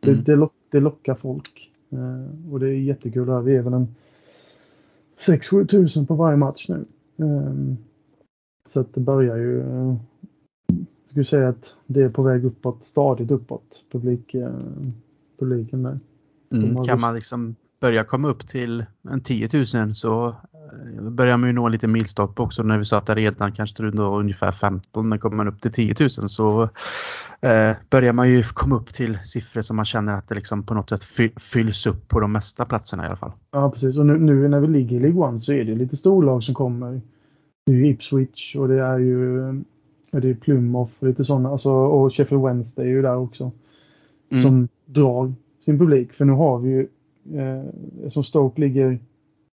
det, 0.00 0.10
mm. 0.10 0.24
det, 0.24 0.36
lock, 0.36 0.52
det 0.70 0.80
lockar 0.80 1.14
folk. 1.14 1.70
Eh, 1.90 2.52
och 2.52 2.60
det 2.60 2.66
är 2.66 2.72
jättekul. 2.72 3.28
Här. 3.28 3.40
Vi 3.40 3.56
är 3.56 3.62
väl 3.62 3.72
en 3.72 3.94
6-7 5.18 5.66
tusen 5.66 6.06
på 6.06 6.14
varje 6.14 6.36
match 6.36 6.68
nu. 6.68 6.84
Eh, 7.16 7.74
så 8.68 8.80
att 8.80 8.94
det 8.94 9.00
börjar 9.00 9.36
ju. 9.36 9.60
Eh, 9.60 9.96
jag 10.66 11.10
skulle 11.10 11.24
säga 11.24 11.48
att 11.48 11.76
det 11.86 12.02
är 12.02 12.08
på 12.08 12.22
väg 12.22 12.44
uppåt, 12.44 12.84
stadigt 12.84 13.30
uppåt, 13.30 13.82
publik, 13.92 14.34
eh, 14.34 14.52
publiken 15.38 15.82
där. 15.82 15.98
Mm, 16.50 16.76
kan 16.76 17.00
man 17.00 17.14
liksom 17.14 17.54
börja 17.80 18.04
komma 18.04 18.28
upp 18.28 18.46
till 18.46 18.84
en 19.02 19.20
10 19.20 19.48
000 19.74 19.94
så 19.94 20.36
börjar 21.10 21.36
man 21.36 21.48
ju 21.48 21.52
nå 21.52 21.68
lite 21.68 21.86
milstolpe 21.86 22.42
också 22.42 22.62
när 22.62 22.78
vi 22.78 22.84
sa 22.84 22.98
att 22.98 23.06
det 23.06 23.14
redan 23.14 23.52
kanske 23.52 23.90
då 23.90 24.18
ungefär 24.18 24.52
15 24.52 25.08
men 25.08 25.18
kommer 25.18 25.36
man 25.36 25.48
upp 25.48 25.60
till 25.60 25.72
10 25.72 25.94
000 26.00 26.10
så 26.10 26.62
eh, 27.40 27.76
börjar 27.90 28.12
man 28.12 28.30
ju 28.30 28.42
komma 28.42 28.76
upp 28.76 28.94
till 28.94 29.18
siffror 29.24 29.62
som 29.62 29.76
man 29.76 29.84
känner 29.84 30.14
att 30.14 30.28
det 30.28 30.34
liksom 30.34 30.62
på 30.62 30.74
något 30.74 30.88
sätt 30.90 31.04
fy, 31.04 31.30
fylls 31.52 31.86
upp 31.86 32.08
på 32.08 32.20
de 32.20 32.32
mesta 32.32 32.64
platserna 32.64 33.04
i 33.04 33.06
alla 33.06 33.16
fall. 33.16 33.32
Ja 33.50 33.70
precis 33.70 33.98
och 33.98 34.06
nu, 34.06 34.18
nu 34.18 34.48
när 34.48 34.60
vi 34.60 34.66
ligger 34.66 34.96
i 34.96 35.00
League 35.00 35.20
One 35.20 35.38
så 35.38 35.52
är 35.52 35.64
det 35.64 35.74
lite 35.74 35.96
storlag 35.96 36.42
som 36.42 36.54
kommer. 36.54 37.00
Det 37.66 37.72
är 37.72 37.76
ju 37.76 37.88
Ipswich 37.88 38.56
och 38.56 38.68
det 38.68 38.82
är 38.82 38.98
ju 38.98 39.38
det 40.10 40.30
är 40.30 40.34
Plymouth 40.34 40.92
och 40.98 41.06
lite 41.06 41.24
sådana 41.24 41.48
alltså, 41.48 41.70
och 41.70 42.14
Sheffield 42.14 42.44
Wednesday 42.44 42.86
är 42.86 42.90
ju 42.90 43.02
där 43.02 43.16
också. 43.16 43.52
Mm. 44.30 44.42
Som 44.42 44.68
drar 44.84 45.34
sin 45.64 45.78
publik 45.78 46.12
för 46.12 46.24
nu 46.24 46.32
har 46.32 46.58
vi 46.58 46.70
ju 46.70 46.88
eh, 47.40 48.08
som 48.08 48.24
Stoke 48.24 48.60
ligger 48.60 48.98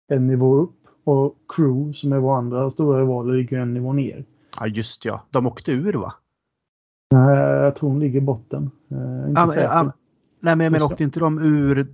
en 0.09 0.27
nivå 0.27 0.55
upp 0.55 0.80
och 1.11 1.37
Crew 1.57 1.93
som 1.93 2.13
är 2.13 2.19
vår 2.19 2.37
andra 2.37 2.71
stora 2.71 3.01
rival 3.01 3.37
ligger 3.37 3.59
en 3.59 3.75
nivå 3.75 3.93
ner. 3.93 4.25
Ja 4.61 4.67
just 4.67 5.05
ja, 5.05 5.25
de 5.31 5.47
åkte 5.47 5.73
ur 5.73 5.93
va? 5.93 6.15
Nej, 7.11 7.37
jag 7.39 7.77
tror 7.77 7.89
de 7.89 8.01
ligger 8.01 8.19
i 8.19 8.23
botten. 8.23 8.71
Eh, 8.91 9.29
inte 9.29 9.41
ja, 9.41 9.55
ja, 9.55 9.93
nej 10.41 10.57
men 10.57 10.65
jag 10.65 10.73
menar 10.73 10.87
åkte 10.87 11.03
inte 11.03 11.21
de 11.21 11.39
ur 11.39 11.89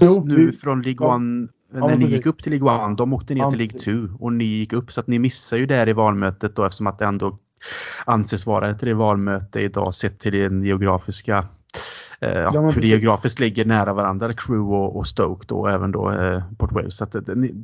jo, 0.00 0.24
nu 0.24 0.46
vi, 0.46 0.52
från 0.52 0.82
League 0.82 1.06
ja, 1.06 1.14
One 1.14 1.48
när 1.72 1.96
ni 1.96 2.06
gick 2.06 2.26
upp 2.26 2.42
till 2.42 2.52
League 2.52 2.84
One? 2.84 2.94
De 2.94 3.12
åkte 3.12 3.34
ner 3.34 3.50
till 3.50 3.58
League 3.58 3.78
2 3.78 4.24
och 4.24 4.32
ni 4.32 4.44
gick 4.44 4.72
upp 4.72 4.92
så 4.92 5.00
att 5.00 5.06
ni 5.06 5.18
missar 5.18 5.56
ju 5.56 5.66
där 5.66 5.88
i 5.88 5.92
valmötet 5.92 6.56
då 6.56 6.64
eftersom 6.64 6.86
att 6.86 6.98
det 6.98 7.04
ändå 7.04 7.38
anses 8.04 8.46
vara 8.46 8.70
ett 8.70 8.82
rivalmöte 8.82 9.60
idag 9.60 9.94
sett 9.94 10.18
till 10.18 10.32
den 10.32 10.62
geografiska 10.62 11.48
ja, 12.20 12.50
ja, 12.54 12.70
för 12.70 12.80
det 12.80 12.86
geografiskt 12.86 13.40
ligger 13.40 13.64
nära 13.64 13.94
varandra, 13.94 14.32
Crew 14.32 14.76
och, 14.76 14.96
och 14.96 15.06
Stoke 15.06 15.44
då, 15.48 15.66
även 15.66 15.92
då 15.92 16.10
eh, 16.10 16.42
Port 16.58 16.72
Wales. 16.72 16.96
Så 16.96 17.04
att, 17.04 17.16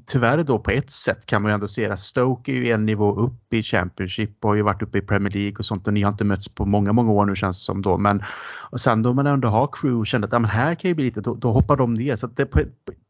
tyvärr 0.07 0.42
då 0.42 0.59
på 0.59 0.70
ett 0.70 0.90
sätt 0.90 1.26
kan 1.26 1.42
man 1.42 1.50
ju 1.50 1.54
ändå 1.54 1.68
se 1.68 1.86
att 1.86 2.00
Stoke 2.00 2.52
är 2.52 2.57
ju 2.57 2.72
en 2.72 2.86
nivå 2.86 3.14
upp 3.14 3.54
i 3.54 3.62
Championship 3.62 4.44
och 4.44 4.50
har 4.50 4.57
ju 4.57 4.62
varit 4.62 4.82
uppe 4.82 4.98
i 4.98 5.00
Premier 5.00 5.32
League 5.32 5.57
och 5.59 5.64
sånt 5.64 5.86
och 5.86 5.92
ni 5.92 6.02
har 6.02 6.12
inte 6.12 6.24
mötts 6.24 6.48
på 6.48 6.64
många, 6.64 6.92
många 6.92 7.12
år 7.12 7.26
nu 7.26 7.36
känns 7.36 7.59
det 7.59 7.64
som 7.64 7.82
då. 7.82 7.98
Men 7.98 8.22
och 8.70 8.80
sen 8.80 9.02
då 9.02 9.12
man 9.12 9.26
ändå 9.26 9.48
har 9.48 9.68
Crew 9.72 10.00
och 10.00 10.07
kände 10.07 10.26
att 10.26 10.32
ja, 10.32 10.38
men 10.38 10.50
här 10.50 10.74
kan 10.74 10.88
ju 10.88 10.94
bli 10.94 11.04
lite, 11.04 11.20
då, 11.20 11.34
då 11.34 11.52
hoppar 11.52 11.76
de 11.76 11.94
ner. 11.94 12.16
Så 12.16 12.26
det, 12.26 12.46
på, 12.46 12.61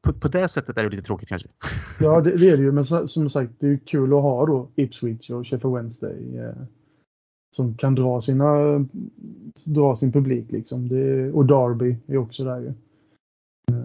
på, 0.04 0.12
på, 0.12 0.28
det 0.28 0.48
sättet 0.48 0.78
är 0.78 0.82
det 0.82 0.88
lite 0.88 1.02
tråkigt 1.02 1.28
kanske. 1.28 1.48
Ja 2.00 2.20
det, 2.20 2.36
det 2.36 2.50
är 2.50 2.56
det 2.56 2.62
ju, 2.62 2.72
men 2.72 2.84
som 2.84 3.30
sagt 3.30 3.52
det 3.60 3.66
är 3.66 3.78
kul 3.86 4.12
att 4.12 4.22
ha 4.22 4.46
då 4.46 4.70
Ipswich 4.76 5.30
och 5.30 5.46
Sheffield 5.46 5.76
Wednesday. 5.76 6.38
Eh 6.38 6.62
som 7.56 7.74
kan 7.74 7.94
dra 7.94 8.20
sina 8.20 8.78
dra 9.64 9.96
sin 9.96 10.12
publik 10.12 10.52
liksom. 10.52 10.88
Det, 10.88 11.32
och 11.32 11.46
Derby 11.46 11.96
är 12.06 12.16
också 12.16 12.44
där 12.44 12.60
ju. 12.60 12.72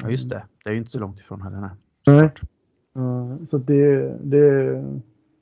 Ja 0.02 0.10
just 0.10 0.30
det, 0.30 0.44
det 0.64 0.70
är 0.70 0.74
ju 0.74 0.80
inte 0.80 0.92
så 0.92 1.00
långt 1.00 1.20
ifrån 1.20 1.42
heller. 1.42 1.70
Nej. 2.08 2.30
Så 3.48 3.58
det, 3.58 4.18
det, 4.24 4.84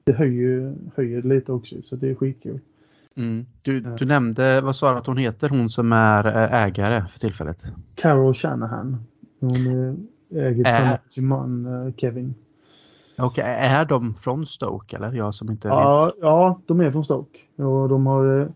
det 0.03 0.13
höjer, 0.13 0.75
höjer 0.95 1.21
lite 1.21 1.51
också 1.51 1.81
så 1.81 1.95
det 1.95 2.09
är 2.09 2.15
skitkul. 2.15 2.59
Mm. 3.15 3.45
Du, 3.61 3.79
du 3.79 4.05
nämnde, 4.05 4.61
vad 4.61 4.75
sa 4.75 4.91
du 4.91 4.97
att 4.97 5.07
hon 5.07 5.17
heter, 5.17 5.49
hon 5.49 5.69
som 5.69 5.91
är 5.91 6.25
ägare 6.67 7.07
för 7.07 7.19
tillfället? 7.19 7.63
Carol 7.95 8.33
Shanahan. 8.33 8.97
Hon 9.39 9.51
äger 10.29 10.53
tillsammans 10.53 10.89
med 10.89 11.13
sin 11.13 11.27
man 11.27 11.65
eh, 11.65 11.93
Kevin. 11.93 12.35
Och 13.21 13.39
är 13.39 13.85
de 13.85 14.13
från 14.13 14.45
Stoke 14.45 14.95
eller? 14.95 15.13
Jag 15.13 15.33
som 15.33 15.51
inte 15.51 15.67
ja, 15.67 16.05
vet. 16.05 16.13
Ja, 16.21 16.61
de 16.65 16.79
är 16.79 16.91
från 16.91 17.03
Stoke. 17.03 17.39
Och 17.55 17.89
de 17.89 18.07
har 18.07 18.41
eh, 18.41 18.47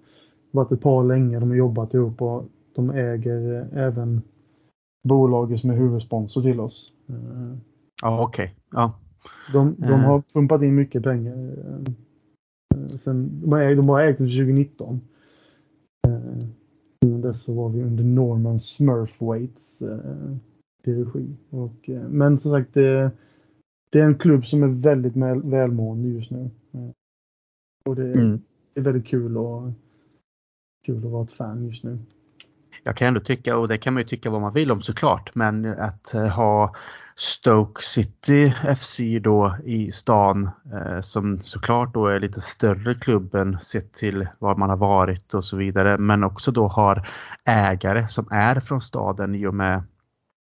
varit 0.52 0.72
ett 0.72 0.82
par 0.82 1.04
länge. 1.04 1.40
De 1.40 1.50
har 1.50 1.58
jobbat 1.58 1.94
ihop 1.94 2.22
och 2.22 2.46
de 2.76 2.90
äger 2.90 3.60
eh, 3.60 3.84
även 3.84 4.22
bolaget 5.04 5.60
som 5.60 5.70
är 5.70 5.76
huvudsponsor 5.76 6.42
till 6.42 6.60
oss. 6.60 6.94
Eh, 7.10 7.58
ja, 8.02 8.22
okej. 8.22 8.46
Okay. 8.46 8.56
Ja. 8.72 8.94
De, 9.54 9.76
de 9.78 10.04
har 10.04 10.24
pumpat 10.34 10.62
in 10.62 10.76
mycket 10.76 11.04
pengar. 11.04 11.56
Sen, 13.00 13.42
de, 13.42 13.52
har, 13.52 13.76
de 13.76 13.90
har 13.90 14.02
ägt 14.02 14.18
den 14.18 14.28
2019. 14.28 15.02
Innan 17.06 17.22
dess 17.22 17.44
så 17.44 17.54
var 17.54 17.70
vi 17.70 17.84
under 17.84 18.04
Norman 18.04 18.60
Smurfwaits 18.60 19.84
regi. 20.84 21.36
Och, 21.50 21.90
men 22.10 22.40
som 22.40 22.52
sagt, 22.52 22.78
det, 23.94 24.00
är 24.00 24.06
en 24.06 24.18
klubb 24.18 24.46
som 24.46 24.64
är 24.64 24.68
väldigt 24.68 25.16
välmående 25.44 26.08
just 26.08 26.32
nu. 26.32 26.50
Och 27.86 27.96
det, 27.96 28.14
mm 28.14 28.42
det 28.74 28.80
är 28.80 28.84
väldigt 28.84 29.08
kul, 29.08 29.38
och, 29.38 29.72
kul 30.86 30.98
att 30.98 31.12
vara 31.12 31.24
ett 31.24 31.32
fan 31.32 31.68
just 31.68 31.84
nu. 31.84 32.00
Jag 32.84 32.98
kan 32.98 33.08
ändå 33.08 33.20
tycka, 33.20 33.58
och 33.58 33.68
det 33.68 33.78
kan 33.78 33.94
man 33.94 34.02
ju 34.02 34.08
tycka 34.08 34.30
vad 34.30 34.42
man 34.42 34.54
vill 34.54 34.72
om 34.72 34.82
såklart, 34.82 35.36
men 35.36 35.66
att 35.66 36.14
eh, 36.14 36.28
ha 36.28 36.76
Stoke 37.16 37.82
City 37.82 38.54
FC 38.78 39.00
då 39.22 39.56
i 39.66 39.92
stan 39.92 40.50
eh, 40.74 41.02
som 41.02 41.40
såklart 41.40 41.94
då 41.94 42.08
är 42.08 42.20
lite 42.20 42.42
större 42.42 42.96
klubben 42.96 43.60
sett 43.60 43.94
till 43.94 44.28
var 44.40 44.56
man 44.56 44.70
har 44.70 44.78
varit 44.78 45.34
och 45.34 45.46
så 45.46 45.58
vidare 45.58 45.98
men 45.98 46.24
också 46.24 46.52
då 46.52 46.68
har 46.68 47.08
ägare 47.46 48.08
som 48.08 48.28
är 48.32 48.60
från 48.60 48.82
staden 48.82 49.36
i 49.36 49.48
och 49.48 49.54
med 49.54 49.84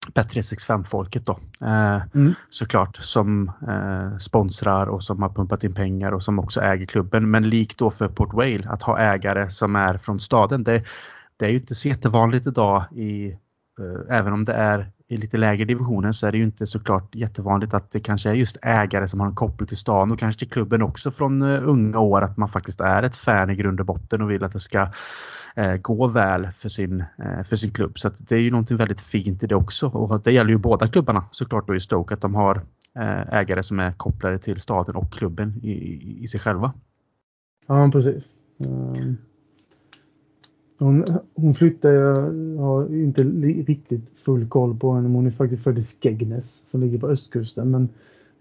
Bet365-folket 0.07 1.25
då. 1.25 1.39
Eh, 1.61 2.01
mm. 2.15 2.33
Såklart 2.49 2.97
som 2.97 3.51
eh, 3.67 4.17
sponsrar 4.17 4.87
och 4.87 5.03
som 5.03 5.21
har 5.21 5.29
pumpat 5.29 5.63
in 5.63 5.73
pengar 5.73 6.11
och 6.11 6.23
som 6.23 6.39
också 6.39 6.61
äger 6.61 6.85
klubben. 6.85 7.31
Men 7.31 7.49
likt 7.49 7.77
då 7.77 7.91
för 7.91 8.07
Port 8.07 8.33
Vale 8.33 8.69
att 8.69 8.83
ha 8.83 8.99
ägare 8.99 9.49
som 9.49 9.75
är 9.75 9.97
från 9.97 10.19
staden. 10.19 10.63
Det, 10.63 10.83
det 11.37 11.45
är 11.45 11.49
ju 11.49 11.57
inte 11.57 11.75
så 11.75 11.87
jättevanligt 11.87 12.47
idag 12.47 12.83
i 12.91 13.27
eh, 13.79 14.17
även 14.17 14.33
om 14.33 14.45
det 14.45 14.53
är 14.53 14.91
i 15.07 15.17
lite 15.17 15.37
lägre 15.37 15.65
divisioner 15.65 16.11
så 16.11 16.27
är 16.27 16.31
det 16.31 16.37
ju 16.37 16.43
inte 16.43 16.67
såklart 16.67 17.15
jättevanligt 17.15 17.73
att 17.73 17.91
det 17.91 17.99
kanske 17.99 18.29
är 18.29 18.33
just 18.33 18.57
ägare 18.61 19.07
som 19.07 19.19
har 19.19 19.27
en 19.27 19.35
koppling 19.35 19.67
till 19.67 19.77
stan 19.77 20.11
och 20.11 20.19
kanske 20.19 20.39
till 20.39 20.49
klubben 20.49 20.81
också 20.83 21.11
från 21.11 21.41
uh, 21.41 21.69
unga 21.69 21.99
år 21.99 22.21
att 22.21 22.37
man 22.37 22.49
faktiskt 22.49 22.81
är 22.81 23.03
ett 23.03 23.15
fan 23.15 23.49
i 23.49 23.55
grund 23.55 23.79
och 23.79 23.85
botten 23.85 24.21
och 24.21 24.31
vill 24.31 24.43
att 24.43 24.51
det 24.51 24.59
ska 24.59 24.87
uh, 25.57 25.75
gå 25.81 26.07
väl 26.07 26.51
för 26.51 26.69
sin, 26.69 27.01
uh, 27.01 27.43
för 27.43 27.55
sin 27.55 27.71
klubb. 27.71 27.99
Så 27.99 28.09
det 28.17 28.35
är 28.35 28.39
ju 28.39 28.51
någonting 28.51 28.77
väldigt 28.77 29.01
fint 29.01 29.43
i 29.43 29.47
det 29.47 29.55
också 29.55 29.87
och 29.87 30.21
det 30.21 30.31
gäller 30.31 30.49
ju 30.49 30.57
båda 30.57 30.87
klubbarna 30.87 31.25
såklart 31.31 31.67
då 31.67 31.75
i 31.75 31.79
Stoke 31.79 32.13
att 32.13 32.21
de 32.21 32.35
har 32.35 32.61
ägare 33.31 33.63
som 33.63 33.79
är 33.79 33.91
kopplade 33.91 34.39
till 34.39 34.61
staden 34.61 34.95
och 34.95 35.13
klubben 35.13 35.59
i, 35.63 35.71
i, 35.71 36.23
i 36.23 36.27
sig 36.27 36.39
själva. 36.39 36.73
Ja 37.67 37.89
precis. 37.91 38.33
Um... 38.57 39.17
Hon, 40.79 41.05
hon 41.35 41.53
flyttade, 41.53 41.93
jag 41.95 42.61
har 42.61 42.95
inte 42.95 43.23
riktigt 43.23 44.09
full 44.19 44.47
koll 44.47 44.77
på 44.77 44.93
henne, 44.93 45.09
hon 45.09 45.27
är 45.27 45.31
faktiskt 45.31 45.63
född 45.63 45.77
i 45.77 45.81
Skegness 45.81 46.69
som 46.69 46.81
ligger 46.81 46.99
på 46.99 47.07
östkusten. 47.07 47.71
Men 47.71 47.89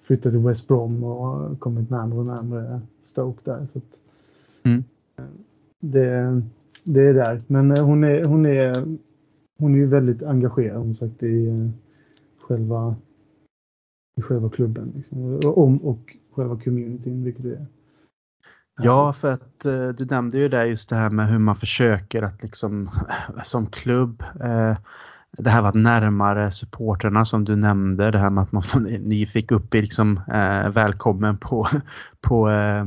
flyttade 0.03 0.35
till 0.35 0.47
West 0.47 0.69
Brom 0.69 1.05
och 1.05 1.27
har 1.27 1.57
kommit 1.57 1.91
närmare 1.91 2.19
och 2.19 2.27
närmare 2.27 2.81
Stoke 3.05 3.41
där. 3.45 3.67
Så 3.73 3.81
mm. 4.63 4.85
det, 5.81 6.43
det 6.93 7.01
är 7.01 7.15
där. 7.15 7.43
Men 7.47 7.71
eh, 7.71 7.85
hon 7.85 8.05
är, 8.05 8.25
hon 8.25 8.47
är, 8.47 8.87
hon 9.59 9.75
är 9.75 9.79
ju 9.79 9.87
väldigt 9.87 10.23
engagerad 10.23 10.83
som 10.83 10.95
sagt 10.95 11.23
i 11.23 11.47
eh, 11.49 11.69
själva, 12.41 12.97
i 14.17 14.23
själva 14.23 14.51
klubben. 14.51 14.93
Liksom. 14.97 15.41
Och, 15.47 15.89
och 15.91 16.17
själva 16.33 16.61
communityn, 16.61 17.25
vilket 17.25 17.45
är 17.45 17.67
Ja, 18.81 19.13
för 19.13 19.33
att 19.33 19.65
eh, 19.65 19.89
du 19.89 20.05
nämnde 20.05 20.39
ju 20.39 20.49
där 20.49 20.65
just 20.65 20.89
det 20.89 20.97
här 20.97 21.11
med 21.11 21.29
hur 21.29 21.39
man 21.39 21.57
försöker 21.57 22.23
att 22.23 22.43
liksom 22.43 22.91
som 23.43 23.67
klubb 23.67 24.23
eh, 24.41 24.77
det 25.33 25.51
här 25.51 25.63
var 25.63 25.73
närmare 25.73 26.51
supporterna 26.51 27.25
som 27.25 27.45
du 27.45 27.57
nämnde, 27.57 28.11
det 28.11 28.19
här 28.19 28.31
med 28.31 28.43
att 28.43 28.53
man, 28.53 28.63
ni 29.01 29.27
fick 29.27 29.51
upp 29.51 29.75
i 29.75 29.83
liksom, 29.83 30.21
eh, 30.29 30.71
välkommen 30.71 31.39
på, 31.39 31.69
på 32.21 32.51
eh, 32.51 32.85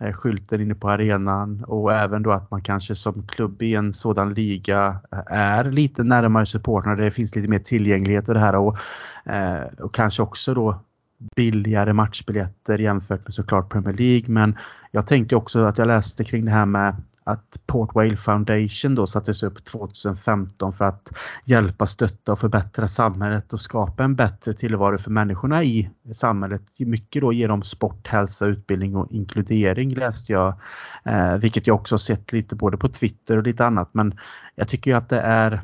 Eh, 0.00 0.12
skylten 0.12 0.60
inne 0.60 0.74
på 0.74 0.90
arenan 0.90 1.64
och 1.64 1.92
även 1.92 2.22
då 2.22 2.32
att 2.32 2.50
man 2.50 2.62
kanske 2.62 2.94
som 2.94 3.26
klubb 3.26 3.62
i 3.62 3.74
en 3.74 3.92
sådan 3.92 4.34
liga 4.34 5.00
eh, 5.12 5.18
är 5.26 5.64
lite 5.64 6.02
närmare 6.02 6.46
supportrarna, 6.46 6.96
Det 6.96 7.10
finns 7.10 7.36
lite 7.36 7.48
mer 7.48 7.58
tillgänglighet 7.58 8.28
och 8.28 8.34
det 8.34 8.40
här 8.40 8.54
och, 8.54 8.78
eh, 9.24 9.62
och 9.78 9.94
kanske 9.94 10.22
också 10.22 10.54
då 10.54 10.80
billigare 11.36 11.92
matchbiljetter 11.92 12.78
jämfört 12.78 13.26
med 13.26 13.34
såklart 13.34 13.72
Premier 13.72 13.96
League. 13.96 14.28
Men 14.28 14.56
jag 14.90 15.06
tänkte 15.06 15.36
också 15.36 15.64
att 15.64 15.78
jag 15.78 15.88
läste 15.88 16.24
kring 16.24 16.44
det 16.44 16.50
här 16.50 16.66
med 16.66 16.96
att 17.24 17.62
Port 17.66 17.94
Vale 17.94 18.16
Foundation 18.16 18.94
då 18.94 19.06
sattes 19.06 19.42
upp 19.42 19.64
2015 19.64 20.72
för 20.72 20.84
att 20.84 21.12
hjälpa, 21.44 21.86
stötta 21.86 22.32
och 22.32 22.38
förbättra 22.38 22.88
samhället 22.88 23.52
och 23.52 23.60
skapa 23.60 24.04
en 24.04 24.16
bättre 24.16 24.52
tillvaro 24.52 24.98
för 24.98 25.10
människorna 25.10 25.64
i 25.64 25.90
samhället. 26.12 26.62
Mycket 26.78 27.22
då 27.22 27.32
genom 27.32 27.62
sport, 27.62 28.08
hälsa, 28.08 28.46
utbildning 28.46 28.96
och 28.96 29.12
inkludering 29.12 29.94
läste 29.94 30.32
jag. 30.32 30.54
Eh, 31.04 31.36
vilket 31.36 31.66
jag 31.66 31.76
också 31.76 31.98
sett 31.98 32.32
lite 32.32 32.56
både 32.56 32.76
på 32.76 32.88
Twitter 32.88 33.36
och 33.36 33.42
lite 33.42 33.66
annat. 33.66 33.90
Men 33.92 34.18
jag 34.54 34.68
tycker 34.68 34.94
att 34.94 35.08
det 35.08 35.20
är 35.20 35.60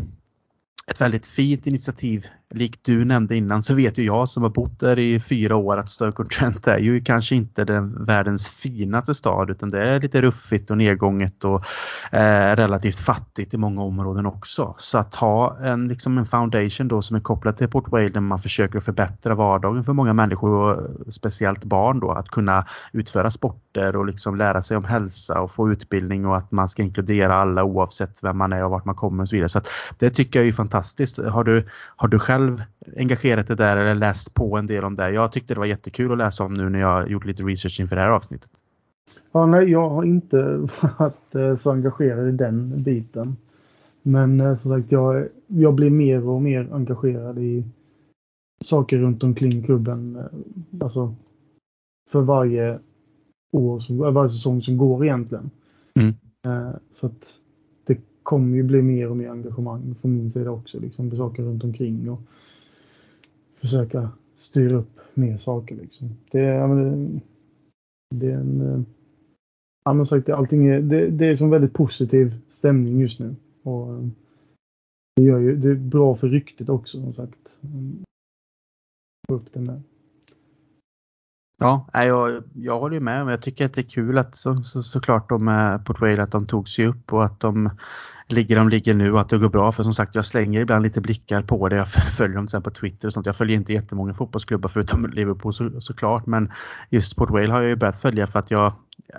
ett 0.86 1.00
väldigt 1.00 1.26
fint 1.26 1.66
initiativ. 1.66 2.26
Likt 2.54 2.80
du 2.84 3.04
nämnde 3.04 3.36
innan 3.36 3.62
så 3.62 3.74
vet 3.74 3.98
ju 3.98 4.04
jag 4.04 4.28
som 4.28 4.42
har 4.42 4.50
bott 4.50 4.80
där 4.80 4.98
i 4.98 5.20
fyra 5.20 5.56
år 5.56 5.76
att 5.76 5.90
Stoke-on-Trent 5.90 6.66
är 6.66 6.78
ju 6.78 7.00
kanske 7.00 7.34
inte 7.34 7.64
den 7.64 8.04
världens 8.04 8.48
finaste 8.48 9.14
stad 9.14 9.50
utan 9.50 9.68
det 9.68 9.82
är 9.82 10.00
lite 10.00 10.22
ruffigt 10.22 10.70
och 10.70 10.78
nedgånget 10.78 11.44
och 11.44 11.64
eh, 12.12 12.56
relativt 12.56 12.98
fattigt 12.98 13.54
i 13.54 13.56
många 13.56 13.82
områden 13.82 14.26
också. 14.26 14.74
Så 14.78 14.98
att 14.98 15.14
ha 15.14 15.58
en, 15.58 15.88
liksom 15.88 16.18
en 16.18 16.26
foundation 16.26 16.88
då 16.88 17.02
som 17.02 17.16
är 17.16 17.20
kopplad 17.20 17.56
till 17.56 17.68
Port 17.68 17.88
Wales 17.88 18.12
där 18.12 18.20
man 18.20 18.38
försöker 18.38 18.80
förbättra 18.80 19.34
vardagen 19.34 19.84
för 19.84 19.92
många 19.92 20.12
människor 20.12 20.52
och 20.52 21.14
speciellt 21.14 21.64
barn 21.64 22.00
då 22.00 22.10
att 22.10 22.28
kunna 22.28 22.66
utföra 22.92 23.30
sporter 23.30 23.96
och 23.96 24.06
liksom 24.06 24.36
lära 24.36 24.62
sig 24.62 24.76
om 24.76 24.84
hälsa 24.84 25.40
och 25.40 25.52
få 25.52 25.70
utbildning 25.70 26.26
och 26.26 26.36
att 26.36 26.52
man 26.52 26.68
ska 26.68 26.82
inkludera 26.82 27.34
alla 27.34 27.64
oavsett 27.64 28.22
vem 28.22 28.38
man 28.38 28.52
är 28.52 28.64
och 28.64 28.70
vart 28.70 28.84
man 28.84 28.94
kommer 28.94 29.22
och 29.22 29.28
så 29.28 29.36
vidare. 29.36 29.48
Så 29.48 29.60
det 29.98 30.10
tycker 30.10 30.38
jag 30.38 30.48
är 30.48 30.52
fantastiskt. 30.52 30.79
Har 31.18 31.44
du, 31.44 31.64
har 31.96 32.08
du 32.08 32.18
själv 32.18 32.62
engagerat 32.96 33.46
dig 33.46 33.56
där 33.56 33.76
eller 33.76 33.94
läst 33.94 34.34
på 34.34 34.56
en 34.56 34.66
del 34.66 34.84
om 34.84 34.96
det? 34.96 35.10
Jag 35.10 35.32
tyckte 35.32 35.54
det 35.54 35.60
var 35.60 35.66
jättekul 35.66 36.12
att 36.12 36.18
läsa 36.18 36.44
om 36.44 36.54
nu 36.54 36.68
när 36.68 36.80
jag 36.80 37.10
gjort 37.10 37.24
lite 37.24 37.42
research 37.42 37.80
inför 37.80 37.96
det 37.96 38.02
här 38.02 38.08
avsnittet. 38.08 38.50
Ja, 39.32 39.46
nej, 39.46 39.70
jag 39.70 39.88
har 39.88 40.04
inte 40.04 40.42
varit 40.98 41.34
eh, 41.34 41.56
så 41.56 41.70
engagerad 41.70 42.28
i 42.28 42.32
den 42.32 42.82
biten. 42.82 43.36
Men 44.02 44.40
eh, 44.40 44.58
som 44.58 44.70
sagt, 44.70 44.92
jag, 44.92 45.28
jag 45.46 45.74
blir 45.74 45.90
mer 45.90 46.28
och 46.28 46.42
mer 46.42 46.68
engagerad 46.72 47.38
i 47.38 47.64
saker 48.64 48.98
runt 48.98 49.22
omkring 49.22 49.62
klubben. 49.62 50.16
Eh, 50.16 50.82
alltså 50.82 51.14
för 52.10 52.20
varje 52.20 52.78
år, 53.52 53.80
som, 53.80 53.98
varje 53.98 54.28
säsong 54.28 54.62
som 54.62 54.76
går 54.76 55.04
egentligen. 55.04 55.50
Mm. 55.94 56.14
Så 56.92 57.06
att 57.06 57.40
kommer 58.30 58.56
ju 58.56 58.62
bli 58.62 58.82
mer 58.82 59.10
och 59.10 59.16
mer 59.16 59.28
engagemang 59.28 59.94
från 60.00 60.14
min 60.14 60.30
sida 60.30 60.50
också. 60.50 60.80
Liksom, 60.80 61.10
på 61.10 61.16
saker 61.16 61.42
runt 61.42 61.64
omkring 61.64 62.10
och 62.10 62.20
försöka 63.54 64.10
styra 64.36 64.76
upp 64.76 65.00
mer 65.14 65.36
saker. 65.36 65.76
Liksom. 65.76 66.08
Det, 66.30 66.38
ja, 66.38 66.66
det, 66.66 67.20
det 68.14 68.30
är 68.30 68.36
en... 68.36 68.60
Eh, 68.60 68.80
ja, 69.84 69.92
men 69.92 70.06
sagt, 70.06 70.28
allting 70.28 70.66
är, 70.66 70.80
det, 70.80 71.10
det 71.10 71.26
är 71.26 71.36
som 71.36 71.50
väldigt 71.50 71.72
positiv 71.72 72.34
stämning 72.50 73.00
just 73.00 73.20
nu. 73.20 73.36
Och 73.62 73.94
eh, 73.94 74.08
det, 75.16 75.22
gör 75.22 75.38
ju, 75.38 75.56
det 75.56 75.70
är 75.70 75.74
bra 75.74 76.16
för 76.16 76.28
ryktet 76.28 76.68
också 76.68 77.00
som 77.00 77.12
sagt. 77.12 77.60
Mm. 77.62 78.02
Få 79.28 79.34
upp 79.34 79.52
den 79.52 79.64
där. 79.64 79.82
Ja, 81.60 81.86
jag, 81.92 82.42
jag 82.54 82.80
håller 82.80 83.00
med. 83.00 83.24
Men 83.24 83.28
jag 83.28 83.42
tycker 83.42 83.64
att 83.64 83.74
det 83.74 83.80
är 83.80 83.90
kul 83.90 84.18
att 84.18 84.34
så, 84.34 84.62
så, 84.62 84.82
såklart 84.82 85.28
de 85.28 85.48
eh, 85.48 85.54
med 85.54 85.84
Port 85.84 85.98
trail 85.98 86.20
att 86.20 86.32
de 86.32 86.46
tog 86.46 86.68
sig 86.68 86.86
upp 86.86 87.12
och 87.12 87.24
att 87.24 87.40
de 87.40 87.70
ligger 88.28 88.56
de 88.56 88.68
ligger 88.68 88.94
nu 88.94 89.12
och 89.12 89.20
att 89.20 89.28
det 89.28 89.38
går 89.38 89.48
bra. 89.48 89.72
För 89.72 89.82
som 89.82 89.94
sagt, 89.94 90.14
jag 90.14 90.26
slänger 90.26 90.60
ibland 90.60 90.82
lite 90.82 91.00
blickar 91.00 91.42
på 91.42 91.68
det. 91.68 91.76
Jag 91.76 91.88
följer 92.16 92.36
dem 92.36 92.48
sen 92.48 92.62
på 92.62 92.70
Twitter 92.70 93.08
och 93.08 93.12
sånt. 93.12 93.26
Jag 93.26 93.36
följer 93.36 93.56
inte 93.56 93.72
jättemånga 93.72 94.14
fotbollsklubbar 94.14 94.68
förutom 94.68 95.06
Liverpool 95.06 95.52
så, 95.52 95.80
såklart. 95.80 96.26
Men 96.26 96.52
just 96.90 97.16
Port 97.16 97.30
Vale 97.30 97.52
har 97.52 97.60
jag 97.60 97.68
ju 97.68 97.76
börjat 97.76 98.00
följa 98.00 98.26
för 98.26 98.38
att 98.38 98.50
jag 98.50 98.72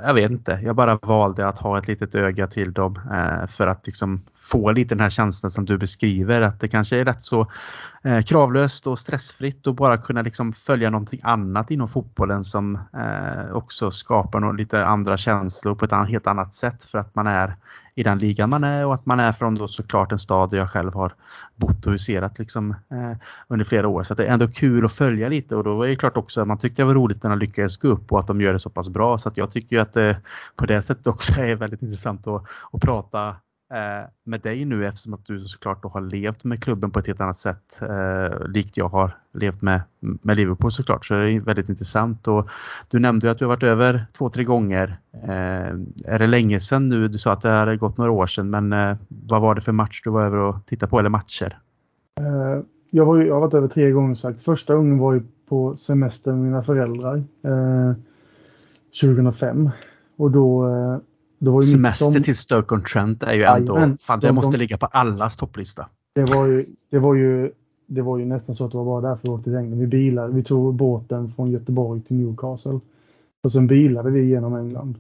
jag 0.03 0.13
vet 0.13 0.31
inte, 0.31 0.59
jag 0.63 0.75
bara 0.75 0.99
valde 1.01 1.47
att 1.47 1.59
ha 1.59 1.77
ett 1.77 1.87
litet 1.87 2.15
öga 2.15 2.47
till 2.47 2.73
dem 2.73 2.95
eh, 3.11 3.47
för 3.47 3.67
att 3.67 3.87
liksom 3.87 4.21
få 4.51 4.71
lite 4.71 4.95
den 4.95 5.01
här 5.01 5.09
känslan 5.09 5.51
som 5.51 5.65
du 5.65 5.77
beskriver 5.77 6.41
att 6.41 6.59
det 6.59 6.67
kanske 6.67 6.97
är 6.97 7.05
rätt 7.05 7.23
så 7.23 7.51
eh, 8.03 8.21
kravlöst 8.21 8.87
och 8.87 8.99
stressfritt 8.99 9.67
och 9.67 9.75
bara 9.75 9.97
kunna 9.97 10.21
liksom 10.21 10.53
följa 10.53 10.89
någonting 10.89 11.19
annat 11.23 11.71
inom 11.71 11.87
fotbollen 11.87 12.43
som 12.43 12.75
eh, 12.75 13.55
också 13.55 13.91
skapar 13.91 14.39
något, 14.39 14.57
lite 14.57 14.85
andra 14.85 15.17
känslor 15.17 15.75
på 15.75 15.85
ett 15.85 16.07
helt 16.07 16.27
annat 16.27 16.53
sätt 16.53 16.83
för 16.83 16.99
att 16.99 17.15
man 17.15 17.27
är 17.27 17.55
i 17.95 18.03
den 18.03 18.17
ligan 18.17 18.49
man 18.49 18.63
är 18.63 18.85
och 18.85 18.93
att 18.93 19.05
man 19.05 19.19
är 19.19 19.31
från 19.31 19.55
då 19.55 19.67
såklart 19.67 20.11
en 20.11 20.19
stad 20.19 20.49
där 20.49 20.57
jag 20.57 20.69
själv 20.69 20.93
har 20.93 21.13
bott 21.55 21.85
och 21.85 21.91
huserat 21.91 22.39
liksom, 22.39 22.71
eh, 22.71 23.17
under 23.47 23.65
flera 23.65 23.87
år. 23.87 24.03
Så 24.03 24.13
det 24.13 24.25
är 24.25 24.33
ändå 24.33 24.47
kul 24.47 24.85
att 24.85 24.91
följa 24.91 25.29
lite 25.29 25.55
och 25.55 25.63
då 25.63 25.83
är 25.83 25.87
det 25.87 25.95
klart 25.95 26.17
också 26.17 26.41
att 26.41 26.47
man 26.47 26.57
tyckte 26.57 26.81
det 26.81 26.85
var 26.85 26.93
roligt 26.93 27.23
när 27.23 27.29
de 27.29 27.39
lyckades 27.39 27.77
gå 27.77 27.87
upp 27.87 28.11
och 28.11 28.19
att 28.19 28.27
de 28.27 28.41
gör 28.41 28.53
det 28.53 28.59
så 28.59 28.69
pass 28.69 28.89
bra 28.89 29.17
så 29.17 29.29
att 29.29 29.37
jag 29.37 29.51
tycker 29.51 29.79
att 29.79 29.93
det 29.93 30.17
på 30.55 30.65
det 30.65 30.81
sättet 30.81 31.07
också 31.07 31.41
är 31.41 31.55
väldigt 31.55 31.81
intressant 31.81 32.27
att, 32.27 32.43
att 32.71 32.81
prata 32.81 33.35
Eh, 33.71 34.09
med 34.23 34.41
dig 34.41 34.65
nu 34.65 34.85
eftersom 34.85 35.13
att 35.13 35.25
du 35.25 35.39
såklart 35.39 35.83
då 35.83 35.89
har 35.89 36.01
levt 36.01 36.43
med 36.43 36.63
klubben 36.63 36.91
på 36.91 36.99
ett 36.99 37.07
helt 37.07 37.21
annat 37.21 37.37
sätt 37.37 37.81
eh, 37.81 38.47
likt 38.47 38.77
jag 38.77 38.87
har 38.89 39.17
levt 39.33 39.61
med, 39.61 39.81
med 39.99 40.37
Liverpool 40.37 40.71
såklart 40.71 41.05
så 41.05 41.13
det 41.13 41.31
är 41.31 41.39
väldigt 41.39 41.69
intressant 41.69 42.27
och 42.27 42.49
du 42.87 42.99
nämnde 42.99 43.27
ju 43.27 43.31
att 43.31 43.39
du 43.39 43.45
har 43.45 43.49
varit 43.49 43.63
över 43.63 44.05
två, 44.17 44.29
tre 44.29 44.43
gånger. 44.43 44.99
Eh, 45.23 45.71
är 46.05 46.19
det 46.19 46.27
länge 46.27 46.59
sedan 46.59 46.89
nu? 46.89 47.07
Du 47.07 47.17
sa 47.17 47.31
att 47.33 47.41
det 47.41 47.49
har 47.49 47.75
gått 47.75 47.97
några 47.97 48.11
år 48.11 48.25
sedan 48.25 48.49
men 48.49 48.73
eh, 48.73 48.97
vad 49.07 49.41
var 49.41 49.55
det 49.55 49.61
för 49.61 49.71
match 49.71 50.01
du 50.03 50.09
var 50.09 50.25
över 50.25 50.37
och 50.37 50.65
tittade 50.65 50.89
på 50.89 50.99
eller 50.99 51.09
matcher? 51.09 51.57
Eh, 52.19 52.63
jag, 52.91 53.05
var, 53.05 53.17
jag 53.17 53.33
har 53.33 53.41
varit 53.41 53.53
över 53.53 53.67
tre 53.67 53.91
gånger 53.91 54.15
sagt. 54.15 54.41
Första 54.41 54.75
gången 54.75 54.97
var 54.97 55.13
ju 55.13 55.23
på 55.49 55.77
semester 55.77 56.31
med 56.31 56.41
mina 56.41 56.63
föräldrar 56.63 57.23
eh, 57.43 57.93
2005 59.01 59.69
och 60.17 60.31
då 60.31 60.67
eh, 60.67 60.97
Semester 61.71 62.05
som... 62.05 62.23
till 62.23 62.35
Stoke-on-Trent 62.35 63.23
är 63.23 63.33
ju 63.33 63.43
ändå, 63.43 63.75
Aj, 63.75 63.97
fan 63.97 64.19
det 64.19 64.27
de, 64.27 64.33
måste 64.33 64.57
ligga 64.57 64.77
på 64.77 64.85
allas 64.85 65.37
topplista. 65.37 65.89
Det 66.13 66.23
var 66.23 66.47
ju, 66.47 66.65
det 66.89 66.99
var 66.99 67.15
ju, 67.15 67.51
det 67.87 68.01
var 68.01 68.17
ju 68.17 68.25
nästan 68.25 68.55
så 68.55 68.65
att 68.65 68.71
det 68.71 68.77
var 68.77 68.85
bara 68.85 69.01
därför 69.01 69.27
vi 69.27 69.29
åkte 69.29 69.43
till 69.43 69.55
England. 69.55 69.79
Vi 69.79 69.87
bilade, 69.87 70.33
vi 70.33 70.43
tog 70.43 70.75
båten 70.75 71.31
från 71.31 71.51
Göteborg 71.51 72.01
till 72.01 72.15
Newcastle. 72.15 72.79
Och 73.43 73.51
sen 73.51 73.67
bilade 73.67 74.09
vi 74.09 74.25
genom 74.25 74.55
England. 74.55 74.95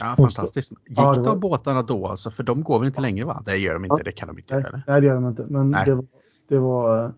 Ja, 0.00 0.14
fantastiskt. 0.16 0.72
Gick 0.88 0.98
ja, 0.98 1.14
var... 1.16 1.24
de 1.24 1.40
båtarna 1.40 1.82
då 1.82 2.06
alltså? 2.06 2.30
För 2.30 2.42
de 2.42 2.62
går 2.62 2.78
väl 2.78 2.86
inte 2.86 3.00
längre 3.00 3.24
va? 3.24 3.42
Det 3.44 3.56
gör 3.56 3.74
de 3.74 3.84
inte, 3.84 3.96
ja. 3.98 4.04
det 4.04 4.12
kan 4.12 4.28
de 4.28 4.38
inte 4.38 4.54
göra? 4.54 4.82
Nej, 4.86 5.00
det 5.00 5.06
gör 5.06 5.14
de 5.14 5.28
inte. 5.28 5.46
Men 5.48 5.70
nej. 5.70 5.84
det 5.84 5.94
var, 5.94 6.04
det 6.48 6.58
var, 6.58 7.12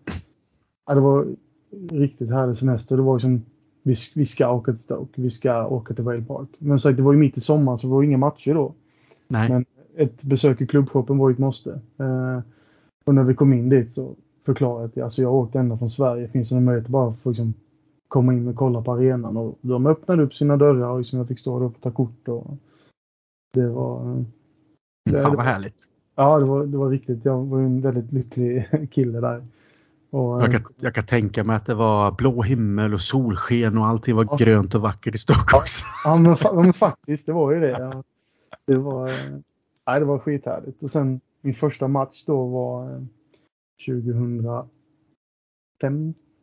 ja, 0.87 0.93
det 0.93 1.01
var 1.01 1.27
riktigt 1.91 2.29
härlig 2.29 2.57
semester. 2.57 2.97
Det 2.97 3.03
var 3.03 3.15
liksom 3.15 3.45
vi, 3.87 3.95
vi 4.15 4.25
ska 4.25 4.51
åka 4.51 4.71
till 4.71 4.81
Stoke, 4.81 5.21
vi 5.21 5.29
ska 5.29 5.67
åka 5.67 5.93
till 5.93 6.03
Vale 6.03 6.21
Park. 6.21 6.49
Men 6.57 6.79
sagt, 6.79 6.97
det 6.97 7.03
var 7.03 7.13
ju 7.13 7.19
mitt 7.19 7.37
i 7.37 7.41
sommaren 7.41 7.79
så 7.79 7.87
det 7.87 7.93
var 7.93 8.03
inga 8.03 8.17
matcher 8.17 8.53
då. 8.53 8.73
Nej. 9.27 9.49
Men 9.49 9.65
ett 9.95 10.23
besök 10.23 10.61
i 10.61 10.67
klubbshoppen 10.67 11.17
var 11.17 11.29
ju 11.29 11.33
ett 11.33 11.39
måste. 11.39 11.71
Eh, 11.97 12.39
och 13.05 13.15
när 13.15 13.23
vi 13.23 13.33
kom 13.33 13.53
in 13.53 13.69
dit 13.69 13.91
så 13.91 14.15
förklarade 14.45 14.81
jag 14.81 14.89
att 14.89 15.03
alltså 15.03 15.21
jag 15.21 15.33
åkte 15.33 15.59
ända 15.59 15.77
från 15.77 15.89
Sverige. 15.89 16.27
Finns 16.27 16.49
det 16.49 16.55
någon 16.55 16.63
möjlighet 16.63 16.89
bara 16.89 17.13
för 17.13 17.29
liksom 17.29 17.53
komma 18.07 18.33
in 18.33 18.47
och 18.47 18.55
kolla 18.55 18.81
på 18.81 18.91
arenan? 18.91 19.37
Och 19.37 19.57
de 19.61 19.87
öppnade 19.87 20.23
upp 20.23 20.33
sina 20.33 20.57
dörrar 20.57 20.89
och 20.89 20.97
liksom 20.97 21.19
jag 21.19 21.27
fick 21.27 21.39
stå 21.39 21.59
där 21.59 21.65
och 21.65 21.81
ta 21.81 21.91
kort. 21.91 22.27
Och 22.27 22.57
det 23.53 23.67
var... 23.67 24.25
Det, 25.09 25.21
Fan 25.21 25.35
vad 25.35 25.45
härligt. 25.45 25.89
Ja, 26.15 26.39
det 26.39 26.45
var, 26.45 26.65
det 26.65 26.77
var 26.77 26.89
riktigt. 26.89 27.25
Jag 27.25 27.45
var 27.45 27.59
en 27.59 27.81
väldigt 27.81 28.11
lycklig 28.11 28.69
kille 28.91 29.19
där. 29.19 29.45
Och, 30.09 30.41
jag, 30.41 30.51
kan, 30.51 30.61
jag, 30.79 30.95
kan, 30.95 31.05
tänka 31.05 31.43
mig 31.43 31.55
att 31.55 31.65
det 31.65 31.73
var 31.73 32.11
blå 32.11 32.41
himmel 32.41 32.93
och 32.93 33.01
solsken 33.01 33.77
och 33.77 33.85
allting 33.85 34.15
var 34.15 34.27
ja. 34.29 34.35
grönt 34.35 34.75
och 34.75 34.81
vackert 34.81 35.15
i 35.15 35.17
Stockholm. 35.17 35.63
Ja, 36.03 36.15
men, 36.17 36.37
men, 36.55 36.73
faktiskt, 36.73 37.25
det 37.25 37.33
var 37.33 37.51
ju 37.51 37.59
det. 37.59 37.69
Ja. 37.69 38.03
Det 38.65 38.77
var, 38.77 39.09
nej, 39.87 39.99
det 39.99 40.05
var 40.05 40.19
skithärligt. 40.19 40.83
Och 40.83 40.91
sen 40.91 41.21
min 41.41 41.53
första 41.53 41.87
match 41.87 42.23
då 42.25 42.45
var 42.45 43.05
2005. 43.85 44.67
Eh, 45.83 45.91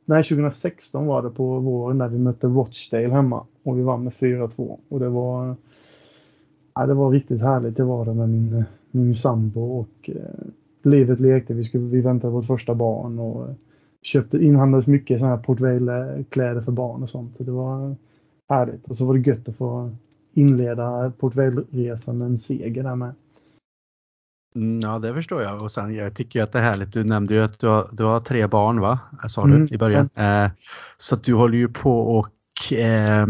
nej, 0.05 0.23
2016 0.23 1.07
var 1.07 1.23
det 1.23 1.31
på 1.31 1.59
våren 1.59 1.99
där 1.99 2.09
vi 2.09 2.19
mötte 2.19 2.47
Rochdale 2.47 3.09
hemma 3.09 3.47
och 3.63 3.79
vi 3.79 3.83
vann 3.83 4.05
med 4.05 4.13
4-2. 4.13 4.79
Och 4.89 5.01
det 5.01 5.09
var, 5.09 5.57
ja, 6.75 6.87
det 6.87 6.95
var 6.95 7.11
riktigt 7.11 7.41
härligt. 7.41 7.77
Det 7.77 7.85
var 7.85 8.05
det 8.05 8.15
med 8.15 8.29
min, 8.29 8.65
min 8.91 9.15
sambo 9.15 9.61
och 9.61 10.11
eh, 10.11 10.47
livet 10.85 11.21
lekte. 11.21 11.55
Vi, 11.55 11.65
skulle, 11.65 11.85
vi 11.85 12.01
väntade 12.01 12.33
vårt 12.33 12.47
första 12.47 12.75
barn 12.75 13.19
och 13.19 13.49
köpte, 14.03 14.39
inhandlades 14.45 14.87
mycket 14.87 15.19
sådana 15.19 15.37
här 15.37 15.43
portvale-kläder 15.43 16.61
för 16.61 16.73
barn 16.73 17.03
och 17.03 17.11
sånt. 17.11 17.37
Så 17.37 17.43
det 17.43 17.53
var 17.53 17.97
härligt. 18.49 18.89
Och 18.89 18.97
så 18.97 19.07
var 19.07 19.15
det 19.15 19.31
gött 19.31 19.49
att 19.49 19.57
få 19.57 19.91
inleda 20.33 21.13
portvale-resan 21.19 22.19
med 22.19 22.27
en 22.27 22.39
seger 22.39 22.83
där 22.83 22.95
med. 22.97 23.15
Mm, 24.57 24.81
ja, 24.81 24.99
det 24.99 25.15
förstår 25.15 25.43
jag. 25.43 25.63
Och 25.63 25.71
sen 25.71 25.95
jag 25.95 26.15
tycker 26.15 26.43
att 26.43 26.53
det 26.53 26.59
är 26.59 26.63
härligt. 26.63 26.93
Du 26.93 27.05
nämnde 27.05 27.35
ju 27.35 27.41
att 27.41 27.59
du 27.59 27.69
har, 27.69 27.89
du 27.93 28.05
har 28.05 28.21
tre 28.21 28.47
barn, 28.47 28.81
va? 28.81 28.99
Sa 29.29 29.47
du 29.47 29.55
mm. 29.55 29.69
i 29.71 29.79
början. 29.79 30.09
Mm. 30.15 30.45
Eh, 30.45 30.51
så 30.97 31.15
att 31.15 31.25
du 31.25 31.35
håller 31.35 31.59
ju 31.59 31.69
på 31.69 32.01
och 32.01 32.73
eh, 32.73 33.27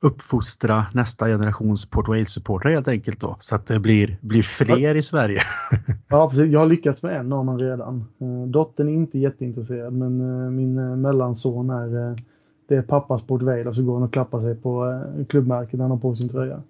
uppfostra 0.00 0.86
nästa 0.92 1.26
generations 1.26 1.86
Port 1.86 2.08
Wales-supportrar 2.08 2.70
helt 2.70 2.88
enkelt 2.88 3.20
då. 3.20 3.36
Så 3.38 3.54
att 3.54 3.66
det 3.66 3.78
blir, 3.78 4.18
blir 4.20 4.42
fler 4.42 4.94
i 4.94 5.02
Sverige. 5.02 5.40
ja, 6.08 6.30
precis. 6.30 6.52
Jag 6.52 6.60
har 6.60 6.66
lyckats 6.66 7.02
med 7.02 7.16
en 7.16 7.32
av 7.32 7.46
dem 7.46 7.58
redan. 7.58 8.04
Eh, 8.20 8.48
dottern 8.50 8.88
är 8.88 8.92
inte 8.92 9.18
jätteintresserad 9.18 9.92
men 9.92 10.20
eh, 10.20 10.50
min 10.50 10.78
eh, 10.78 10.96
mellanson 10.96 11.70
är 11.70 12.16
det 12.68 12.76
är 12.76 12.82
pappas 12.82 13.22
Port 13.22 13.42
Vale 13.42 13.64
och 13.64 13.74
så 13.74 13.82
går 13.82 13.94
han 13.94 14.02
och 14.02 14.12
klappar 14.12 14.40
sig 14.40 14.54
på 14.54 15.02
klubbmärket 15.28 15.72
när 15.72 15.84
han 15.84 15.90
har 15.90 15.98
på 15.98 16.16
sin 16.16 16.28
tröja. 16.28 16.62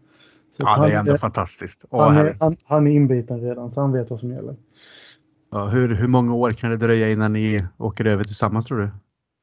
Så 0.56 0.62
ja, 0.62 0.86
det 0.86 0.92
är 0.92 0.98
ändå 0.98 1.12
är, 1.12 1.16
fantastiskt. 1.16 1.84
Åh, 1.90 2.10
han, 2.10 2.26
är, 2.26 2.36
han, 2.40 2.56
han, 2.64 2.86
är 2.86 2.90
inbiten 2.90 3.40
redan 3.40 3.70
så 3.70 3.80
han 3.80 3.92
vet 3.92 4.10
vad 4.10 4.20
som 4.20 4.30
gäller. 4.30 4.56
Ja, 5.50 5.66
hur, 5.66 5.94
hur 5.94 6.08
många 6.08 6.34
år 6.34 6.50
kan 6.50 6.70
det 6.70 6.76
dröja 6.76 7.10
innan 7.10 7.32
ni 7.32 7.64
åker 7.76 8.04
över 8.04 8.24
tillsammans 8.24 8.66
tror 8.66 8.78
du? 8.78 8.90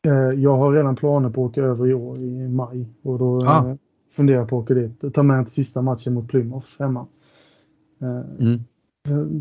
Eh, 0.06 0.14
jag 0.14 0.58
har 0.58 0.74
redan 0.74 0.96
planer 0.96 1.30
på 1.30 1.46
att 1.46 1.52
åka 1.52 1.62
över 1.62 1.88
i 1.88 1.94
år 1.94 2.18
i 2.18 2.48
maj 2.48 2.88
och 3.02 3.20
då 3.20 3.46
ah. 3.46 3.78
funderar 4.16 4.40
jag 4.40 4.50
på 4.50 4.60
att 4.60 4.64
åka 4.64 4.74
dit. 4.74 5.14
Ta 5.14 5.24
med 5.24 5.46
till 5.46 5.54
sista 5.54 5.82
matchen 5.82 6.14
mot 6.14 6.28
Plymouth 6.28 6.68
hemma. 6.80 7.06
Eh, 8.02 8.40
mm. 8.40 8.64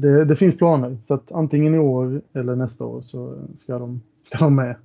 Det, 0.00 0.24
det, 0.24 0.36
finns 0.36 0.56
planer 0.56 0.98
så 1.06 1.14
att 1.14 1.32
antingen 1.32 1.74
i 1.74 1.78
år 1.78 2.22
eller 2.32 2.56
nästa 2.56 2.84
år 2.84 3.02
så 3.02 3.34
ska 3.56 3.78
de, 3.78 4.00
ska 4.26 4.38
de 4.38 4.54
med. 4.54 4.76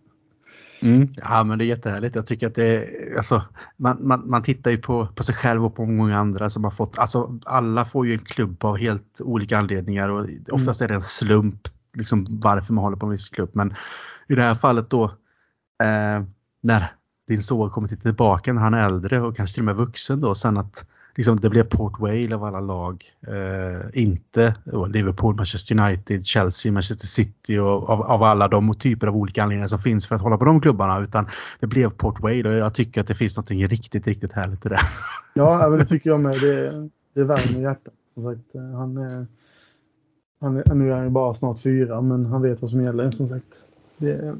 Mm. 0.82 1.08
Ja 1.16 1.44
men 1.44 1.58
det 1.58 1.64
är 1.64 1.68
jättehärligt. 1.68 2.16
Jag 2.16 2.26
tycker 2.26 2.48
att 2.48 2.56
det 2.56 2.88
alltså, 3.18 3.44
man, 3.78 3.98
man, 4.08 4.30
man 4.30 4.44
tittar 4.44 4.72
ju 4.72 4.78
på, 4.78 5.08
på 5.16 5.24
sig 5.24 5.36
själv 5.36 5.66
och 5.66 5.76
på 5.76 5.86
många 5.86 6.18
andra 6.18 6.50
som 6.50 6.64
har 6.64 6.72
fått, 6.72 7.00
alltså 7.00 7.40
alla 7.46 7.86
får 7.86 8.08
ju 8.08 8.14
en 8.14 8.20
klubb 8.20 8.66
av 8.66 8.78
helt 8.78 9.22
olika 9.22 9.58
anledningar 9.58 10.10
och 10.10 10.28
oftast 10.52 10.82
är 10.82 10.88
det 10.88 10.94
en 10.94 11.02
slump 11.02 11.60
liksom 11.94 12.28
varför 12.30 12.74
man 12.74 12.84
håller 12.84 12.98
på 12.98 13.06
en 13.06 13.12
viss 13.12 13.30
klubb. 13.30 13.50
Men 13.54 13.74
i 14.28 14.36
det 14.36 14.42
här 14.42 14.56
fallet 14.56 14.90
då 14.90 15.12
eh, 15.84 16.24
när 16.62 16.92
din 17.28 17.42
son 17.42 17.70
kommer 17.70 17.88
tillbaka 17.88 18.54
när 18.54 18.62
han 18.62 18.74
är 18.74 18.86
äldre 18.86 19.22
och 19.22 19.36
kanske 19.36 19.54
till 19.54 19.62
och 19.62 19.66
med 19.66 19.76
vuxen 19.76 20.22
då 20.22 20.36
sen 20.36 20.58
att 20.58 20.86
liksom, 21.16 21.40
det 21.40 21.50
blev 21.50 21.64
Port 21.64 22.00
Vale 22.00 22.36
av 22.36 22.44
alla 22.44 22.60
lag. 22.60 23.04
Eh, 23.28 24.02
inte 24.02 24.56
Liverpool, 24.88 25.36
Manchester 25.36 25.80
United, 25.80 26.26
Chelsea, 26.26 26.72
Manchester 26.72 27.08
City 27.08 27.58
och 27.58 27.90
av, 27.90 28.02
av, 28.02 28.24
alla 28.24 28.48
de 28.48 28.74
typer 28.74 29.08
av 29.08 29.16
olika 29.16 29.44
anledningar 29.44 29.68
som 29.68 29.80
finns 29.80 30.08
för 30.08 30.16
att 30.16 30.22
hålla 30.22 30.38
på 30.38 30.46
de 30.46 30.62
klubbarna. 30.62 31.00
Utan 31.00 31.28
det 31.60 31.68
blev 31.68 31.90
Port 31.90 32.20
Vale 32.20 32.50
och 32.50 32.56
jag 32.56 32.74
tycker 32.74 33.02
att 33.02 33.08
det 33.08 33.16
finns 33.16 33.38
något 33.38 33.52
riktigt, 33.52 34.08
riktigt 34.08 34.34
härligt 34.34 34.66
i 34.66 34.70
det. 34.70 34.80
Ja, 35.34 35.70
det 35.70 35.86
tycker 35.86 36.10
jag 36.10 36.20
med. 36.20 36.42
Det, 36.42 36.90
det 37.14 37.24
värmer 37.24 37.62
hjärtat. 37.62 37.94
Som 38.14 38.24
sagt, 38.24 38.42
han 38.54 38.98
är, 38.98 39.28
han 40.42 40.58
är, 40.58 40.76
nu 40.76 40.92
är 40.92 40.96
han 40.96 41.04
ju 41.04 41.10
bara 41.10 41.34
snart 41.34 41.60
fyra, 41.60 42.02
men 42.02 42.26
han 42.26 42.42
vet 42.42 42.62
vad 42.62 42.72
som 42.72 42.84
gäller 42.84 43.12
som 43.12 43.28
sagt. 43.28 43.66
Det, 43.98 44.36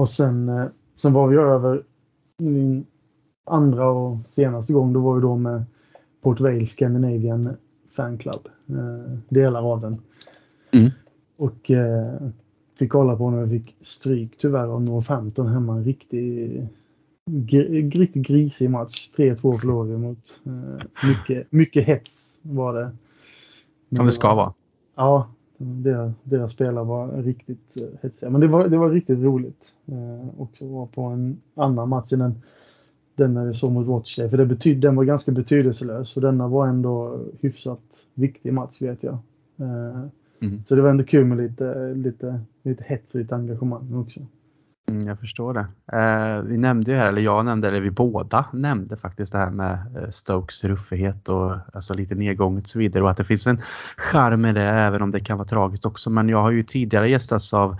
och 0.00 0.08
sen, 0.08 0.48
eh, 0.48 0.66
sen 0.96 1.12
var 1.12 1.28
vi 1.28 1.36
över 1.36 1.82
min 2.38 2.86
andra 3.46 3.90
och 3.90 4.26
senaste 4.26 4.72
gång, 4.72 4.92
då 4.92 5.00
var 5.00 5.14
vi 5.14 5.20
då 5.20 5.36
med 5.36 5.64
Port 6.22 6.40
Vale 6.40 6.66
Scandinavian 6.66 7.56
Fan 7.96 8.18
Club. 8.18 8.48
Eh, 8.68 9.18
delar 9.28 9.72
av 9.72 9.80
den. 9.80 10.02
Mm. 10.70 10.90
Och 11.38 11.70
eh, 11.70 12.28
fick 12.78 12.90
kolla 12.90 13.16
på 13.16 13.30
när 13.30 13.44
vi 13.44 13.58
fick 13.58 13.76
stryk 13.80 14.38
tyvärr 14.38 14.66
av 14.66 14.82
Northampton 14.82 15.46
hemma. 15.46 15.76
En 15.76 15.84
riktig, 15.84 16.66
gr 17.26 17.90
riktigt 17.98 18.26
grisig 18.26 18.70
match. 18.70 19.10
3-2 19.16 19.58
förlorade 19.58 19.98
mot. 19.98 20.40
Eh, 20.46 21.08
mycket, 21.08 21.52
mycket 21.52 21.84
hets 21.84 22.40
var 22.42 22.74
det. 22.74 22.90
Som 23.96 24.06
det 24.06 24.12
ska 24.12 24.34
vara. 24.34 24.52
Ja, 24.96 25.28
deras, 25.64 26.12
deras 26.22 26.52
spelare 26.52 26.84
var 26.84 27.22
riktigt 27.22 27.76
eh, 27.76 27.88
hetsiga. 28.02 28.30
Men 28.30 28.40
det 28.40 28.46
var, 28.46 28.68
det 28.68 28.78
var 28.78 28.90
riktigt 28.90 29.18
roligt. 29.18 29.74
Eh, 29.86 30.40
också 30.40 30.66
var 30.66 30.86
på 30.86 31.02
en 31.02 31.40
annan 31.54 31.88
match 31.88 32.12
än 32.12 32.18
den 32.18 32.34
den 33.20 33.34
när 33.34 33.46
vi 33.46 33.54
såg 33.54 33.72
mot 33.72 33.86
Rochdale. 33.86 34.30
För 34.30 34.36
det 34.36 34.46
betyd, 34.46 34.80
den 34.80 34.96
var 34.96 35.04
ganska 35.04 35.32
betydelselös 35.32 36.16
och 36.16 36.22
denna 36.22 36.48
var 36.48 36.68
ändå 36.68 37.24
hyfsat 37.40 38.06
viktig 38.14 38.52
match 38.52 38.82
vet 38.82 39.02
jag. 39.02 39.18
Eh, 39.56 40.00
mm. 40.40 40.62
Så 40.64 40.74
det 40.74 40.82
var 40.82 40.90
ändå 40.90 41.04
kul 41.04 41.24
med 41.24 41.38
lite, 41.38 41.94
lite, 41.94 42.40
lite 42.62 42.84
hets 42.86 43.14
och 43.14 43.20
lite 43.20 43.34
engagemang 43.34 43.94
också. 43.94 44.20
Mm, 44.90 45.02
jag 45.06 45.18
förstår 45.18 45.54
det. 45.54 45.66
Eh, 45.92 46.42
vi 46.42 46.56
nämnde 46.56 46.90
ju 46.90 46.96
här, 46.96 47.08
eller 47.08 47.22
jag 47.22 47.44
nämnde, 47.44 47.68
eller 47.68 47.80
vi 47.80 47.90
båda 47.90 48.44
nämnde 48.52 48.96
faktiskt 48.96 49.32
det 49.32 49.38
här 49.38 49.50
med 49.50 49.72
eh, 49.72 50.10
Stokes 50.10 50.64
ruffighet 50.64 51.28
och 51.28 51.56
alltså 51.72 51.94
lite 51.94 52.14
nedgånget 52.14 52.64
och 52.64 52.68
så 52.68 52.78
vidare 52.78 53.02
och 53.02 53.10
att 53.10 53.16
det 53.16 53.24
finns 53.24 53.46
en 53.46 53.60
charm 53.96 54.46
i 54.46 54.52
det 54.52 54.62
även 54.62 55.02
om 55.02 55.10
det 55.10 55.20
kan 55.20 55.38
vara 55.38 55.48
tragiskt 55.48 55.86
också. 55.86 56.10
Men 56.10 56.28
jag 56.28 56.42
har 56.42 56.50
ju 56.50 56.62
tidigare 56.62 57.10
gästats 57.10 57.54
av 57.54 57.76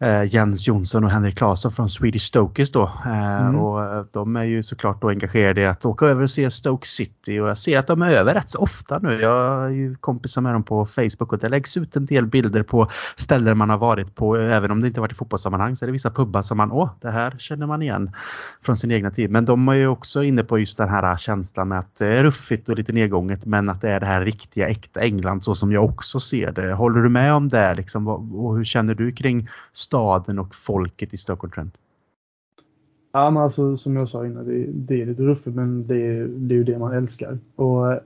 eh, 0.00 0.34
Jens 0.34 0.68
Jonsson 0.68 1.04
och 1.04 1.10
Henrik 1.10 1.36
Claesson 1.36 1.72
från 1.72 1.88
Swedish 1.88 2.22
Stokers 2.22 2.72
då. 2.72 2.82
Eh, 3.04 3.40
mm. 3.40 3.56
Och 3.58 3.84
eh, 3.84 4.04
de 4.12 4.36
är 4.36 4.44
ju 4.44 4.62
såklart 4.62 5.02
då 5.02 5.08
engagerade 5.08 5.60
i 5.60 5.66
att 5.66 5.84
åka 5.84 6.06
över 6.06 6.22
och 6.22 6.30
se 6.30 6.50
Stoke 6.50 6.86
City 6.86 7.40
och 7.40 7.48
jag 7.48 7.58
ser 7.58 7.78
att 7.78 7.86
de 7.86 8.02
är 8.02 8.10
över 8.10 8.34
rätt 8.34 8.50
så 8.50 8.58
ofta 8.58 8.98
nu. 8.98 9.20
Jag 9.20 9.64
är 9.64 9.68
ju 9.68 9.96
kompisar 9.96 10.42
med 10.42 10.54
dem 10.54 10.62
på 10.62 10.86
Facebook 10.86 11.32
och 11.32 11.38
det 11.38 11.48
läggs 11.48 11.76
ut 11.76 11.96
en 11.96 12.06
del 12.06 12.26
bilder 12.26 12.62
på 12.62 12.86
ställen 13.16 13.58
man 13.58 13.70
har 13.70 13.78
varit 13.78 14.14
på. 14.14 14.36
Även 14.36 14.70
om 14.70 14.80
det 14.80 14.86
inte 14.86 15.00
varit 15.00 15.12
i 15.12 15.14
fotbollssammanhang 15.14 15.76
så 15.76 15.84
är 15.84 15.86
det 15.86 15.92
vissa 15.92 16.10
pubbar 16.10 16.42
som 16.50 16.56
man, 16.56 16.72
åh, 16.72 16.90
det 17.00 17.10
här 17.10 17.34
känner 17.38 17.66
man 17.66 17.82
igen 17.82 18.10
från 18.62 18.76
sin 18.76 18.90
egna 18.90 19.10
tid. 19.10 19.30
Men 19.30 19.44
de 19.44 19.68
är 19.68 19.74
ju 19.74 19.86
också 19.86 20.22
inne 20.22 20.44
på 20.44 20.58
just 20.58 20.78
den 20.78 20.88
här 20.88 21.16
känslan 21.16 21.68
med 21.68 21.78
att 21.78 21.94
det 21.94 22.06
är 22.06 22.24
ruffigt 22.24 22.68
och 22.68 22.76
lite 22.76 22.92
nedgånget 22.92 23.46
men 23.46 23.68
att 23.68 23.80
det 23.80 23.90
är 23.90 24.00
det 24.00 24.06
här 24.06 24.24
riktiga 24.24 24.68
äkta 24.68 25.00
England 25.00 25.42
så 25.42 25.54
som 25.54 25.72
jag 25.72 25.84
också 25.84 26.20
ser 26.20 26.52
det. 26.52 26.74
Håller 26.74 27.00
du 27.00 27.08
med 27.08 27.34
om 27.34 27.48
det 27.48 27.74
liksom? 27.74 28.08
Och 28.08 28.56
hur 28.56 28.64
känner 28.64 28.94
du 28.94 29.12
kring 29.12 29.48
staden 29.72 30.38
och 30.38 30.54
folket 30.54 31.14
i 31.14 31.16
Stockholm 31.16 31.52
Trent? 31.52 31.78
Ja, 33.12 33.30
men 33.30 33.42
alltså 33.42 33.76
som 33.76 33.96
jag 33.96 34.08
sa 34.08 34.26
innan, 34.26 34.46
det, 34.46 34.66
det 34.66 35.02
är 35.02 35.06
lite 35.06 35.22
ruffigt 35.22 35.56
men 35.56 35.86
det 35.86 35.96
är, 35.96 36.26
det 36.26 36.54
är 36.54 36.56
ju 36.56 36.64
det 36.64 36.78
man 36.78 36.92
älskar. 36.92 37.38
Och 37.56 38.00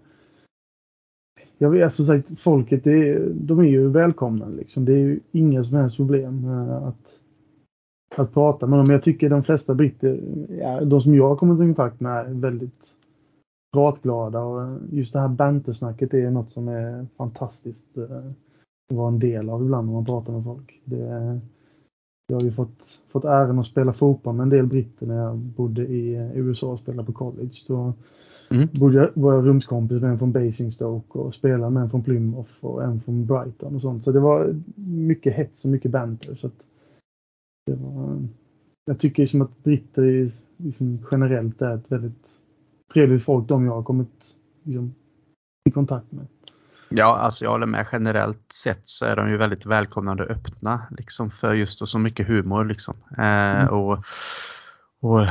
jag 1.59 1.71
vet 1.71 1.93
som 1.93 2.05
sagt, 2.05 2.41
folket 2.41 2.85
det, 2.85 3.19
de 3.33 3.59
är 3.59 3.65
ju 3.65 3.89
välkomna 3.89 4.49
liksom. 4.49 4.85
Det 4.85 4.93
är 4.93 4.99
ju 4.99 5.21
inga 5.33 5.65
som 5.65 5.77
helst 5.77 5.97
problem 5.97 6.45
eh, 6.45 6.77
att, 6.77 7.15
att 8.17 8.35
prata 8.35 8.67
med 8.67 8.79
dem. 8.79 8.87
Jag 8.93 9.03
tycker 9.03 9.31
de 9.31 9.43
flesta 9.43 9.75
britter, 9.75 10.21
ja, 10.61 10.85
de 10.85 11.01
som 11.01 11.15
jag 11.15 11.29
har 11.29 11.37
kommit 11.37 11.61
i 11.61 11.75
kontakt 11.75 12.01
med 12.01 12.27
är 12.27 12.35
väldigt 12.35 12.97
pratglada 13.73 14.41
och 14.41 14.79
just 14.91 15.13
det 15.13 15.21
här 15.21 15.29
bantersnacket 15.29 16.15
är 16.15 16.31
något 16.31 16.51
som 16.51 16.69
är 16.69 17.07
fantastiskt 17.17 17.97
eh, 17.97 18.17
att 18.91 18.97
vara 18.97 19.09
en 19.09 19.19
del 19.19 19.51
av 19.51 19.63
ibland 19.63 19.87
när 19.87 19.95
man 19.95 20.05
pratar 20.05 20.33
med 20.33 20.45
folk. 20.45 20.81
Det, 20.85 21.41
jag 22.27 22.37
har 22.37 22.45
ju 22.45 22.53
fått, 22.53 23.03
fått 23.13 23.25
äran 23.25 23.59
att 23.59 23.67
spela 23.67 23.93
fotboll 23.93 24.35
med 24.35 24.43
en 24.43 24.51
del 24.51 24.67
britter 24.67 25.07
när 25.07 25.17
jag 25.17 25.37
bodde 25.37 25.83
i 25.83 26.31
USA 26.35 26.73
och 26.73 26.79
spelade 26.79 27.07
på 27.07 27.13
college. 27.13 27.55
Då 27.69 27.93
mm. 28.51 28.69
bodde 28.81 28.99
jag, 28.99 29.11
var 29.15 29.35
jag 29.35 29.47
rumskompis 29.47 30.03
med 30.03 30.11
en 30.11 30.19
från 30.19 30.33
Basingstoke 30.33 31.19
och 31.19 31.35
spelade 31.35 31.71
med 31.71 31.83
en 31.83 31.91
från 31.91 32.03
Plymouth 32.03 32.53
och 32.61 32.85
en 32.85 33.01
från 33.01 33.27
Brighton 33.27 33.75
och 33.75 33.81
sånt. 33.81 34.05
Så 34.05 34.13
det 34.13 34.21
var 34.21 34.61
mycket 34.77 35.35
hets 35.35 35.65
och 35.65 35.71
mycket 35.71 35.91
banter. 35.91 36.35
Så 36.35 36.51
det 37.67 37.75
var, 37.75 38.29
jag 38.85 39.01
tycker 39.01 39.27
som 39.27 39.43
att 39.43 39.63
britter 39.65 40.03
är, 40.03 40.29
liksom 40.57 41.07
generellt 41.11 41.63
är 41.63 41.75
ett 41.75 41.93
väldigt 41.93 42.29
trevligt 42.93 43.25
folk, 43.25 43.49
de 43.49 43.65
jag 43.65 43.73
har 43.73 43.83
kommit 43.83 44.35
liksom, 44.63 44.95
i 45.69 45.71
kontakt 45.71 46.13
med. 46.13 46.27
Ja, 46.89 47.17
alltså 47.17 47.45
jag 47.45 47.51
håller 47.51 47.67
med. 47.67 47.87
Generellt 47.93 48.53
sett 48.53 48.81
så 48.89 49.05
är 49.05 49.17
de 49.17 49.31
ju 49.31 49.37
väldigt 49.37 49.67
välkomnande 49.67 50.25
och 50.25 50.31
öppna 50.31 50.87
liksom 50.91 51.31
för 51.31 51.55
just 51.55 51.83
och 51.83 51.89
så 51.89 51.99
mycket 51.99 52.27
humor 52.27 52.65
liksom. 52.65 52.95
Eh, 53.19 53.61
mm. 53.61 53.69
och, 53.69 54.05
och 55.05 55.27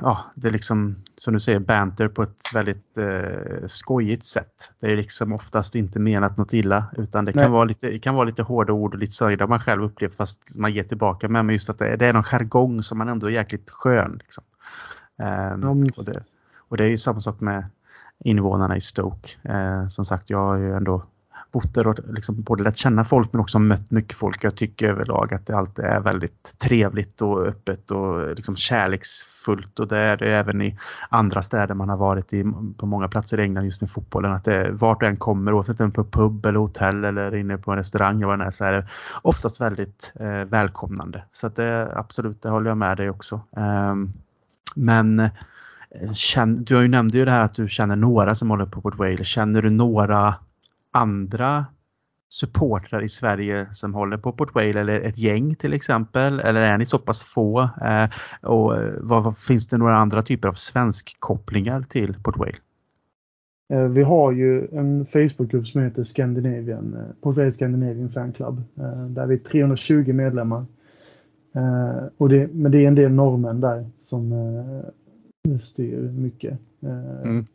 ja, 0.00 0.24
det 0.34 0.48
är 0.48 0.52
liksom 0.52 0.96
som 1.16 1.34
du 1.34 1.40
säger 1.40 1.58
banter 1.58 2.08
på 2.08 2.22
ett 2.22 2.54
väldigt 2.54 2.98
eh, 2.98 3.66
skojigt 3.66 4.24
sätt. 4.24 4.70
Det 4.80 4.92
är 4.92 4.96
liksom 4.96 5.32
oftast 5.32 5.74
inte 5.74 5.98
menat 5.98 6.36
något 6.36 6.52
illa 6.52 6.84
utan 6.96 7.24
det 7.24 7.32
kan, 7.32 7.52
vara 7.52 7.64
lite, 7.64 7.86
det 7.86 7.98
kan 7.98 8.14
vara 8.14 8.24
lite 8.24 8.42
hårda 8.42 8.72
ord 8.72 8.94
och 8.94 9.00
lite 9.00 9.12
sådär 9.12 9.46
man 9.46 9.60
själv 9.60 9.84
upplevt 9.84 10.14
fast 10.14 10.56
man 10.58 10.72
ger 10.72 10.84
tillbaka 10.84 11.28
med. 11.28 11.44
Men 11.44 11.52
just 11.52 11.70
att 11.70 11.78
det, 11.78 11.96
det 11.96 12.06
är 12.06 12.12
någon 12.12 12.22
jargong 12.22 12.82
som 12.82 12.98
man 12.98 13.08
ändå 13.08 13.26
är 13.26 13.30
jäkligt 13.30 13.70
skön. 13.70 14.16
Liksom. 14.18 14.44
Eh, 15.18 15.52
mm. 15.52 15.88
och, 15.96 16.04
det, 16.04 16.22
och 16.56 16.76
det 16.76 16.84
är 16.84 16.88
ju 16.88 16.98
samma 16.98 17.20
sak 17.20 17.40
med 17.40 17.64
invånarna 18.24 18.76
i 18.76 18.80
Stoke. 18.80 19.28
Eh, 19.42 19.88
som 19.88 20.04
sagt, 20.04 20.30
jag 20.30 20.38
har 20.38 20.56
ju 20.56 20.76
ändå 20.76 21.04
bott 21.52 21.74
där 21.74 21.86
och 21.86 21.98
liksom 22.08 22.42
både 22.42 22.62
lärt 22.62 22.76
känna 22.76 23.04
folk 23.04 23.32
men 23.32 23.40
också 23.40 23.58
mött 23.58 23.90
mycket 23.90 24.16
folk. 24.16 24.44
Jag 24.44 24.56
tycker 24.56 24.88
överlag 24.88 25.34
att 25.34 25.46
det 25.46 25.56
alltid 25.56 25.84
är 25.84 26.00
väldigt 26.00 26.54
trevligt 26.58 27.22
och 27.22 27.46
öppet 27.46 27.90
och 27.90 28.36
liksom 28.36 28.56
kärleksfullt 28.56 29.78
och 29.78 29.88
det 29.88 29.98
är 29.98 30.16
det 30.16 30.34
även 30.34 30.62
i 30.62 30.78
andra 31.08 31.42
städer 31.42 31.74
man 31.74 31.88
har 31.88 31.96
varit 31.96 32.32
i 32.32 32.44
på 32.76 32.86
många 32.86 33.08
platser 33.08 33.40
i 33.40 33.42
England 33.42 33.64
just 33.64 33.80
med 33.80 33.90
fotbollen. 33.90 34.32
Att 34.32 34.44
det, 34.44 34.70
vart 34.70 35.00
du 35.00 35.06
än 35.06 35.16
kommer, 35.16 35.52
oavsett 35.52 35.80
om 35.80 35.92
på 35.92 36.04
pub 36.04 36.46
eller 36.46 36.58
hotell 36.58 37.04
eller 37.04 37.36
inne 37.36 37.58
på 37.58 37.70
en 37.70 37.78
restaurang 37.78 38.24
vad 38.26 38.38
det 38.38 38.44
är, 38.44 38.50
så 38.50 38.64
är 38.64 38.72
det 38.72 38.86
oftast 39.22 39.60
väldigt 39.60 40.12
eh, 40.20 40.44
välkomnande. 40.44 41.24
Så 41.32 41.46
att 41.46 41.56
det, 41.56 41.92
absolut, 41.94 42.42
det 42.42 42.48
håller 42.48 42.70
jag 42.70 42.78
med 42.78 42.96
dig 42.96 43.10
också. 43.10 43.40
Um, 43.50 44.12
men 44.74 45.20
eh, 45.20 46.46
du 46.46 46.74
har 46.74 46.82
ju 46.82 46.88
nämnde 46.88 47.18
ju 47.18 47.24
det 47.24 47.30
här 47.30 47.42
att 47.42 47.54
du 47.54 47.68
känner 47.68 47.96
några 47.96 48.34
som 48.34 48.50
håller 48.50 48.66
på 48.66 48.80
Port 48.80 48.98
Wales. 48.98 49.28
Känner 49.28 49.62
du 49.62 49.70
några 49.70 50.34
andra 50.92 51.66
supportrar 52.28 53.02
i 53.02 53.08
Sverige 53.08 53.66
som 53.72 53.94
håller 53.94 54.16
på 54.16 54.32
Port 54.32 54.54
Vale 54.54 54.80
eller 54.80 55.00
ett 55.00 55.18
gäng 55.18 55.54
till 55.54 55.72
exempel? 55.72 56.40
Eller 56.40 56.60
är 56.60 56.78
ni 56.78 56.86
så 56.86 56.98
pass 56.98 57.22
få? 57.22 57.60
Eh, 57.60 58.10
och 58.42 58.74
vad, 59.00 59.24
vad, 59.24 59.38
finns 59.38 59.66
det 59.66 59.78
några 59.78 59.96
andra 59.96 60.22
typer 60.22 60.48
av 60.48 60.52
svenskkopplingar 60.52 61.82
till 61.82 62.14
Port 62.22 62.36
Vale? 62.36 62.56
Eh, 63.72 63.84
vi 63.84 64.02
har 64.02 64.32
ju 64.32 64.68
en 64.72 65.06
Facebookgrupp 65.06 65.66
som 65.66 65.82
heter 65.82 66.04
Scandinavian, 66.04 66.94
eh, 66.94 67.14
Port 67.22 67.36
Vale 67.36 67.52
Scandinavian 67.52 68.10
Fan 68.10 68.32
Club. 68.32 68.62
Där 69.08 69.26
vi 69.26 69.34
är 69.34 69.38
320 69.38 70.12
medlemmar. 70.12 70.66
Och 72.16 72.28
det, 72.28 72.54
men 72.54 72.72
det 72.72 72.84
är 72.84 72.88
en 72.88 72.94
del 72.94 73.12
norrmän 73.12 73.60
där 73.60 73.86
som 74.00 74.32
styr 75.60 75.98
mycket. 75.98 76.58
Eh, 76.82 77.22
mm. 77.22 77.46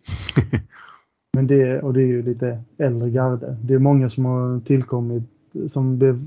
men 1.36 1.48
det, 1.48 1.82
och 1.82 1.94
det 1.94 2.02
är 2.02 2.08
ju 2.08 2.22
lite 2.22 2.64
äldre 2.78 3.10
garde. 3.10 3.58
Det 3.64 3.74
är 3.74 3.80
många 3.80 4.10
som 4.10 4.26
har 4.26 4.60
tillkommit 4.60 5.24
som 5.68 5.98
blev, 5.98 6.26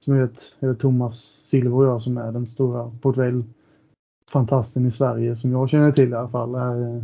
som 0.00 0.14
jag 0.14 0.26
vet, 0.26 0.56
är 0.60 0.74
Thomas 0.74 1.18
Silver 1.44 1.76
och 1.76 1.84
jag 1.84 2.02
som 2.02 2.18
är 2.18 2.32
den 2.32 2.46
stora 2.46 2.90
portfölj 3.00 3.44
fantasten 4.30 4.86
i 4.86 4.90
Sverige 4.90 5.36
som 5.36 5.52
jag 5.52 5.68
känner 5.68 5.92
till 5.92 6.10
i 6.10 6.14
alla 6.14 6.28
fall 6.28 6.54
är 6.54 6.96
eh, 6.96 7.02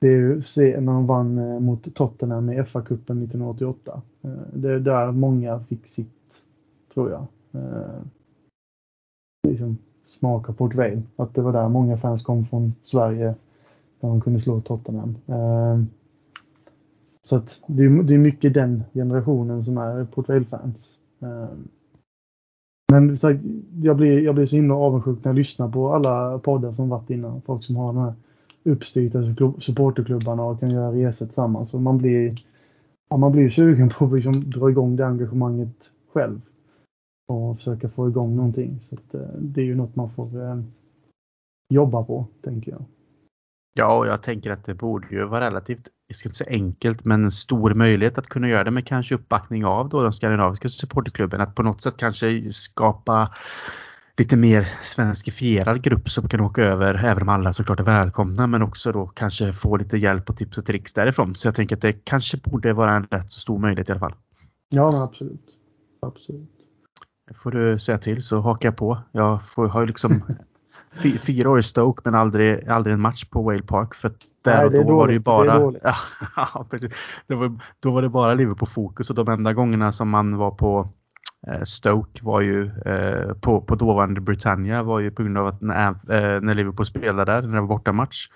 det 0.00 0.08
är 0.08 0.16
ju 0.16 0.34
när 0.80 0.92
de 0.92 1.06
vann 1.06 1.38
eh, 1.38 1.60
mot 1.60 1.94
Tottenham 1.94 2.50
i 2.50 2.62
FA-cupen 2.62 3.22
1988. 3.24 4.02
Eh, 4.22 4.30
det 4.52 4.72
är 4.72 4.78
där 4.78 5.12
många 5.12 5.60
fick 5.60 5.86
sitt, 5.88 6.44
tror 6.94 7.10
jag. 7.10 7.26
Liksom 9.48 9.78
smaka 10.04 10.52
Port 10.52 10.74
Vale. 10.74 11.02
Att 11.16 11.34
det 11.34 11.42
var 11.42 11.52
där 11.52 11.68
många 11.68 11.96
fans 11.96 12.22
kom 12.22 12.44
från 12.44 12.74
Sverige 12.82 13.34
där 14.00 14.08
de 14.08 14.20
kunde 14.20 14.40
slå 14.40 14.60
Tottenham. 14.60 15.16
Så 17.26 17.36
att 17.36 17.62
det 17.66 17.84
är, 17.84 18.02
det 18.02 18.14
är 18.14 18.18
mycket 18.18 18.54
den 18.54 18.84
generationen 18.94 19.64
som 19.64 19.78
är 19.78 20.04
Portvail-fans. 20.04 20.76
Ehm, 21.20 21.68
men 22.92 23.18
så 23.18 23.38
jag, 23.82 23.96
blir, 23.96 24.20
jag 24.20 24.34
blir 24.34 24.46
så 24.46 24.56
himla 24.56 24.74
avundsjuk 24.74 25.24
när 25.24 25.28
jag 25.28 25.36
lyssnar 25.36 25.68
på 25.68 25.94
alla 25.94 26.38
poddar 26.38 26.72
som 26.72 26.88
varit 26.88 27.10
innan. 27.10 27.42
Folk 27.42 27.64
som 27.64 27.76
har 27.76 27.86
de 27.86 27.96
här 27.96 28.14
uppstyrta 28.64 29.22
supporterklubbarna 29.60 30.42
och 30.42 30.60
kan 30.60 30.70
göra 30.70 30.92
resor 30.92 31.26
tillsammans. 31.26 31.74
Och 31.74 31.82
man 31.82 31.98
blir, 31.98 32.34
ja, 33.08 33.16
man 33.16 33.32
blir 33.32 33.50
sugen 33.50 33.88
på 33.88 34.04
att 34.04 34.12
liksom 34.12 34.50
dra 34.50 34.70
igång 34.70 34.96
det 34.96 35.06
engagemanget 35.06 35.92
själv. 36.12 36.40
Och 37.28 37.56
försöka 37.56 37.88
få 37.88 38.08
igång 38.08 38.36
någonting. 38.36 38.80
Så 38.80 38.94
att, 38.94 39.14
eh, 39.14 39.38
det 39.38 39.60
är 39.60 39.64
ju 39.64 39.74
något 39.74 39.96
man 39.96 40.10
får 40.10 40.42
eh, 40.42 40.60
jobba 41.74 42.04
på, 42.04 42.26
tänker 42.42 42.72
jag. 42.72 42.84
Ja, 43.74 43.98
och 43.98 44.06
jag 44.06 44.22
tänker 44.22 44.50
att 44.50 44.64
det 44.64 44.74
borde 44.74 45.06
ju 45.10 45.24
vara 45.24 45.46
relativt, 45.46 45.88
jag 46.06 46.16
ska 46.16 46.28
inte 46.28 46.38
säga 46.38 46.50
enkelt, 46.50 47.04
men 47.04 47.24
en 47.24 47.30
stor 47.30 47.74
möjlighet 47.74 48.18
att 48.18 48.28
kunna 48.28 48.48
göra 48.48 48.64
det 48.64 48.70
med 48.70 48.86
kanske 48.86 49.14
uppbackning 49.14 49.64
av 49.64 49.88
då 49.88 50.02
de 50.02 50.12
skandinaviska 50.12 50.68
supporterklubben. 50.68 51.40
Att 51.40 51.54
på 51.54 51.62
något 51.62 51.82
sätt 51.82 51.94
kanske 51.96 52.50
skapa 52.50 53.34
lite 54.16 54.36
mer 54.36 54.68
svenskifierad 54.82 55.82
grupp 55.82 56.10
som 56.10 56.28
kan 56.28 56.40
åka 56.40 56.62
över, 56.62 56.94
även 56.94 57.22
om 57.22 57.28
alla 57.28 57.52
såklart 57.52 57.80
är 57.80 57.84
välkomna, 57.84 58.46
men 58.46 58.62
också 58.62 58.92
då 58.92 59.06
kanske 59.06 59.52
få 59.52 59.76
lite 59.76 59.98
hjälp 59.98 60.30
och 60.30 60.36
tips 60.36 60.58
och 60.58 60.66
tricks 60.66 60.92
därifrån. 60.92 61.34
Så 61.34 61.48
jag 61.48 61.54
tänker 61.54 61.76
att 61.76 61.82
det 61.82 61.92
kanske 61.92 62.36
borde 62.36 62.72
vara 62.72 62.92
en 62.92 63.06
rätt 63.10 63.30
så 63.30 63.40
stor 63.40 63.58
möjlighet 63.58 63.88
i 63.88 63.92
alla 63.92 64.00
fall. 64.00 64.14
Ja, 64.68 65.02
absolut. 65.04 65.46
Absolut. 66.02 66.50
får 67.34 67.50
du 67.50 67.78
säga 67.78 67.98
till 67.98 68.22
så 68.22 68.40
hakar 68.40 68.68
jag 68.68 68.76
på. 68.76 68.98
Jag 69.12 69.48
får, 69.48 69.68
har 69.68 69.80
ju 69.80 69.86
liksom 69.86 70.22
fyra 70.96 71.50
år 71.50 71.58
i 71.58 71.62
Stoke 71.62 72.02
men 72.04 72.14
aldrig, 72.14 72.68
aldrig 72.68 72.94
en 72.94 73.00
match 73.00 73.24
på 73.24 73.42
Whale 73.42 73.62
Park. 73.62 73.94
För 73.94 74.10
där 74.42 74.56
Nej, 74.56 74.64
och 74.64 74.72
då 74.72 74.76
dåligt, 74.76 74.96
var 74.96 75.06
det 75.06 75.12
ju 75.12 75.18
bara... 75.18 75.70
Det 75.70 75.80
ja, 76.36 76.66
precis. 76.70 76.92
Det 77.26 77.34
var, 77.34 77.58
då 77.80 77.90
var 77.90 78.02
det 78.02 78.08
bara 78.08 78.34
Liverpool 78.34 78.68
fokus 78.68 79.10
och 79.10 79.16
de 79.16 79.28
enda 79.28 79.52
gångerna 79.52 79.92
som 79.92 80.08
man 80.08 80.36
var 80.36 80.50
på 80.50 80.88
Stoke 81.64 82.24
var 82.24 82.40
ju 82.40 82.70
eh, 82.86 83.32
på, 83.32 83.60
på 83.60 83.74
dåvarande 83.74 84.20
Britannia 84.20 84.82
var 84.82 85.00
ju 85.00 85.10
på 85.10 85.22
grund 85.22 85.38
av 85.38 85.46
att 85.46 85.60
när, 85.60 85.88
eh, 85.88 86.40
när 86.40 86.54
Liverpool 86.54 86.86
spelade 86.86 87.32
där, 87.32 87.42
när 87.42 87.54
det 87.54 87.60
var 87.60 87.68
bortamatch 87.68 88.28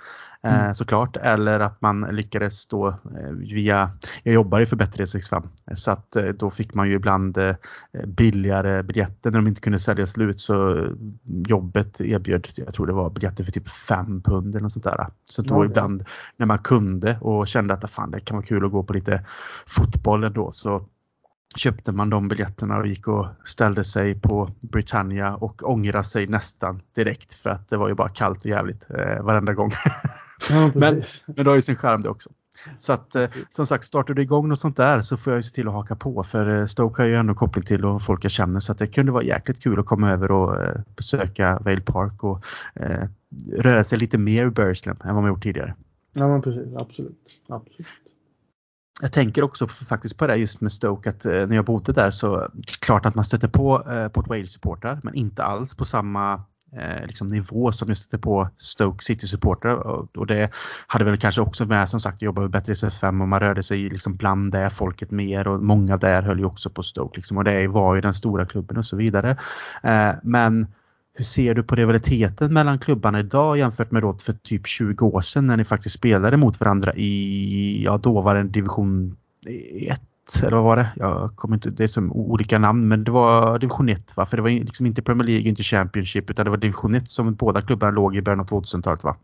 mm. 0.42 0.74
såklart. 0.74 1.16
Eller 1.16 1.60
att 1.60 1.80
man 1.80 2.00
lyckades 2.00 2.66
då 2.66 2.94
via, 3.32 3.90
jag 4.22 4.34
jobbar 4.34 4.60
ju 4.60 4.66
för 4.66 4.76
Bättre 4.76 5.06
65 5.06 5.42
så 5.74 5.90
att 5.90 6.16
då 6.38 6.50
fick 6.50 6.74
man 6.74 6.88
ju 6.88 6.94
ibland 6.94 7.38
billigare 8.06 8.82
biljetter 8.82 9.30
när 9.30 9.38
de 9.38 9.48
inte 9.48 9.60
kunde 9.60 9.78
sälja 9.78 10.06
slut 10.06 10.40
så 10.40 10.86
jobbet 11.48 12.00
erbjöd, 12.00 12.46
jag 12.56 12.74
tror 12.74 12.86
det 12.86 12.92
var 12.92 13.10
biljetter 13.10 13.44
för 13.44 13.52
typ 13.52 13.68
5 13.68 14.22
pund 14.22 14.54
eller 14.54 14.62
något 14.62 14.72
sånt 14.72 14.84
där. 14.84 15.06
Så 15.24 15.42
då 15.42 15.54
ja, 15.54 15.64
ibland 15.64 16.04
när 16.36 16.46
man 16.46 16.58
kunde 16.58 17.18
och 17.20 17.46
kände 17.46 17.74
att 17.74 17.90
fan 17.90 18.10
det 18.10 18.20
kan 18.20 18.36
vara 18.36 18.46
kul 18.46 18.64
att 18.64 18.72
gå 18.72 18.82
på 18.82 18.92
lite 18.92 19.24
fotboll 19.66 20.24
ändå 20.24 20.52
så 20.52 20.86
köpte 21.56 21.92
man 21.92 22.10
de 22.10 22.28
biljetterna 22.28 22.78
och 22.78 22.86
gick 22.86 23.08
och 23.08 23.26
ställde 23.44 23.84
sig 23.84 24.20
på 24.20 24.50
Britannia 24.60 25.34
och 25.34 25.70
ångrade 25.70 26.04
sig 26.04 26.26
nästan 26.26 26.82
direkt 26.94 27.34
för 27.34 27.50
att 27.50 27.68
det 27.68 27.76
var 27.76 27.88
ju 27.88 27.94
bara 27.94 28.08
kallt 28.08 28.38
och 28.38 28.50
jävligt 28.50 28.86
eh, 28.90 29.22
varenda 29.22 29.54
gång. 29.54 29.70
Ja, 30.50 30.70
men, 30.74 31.02
men 31.26 31.44
det 31.44 31.50
har 31.50 31.54
ju 31.54 31.62
sin 31.62 31.76
skärm 31.76 32.02
det 32.02 32.08
också. 32.08 32.30
Så 32.76 32.92
att 32.92 33.14
eh, 33.14 33.28
som 33.48 33.66
sagt, 33.66 33.84
startar 33.84 34.14
du 34.14 34.22
igång 34.22 34.48
något 34.48 34.60
sånt 34.60 34.76
där 34.76 35.02
så 35.02 35.16
får 35.16 35.32
jag 35.32 35.38
ju 35.38 35.42
se 35.42 35.54
till 35.54 35.68
att 35.68 35.74
haka 35.74 35.96
på 35.96 36.22
för 36.22 36.60
eh, 36.60 36.66
Stoke 36.66 37.02
har 37.02 37.06
ju 37.06 37.16
ändå 37.16 37.34
koppling 37.34 37.64
till 37.64 37.84
och 37.84 38.02
folk 38.02 38.24
jag 38.24 38.30
känner 38.30 38.60
så 38.60 38.72
att 38.72 38.78
det 38.78 38.86
kunde 38.86 39.12
vara 39.12 39.22
jäkligt 39.22 39.62
kul 39.62 39.80
att 39.80 39.86
komma 39.86 40.10
över 40.10 40.30
och 40.30 40.62
eh, 40.62 40.80
besöka 40.96 41.58
Vale 41.64 41.80
Park 41.80 42.24
och 42.24 42.44
eh, 42.74 43.08
röra 43.52 43.84
sig 43.84 43.98
lite 43.98 44.18
mer 44.18 44.46
i 44.46 44.50
Burslem 44.50 44.96
än 45.04 45.14
vad 45.14 45.22
man 45.22 45.32
gjort 45.32 45.42
tidigare. 45.42 45.74
Ja 46.12 46.28
men 46.28 46.42
precis, 46.42 46.76
absolut. 46.76 47.40
absolut. 47.48 47.86
Jag 49.00 49.12
tänker 49.12 49.44
också 49.44 49.68
faktiskt 49.68 50.16
på 50.16 50.26
det 50.26 50.36
just 50.36 50.60
med 50.60 50.72
Stoke 50.72 51.10
att 51.10 51.26
eh, 51.26 51.46
när 51.46 51.56
jag 51.56 51.64
bodde 51.64 51.92
där 51.92 52.10
så 52.10 52.48
klart 52.80 53.06
att 53.06 53.14
man 53.14 53.24
stötte 53.24 53.48
på 53.48 53.90
eh, 53.90 54.08
Port 54.08 54.28
Wales-supportrar 54.28 55.00
men 55.02 55.14
inte 55.14 55.42
alls 55.42 55.74
på 55.74 55.84
samma 55.84 56.34
eh, 56.72 57.06
liksom 57.06 57.26
nivå 57.26 57.72
som 57.72 57.88
jag 57.88 57.96
stötte 57.96 58.18
på 58.18 58.48
Stoke 58.58 59.04
City-supportrar 59.04 59.74
och, 60.16 60.26
det 60.26 60.50
hade 60.86 61.04
väl 61.04 61.18
kanske 61.18 61.40
också 61.40 61.66
med 61.66 61.88
som 61.88 62.00
sagt 62.00 62.22
jobba 62.22 62.40
med 62.40 62.50
bättre 62.50 62.72
SF5 62.72 63.22
och 63.22 63.28
man 63.28 63.40
rörde 63.40 63.62
sig 63.62 63.88
liksom 63.88 64.16
bland 64.16 64.52
det 64.52 64.70
folket 64.70 65.10
mer 65.10 65.48
och 65.48 65.62
många 65.62 65.96
där 65.96 66.22
höll 66.22 66.38
ju 66.38 66.44
också 66.44 66.70
på 66.70 66.82
Stoke 66.82 67.16
liksom, 67.16 67.36
och 67.36 67.44
det 67.44 67.68
var 67.68 67.94
ju 67.94 68.00
den 68.00 68.14
stora 68.14 68.46
klubben 68.46 68.76
och 68.76 68.86
så 68.86 68.96
vidare. 68.96 69.36
Eh, 69.82 70.12
men 70.22 70.66
hur 71.12 71.24
ser 71.24 71.54
du 71.54 71.62
på 71.62 71.74
rivaliteten 71.74 72.52
mellan 72.52 72.78
klubbarna 72.78 73.20
idag 73.20 73.58
jämfört 73.58 73.90
med 73.90 74.02
då 74.02 74.14
för 74.14 74.32
typ 74.32 74.66
20 74.66 75.06
år 75.06 75.20
sedan 75.20 75.46
när 75.46 75.56
ni 75.56 75.64
faktiskt 75.64 75.94
spelade 75.94 76.36
mot 76.36 76.60
varandra 76.60 76.94
i, 76.94 77.82
ja 77.84 77.98
då 77.98 78.20
var 78.20 78.34
det 78.34 78.42
division 78.42 79.16
1 79.46 80.00
eller 80.42 80.56
vad 80.56 80.64
var 80.64 80.76
det? 80.76 80.88
Jag 80.96 81.36
kommer 81.36 81.56
inte, 81.56 81.70
det 81.70 81.84
är 81.84 81.88
som 81.88 82.12
olika 82.12 82.58
namn 82.58 82.88
men 82.88 83.04
det 83.04 83.10
var 83.10 83.58
division 83.58 83.88
1 83.88 84.16
va? 84.16 84.26
För 84.26 84.36
det 84.36 84.42
var 84.42 84.50
liksom 84.50 84.86
inte 84.86 85.02
Premier 85.02 85.26
League, 85.26 85.48
inte 85.48 85.62
Championship 85.62 86.30
utan 86.30 86.44
det 86.44 86.50
var 86.50 86.56
division 86.56 86.94
1 86.94 87.08
som 87.08 87.34
båda 87.34 87.62
klubbarna 87.62 87.90
låg 87.92 88.16
i 88.16 88.22
början 88.22 88.40
av 88.40 88.46
2000-talet 88.46 89.04
va? 89.04 89.16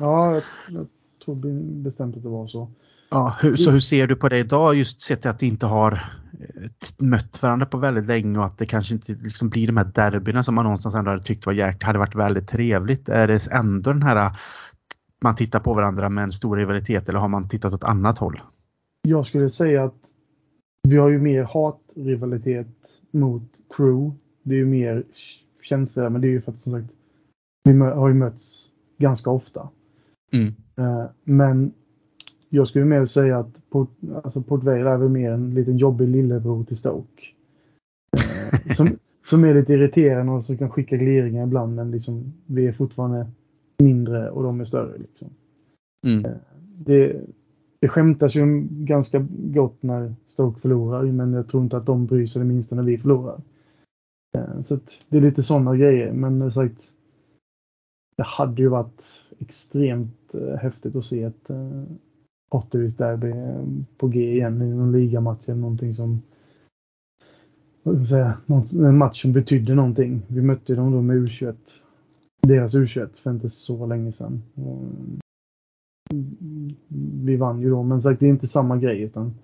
Ja, 0.00 0.34
jag, 0.34 0.42
jag 0.68 0.86
tror 1.24 1.34
bestämt 1.82 2.16
att 2.16 2.22
det 2.22 2.28
var 2.28 2.46
så. 2.46 2.70
Ja, 3.12 3.36
hur, 3.40 3.56
så 3.56 3.70
hur 3.70 3.80
ser 3.80 4.06
du 4.06 4.16
på 4.16 4.28
det 4.28 4.38
idag 4.38 4.74
just 4.74 5.00
sett 5.00 5.26
att 5.26 5.38
det 5.38 5.46
inte 5.46 5.66
har 5.66 5.92
eh, 5.92 6.70
mött 6.98 7.42
varandra 7.42 7.66
på 7.66 7.78
väldigt 7.78 8.06
länge 8.06 8.38
och 8.38 8.44
att 8.44 8.58
det 8.58 8.66
kanske 8.66 8.94
inte 8.94 9.12
liksom 9.12 9.48
blir 9.48 9.66
de 9.66 9.76
här 9.76 9.84
derbyna 9.84 10.44
som 10.44 10.54
man 10.54 10.64
någonstans 10.64 10.94
ändå 10.94 11.10
hade 11.10 11.22
tyckt 11.22 11.46
var 11.46 11.52
jäkligt, 11.52 11.82
hade 11.82 11.98
varit 11.98 12.14
väldigt 12.14 12.48
trevligt. 12.48 13.08
Är 13.08 13.28
det 13.28 13.46
ändå 13.52 13.92
den 13.92 14.02
här 14.02 14.36
man 15.22 15.36
tittar 15.36 15.60
på 15.60 15.74
varandra 15.74 16.08
med 16.08 16.24
en 16.24 16.32
stor 16.32 16.56
rivalitet 16.56 17.08
eller 17.08 17.18
har 17.18 17.28
man 17.28 17.48
tittat 17.48 17.72
åt 17.72 17.84
annat 17.84 18.18
håll? 18.18 18.40
Jag 19.02 19.26
skulle 19.26 19.50
säga 19.50 19.84
att 19.84 20.08
vi 20.88 20.96
har 20.96 21.08
ju 21.08 21.18
mer 21.18 21.42
hatrivalitet 21.42 23.00
mot 23.10 23.50
crew. 23.76 24.16
Det 24.42 24.54
är 24.54 24.58
ju 24.58 24.66
mer 24.66 25.04
känslor, 25.62 26.08
men 26.08 26.20
det 26.20 26.26
är 26.26 26.30
ju 26.30 26.40
för 26.40 26.52
att 26.52 26.60
som 26.60 26.72
sagt 26.72 26.92
vi 27.64 27.78
har 27.78 28.08
ju 28.08 28.14
mötts 28.14 28.68
ganska 28.98 29.30
ofta. 29.30 29.68
Mm. 30.32 30.54
Eh, 30.76 31.04
men 31.24 31.72
jag 32.54 32.68
skulle 32.68 32.84
mer 32.84 33.06
säga 33.06 33.38
att 33.38 33.70
Port, 33.70 33.90
alltså 34.24 34.42
Port 34.42 34.64
Vale 34.64 34.90
är 34.90 34.96
väl 34.96 35.08
mer 35.08 35.30
en 35.30 35.54
liten 35.54 35.76
jobbig 35.76 36.08
lillebror 36.08 36.64
till 36.64 36.76
Stoke. 36.76 37.22
Eh, 38.16 38.74
som, 38.74 38.88
som 39.24 39.44
är 39.44 39.54
lite 39.54 39.72
irriterande 39.72 40.32
och 40.32 40.44
som 40.44 40.58
kan 40.58 40.70
skicka 40.70 40.96
gliringar 40.96 41.46
ibland 41.46 41.74
men 41.74 41.90
liksom 41.90 42.32
vi 42.46 42.66
är 42.66 42.72
fortfarande 42.72 43.26
mindre 43.78 44.30
och 44.30 44.42
de 44.42 44.60
är 44.60 44.64
större. 44.64 44.98
Liksom. 44.98 45.28
Mm. 46.06 46.24
Eh, 46.24 46.36
det, 46.76 47.20
det 47.80 47.88
skämtas 47.88 48.34
ju 48.34 48.66
ganska 48.70 49.26
gott 49.30 49.82
när 49.82 50.14
Stoke 50.28 50.60
förlorar 50.60 51.02
men 51.02 51.32
jag 51.32 51.48
tror 51.48 51.62
inte 51.62 51.76
att 51.76 51.86
de 51.86 52.06
bryr 52.06 52.26
sig 52.26 52.42
det 52.42 52.48
minsta 52.48 52.76
när 52.76 52.82
vi 52.82 52.98
förlorar. 52.98 53.40
Eh, 54.36 54.62
så 54.62 54.78
det 55.08 55.16
är 55.16 55.20
lite 55.20 55.42
sådana 55.42 55.76
grejer 55.76 56.12
men 56.12 56.52
sagt 56.52 56.92
det 58.16 58.22
hade 58.22 58.62
ju 58.62 58.68
varit 58.68 59.04
extremt 59.38 60.34
häftigt 60.60 60.96
att 60.96 61.04
se 61.04 61.22
ett 61.22 61.50
Potteries 62.52 62.96
derby 62.96 63.32
på 63.96 64.08
G 64.08 64.32
igen 64.32 64.62
i 64.62 64.74
någon 64.74 64.92
ligamatch 64.92 65.48
eller 65.48 65.60
någonting 65.60 65.94
som 65.94 66.22
vad 67.82 68.08
säga, 68.08 68.36
en 68.78 68.98
match 68.98 69.22
som 69.22 69.32
betydde 69.32 69.74
någonting. 69.74 70.22
Vi 70.28 70.42
mötte 70.42 70.74
dem 70.74 70.92
då 70.92 71.02
med 71.02 71.16
U21. 71.16 71.54
Deras 72.42 72.74
U21 72.74 73.08
för 73.22 73.30
inte 73.30 73.48
så 73.48 73.86
länge 73.86 74.12
sedan. 74.12 74.42
Vi 77.24 77.36
vann 77.36 77.60
ju 77.60 77.70
då, 77.70 77.82
men 77.82 78.02
sagt 78.02 78.20
det 78.20 78.26
är 78.26 78.30
inte 78.30 78.46
samma 78.46 78.76
grej 78.76 79.02
utan 79.02 79.34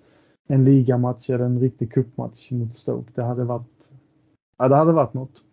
en 0.47 0.63
ligamatch 0.63 1.29
eller 1.29 1.45
en 1.45 1.59
riktig 1.59 1.93
cupmatch 1.93 2.51
mot 2.51 2.75
Stoke. 2.75 3.11
Det 3.15 3.23
hade 3.23 3.43
varit, 3.43 3.89
ja, 4.57 4.67
det 4.67 4.75
hade 4.75 4.91
varit 4.91 5.13
något. 5.13 5.43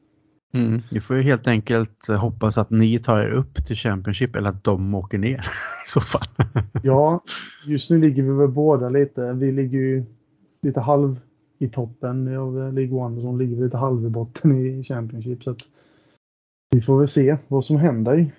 Mm, 0.55 0.81
vi 0.93 1.01
får 1.01 1.17
ju 1.17 1.23
helt 1.23 1.49
enkelt 1.49 2.09
hoppas 2.09 2.59
att 2.59 2.71
ni 2.71 2.99
tar 2.99 3.21
er 3.21 3.29
upp 3.29 3.55
till 3.55 3.77
Championship 3.77 4.37
eller 4.37 4.49
att 4.49 4.65
de 4.65 4.95
åker 4.95 5.19
ner 5.19 5.47
i 5.87 5.89
så 5.89 6.01
fall. 6.01 6.29
ja, 6.83 7.21
just 7.67 7.91
nu 7.91 8.01
ligger 8.01 8.23
vi 8.23 8.31
väl 8.31 8.49
båda 8.49 8.89
lite. 8.89 9.33
Vi 9.33 9.53
ligger 9.53 9.79
ju 9.79 10.05
lite 10.63 10.81
halv 10.81 11.21
i 11.59 11.69
toppen 11.69 12.37
av 12.37 12.73
League 12.73 12.99
One 12.99 13.17
och 13.17 13.23
så 13.23 13.37
ligger 13.37 13.65
lite 13.65 13.77
halv 13.77 14.07
i 14.07 14.09
botten 14.09 14.67
i 14.67 14.85
Championship. 14.85 15.45
Så 15.45 15.57
vi 16.71 16.83
får 16.83 16.99
väl 16.99 17.09
se 17.09 17.37
vad 17.49 17.65
som 17.65 17.77
händer. 17.77 18.33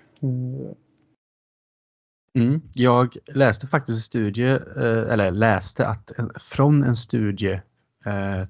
Mm. 2.34 2.60
Jag 2.74 3.16
läste 3.26 3.66
faktiskt 3.66 3.96
en 3.96 4.02
studie, 4.02 4.50
eh, 4.76 5.12
eller 5.12 5.30
läste 5.30 5.86
att 5.86 6.12
från 6.40 6.82
en 6.82 6.96
studie 6.96 7.60
eh, 8.06 8.48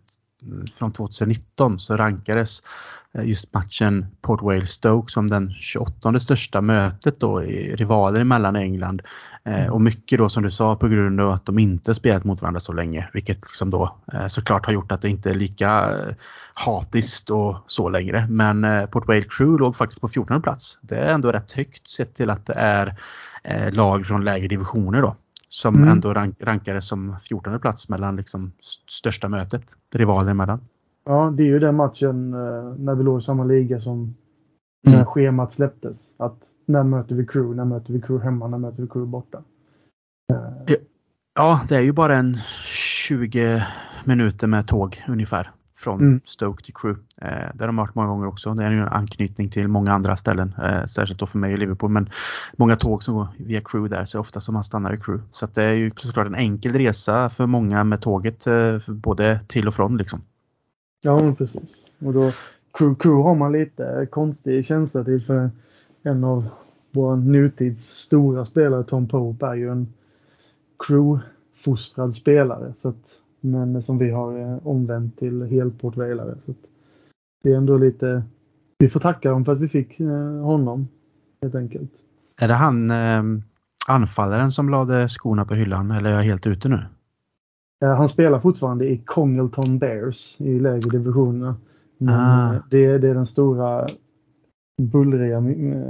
från 0.75 0.93
2019 0.93 1.79
så 1.79 1.97
rankades 1.97 2.63
eh, 3.15 3.25
just 3.25 3.55
matchen 3.55 4.07
Port 4.21 4.43
Wales 4.43 4.71
Stoke 4.71 5.13
som 5.13 5.31
den 5.31 5.55
28 5.55 6.21
största 6.21 6.61
mötet 6.61 7.21
då 7.21 7.45
i 7.45 7.77
rivaler 7.77 8.25
mellan 8.25 8.57
England. 8.57 9.03
Eh, 9.45 9.67
och 9.67 9.81
mycket 9.81 10.19
då 10.19 10.29
som 10.29 10.43
du 10.43 10.51
sa 10.51 10.77
på 10.77 10.89
grund 10.89 11.21
av 11.21 11.31
att 11.31 11.47
de 11.47 11.59
inte 11.59 11.95
spelat 11.95 12.25
mot 12.25 12.43
varandra 12.43 12.61
så 12.61 12.73
länge. 12.73 13.09
Vilket 13.13 13.37
liksom 13.37 13.71
då 13.71 13.97
eh, 14.13 14.27
såklart 14.27 14.67
har 14.67 14.73
gjort 14.73 14.93
att 14.93 15.03
det 15.03 15.09
inte 15.09 15.31
är 15.31 15.35
lika 15.35 15.95
hatiskt 16.55 17.31
och 17.31 17.57
så 17.67 17.89
längre. 17.89 18.27
Men 18.31 18.89
Port 18.89 19.09
Wales 19.09 19.27
Crew 19.29 19.61
låg 19.61 19.77
faktiskt 19.77 20.01
på 20.01 20.09
14 20.09 20.43
plats. 20.43 20.79
Det 20.81 20.97
är 20.97 21.15
ändå 21.15 21.33
rätt 21.33 21.53
högt 21.53 21.89
sett 21.89 22.15
till 22.15 22.31
att 22.31 22.47
det 22.47 22.55
är 22.55 22.97
lag 23.71 24.07
från 24.07 24.25
lägre 24.25 24.49
divisioner 24.49 25.03
då 25.03 25.17
som 25.49 25.77
mm. 25.77 25.89
ändå 25.89 26.15
rank, 26.15 26.37
rankades 26.41 26.89
som 26.89 27.17
14 27.21 27.61
plats 27.61 27.89
mellan 27.89 28.17
liksom 28.17 28.53
största 28.89 29.29
mötet, 29.29 29.65
rivaler 29.95 30.31
emellan. 30.31 30.61
Ja, 31.05 31.35
det 31.37 31.43
är 31.43 31.47
ju 31.47 31.59
den 31.59 31.75
matchen 31.75 32.35
eh, 32.35 32.75
när 32.79 32.95
vi 32.95 33.05
låg 33.05 33.19
i 33.19 33.23
samma 33.23 33.45
liga 33.45 33.81
som 33.81 34.15
mm. 34.87 34.99
när 34.99 35.05
schemat 35.05 35.53
släpptes. 35.53 36.15
Att 36.17 36.39
när 36.67 36.83
möter 36.83 37.15
vi 37.15 37.27
crew, 37.27 37.57
när 37.57 37.65
möter 37.65 37.93
vi 37.93 38.01
crew 38.01 38.25
hemma, 38.25 38.49
när 38.49 38.59
möter 38.59 38.83
vi 38.83 38.89
crew 38.89 39.11
borta. 39.11 39.43
Ja, 41.35 41.61
det 41.69 41.77
är 41.77 41.81
ju 41.81 41.93
bara 41.93 42.17
en 42.17 42.37
20 42.65 43.63
minuter 44.05 44.47
med 44.47 44.67
tåg 44.67 45.05
ungefär 45.09 45.51
från 45.79 46.01
mm. 46.01 46.21
Stoke 46.25 46.65
till 46.65 46.75
Crew. 46.75 47.01
Eh, 47.23 47.29
där 47.29 47.61
har 47.61 47.67
de 47.67 47.77
varit 47.77 47.95
många 47.95 48.09
gånger 48.09 48.27
också. 48.27 48.55
Det 48.55 48.65
är 48.65 48.73
ju 48.73 48.79
en 48.79 48.89
anknytning 48.89 49.51
till 49.51 49.69
många 49.69 49.93
andra 49.93 50.17
ställen. 50.17 50.55
Eh, 50.63 50.85
särskilt 50.85 51.21
då 51.21 51.27
för 51.27 51.39
mig 51.39 51.53
i 51.53 51.57
Liverpool. 51.57 51.91
Men 51.91 52.11
många 52.57 52.77
tåg 52.77 53.03
som 53.03 53.15
går 53.15 53.29
via 53.37 53.61
Crew 53.61 53.97
där 53.97 54.05
så 54.05 54.21
ofta 54.21 54.41
som 54.41 54.55
man 54.55 54.65
stannar 54.65 54.95
i 54.95 54.97
Crew. 54.97 55.29
Så 55.31 55.47
det 55.47 55.63
är 55.63 55.73
ju 55.73 55.91
såklart 55.97 56.27
en 56.27 56.35
enkel 56.35 56.73
resa 56.73 57.31
för 57.31 57.47
många 57.47 57.85
med 57.85 58.01
tåget 58.01 58.47
eh, 58.47 58.79
både 58.87 59.41
till 59.41 59.69
och 59.69 59.75
från 59.75 59.97
liksom. 59.97 60.21
Ja 61.01 61.35
precis. 61.39 61.85
Och 61.99 62.13
då 62.13 62.31
Crew, 62.73 63.03
crew 63.03 63.29
har 63.29 63.35
man 63.35 63.53
lite 63.53 64.09
konstig 64.11 64.67
känsla 64.67 65.05
till 65.05 65.23
för 65.23 65.51
en 66.03 66.25
av 66.25 66.49
våra 66.91 67.17
nutids 67.17 67.81
stora 67.81 68.47
spelare 68.47 68.85
Tom 68.85 69.09
Pope 69.09 69.47
är 69.47 69.55
ju 69.55 69.71
en 69.71 69.93
crew-fostrad 70.79 72.13
spelare. 72.13 72.75
Så 72.75 72.89
att 72.89 73.23
men 73.41 73.83
som 73.83 73.99
vi 73.99 74.11
har 74.11 74.39
eh, 74.41 74.67
omvänt 74.67 75.19
till 75.19 75.43
helportvailare. 75.43 76.35
Så 76.47 76.55
det 77.43 77.53
är 77.53 77.57
ändå 77.57 77.79
lite... 77.79 78.23
Vi 78.79 78.89
får 78.89 79.01
tacka 79.01 79.31
dem 79.31 79.45
för 79.45 79.53
att 79.53 79.61
vi 79.61 79.69
fick 79.69 80.01
eh, 80.01 80.43
honom 80.43 80.89
helt 81.43 81.55
enkelt. 81.55 81.91
Är 82.41 82.49
det 82.49 82.55
han 82.55 82.91
eh, 82.91 83.23
anfallaren 83.89 84.51
som 84.51 84.69
lade 84.69 85.09
skorna 85.09 85.45
på 85.45 85.55
hyllan 85.55 85.91
eller 85.91 86.11
är 86.11 86.15
jag 86.15 86.23
helt 86.23 86.47
ute 86.47 86.69
nu? 86.69 86.81
Han 87.81 88.09
spelar 88.09 88.41
fortfarande 88.41 88.91
i 88.91 88.99
Congleton 88.99 89.79
Bears 89.79 90.41
i 90.41 90.61
lägre 90.61 90.91
divisionerna. 90.91 91.57
Men 91.99 92.15
ah. 92.15 92.63
det, 92.71 92.99
det 92.99 93.09
är 93.09 93.15
den 93.15 93.27
stora 93.27 93.87
bullriga 94.83 95.43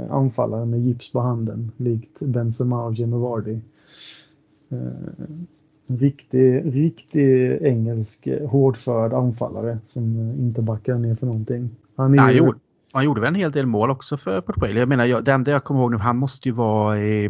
anfallaren 0.09 0.69
med 0.69 0.79
gips 0.79 1.11
på 1.11 1.19
handen 1.19 1.71
likt 1.77 2.19
Benzema 2.19 2.85
och 2.85 2.93
Jimmy 2.93 3.17
Vardy 3.17 3.59
riktig, 5.97 6.75
riktig 6.75 7.57
engelsk 7.61 8.27
eh, 8.27 8.49
hårdförd 8.49 9.13
anfallare 9.13 9.77
som 9.85 10.19
eh, 10.19 10.39
inte 10.39 10.61
backar 10.61 10.95
ner 10.95 11.15
för 11.15 11.25
någonting. 11.25 11.69
Han, 11.95 12.19
är 12.19 12.31
ju... 12.31 12.37
gjorde, 12.37 12.59
han 12.91 13.05
gjorde 13.05 13.21
väl 13.21 13.27
en 13.27 13.35
hel 13.35 13.51
del 13.51 13.65
mål 13.65 13.89
också 13.89 14.17
för 14.17 14.41
Portugal. 14.41 14.77
Jag 14.77 14.89
menar, 14.89 15.05
jag, 15.05 15.25
det 15.25 15.31
enda 15.31 15.51
jag 15.51 15.63
kommer 15.63 15.81
ihåg 15.81 15.91
nu, 15.91 15.97
han 15.97 16.17
måste 16.17 16.49
ju 16.49 16.55
vara 16.55 16.99
i, 16.99 17.25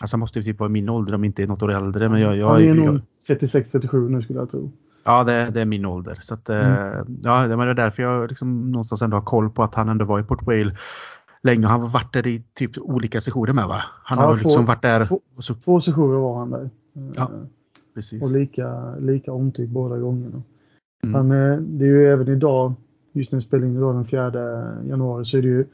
alltså 0.00 0.14
han 0.14 0.20
måste 0.20 0.38
ju 0.38 0.42
typ 0.42 0.60
vara 0.60 0.70
i 0.70 0.72
min 0.72 0.88
ålder 0.88 1.14
om 1.14 1.24
inte 1.24 1.46
något 1.46 1.62
år 1.62 1.72
äldre. 1.72 2.08
Men 2.08 2.20
jag, 2.20 2.36
jag, 2.36 2.48
han 2.48 2.62
är 2.62 2.74
nog 2.74 3.00
36-37 3.28 4.08
nu 4.08 4.22
skulle 4.22 4.38
jag 4.38 4.50
tro. 4.50 4.72
Ja, 5.04 5.24
det, 5.24 5.50
det, 5.50 5.60
är 5.60 5.66
min 5.66 5.86
ålder. 5.86 6.18
Så 6.20 6.34
att, 6.34 6.48
eh, 6.48 6.90
mm. 6.90 7.18
ja, 7.22 7.46
det 7.46 7.54
är 7.54 7.74
därför 7.74 8.02
jag 8.02 8.28
liksom 8.28 8.70
någonstans 8.70 9.02
ändå 9.02 9.16
har 9.16 9.22
koll 9.22 9.50
på 9.50 9.62
att 9.62 9.74
han 9.74 9.88
ändå 9.88 10.04
var 10.04 10.20
i 10.20 10.22
Port 10.22 10.46
Vale 10.46 10.76
länge. 11.42 11.66
Han 11.66 11.80
har 11.80 11.88
varit 11.88 12.12
där 12.12 12.26
i 12.26 12.42
typ 12.54 12.78
olika 12.78 13.20
sessioner 13.20 13.52
med 13.52 13.66
va? 13.66 13.82
Han 14.04 14.18
ja, 14.18 14.26
har 14.26 14.36
liksom 14.36 14.64
varit 14.64 14.82
där. 14.82 15.04
Två, 15.04 15.20
så... 15.38 15.54
två 15.54 15.80
sessioner 15.80 16.18
var 16.18 16.38
han 16.38 16.50
där. 16.50 16.70
Ja. 17.14 17.30
Precis. 17.96 18.22
Och 18.22 18.30
lika, 18.30 18.96
lika 18.96 19.32
omtyckt 19.32 19.70
båda 19.72 19.98
gångerna. 19.98 20.42
Mm. 21.04 21.14
Han, 21.14 21.28
det 21.78 21.84
är 21.84 21.88
ju 21.88 22.08
även 22.08 22.28
idag, 22.28 22.72
just 23.12 23.32
när 23.32 23.38
vi 23.38 23.44
spelar 23.44 23.66
in 23.66 23.76
idag 23.76 23.94
den 23.94 24.04
4 24.04 24.32
januari, 24.88 25.24
så 25.24 25.38
är 25.38 25.42
det 25.42 25.48
ju 25.48 25.66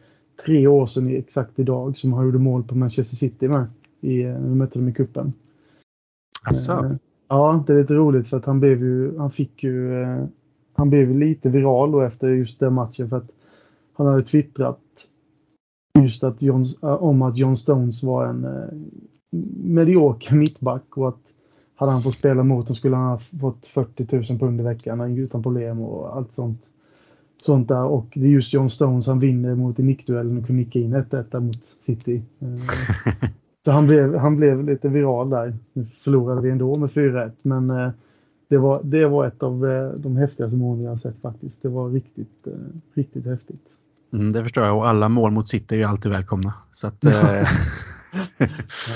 tre 0.45 0.67
år 0.67 0.87
sedan 0.87 1.09
exakt 1.09 1.59
idag 1.59 1.97
som 1.97 2.13
han 2.13 2.25
gjorde 2.25 2.39
mål 2.39 2.63
på 2.63 2.75
Manchester 2.75 3.17
City 3.17 3.49
med. 3.49 3.67
I, 4.01 4.25
när 4.25 4.49
vi 4.49 4.55
mötte 4.55 4.79
dem 4.79 4.89
i 4.89 4.93
cupen. 4.93 5.33
Asså. 6.43 6.73
Eh, 6.73 6.93
ja, 7.29 7.65
det 7.67 7.73
är 7.73 7.81
lite 7.81 7.95
roligt 7.95 8.29
för 8.29 8.37
att 8.37 8.45
han 8.45 8.61
blev 8.61 8.83
ju, 8.83 9.19
han 9.19 9.31
fick 9.31 9.63
ju, 9.63 10.03
eh, 10.03 10.25
han 10.73 10.91
blev 10.91 11.17
lite 11.17 11.49
viral 11.49 11.93
då 11.93 12.01
efter 12.01 12.29
just 12.29 12.61
den 12.61 12.75
matchen 12.75 13.09
för 13.09 13.17
att 13.17 13.31
han 13.93 14.07
hade 14.07 14.25
twittrat 14.25 14.81
just 15.99 16.25
att 16.25 16.43
John, 16.43 16.65
om 16.81 17.23
att 17.23 17.37
John 17.37 17.57
Stones 17.57 18.03
var 18.03 18.27
en 18.27 18.45
eh, 18.45 18.79
medioker 19.65 20.35
mittback 20.35 20.97
och 20.97 21.09
att 21.09 21.35
hade 21.83 21.93
han 21.93 22.03
fått 22.03 22.19
spela 22.19 22.43
mot 22.43 22.69
så 22.69 22.75
skulle 22.75 22.97
han 22.97 23.09
ha 23.09 23.21
fått 23.41 23.67
40 23.67 24.07
000 24.31 24.39
pund 24.39 24.61
i 24.61 24.65
veckan 24.65 25.19
utan 25.19 25.43
problem 25.43 25.81
och 25.81 26.17
allt 26.17 26.35
sånt. 26.35 26.67
Sånt 27.43 27.69
där 27.69 27.85
och 27.85 28.07
det 28.15 28.27
är 28.27 28.31
just 28.31 28.55
John 28.55 28.71
Stones 28.71 29.07
han 29.07 29.19
vinner 29.19 29.55
mot 29.55 29.79
i 29.79 29.83
nickduellen 29.83 30.39
och 30.39 30.47
kunde 30.47 30.63
nicka 30.63 30.79
in 30.79 30.97
1-1 30.97 31.41
mot 31.41 31.65
City. 31.65 32.23
Eh, 32.41 32.49
så 33.65 33.71
han 33.71 33.87
blev, 33.87 34.17
han 34.17 34.37
blev 34.37 34.65
lite 34.65 34.89
viral 34.89 35.31
där. 35.31 35.57
Nu 35.73 35.85
förlorade 35.85 36.41
vi 36.41 36.51
ändå 36.51 36.79
med 36.79 36.91
4-1 36.91 37.33
men 37.43 37.71
eh, 37.71 37.91
det 38.49 38.59
var, 38.59 38.81
det 38.85 39.07
var 39.07 39.27
ett 39.27 39.43
av 39.43 39.67
eh, 39.67 39.91
de 39.91 40.17
häftigaste 40.17 40.57
målen 40.57 40.85
jag 40.85 41.01
sett 41.01 41.21
faktiskt. 41.23 41.63
Det 41.63 41.69
var 41.69 41.91
riktigt, 41.91 42.47
riktigt 42.95 43.27
häftigt. 43.27 43.71
Mm, 44.13 44.33
det 44.33 44.43
förstår 44.43 44.65
jag 44.65 44.77
och 44.77 44.89
alla 44.89 45.09
mål 45.09 45.31
mot 45.31 45.49
City 45.49 45.75
är 45.75 45.79
ju 45.79 45.85
alltid 45.85 46.13
välkomna. 46.13 46.55
Så 46.73 46.87
att, 46.87 47.05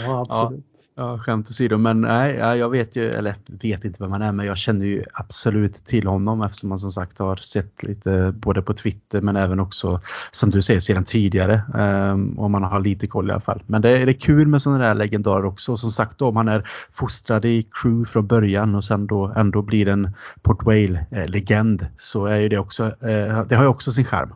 ja, 0.07 0.26
absolut. 0.28 0.64
Ja. 0.72 0.76
Ja, 0.99 1.19
skämt 1.19 1.51
åsido. 1.51 1.79
Men 1.79 2.01
nej, 2.01 2.35
jag 2.37 2.71
vet 2.71 2.97
ju, 2.97 3.11
eller 3.11 3.35
vet 3.63 3.85
inte 3.85 4.03
vem 4.03 4.13
han 4.13 4.23
är, 4.23 4.33
men 4.33 4.47
jag 4.47 4.57
känner 4.57 4.87
ju 4.87 5.03
absolut 5.13 5.75
till 5.75 6.07
honom 6.07 6.43
eftersom 6.43 6.69
man 6.69 6.79
som 6.79 6.91
sagt 6.91 7.19
har 7.19 7.37
sett 7.37 7.83
lite 7.83 8.35
både 8.37 8.63
på 8.63 8.75
Twitter 8.75 9.21
men 9.21 9.37
även 9.37 9.61
också 9.61 10.01
som 10.31 10.51
du 10.51 10.63
säger 10.63 10.81
sedan 10.81 11.05
tidigare. 11.05 11.63
Um, 11.75 12.39
och 12.39 12.51
man 12.51 12.63
har 12.63 12.81
lite 12.81 13.07
koll 13.07 13.29
i 13.29 13.33
alla 13.33 13.41
fall. 13.41 13.63
Men 13.67 13.83
det 13.83 13.91
är, 13.91 14.07
det 14.07 14.13
är 14.13 14.21
kul 14.21 14.49
med 14.49 14.63
sådana 14.63 14.85
där 14.85 14.95
legendarer 14.95 15.45
också. 15.45 15.77
Som 15.77 15.91
sagt 15.91 16.23
om 16.23 16.37
han 16.37 16.49
är 16.49 16.69
fostrad 16.93 17.45
i 17.45 17.63
crew 17.63 18.11
från 18.11 18.27
början 18.27 18.75
och 18.75 18.85
sen 18.85 19.07
då 19.07 19.33
ändå 19.37 19.63
blir 19.63 19.89
en 19.89 20.11
Port 20.43 20.63
Vale-legend 20.63 21.83
eh, 21.83 21.89
så 21.97 22.27
är 22.27 22.41
ju 22.41 22.49
det 22.49 22.59
också, 22.59 22.85
eh, 22.85 23.47
det 23.49 23.55
har 23.57 23.63
ju 23.63 23.69
också 23.69 23.93
sin 23.93 24.05
charm. 24.05 24.35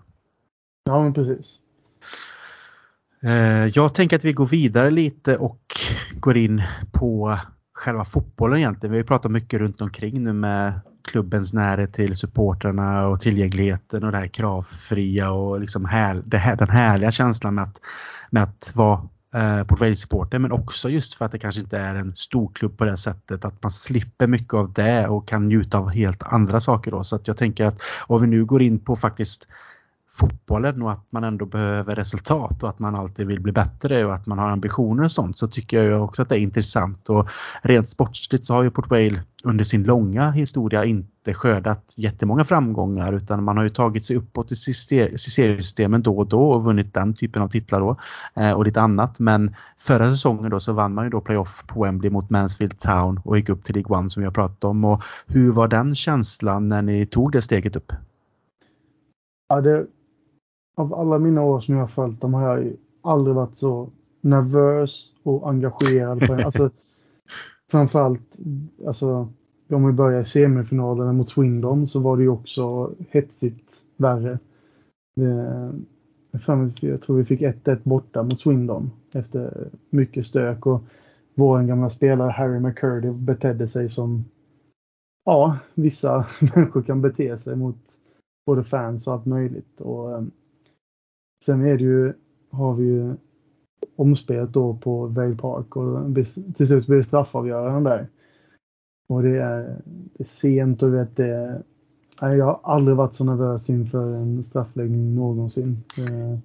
Ja, 0.84 1.02
men 1.02 1.14
precis. 1.14 1.59
Eh, 3.22 3.66
jag 3.66 3.94
tänker 3.94 4.16
att 4.16 4.24
vi 4.24 4.32
går 4.32 4.46
vidare 4.46 4.90
lite 4.90 5.36
och 5.36 5.60
går 6.20 6.36
in 6.36 6.62
på 6.92 7.38
själva 7.72 8.04
fotbollen 8.04 8.58
egentligen. 8.58 8.92
Vi 8.92 8.98
har 8.98 9.04
pratat 9.04 9.30
mycket 9.30 9.60
runt 9.60 9.80
omkring 9.80 10.24
nu 10.24 10.32
med 10.32 10.80
klubbens 11.04 11.52
närhet 11.52 11.92
till 11.92 12.16
supportrarna 12.16 13.06
och 13.06 13.20
tillgängligheten 13.20 14.04
och 14.04 14.12
det 14.12 14.18
här 14.18 14.26
kravfria 14.26 15.30
och 15.30 15.60
liksom 15.60 15.84
här, 15.84 16.36
här, 16.36 16.56
den 16.56 16.68
härliga 16.68 17.12
känslan 17.12 17.54
med 17.54 17.64
att, 17.64 17.80
med 18.30 18.42
att 18.42 18.72
vara 18.74 19.08
eh, 19.34 19.64
portföljsupporter 19.64 20.38
men 20.38 20.52
också 20.52 20.88
just 20.88 21.14
för 21.14 21.24
att 21.24 21.32
det 21.32 21.38
kanske 21.38 21.60
inte 21.60 21.78
är 21.78 21.94
en 21.94 22.16
stor 22.16 22.50
klubb 22.54 22.78
på 22.78 22.84
det 22.84 22.96
sättet 22.96 23.44
att 23.44 23.62
man 23.62 23.70
slipper 23.70 24.26
mycket 24.26 24.54
av 24.54 24.72
det 24.72 25.08
och 25.08 25.28
kan 25.28 25.48
njuta 25.48 25.78
av 25.78 25.90
helt 25.90 26.22
andra 26.22 26.60
saker 26.60 26.90
då. 26.90 27.04
Så 27.04 27.16
att 27.16 27.28
jag 27.28 27.36
tänker 27.36 27.64
att 27.64 27.80
om 28.06 28.20
vi 28.20 28.26
nu 28.26 28.44
går 28.44 28.62
in 28.62 28.78
på 28.78 28.96
faktiskt 28.96 29.48
fotbollen 30.20 30.82
och 30.82 30.92
att 30.92 31.06
man 31.10 31.24
ändå 31.24 31.46
behöver 31.46 31.96
resultat 31.96 32.62
och 32.62 32.68
att 32.68 32.78
man 32.78 32.94
alltid 32.94 33.26
vill 33.26 33.40
bli 33.40 33.52
bättre 33.52 34.04
och 34.04 34.14
att 34.14 34.26
man 34.26 34.38
har 34.38 34.50
ambitioner 34.50 35.04
och 35.04 35.10
sånt 35.10 35.38
så 35.38 35.48
tycker 35.48 35.82
jag 35.82 36.04
också 36.04 36.22
att 36.22 36.28
det 36.28 36.34
är 36.34 36.40
intressant. 36.40 37.08
Och 37.08 37.30
rent 37.62 37.88
sportsligt 37.88 38.46
så 38.46 38.54
har 38.54 38.62
ju 38.62 38.70
Port 38.70 38.90
Vale 38.90 39.22
under 39.44 39.64
sin 39.64 39.84
långa 39.84 40.30
historia 40.30 40.84
inte 40.84 41.34
skördat 41.34 41.94
jättemånga 41.96 42.44
framgångar 42.44 43.12
utan 43.12 43.44
man 43.44 43.56
har 43.56 43.64
ju 43.64 43.70
tagit 43.70 44.04
sig 44.04 44.16
uppåt 44.16 44.52
i 44.52 44.54
seriesystemen 44.54 46.02
då 46.02 46.18
och 46.18 46.28
då 46.28 46.50
och 46.50 46.64
vunnit 46.64 46.94
den 46.94 47.14
typen 47.14 47.42
av 47.42 47.48
titlar 47.48 47.80
då 47.80 47.96
eh, 48.42 48.52
och 48.52 48.64
lite 48.64 48.80
annat. 48.80 49.20
Men 49.20 49.54
förra 49.78 50.10
säsongen 50.10 50.50
då 50.50 50.60
så 50.60 50.72
vann 50.72 50.94
man 50.94 51.04
ju 51.04 51.10
då 51.10 51.20
playoff 51.20 51.64
på 51.66 51.84
Wembley 51.84 52.10
mot 52.10 52.30
Mansfield 52.30 52.78
Town 52.78 53.20
och 53.24 53.36
gick 53.36 53.48
upp 53.48 53.64
till 53.64 53.74
League 53.74 53.96
One 53.98 54.10
som 54.10 54.20
vi 54.20 54.24
har 54.26 54.32
pratat 54.32 54.64
om. 54.64 54.84
Och 54.84 55.02
hur 55.26 55.52
var 55.52 55.68
den 55.68 55.94
känslan 55.94 56.68
när 56.68 56.82
ni 56.82 57.06
tog 57.06 57.32
det 57.32 57.42
steget 57.42 57.76
upp? 57.76 57.92
Ja, 59.48 59.60
det, 59.60 59.86
av 60.76 60.94
alla 60.94 61.18
mina 61.18 61.42
år 61.42 61.60
som 61.60 61.74
jag 61.74 61.82
har 61.82 61.88
följt 61.88 62.20
dem 62.20 62.34
har 62.34 62.56
jag 62.56 62.72
aldrig 63.02 63.36
varit 63.36 63.54
så 63.54 63.90
nervös 64.20 65.12
och 65.22 65.48
engagerad. 65.48 66.26
På 66.26 66.32
en. 66.32 66.44
Alltså, 66.44 66.70
framförallt, 67.70 68.38
alltså, 68.86 69.28
om 69.70 69.86
vi 69.86 69.92
börjar 69.92 70.20
i 70.20 70.24
semifinalerna 70.24 71.12
mot 71.12 71.28
Swindon 71.28 71.86
så 71.86 72.00
var 72.00 72.16
det 72.16 72.22
ju 72.22 72.28
också 72.28 72.94
hetsigt 73.10 73.84
värre. 73.96 74.38
Jag 76.80 77.02
tror 77.02 77.16
vi 77.16 77.24
fick 77.24 77.40
1-1 77.40 77.78
borta 77.82 78.22
mot 78.22 78.40
Swindon 78.40 78.90
efter 79.14 79.68
mycket 79.90 80.26
stök 80.26 80.66
och 80.66 80.82
vår 81.34 81.62
gamla 81.62 81.90
spelare 81.90 82.30
Harry 82.30 82.60
McCurdy 82.60 83.10
betedde 83.10 83.68
sig 83.68 83.90
som 83.90 84.24
ja, 85.24 85.58
vissa 85.74 86.26
människor 86.54 86.82
kan 86.82 87.02
bete 87.02 87.38
sig 87.38 87.56
mot 87.56 87.78
både 88.46 88.64
fans 88.64 89.06
och 89.06 89.12
allt 89.12 89.26
möjligt. 89.26 89.80
Och, 89.80 90.12
eh, 90.12 90.22
sen 91.44 91.64
är 91.64 91.78
det 91.78 91.84
ju, 91.84 92.12
har 92.50 92.74
vi 92.74 92.84
ju 92.84 93.14
omspelet 93.96 94.52
då 94.52 94.74
på 94.74 95.06
Vale 95.06 95.36
Park 95.36 95.76
och 95.76 96.14
till 96.54 96.66
slut 96.66 96.86
blir 96.86 96.98
det 96.98 97.04
straffavgörande 97.04 97.90
där. 97.90 98.08
Och 99.08 99.22
det 99.22 99.36
är, 99.36 99.76
det 99.84 100.24
är 100.24 100.28
sent 100.28 100.82
och 100.82 100.94
vet 100.94 101.16
det 101.16 101.62
Nej, 102.22 102.36
jag 102.36 102.44
har 102.44 102.60
aldrig 102.62 102.96
varit 102.96 103.14
så 103.14 103.24
nervös 103.24 103.70
inför 103.70 104.14
en 104.14 104.44
straffläggning 104.44 105.14
någonsin. 105.14 105.84
Eh, 105.98 106.38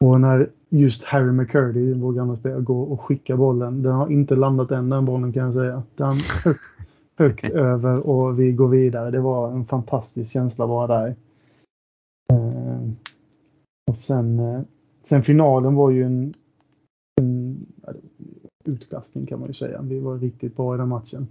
och 0.00 0.20
när 0.20 0.50
just 0.68 1.04
Harry 1.04 1.32
McCurdy, 1.32 1.94
vår 1.94 2.12
gamla 2.12 2.36
spelare, 2.36 2.60
går 2.60 2.92
och 2.92 3.00
skickar 3.00 3.36
bollen. 3.36 3.82
Den 3.82 3.92
har 3.92 4.12
inte 4.12 4.36
landat 4.36 4.70
än 4.70 4.90
den 4.90 5.04
bollen 5.04 5.32
kan 5.32 5.44
jag 5.44 5.54
säga. 5.54 5.82
Den 5.96 6.12
högt, 6.44 6.60
högt 7.16 7.50
över 7.50 8.06
och 8.06 8.40
vi 8.40 8.52
går 8.52 8.68
vidare. 8.68 9.10
Det 9.10 9.20
var 9.20 9.52
en 9.52 9.66
fantastisk 9.66 10.32
känsla 10.32 10.66
bara 10.66 10.86
där. 10.86 11.14
Och 13.94 13.98
sen, 13.98 14.38
eh, 14.38 14.60
sen 15.02 15.22
finalen 15.22 15.74
var 15.74 15.90
ju 15.90 16.04
en, 16.04 16.34
en 17.20 17.66
utklassning 18.64 19.26
kan 19.26 19.38
man 19.38 19.48
ju 19.48 19.54
säga. 19.54 19.82
Vi 19.82 20.00
var 20.00 20.18
riktigt 20.18 20.56
bra 20.56 20.74
i 20.74 20.78
den 20.78 20.88
matchen. 20.88 21.28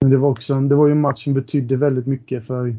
Men 0.00 0.10
det 0.10 0.16
var 0.16 0.30
också 0.30 0.60
det 0.60 0.74
var 0.74 0.86
ju 0.86 0.92
en 0.92 1.00
match 1.00 1.24
som 1.24 1.34
betydde 1.34 1.76
väldigt 1.76 2.06
mycket 2.06 2.46
för 2.46 2.76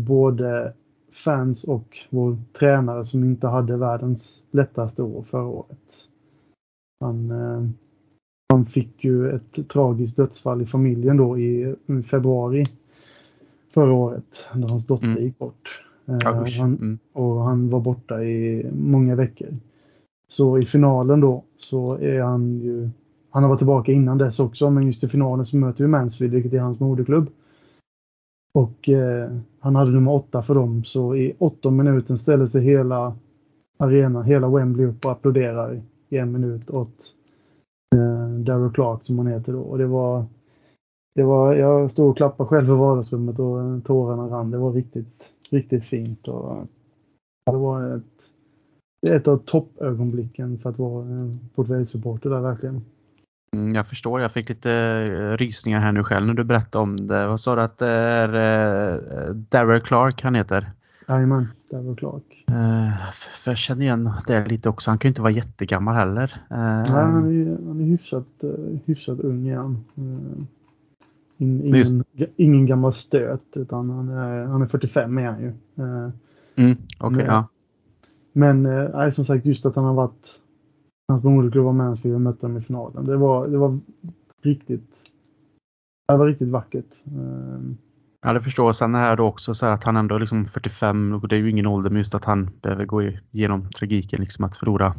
både 0.00 0.74
fans 1.12 1.64
och 1.64 1.98
vår 2.10 2.36
tränare 2.52 3.04
som 3.04 3.24
inte 3.24 3.46
hade 3.46 3.76
världens 3.76 4.42
lättaste 4.50 5.02
år 5.02 5.22
förra 5.22 5.46
året. 5.46 6.08
Han, 7.00 7.30
eh, 7.30 7.68
han 8.48 8.66
fick 8.66 9.04
ju 9.04 9.30
ett 9.30 9.68
tragiskt 9.68 10.16
dödsfall 10.16 10.62
i 10.62 10.66
familjen 10.66 11.16
då 11.16 11.38
i 11.38 11.74
februari 12.10 12.64
förra 13.74 13.92
året 13.92 14.46
när 14.54 14.68
hans 14.68 14.86
dotter 14.86 15.06
mm. 15.06 15.22
gick 15.22 15.38
bort. 15.38 15.85
Eh, 16.08 16.18
han, 16.58 16.74
mm. 16.74 16.98
Och 17.12 17.42
han 17.42 17.70
var 17.70 17.80
borta 17.80 18.24
i 18.24 18.66
många 18.72 19.14
veckor. 19.14 19.48
Så 20.28 20.58
i 20.58 20.66
finalen 20.66 21.20
då 21.20 21.44
så 21.56 21.92
är 21.98 22.20
han 22.20 22.58
ju 22.58 22.90
han 23.36 23.42
har 23.42 23.50
varit 23.50 23.60
tillbaka 23.60 23.92
innan 23.92 24.18
dess 24.18 24.40
också, 24.40 24.70
men 24.70 24.86
just 24.86 25.04
i 25.04 25.08
finalen 25.08 25.46
så 25.46 25.56
möter 25.56 25.84
vi 25.84 25.88
Mansfield, 25.88 26.34
vilket 26.34 26.52
är 26.52 26.58
hans 26.58 26.80
moderklubb. 26.80 27.28
Och 28.54 28.88
eh, 28.88 29.30
han 29.60 29.76
hade 29.76 29.90
nummer 29.90 30.12
åtta 30.12 30.42
för 30.42 30.54
dem, 30.54 30.84
så 30.84 31.16
i 31.16 31.36
åtta 31.38 31.70
minuten 31.70 32.18
ställer 32.18 32.46
sig 32.46 32.62
hela 32.62 33.16
arenan, 33.78 34.24
hela 34.24 34.48
Wembley 34.48 34.86
upp 34.86 35.04
och 35.04 35.12
applåderar 35.12 35.82
i 36.08 36.18
en 36.18 36.32
minut 36.32 36.70
åt 36.70 37.14
eh, 37.94 38.28
Darrow 38.28 38.72
Clark 38.72 39.00
som 39.04 39.18
han 39.18 39.26
heter 39.26 39.52
då. 39.52 39.60
Och 39.60 39.78
det 39.78 39.86
var, 39.86 40.24
det 41.14 41.22
var, 41.22 41.54
jag 41.54 41.90
stod 41.90 42.10
och 42.10 42.16
klappade 42.16 42.48
själv 42.48 42.68
i 42.68 42.72
vardagsrummet 42.72 43.38
och 43.38 43.84
tårarna 43.84 44.28
rann. 44.28 44.50
Det 44.50 44.58
var 44.58 44.72
riktigt, 44.72 45.34
riktigt 45.50 45.84
fint. 45.84 46.28
Och, 46.28 46.66
det 47.50 47.56
var 47.56 47.96
ett, 47.96 48.32
ett 49.08 49.28
av 49.28 49.36
toppögonblicken 49.36 50.58
för 50.58 50.70
att 50.70 50.78
vara 50.78 51.06
en 51.06 51.40
Port 52.02 52.22
där 52.22 52.40
verkligen. 52.40 52.84
Mm, 53.54 53.70
jag 53.70 53.86
förstår, 53.86 54.20
jag 54.20 54.32
fick 54.32 54.48
lite 54.48 54.72
eh, 54.72 55.36
rysningar 55.36 55.80
här 55.80 55.92
nu 55.92 56.02
själv 56.02 56.26
när 56.26 56.34
du 56.34 56.44
berättade 56.44 56.82
om 56.82 56.96
det. 56.96 57.26
Vad 57.26 57.40
sa 57.40 57.54
du 57.54 57.62
att 57.62 57.78
det 57.78 57.88
är 57.88 58.28
uh, 58.28 59.34
Darrell 59.34 59.80
Clark 59.80 60.22
han 60.22 60.34
heter? 60.34 60.70
Jajamän, 61.08 61.46
Darrell 61.70 61.96
Clark. 61.96 62.44
Uh, 62.50 63.10
för 63.12 63.50
jag 63.50 63.58
känner 63.58 63.82
igen 63.82 64.10
det 64.26 64.46
lite 64.48 64.68
också. 64.68 64.90
Han 64.90 64.98
kan 64.98 65.08
ju 65.08 65.10
inte 65.10 65.22
vara 65.22 65.32
jättegammal 65.32 65.94
heller. 65.94 66.42
Nej, 66.50 66.84
han 66.88 67.14
är, 67.14 67.66
han 67.66 67.80
är 67.80 67.84
hyfsat, 67.84 68.26
hyfsat 68.84 69.20
ung 69.20 69.46
igen. 69.46 69.84
In, 71.38 71.64
ingen, 71.64 72.04
ingen 72.36 72.66
gammal 72.66 72.92
stöt 72.92 73.56
utan 73.56 73.90
han 73.90 74.08
är, 74.08 74.44
han 74.44 74.62
är 74.62 74.66
45 74.66 75.18
är 75.18 75.26
han 75.26 75.40
ju. 75.40 75.48
Uh, 75.78 76.10
mm, 76.56 76.76
okay, 77.00 77.16
men, 77.16 77.26
ja. 77.26 77.48
men 78.32 78.66
uh, 78.66 79.10
som 79.10 79.24
sagt 79.24 79.46
just 79.46 79.66
att 79.66 79.76
han 79.76 79.84
har 79.84 79.94
varit 79.94 80.40
Hans 81.08 81.24
moderklubb 81.24 81.64
var 81.64 81.72
Mansfield 81.72 82.14
och 82.14 82.20
mötte 82.20 82.46
dem 82.46 82.56
i 82.56 82.60
finalen. 82.60 83.04
Det 83.04 83.16
var, 83.16 83.48
det 83.48 83.58
var 83.58 83.78
riktigt 84.42 85.10
det 86.08 86.16
var 86.16 86.26
riktigt 86.26 86.48
vackert. 86.48 86.86
Ehm. 87.06 87.76
Ja, 88.22 88.32
det 88.32 88.40
förstår 88.40 88.66
jag. 88.66 88.76
Sen 88.76 88.92
det 88.92 89.22
också 89.22 89.54
så 89.54 89.66
att 89.66 89.84
han 89.84 89.96
ändå 89.96 90.14
är 90.14 90.20
liksom 90.20 90.44
45 90.44 91.12
och 91.12 91.28
det 91.28 91.36
är 91.36 91.40
ju 91.40 91.50
ingen 91.50 91.66
ålder 91.66 91.90
men 91.90 91.98
just 91.98 92.14
att 92.14 92.24
han 92.24 92.50
behöver 92.62 92.84
gå 92.84 93.02
igenom 93.30 93.70
tragiken 93.70 94.20
liksom 94.20 94.44
att 94.44 94.56
förlora 94.56 94.94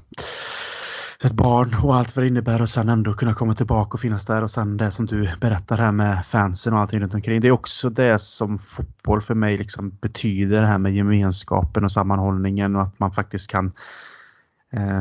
ett 1.23 1.33
barn 1.33 1.75
och 1.83 1.95
allt 1.95 2.15
vad 2.15 2.25
det 2.25 2.27
innebär 2.27 2.61
och 2.61 2.69
sen 2.69 2.89
ändå 2.89 3.13
kunna 3.13 3.33
komma 3.33 3.53
tillbaka 3.53 3.93
och 3.93 3.99
finnas 3.99 4.25
där 4.25 4.43
och 4.43 4.51
sen 4.51 4.77
det 4.77 4.91
som 4.91 5.05
du 5.05 5.29
berättar 5.41 5.77
här 5.77 5.91
med 5.91 6.25
fansen 6.25 6.73
och 6.73 6.79
allting 6.79 6.99
runt 6.99 7.13
omkring. 7.13 7.41
Det 7.41 7.47
är 7.47 7.51
också 7.51 7.89
det 7.89 8.21
som 8.21 8.59
fotboll 8.59 9.21
för 9.21 9.35
mig 9.35 9.57
liksom 9.57 9.89
betyder 9.89 10.61
det 10.61 10.67
här 10.67 10.77
med 10.77 10.95
gemenskapen 10.95 11.83
och 11.83 11.91
sammanhållningen 11.91 12.75
och 12.75 12.81
att 12.81 12.99
man 12.99 13.11
faktiskt 13.11 13.49
kan 13.49 13.71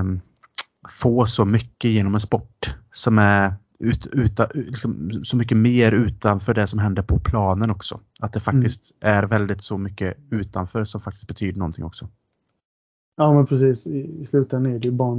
um, 0.00 0.20
få 0.88 1.26
så 1.26 1.44
mycket 1.44 1.90
genom 1.90 2.14
en 2.14 2.20
sport 2.20 2.74
som 2.92 3.18
är 3.18 3.54
ut, 3.78 4.06
uta, 4.06 4.48
liksom, 4.54 5.10
så 5.24 5.36
mycket 5.36 5.56
mer 5.56 5.92
utanför 5.92 6.54
det 6.54 6.66
som 6.66 6.78
händer 6.78 7.02
på 7.02 7.18
planen 7.18 7.70
också. 7.70 8.00
Att 8.20 8.32
det 8.32 8.40
faktiskt 8.40 8.92
mm. 9.00 9.16
är 9.16 9.22
väldigt 9.22 9.62
så 9.62 9.78
mycket 9.78 10.16
utanför 10.30 10.84
som 10.84 11.00
faktiskt 11.00 11.28
betyder 11.28 11.58
någonting 11.58 11.84
också. 11.84 12.08
Ja 13.16 13.34
men 13.34 13.46
precis. 13.46 13.86
I, 13.86 14.20
i 14.20 14.26
slutändan 14.26 14.72
är 14.72 14.78
det 14.78 14.88
ju 14.88 14.94
bara 14.94 15.12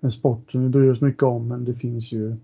en, 0.00 0.10
sport 0.10 0.52
som 0.52 0.62
vi 0.62 0.68
bryr 0.68 0.90
oss 0.90 1.00
mycket 1.00 1.22
om 1.22 1.48
men 1.48 1.64
det 1.64 1.74
finns 1.74 2.12
ju 2.12 2.36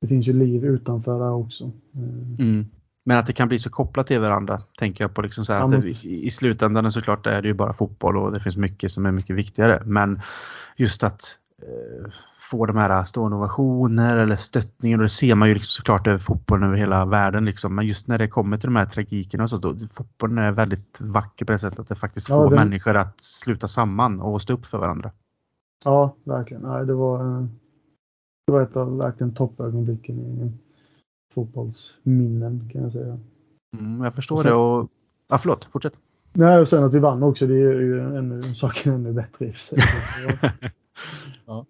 det 0.00 0.06
finns 0.06 0.28
ju 0.28 0.32
liv 0.32 0.64
utanför 0.64 1.18
där 1.18 1.32
också. 1.32 1.64
Eh. 1.94 2.46
Mm. 2.46 2.66
Men 3.04 3.18
att 3.18 3.26
det 3.26 3.32
kan 3.32 3.48
bli 3.48 3.58
så 3.58 3.70
kopplat 3.70 4.06
till 4.06 4.20
varandra 4.20 4.58
tänker 4.78 5.04
jag 5.04 5.14
på. 5.14 5.22
Liksom 5.22 5.44
så 5.44 5.52
ja, 5.52 5.68
men... 5.68 5.80
det, 5.80 6.04
I 6.04 6.30
slutändan 6.30 6.92
såklart 6.92 7.26
är 7.26 7.42
det 7.42 7.48
ju 7.48 7.54
bara 7.54 7.72
fotboll 7.72 8.16
och 8.16 8.32
det 8.32 8.40
finns 8.40 8.56
mycket 8.56 8.90
som 8.90 9.06
är 9.06 9.12
mycket 9.12 9.36
viktigare. 9.36 9.82
Men 9.86 10.20
just 10.76 11.02
att 11.02 11.38
Eh, 11.62 12.10
få 12.50 12.66
de 12.66 12.76
här 12.76 13.04
stående 13.04 13.36
ovationer 13.36 14.16
eller 14.16 14.36
stöttningen 14.36 15.00
och 15.00 15.02
det 15.02 15.08
ser 15.08 15.34
man 15.34 15.48
ju 15.48 15.54
liksom 15.54 15.70
såklart 15.70 16.06
över 16.06 16.18
fotbollen 16.18 16.68
över 16.68 16.76
hela 16.76 17.04
världen 17.04 17.44
liksom. 17.44 17.74
Men 17.74 17.86
just 17.86 18.08
när 18.08 18.18
det 18.18 18.28
kommer 18.28 18.56
till 18.56 18.66
de 18.66 18.76
här 18.76 18.84
tragikerna 18.84 19.42
och 19.42 19.50
så 19.50 19.56
då, 19.56 19.76
fotbollen 19.90 20.38
är 20.38 20.52
väldigt 20.52 21.00
vacker 21.00 21.44
på 21.44 21.52
det 21.52 21.58
sättet 21.58 21.78
att 21.78 21.88
det 21.88 21.94
faktiskt 21.94 22.28
ja, 22.28 22.36
får 22.36 22.50
det... 22.50 22.56
människor 22.56 22.96
att 22.96 23.20
sluta 23.20 23.68
samman 23.68 24.20
och 24.20 24.42
stå 24.42 24.52
upp 24.52 24.66
för 24.66 24.78
varandra. 24.78 25.10
Ja, 25.82 26.16
verkligen. 26.24 26.62
Nej, 26.62 26.86
det 26.86 26.94
var, 26.94 27.20
eh, 27.20 27.46
det 28.46 28.52
var 28.52 28.62
ett 28.62 28.76
av 28.76 28.96
verkligen 28.96 29.34
toppögonblicken 29.34 30.18
i 30.18 30.52
fotbollsminnen 31.34 32.70
kan 32.72 32.82
jag 32.82 32.92
säga. 32.92 33.18
Mm, 33.78 34.04
jag 34.04 34.14
förstår 34.14 34.36
och 34.36 34.42
sen, 34.42 34.50
det 34.50 34.56
och, 34.56 34.88
ja 35.28 35.38
förlåt, 35.38 35.64
fortsätt. 35.64 35.98
Nej, 36.32 36.60
och 36.60 36.68
sen 36.68 36.84
att 36.84 36.94
vi 36.94 36.98
vann 36.98 37.22
också, 37.22 37.46
det 37.46 37.54
är 37.54 37.80
ju 37.80 38.16
ännu, 38.16 38.54
saken 38.54 38.94
ännu 38.94 39.12
bättre 39.12 39.46
i 39.46 39.50
och 39.50 39.54
för 39.54 39.60
sig. 39.60 39.78
Ja. 41.46 41.66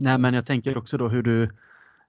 Nej, 0.00 0.18
men 0.18 0.34
jag 0.34 0.46
tänker 0.46 0.78
också 0.78 0.98
då 0.98 1.08
hur 1.08 1.22
du 1.22 1.48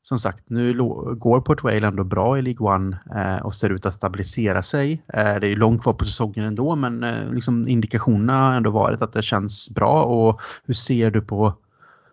som 0.04 0.20
sagt, 0.20 0.50
nu 0.50 0.74
går 1.16 1.42
Port 1.42 1.64
Vale 1.64 1.88
ändå 1.88 2.04
bra 2.04 2.40
i 2.40 2.42
League 2.42 2.68
One 2.76 2.98
eh, 3.16 3.46
och 3.46 3.56
ser 3.56 3.70
ut 3.70 3.86
att 3.86 3.94
stabilisera 3.94 4.62
sig. 4.62 5.04
Eh, 5.14 5.36
det 5.36 5.48
är 5.48 5.56
långt 5.56 5.82
kvar 5.82 5.94
på 5.94 6.06
säsongen 6.06 6.46
ändå 6.46 6.76
men 6.76 7.04
eh, 7.04 7.34
liksom 7.34 7.68
indikationerna 7.68 8.46
har 8.46 8.54
ändå 8.54 8.70
varit 8.72 9.02
att 9.02 9.14
det 9.14 9.22
känns 9.22 9.72
bra 9.76 10.04
och 10.04 10.42
hur 10.66 10.74
ser 10.74 11.12
du 11.12 11.22
på 11.22 11.54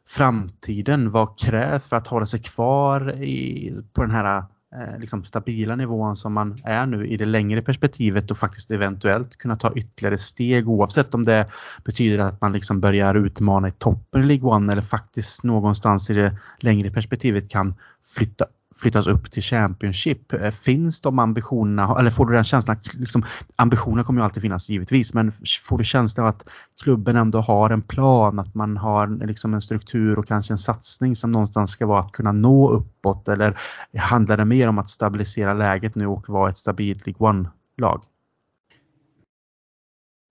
framtiden? 0.09 1.11
Vad 1.11 1.39
krävs 1.39 1.89
för 1.89 1.97
att 1.97 2.09
hålla 2.09 2.26
sig 2.26 2.43
kvar 2.43 3.22
i, 3.22 3.72
på 3.93 4.03
den 4.03 4.11
här 4.11 4.45
Eh, 4.72 4.98
liksom 4.98 5.24
stabila 5.24 5.76
nivån 5.76 6.16
som 6.16 6.32
man 6.32 6.60
är 6.64 6.86
nu 6.86 7.06
i 7.06 7.16
det 7.16 7.24
längre 7.24 7.62
perspektivet 7.62 8.30
och 8.30 8.36
faktiskt 8.36 8.70
eventuellt 8.70 9.36
kunna 9.36 9.56
ta 9.56 9.72
ytterligare 9.72 10.18
steg 10.18 10.68
oavsett 10.68 11.14
om 11.14 11.24
det 11.24 11.46
betyder 11.84 12.18
att 12.18 12.40
man 12.40 12.52
liksom 12.52 12.80
börjar 12.80 13.14
utmana 13.14 13.68
i 13.68 13.72
toppen 13.72 14.22
i 14.22 14.26
League 14.26 14.50
One 14.50 14.72
eller 14.72 14.82
faktiskt 14.82 15.44
någonstans 15.44 16.10
i 16.10 16.14
det 16.14 16.38
längre 16.58 16.90
perspektivet 16.90 17.48
kan 17.50 17.74
flytta 18.16 18.46
flyttas 18.76 19.06
upp 19.06 19.30
till 19.30 19.42
Championship. 19.42 20.32
Eh, 20.32 20.50
finns 20.50 21.00
de 21.00 21.18
ambitionerna, 21.18 21.96
eller 22.00 22.10
får 22.10 22.26
du 22.26 22.34
den 22.34 22.44
känslan, 22.44 22.76
liksom, 22.98 23.24
ambitioner 23.56 24.02
kommer 24.02 24.20
ju 24.20 24.24
alltid 24.24 24.42
finnas 24.42 24.70
givetvis, 24.70 25.14
men 25.14 25.32
får 25.68 25.78
du 25.78 25.84
känslan 25.84 26.26
att 26.26 26.48
klubben 26.82 27.16
ändå 27.16 27.40
har 27.40 27.70
en 27.70 27.82
plan, 27.82 28.38
att 28.38 28.54
man 28.54 28.76
har 28.76 29.26
liksom 29.26 29.54
en 29.54 29.60
struktur 29.60 30.18
och 30.18 30.26
kanske 30.26 30.52
en 30.54 30.58
satsning 30.58 31.16
som 31.16 31.30
någonstans 31.30 31.70
ska 31.70 31.86
vara 31.86 32.00
att 32.00 32.12
kunna 32.12 32.32
nå 32.32 32.70
uppåt 32.70 33.28
eller 33.28 33.58
handlar 33.96 34.36
det 34.36 34.44
mer 34.44 34.68
om 34.68 34.78
att 34.78 34.88
stabilisera 34.88 35.54
läget 35.54 35.94
nu 35.94 36.06
och 36.06 36.28
vara 36.28 36.50
ett 36.50 36.58
stabilt 36.58 37.06
League 37.06 37.28
One-lag? 37.28 38.02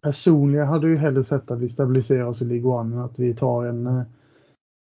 Personligen 0.02 0.68
hade 0.68 0.90
jag 0.90 0.98
hellre 0.98 1.24
sett 1.24 1.52
att 1.52 1.60
vi 1.60 1.70
stabiliserar 1.70 2.24
oss 2.24 2.42
i 2.42 2.46
League 2.46 2.72
One 2.72 2.96
än 2.96 3.02
att 3.02 3.20
vi 3.20 3.36
tar 3.36 3.66
en 3.66 3.88
eh, 3.88 4.04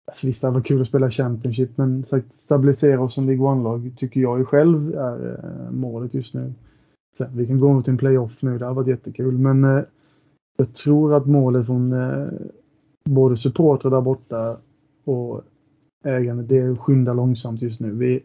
Alltså 0.09 0.27
visst, 0.27 0.41
det 0.41 0.49
var 0.49 0.61
kul 0.61 0.81
att 0.81 0.87
spela 0.87 1.11
Championship, 1.11 1.77
men 1.77 2.05
sagt, 2.05 2.35
stabilisera 2.35 3.01
oss 3.01 3.13
som 3.13 3.25
League 3.25 3.45
One-lag 3.45 3.91
tycker 3.97 4.21
jag 4.21 4.39
ju 4.39 4.45
själv 4.45 4.95
är 4.95 5.33
eh, 5.33 5.71
målet 5.71 6.13
just 6.13 6.33
nu. 6.33 6.53
Sen, 7.17 7.27
vi 7.33 7.47
kan 7.47 7.59
gå 7.59 7.73
mot 7.73 7.87
en 7.87 7.97
playoff 7.97 8.41
nu, 8.41 8.57
det 8.57 8.65
har 8.65 8.73
varit 8.73 8.87
jättekul, 8.87 9.37
men 9.37 9.63
eh, 9.63 9.83
jag 10.57 10.73
tror 10.73 11.13
att 11.13 11.25
målet 11.25 11.65
från 11.65 11.93
eh, 11.93 12.27
både 13.03 13.37
supportrar 13.37 13.91
där 13.91 14.01
borta 14.01 14.57
och 15.03 15.41
ägande, 16.05 16.43
det 16.43 16.57
är 16.57 16.71
att 16.71 16.79
skynda 16.79 17.13
långsamt 17.13 17.61
just 17.61 17.79
nu. 17.79 17.91
Vi, 17.91 18.23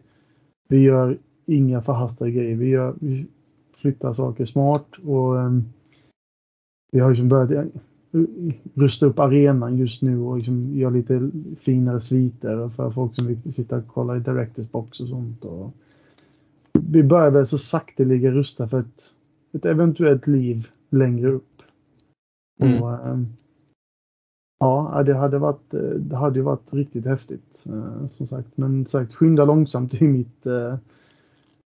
vi 0.67 0.81
gör 0.81 1.17
inga 1.45 1.81
förhastade 1.81 2.31
grejer. 2.31 2.55
Vi, 2.55 2.67
gör, 2.67 2.95
vi 2.99 3.27
flyttar 3.75 4.13
saker 4.13 4.45
smart 4.45 4.87
och 5.05 5.39
eh, 5.39 5.51
vi 6.91 6.99
har 6.99 7.09
liksom 7.09 7.29
börjat 7.29 7.67
rusta 8.73 9.05
upp 9.05 9.19
arenan 9.19 9.77
just 9.77 10.01
nu 10.01 10.19
och 10.19 10.37
liksom 10.37 10.75
göra 10.75 10.89
lite 10.89 11.31
finare 11.59 12.01
sviter 12.01 12.69
för 12.69 12.91
folk 12.91 13.15
som 13.15 13.27
vill 13.27 13.53
sitta 13.53 13.77
och 13.77 13.87
kolla 13.87 14.17
i 14.17 14.19
Directors 14.19 14.71
box 14.71 14.99
och 14.99 15.07
sånt. 15.07 15.45
Och 15.45 15.73
vi 16.73 17.03
börjar 17.03 17.31
väl 17.31 17.47
så 17.47 17.57
sakteliga 17.57 18.31
rusta 18.31 18.67
för 18.67 18.79
ett, 18.79 19.03
ett 19.53 19.65
eventuellt 19.65 20.27
liv 20.27 20.67
längre 20.89 21.29
upp. 21.29 21.61
Mm. 22.61 22.83
Och, 22.83 23.07
um, 23.07 23.27
Ja, 24.59 25.03
det 25.05 25.13
hade 25.13 25.37
varit, 25.37 25.71
det 25.97 26.15
hade 26.15 26.41
varit 26.41 26.73
riktigt 26.73 27.05
häftigt. 27.05 27.63
Eh, 27.65 28.07
som 28.17 28.27
sagt. 28.27 28.57
Men 28.57 28.85
sagt, 28.85 29.13
skynda 29.13 29.45
långsamt 29.45 29.93
är 29.93 30.07
mitt, 30.07 30.45
eh, 30.45 30.75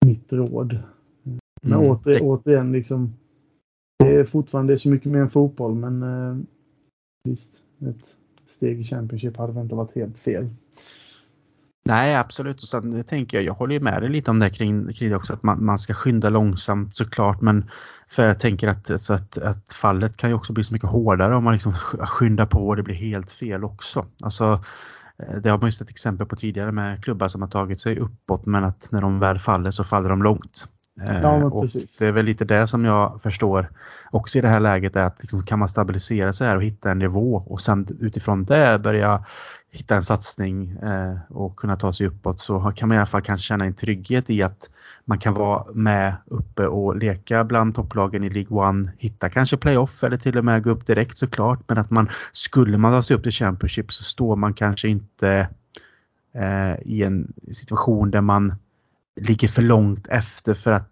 mitt 0.06 0.34
råd. 0.34 0.80
Men 1.62 1.74
mm. 1.74 1.92
åter, 1.92 2.20
återigen, 2.22 2.72
liksom, 2.72 3.14
det 4.04 4.20
är 4.20 4.24
fortfarande 4.24 4.74
det 4.74 4.76
är 4.76 4.78
så 4.78 4.90
mycket 4.90 5.12
mer 5.12 5.20
än 5.20 5.30
fotboll, 5.30 5.76
men 5.76 6.04
eh, 6.04 6.38
visst, 7.24 7.64
ett 7.82 8.18
steg 8.46 8.80
i 8.80 8.84
Championship 8.84 9.38
hade 9.38 9.54
väl 9.54 9.64
inte 9.64 9.76
varit 9.76 9.96
helt 9.96 10.20
fel. 10.20 10.50
Nej, 11.86 12.16
absolut. 12.16 12.62
Och 12.62 12.68
sen 12.68 13.04
tänker 13.04 13.38
jag, 13.38 13.46
jag 13.46 13.54
håller 13.54 13.74
ju 13.74 13.80
med 13.80 14.02
dig 14.02 14.10
lite 14.10 14.32
om 14.32 14.40
det 14.40 14.50
kring, 14.50 14.94
kring 14.94 15.10
det 15.10 15.16
också, 15.16 15.34
att 15.34 15.44
man, 15.44 15.66
man 15.66 15.78
ska 15.78 15.94
skynda 15.94 16.30
långsamt 16.30 16.96
såklart. 16.96 17.42
Men 17.42 17.70
för 18.08 18.28
jag 18.28 18.40
tänker 18.40 18.68
att, 18.68 19.02
så 19.02 19.14
att, 19.14 19.38
att 19.38 19.74
fallet 19.74 20.18
kan 20.18 20.30
ju 20.30 20.36
också 20.36 20.54
bli 20.54 20.64
så 20.64 20.74
mycket 20.74 20.90
hårdare 20.90 21.36
om 21.36 21.44
man 21.44 21.54
liksom 21.54 21.74
skyndar 21.74 22.46
på 22.46 22.68
och 22.68 22.76
det 22.76 22.84
blir 22.84 22.96
helt 22.96 23.32
fel 23.32 23.64
också. 23.64 24.06
Alltså, 24.24 24.64
eh, 25.18 25.38
det 25.38 25.50
har 25.50 25.58
man 25.58 25.68
ju 25.68 25.72
sett 25.72 25.90
exempel 25.90 26.28
på 26.28 26.36
tidigare 26.36 26.72
med 26.72 27.04
klubbar 27.04 27.28
som 27.28 27.42
har 27.42 27.50
tagit 27.50 27.82
sig 27.82 28.00
uppåt 28.00 28.46
men 28.46 28.64
att 28.64 28.88
när 28.92 29.02
de 29.02 29.20
väl 29.20 29.40
faller 29.40 29.72
så 29.72 29.84
faller 29.84 30.10
de 30.10 30.24
långt. 30.24 30.68
Ja, 30.96 31.38
eh, 31.38 31.44
och 31.44 31.68
det 32.00 32.06
är 32.06 32.12
väl 32.12 32.26
lite 32.26 32.46
det 32.46 32.68
som 32.68 32.86
jag 32.86 33.22
förstår 33.22 33.70
också 34.12 34.38
i 34.38 34.42
det 34.42 34.48
här 34.48 34.60
läget 34.60 34.96
är 34.96 35.04
att 35.04 35.22
liksom, 35.22 35.44
kan 35.44 35.60
man 35.60 35.68
stabilisera 35.68 36.34
sig 36.34 36.48
här 36.48 36.56
och 36.56 36.64
hitta 36.64 36.92
en 36.92 37.00
nivå 37.00 37.44
och 37.48 37.62
sen 37.62 37.88
utifrån 38.00 38.46
det 38.46 38.80
börja 38.84 39.26
hitta 39.72 39.96
en 39.96 40.04
satsning 40.04 40.70
eh, 40.72 41.16
och 41.30 41.56
kunna 41.56 41.76
ta 41.76 41.94
sig 41.94 42.08
uppåt 42.08 42.40
så 42.40 42.72
kan 42.76 42.90
man 42.90 42.96
i 42.96 42.98
alla 42.98 43.06
fall 43.06 43.22
kanske 43.22 43.48
känna 43.48 43.66
en 43.66 43.74
trygghet 43.74 44.30
i 44.30 44.44
att 44.44 44.70
man 45.06 45.20
kan 45.20 45.34
vara 45.34 45.66
med 45.74 46.16
uppe 46.26 46.68
och 46.68 46.96
leka 46.96 47.44
bland 47.44 47.76
topplagen 47.76 48.24
i 48.24 48.30
League 48.30 48.58
One, 48.58 48.92
hitta 48.98 49.30
kanske 49.30 49.58
playoff 49.58 50.04
eller 50.04 50.18
till 50.18 50.38
och 50.38 50.46
med 50.46 50.64
gå 50.64 50.70
upp 50.70 50.88
direkt 50.88 51.18
såklart 51.18 51.60
men 51.68 51.78
att 51.78 51.90
man 51.90 52.10
skulle 52.32 52.78
man 52.78 52.92
ta 52.92 53.02
sig 53.02 53.16
upp 53.16 53.24
till 53.24 53.32
Championship 53.32 53.94
så 53.94 54.04
står 54.04 54.36
man 54.36 54.54
kanske 54.54 54.88
inte 54.88 55.48
eh, 56.34 56.74
i 56.82 57.04
en 57.04 57.34
situation 57.52 58.12
där 58.12 58.22
man 58.22 58.56
ligger 59.16 59.48
för 59.48 59.62
långt 59.62 60.08
efter 60.08 60.54
för 60.54 60.72
att 60.72 60.90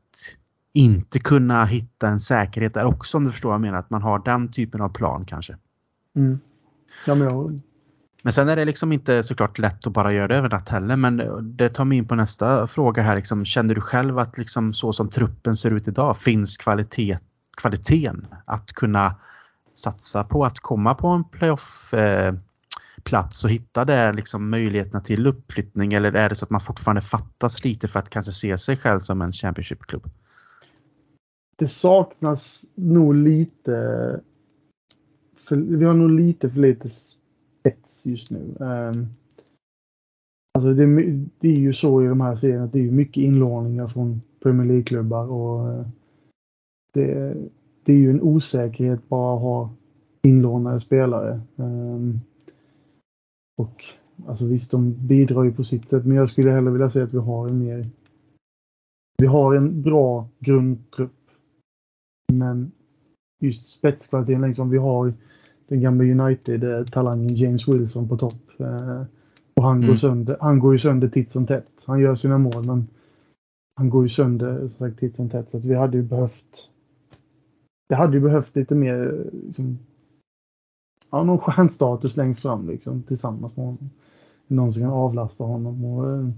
inte 0.74 1.20
kunna 1.20 1.66
hitta 1.66 2.08
en 2.08 2.20
säkerhet 2.20 2.74
där 2.74 2.86
också 2.86 3.18
om 3.18 3.24
du 3.24 3.32
förstår 3.32 3.50
vad 3.50 3.54
jag 3.54 3.62
menar. 3.62 3.78
Att 3.78 3.90
man 3.90 4.02
har 4.02 4.20
den 4.20 4.52
typen 4.52 4.82
av 4.82 4.90
plan 4.90 5.26
kanske. 5.26 5.58
Mm. 6.16 6.40
Ja, 7.08 7.16
men, 7.16 7.28
jag... 7.28 7.62
men 8.24 8.34
sen 8.34 8.50
är 8.50 8.56
det 8.56 8.66
liksom 8.66 8.92
inte 8.92 9.24
såklart 9.24 9.60
lätt 9.60 9.88
att 9.88 9.94
bara 9.94 10.14
göra 10.14 10.28
det 10.28 10.36
över 10.36 10.50
natt 10.50 10.70
heller. 10.70 10.96
Men 10.96 11.18
det 11.58 11.70
tar 11.70 11.86
mig 11.86 11.98
in 11.98 12.08
på 12.08 12.16
nästa 12.16 12.68
fråga 12.68 13.02
här. 13.02 13.16
Liksom, 13.16 13.46
känner 13.46 13.76
du 13.76 13.82
själv 13.82 14.20
att 14.20 14.38
liksom 14.38 14.74
så 14.74 14.94
som 14.94 15.10
truppen 15.10 15.56
ser 15.56 15.72
ut 15.72 15.88
idag 15.88 16.18
finns 16.18 16.58
kvalitet, 16.58 17.18
kvaliteten 17.62 18.28
att 18.46 18.74
kunna 18.74 19.16
satsa 19.74 20.24
på 20.24 20.46
att 20.46 20.60
komma 20.60 20.96
på 20.96 21.08
en 21.08 21.24
playoff 21.24 21.94
eh, 21.94 22.34
plats 23.04 23.44
och 23.44 23.50
hitta 23.50 23.86
där 23.86 24.14
liksom 24.14 24.50
möjligheterna 24.50 25.02
till 25.02 25.28
uppflyttning 25.28 25.94
eller 25.94 26.14
är 26.14 26.30
det 26.30 26.36
så 26.36 26.46
att 26.46 26.52
man 26.52 26.62
fortfarande 26.62 27.02
fattas 27.02 27.64
lite 27.64 27.88
för 27.88 28.00
att 28.00 28.10
kanske 28.10 28.32
se 28.32 28.58
sig 28.58 28.78
själv 28.78 29.00
som 29.00 29.22
en 29.22 29.32
Championship-klubb? 29.32 30.10
Det 31.56 31.68
saknas 31.68 32.66
nog 32.76 33.16
lite 33.16 33.72
för, 35.38 35.56
vi 35.56 35.86
har 35.86 35.94
nog 35.94 36.12
lite 36.12 36.50
för 36.50 36.60
lite 36.60 36.90
spets 36.90 38.06
just 38.06 38.30
nu. 38.30 38.56
Um, 38.60 39.08
alltså 40.54 40.74
det, 40.74 40.86
det, 41.40 41.48
är 41.48 41.60
ju 41.60 41.74
så 41.74 42.04
i 42.04 42.08
de 42.08 42.22
här 42.22 42.36
serierna 42.36 42.64
att 42.64 42.74
det 42.74 42.88
är 42.88 42.92
mycket 42.92 43.22
inlåningar 43.24 43.88
från 43.88 44.22
Premier 44.44 44.68
League-klubbar 44.68 45.28
och 45.28 45.74
eh, 45.74 45.86
det, 46.94 47.38
det, 47.84 47.94
är 47.94 47.98
ju 47.98 48.10
en 48.10 48.22
osäkerhet 48.22 49.10
bara 49.10 49.36
att 49.36 49.42
ha 49.42 49.70
inlånade 50.22 50.80
spelare. 50.80 51.42
Um, 51.56 52.20
och 53.58 53.84
alltså 54.28 54.48
visst, 54.48 54.72
de 54.72 55.08
bidrar 55.08 55.44
ju 55.44 55.54
på 55.54 55.64
sitt 55.64 55.90
sätt, 55.90 56.06
men 56.06 56.18
jag 56.18 56.30
skulle 56.30 56.52
hellre 56.52 56.72
vilja 56.72 56.90
säga 56.90 57.06
att 57.06 57.14
vi 57.14 57.18
har 57.18 57.50
en 57.50 57.60
mer... 57.60 57.86
Vi 59.18 59.28
har 59.28 59.56
en 59.56 59.82
bra 59.82 60.30
grundtrupp. 60.40 61.12
Men 62.34 62.72
just 63.42 63.68
spetskvaliteten, 63.68 64.42
liksom, 64.42 64.70
vi 64.70 64.78
har 64.78 65.14
den 65.68 65.82
gamla 65.82 66.04
United-talangen 66.04 67.36
James 67.36 67.68
Wilson 67.68 68.10
på 68.10 68.18
topp. 68.18 68.60
Eh, 68.60 69.04
och 69.56 69.64
han, 69.64 69.78
mm. 69.78 69.90
går 69.90 69.96
sönder, 69.96 70.38
han 70.40 70.60
går 70.60 70.74
ju 70.74 70.80
sönder 70.80 71.08
titt 71.08 71.30
som 71.30 71.48
tätt. 71.48 71.84
Han 71.88 72.00
gör 72.00 72.16
sina 72.16 72.38
mål, 72.38 72.66
men 72.66 72.88
han 73.76 73.90
går 73.90 74.04
ju 74.04 74.10
sönder 74.10 74.70
sagt, 74.70 75.00
titt 75.00 75.16
som 75.16 75.30
tätt. 75.30 75.50
Så 75.50 75.58
vi 75.58 75.76
hade 75.76 75.98
ju 75.98 76.04
behövt... 76.04 76.70
Det 77.90 77.96
hade 77.96 78.14
ju 78.14 78.20
behövt 78.20 78.56
lite 78.56 78.76
mer 78.76 79.26
liksom, 79.46 79.80
ja, 81.12 81.24
någon 81.24 81.40
stjärnstatus 81.40 82.18
längst 82.18 82.42
fram 82.42 82.68
liksom, 82.68 83.04
tillsammans 83.04 83.58
med 83.58 83.66
honom. 83.66 83.90
Någon 84.48 84.74
som 84.74 84.82
kan 84.82 84.92
avlasta 84.92 85.44
honom. 85.44 85.86
Och, 85.86 86.12
eh, 86.12 86.30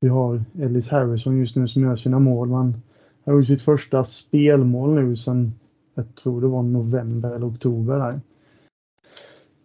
vi 0.00 0.08
har 0.08 0.44
Ellis 0.58 0.88
Harrison 0.88 1.38
just 1.38 1.56
nu 1.56 1.68
som 1.68 1.82
gör 1.82 1.96
sina 1.96 2.18
mål. 2.18 2.50
Han 2.50 2.82
har 3.24 3.32
gjort 3.32 3.46
sitt 3.46 3.62
första 3.62 4.04
spelmål 4.04 4.94
nu 4.94 5.16
sedan, 5.16 5.52
jag 5.94 6.14
tror 6.14 6.40
det 6.40 6.46
var 6.46 6.62
november 6.62 7.30
eller 7.30 7.48
oktober. 7.48 7.98
Där. 7.98 8.20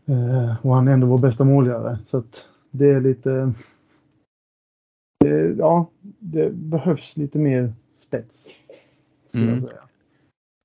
Eh, 0.05 0.65
och 0.65 0.75
han 0.75 0.87
är 0.87 0.91
ändå 0.91 1.07
vår 1.07 1.17
bästa 1.17 1.43
målgörare. 1.43 1.99
Så 2.05 2.23
det 2.71 2.85
är 2.85 3.01
lite... 3.01 3.53
Det, 5.19 5.55
ja, 5.57 5.89
det 6.19 6.53
behövs 6.53 7.17
lite 7.17 7.39
mer 7.39 7.73
spets. 7.97 8.55
Mm 9.31 9.65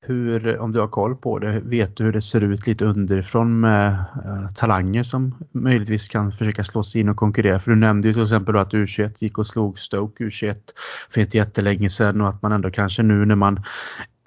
hur, 0.05 0.59
om 0.59 0.73
du 0.73 0.81
har 0.81 0.89
koll 0.89 1.17
på 1.17 1.39
det, 1.39 1.61
vet 1.65 1.97
du 1.97 2.05
hur 2.05 2.13
det 2.13 2.23
ser 2.23 2.41
ut 2.41 2.67
lite 2.67 2.85
underifrån 2.85 3.61
med 3.61 3.93
eh, 4.25 4.49
talanger 4.55 5.03
som 5.03 5.35
möjligtvis 5.53 6.09
kan 6.09 6.33
försöka 6.33 6.65
slå 6.65 6.83
sig 6.83 7.01
in 7.01 7.09
och 7.09 7.17
konkurrera? 7.17 7.61
För 7.61 7.71
du 7.71 7.77
nämnde 7.77 8.09
ju 8.09 8.15
till 8.15 8.23
exempel 8.23 8.57
att 8.57 8.73
U21 8.73 9.15
gick 9.19 9.39
och 9.39 9.47
slog 9.47 9.79
Stoke 9.79 10.25
U21 10.25 10.57
för 11.11 11.21
inte 11.21 11.37
jättelänge 11.37 11.91
sedan 11.91 12.21
och 12.21 12.29
att 12.29 12.43
man 12.43 12.53
ändå 12.53 12.71
kanske 12.71 13.03
nu 13.03 13.25
när 13.25 13.35
man 13.35 13.65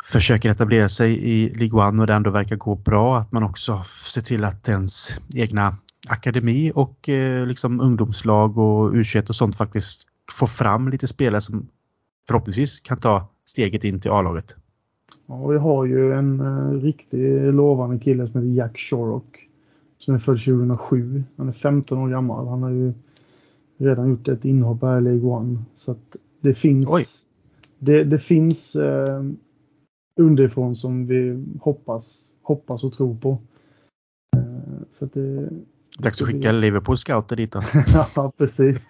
försöker 0.06 0.49
etablera 0.49 0.89
sig 0.89 1.14
i 1.14 1.49
League 1.49 1.88
One 1.88 2.02
och 2.02 2.07
det 2.07 2.14
ändå 2.14 2.30
verkar 2.30 2.56
gå 2.56 2.76
bra 2.76 3.18
att 3.18 3.31
man 3.31 3.43
också 3.43 3.84
ser 3.84 4.22
till 4.22 4.43
att 4.43 4.69
ens 4.69 5.19
egna 5.35 5.77
akademi 6.07 6.72
och 6.76 7.10
eh, 7.10 7.45
liksom 7.45 7.80
ungdomslag 7.80 8.57
och 8.57 8.93
U21 8.93 9.30
och 9.30 9.35
sånt 9.35 9.57
faktiskt 9.57 10.07
får 10.31 10.47
fram 10.47 10.89
lite 10.89 11.07
spelare 11.07 11.41
som 11.41 11.68
förhoppningsvis 12.27 12.80
kan 12.80 12.97
ta 12.97 13.30
steget 13.45 13.84
in 13.84 13.99
till 13.99 14.11
A-laget. 14.11 14.56
Ja, 15.27 15.47
vi 15.47 15.57
har 15.57 15.85
ju 15.85 16.14
en 16.14 16.41
uh, 16.41 16.81
riktigt 16.81 17.53
lovande 17.53 17.99
kille 17.99 18.27
som 18.27 18.41
heter 18.41 18.56
Jack 18.56 18.80
Shorrock. 18.80 19.49
Som 19.97 20.15
är 20.15 20.19
född 20.19 20.38
2007. 20.38 21.23
Han 21.35 21.47
är 21.47 21.53
15 21.53 21.97
år 21.97 22.10
gammal. 22.10 22.47
Han 22.47 22.64
har 22.64 22.69
ju 22.69 22.93
redan 23.77 24.10
gjort 24.10 24.27
ett 24.27 24.45
inhopp 24.45 24.81
här 24.81 24.97
i 24.97 25.02
League 25.02 25.30
One. 25.30 25.57
Så 25.76 25.91
att 25.91 26.15
det 26.41 26.53
finns, 26.53 27.26
det, 27.80 28.03
det, 28.03 28.19
finns 28.19 28.76
uh, 28.76 29.23
underifrån 30.19 30.76
som 30.76 31.07
vi 31.07 31.45
hoppas, 31.61 32.34
hoppas 32.41 32.84
och 32.84 32.93
tror 32.93 33.15
på. 33.15 33.31
Uh, 34.38 34.81
så 34.91 35.06
att 35.06 35.14
det, 35.14 35.49
Dags 35.99 36.22
att 36.22 36.27
skicka 36.27 36.51
Liverpool 36.51 36.97
scouter 36.97 37.35
dit 37.35 37.51
då. 37.51 37.61
ja, 38.15 38.31
precis. 38.38 38.89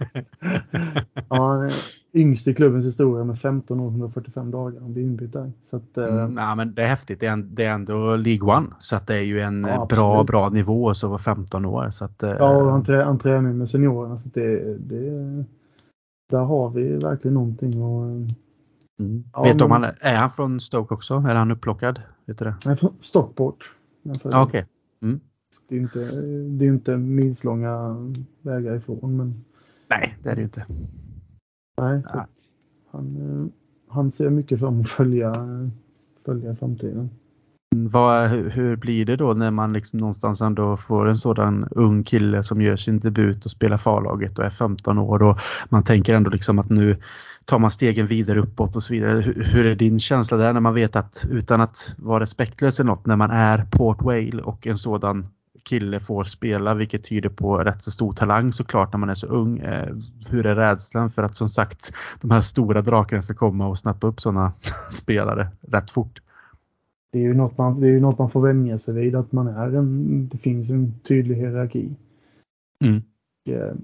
ja, 1.30 1.70
yngst 2.14 2.48
i 2.48 2.54
klubbens 2.54 2.86
historia 2.86 3.24
med 3.24 3.40
15 3.40 3.80
år 3.80 3.86
och 3.86 3.92
145 3.92 4.52
dagar. 4.52 4.82
Han 4.82 4.94
blir 4.94 5.04
inbytt 5.04 5.34
där. 5.34 5.52
Så 5.70 5.76
att, 5.78 5.98
eh, 5.98 6.06
mm, 6.06 6.38
ja, 6.38 6.56
men 6.56 6.74
det 6.74 6.84
är 6.84 6.88
häftigt. 6.88 7.20
Det 7.20 7.26
är, 7.26 7.38
det 7.38 7.66
är 7.66 7.74
ändå 7.74 8.16
League 8.16 8.58
One. 8.58 8.68
Så 8.80 8.96
att 8.96 9.08
det 9.08 9.16
är 9.16 9.22
ju 9.22 9.42
en 9.42 9.64
ja, 9.64 9.86
bra, 9.90 10.24
bra 10.24 10.50
nivå 10.50 10.94
så 10.94 11.08
var 11.08 11.18
15 11.18 11.66
år. 11.66 11.90
Så 11.90 12.06
att, 12.06 12.24
eh, 12.24 12.30
ja, 12.30 12.58
och 12.58 12.72
han, 12.72 12.84
trä, 12.84 13.04
han 13.04 13.20
tränar 13.20 13.54
med 13.54 13.70
seniorerna. 13.70 14.18
Så 14.18 14.30
det, 14.34 14.78
det, 14.78 15.46
där 16.30 16.44
har 16.44 16.70
vi 16.70 16.98
verkligen 16.98 17.34
någonting. 17.34 17.82
Och, 17.84 18.04
mm. 19.00 19.24
ja, 19.34 19.44
Vet 19.44 19.58
du 19.58 19.64
om 19.64 19.72
han 19.72 19.84
är 19.84 20.16
han 20.16 20.30
från 20.30 20.60
Stoke 20.60 20.94
också? 20.94 21.14
Är 21.14 21.36
han 21.36 21.52
upplockad? 21.52 22.02
Vet 22.26 22.38
du 22.38 22.46
det? 22.46 22.56
Nej, 22.66 22.76
från 22.76 22.94
Stockport. 23.02 23.74
Ja, 24.04 24.14
Okej. 24.24 24.42
Okay. 24.42 24.64
Mm. 25.02 25.20
Det 25.68 25.76
är 25.76 25.80
inte, 25.80 26.22
det 26.50 26.66
är 26.66 26.70
inte 26.70 26.98
milslånga 26.98 27.96
vägar 28.42 28.76
ifrån. 28.76 29.18
Men... 29.18 29.44
Nej, 29.88 30.16
det 30.24 30.30
är 30.30 30.36
det 30.36 30.42
inte. 30.42 30.66
Nej, 31.82 32.02
ja. 32.14 32.28
han, 32.92 33.16
eh, 33.18 33.48
han 33.94 34.12
ser 34.12 34.30
mycket 34.30 34.60
fram 34.60 34.74
emot 34.74 34.86
att 34.86 34.92
följa, 34.92 35.34
följa 36.26 36.56
framtiden. 36.56 37.10
Vad, 37.76 38.30
hur 38.30 38.76
blir 38.76 39.06
det 39.06 39.16
då 39.16 39.34
när 39.34 39.52
man 39.52 39.74
liksom 39.74 40.00
någonstans 40.00 40.42
ändå 40.42 40.78
får 40.78 41.08
en 41.08 41.18
sådan 41.18 41.68
ung 41.72 42.04
kille 42.04 42.44
som 42.44 42.62
gör 42.62 42.76
sin 42.76 43.00
debut 43.00 43.46
och 43.46 43.52
spelar 43.52 43.78
farlaget 43.78 44.40
och 44.40 44.46
är 44.46 44.50
15 44.50 44.98
år 44.98 45.24
och 45.24 45.40
man 45.70 45.84
tänker 45.84 46.16
ändå 46.16 46.30
liksom 46.30 46.60
att 46.60 46.70
nu 46.70 46.98
tar 47.46 47.60
man 47.60 47.72
stegen 47.72 48.06
vidare 48.06 48.40
uppåt 48.40 48.76
och 48.76 48.84
så 48.84 48.94
vidare. 48.94 49.20
Hur, 49.20 49.44
hur, 49.44 49.66
är 49.66 49.76
din 49.76 50.00
känsla 50.00 50.38
där 50.38 50.54
när 50.54 50.62
man 50.62 50.74
vet 50.74 50.96
att 50.96 51.28
utan 51.30 51.62
att 51.62 51.96
vara 51.98 52.24
respektlös 52.24 52.80
eller 52.80 52.88
något 52.88 53.06
när 53.06 53.16
man 53.16 53.32
är 53.32 53.66
Port 53.72 54.02
Vale 54.02 54.42
och 54.42 54.68
en 54.68 54.78
sådan 54.78 55.26
kille 55.66 56.00
får 56.00 56.24
spela 56.24 56.74
vilket 56.74 57.04
tyder 57.04 57.30
på 57.30 57.58
rätt 57.58 57.82
så 57.82 57.92
stor 57.92 58.14
talang 58.14 58.52
såklart 58.52 58.94
när 58.94 59.00
man 59.00 59.10
är 59.10 59.16
så 59.16 59.28
ung. 59.28 59.60
Eh, 59.60 59.96
hur 60.32 60.46
är 60.46 60.56
rädslan 60.56 61.10
för 61.10 61.24
att 61.24 61.36
som 61.36 61.50
sagt 61.50 61.94
de 62.22 62.32
här 62.32 62.42
stora 62.42 62.82
drakarna 62.82 63.22
ska 63.22 63.34
komma 63.34 63.68
och 63.68 63.78
snappa 63.78 64.08
upp 64.08 64.20
sådana 64.20 64.54
spelare 64.92 65.48
rätt 65.62 65.92
fort? 65.92 66.22
Det 67.12 67.20
är 67.20 67.24
ju 67.24 67.34
något 67.34 67.58
man, 67.58 67.82
det 67.82 67.88
är 67.88 68.00
något 68.00 68.20
man 68.20 68.30
får 68.30 68.42
vänja 68.42 68.80
sig 68.80 68.94
vid 68.94 69.16
att 69.16 69.32
man 69.32 69.48
är 69.48 69.76
en, 69.76 70.28
det 70.32 70.38
finns 70.38 70.70
en 70.70 70.94
tydlig 71.08 71.36
hierarki. 71.36 71.96
Mm. 72.84 73.02
Eh, 73.50 73.76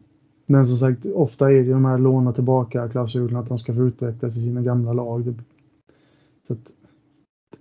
men 0.45 0.65
som 0.65 0.77
sagt, 0.77 1.05
ofta 1.05 1.51
är 1.51 1.63
det 1.63 1.71
de 1.71 1.85
här 1.85 1.97
låna 1.97 2.33
tillbaka 2.33 2.89
klausulerna 2.89 3.39
att 3.39 3.49
de 3.49 3.59
ska 3.59 3.73
få 3.73 3.81
utvecklas 3.81 4.37
i 4.37 4.43
sina 4.43 4.61
gamla 4.61 4.93
lag. 4.93 5.33
Så 6.47 6.53
att 6.53 6.73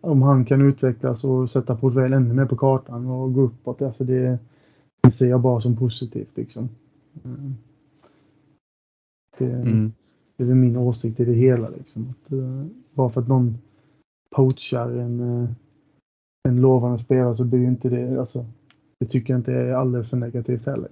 om 0.00 0.22
han 0.22 0.44
kan 0.44 0.60
utvecklas 0.60 1.24
och 1.24 1.50
sätta 1.50 1.76
Portvel 1.76 2.12
ännu 2.12 2.34
mer 2.34 2.46
på 2.46 2.56
kartan 2.56 3.06
och 3.06 3.34
gå 3.34 3.40
uppåt, 3.40 3.82
alltså 3.82 4.04
det, 4.04 4.38
det 5.00 5.10
ser 5.10 5.28
jag 5.28 5.40
bara 5.40 5.60
som 5.60 5.76
positivt. 5.76 6.36
Liksom. 6.36 6.68
Mm. 7.24 7.54
Det, 9.38 9.52
mm. 9.52 9.92
det 10.36 10.44
är 10.44 10.54
min 10.54 10.76
åsikt 10.76 11.20
i 11.20 11.24
det 11.24 11.32
hela. 11.32 11.68
Liksom. 11.68 12.10
Att, 12.10 12.32
uh, 12.32 12.66
bara 12.94 13.10
för 13.10 13.20
att 13.20 13.28
någon 13.28 13.58
poachar 14.36 14.90
en, 14.90 15.20
uh, 15.20 15.50
en 16.48 16.60
lovande 16.60 16.98
spelare 16.98 17.36
så 17.36 17.44
blir 17.44 17.64
inte 17.64 17.88
det, 17.88 18.20
alltså, 18.20 18.46
det 18.98 19.06
tycker 19.06 19.32
jag 19.32 19.40
inte 19.40 19.52
är 19.52 19.72
alldeles 19.72 20.10
för 20.10 20.16
negativt 20.16 20.66
heller. 20.66 20.88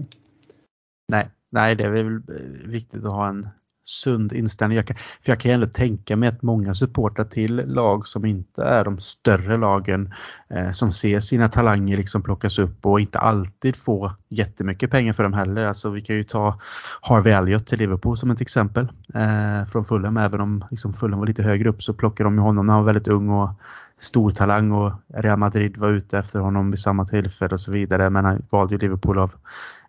Nej, 1.13 1.31
nej 1.51 1.77
det 1.77 1.85
är 1.85 1.91
väl 1.91 2.23
viktigt 2.69 3.05
att 3.05 3.13
ha 3.13 3.29
en 3.29 3.49
sund 3.89 4.32
inställning. 4.32 4.77
Jag 4.77 4.86
kan, 4.86 4.97
för 4.97 5.32
jag 5.32 5.40
kan 5.40 5.51
ändå 5.51 5.66
tänka 5.66 6.16
mig 6.16 6.28
att 6.28 6.43
många 6.43 6.74
supportrar 6.74 7.24
till 7.24 7.56
lag 7.56 8.06
som 8.09 8.24
inte 8.24 8.62
är 8.62 8.85
de 8.85 8.98
större 8.98 9.56
lagen 9.56 10.12
eh, 10.51 10.73
som 10.73 10.93
ser 10.93 11.20
sina 11.20 11.48
talanger 11.48 11.97
liksom 11.97 12.23
plockas 12.23 12.59
upp 12.59 12.86
och 12.86 13.01
inte 13.01 13.19
alltid 13.19 13.77
får 13.77 14.12
jättemycket 14.28 14.90
pengar 14.90 15.12
för 15.12 15.23
dem 15.23 15.32
heller. 15.32 15.65
Alltså 15.65 15.90
vi 15.90 16.01
kan 16.01 16.16
ju 16.16 16.23
ta 16.23 16.60
Harvey 17.01 17.32
Elliott 17.32 17.66
till 17.66 17.78
Liverpool 17.78 18.16
som 18.16 18.31
ett 18.31 18.40
exempel 18.40 18.89
eh, 19.15 19.66
från 19.69 19.85
Fulham. 19.85 20.16
Även 20.16 20.40
om 20.40 20.65
liksom 20.70 20.93
Fulham 20.93 21.19
var 21.19 21.27
lite 21.27 21.43
högre 21.43 21.69
upp 21.69 21.82
så 21.82 21.94
plockade 21.94 22.27
de 22.27 22.35
ju 22.35 22.40
honom 22.40 22.66
när 22.66 22.73
han 22.73 22.82
var 22.82 22.93
väldigt 22.93 23.09
ung 23.09 23.28
och 23.31 23.51
stor 23.98 24.31
talang 24.31 24.73
och 24.73 24.93
Real 25.15 25.39
Madrid 25.39 25.77
var 25.77 25.89
ute 25.89 26.19
efter 26.19 26.40
honom 26.40 26.70
vid 26.70 26.81
samma 26.81 27.05
tillfälle 27.05 27.52
och 27.52 27.60
så 27.60 27.73
vidare. 27.73 28.10
Men 28.10 28.24
han 28.24 28.43
valde 28.51 28.74
ju 28.74 28.78
Liverpool 28.78 29.19
av 29.19 29.32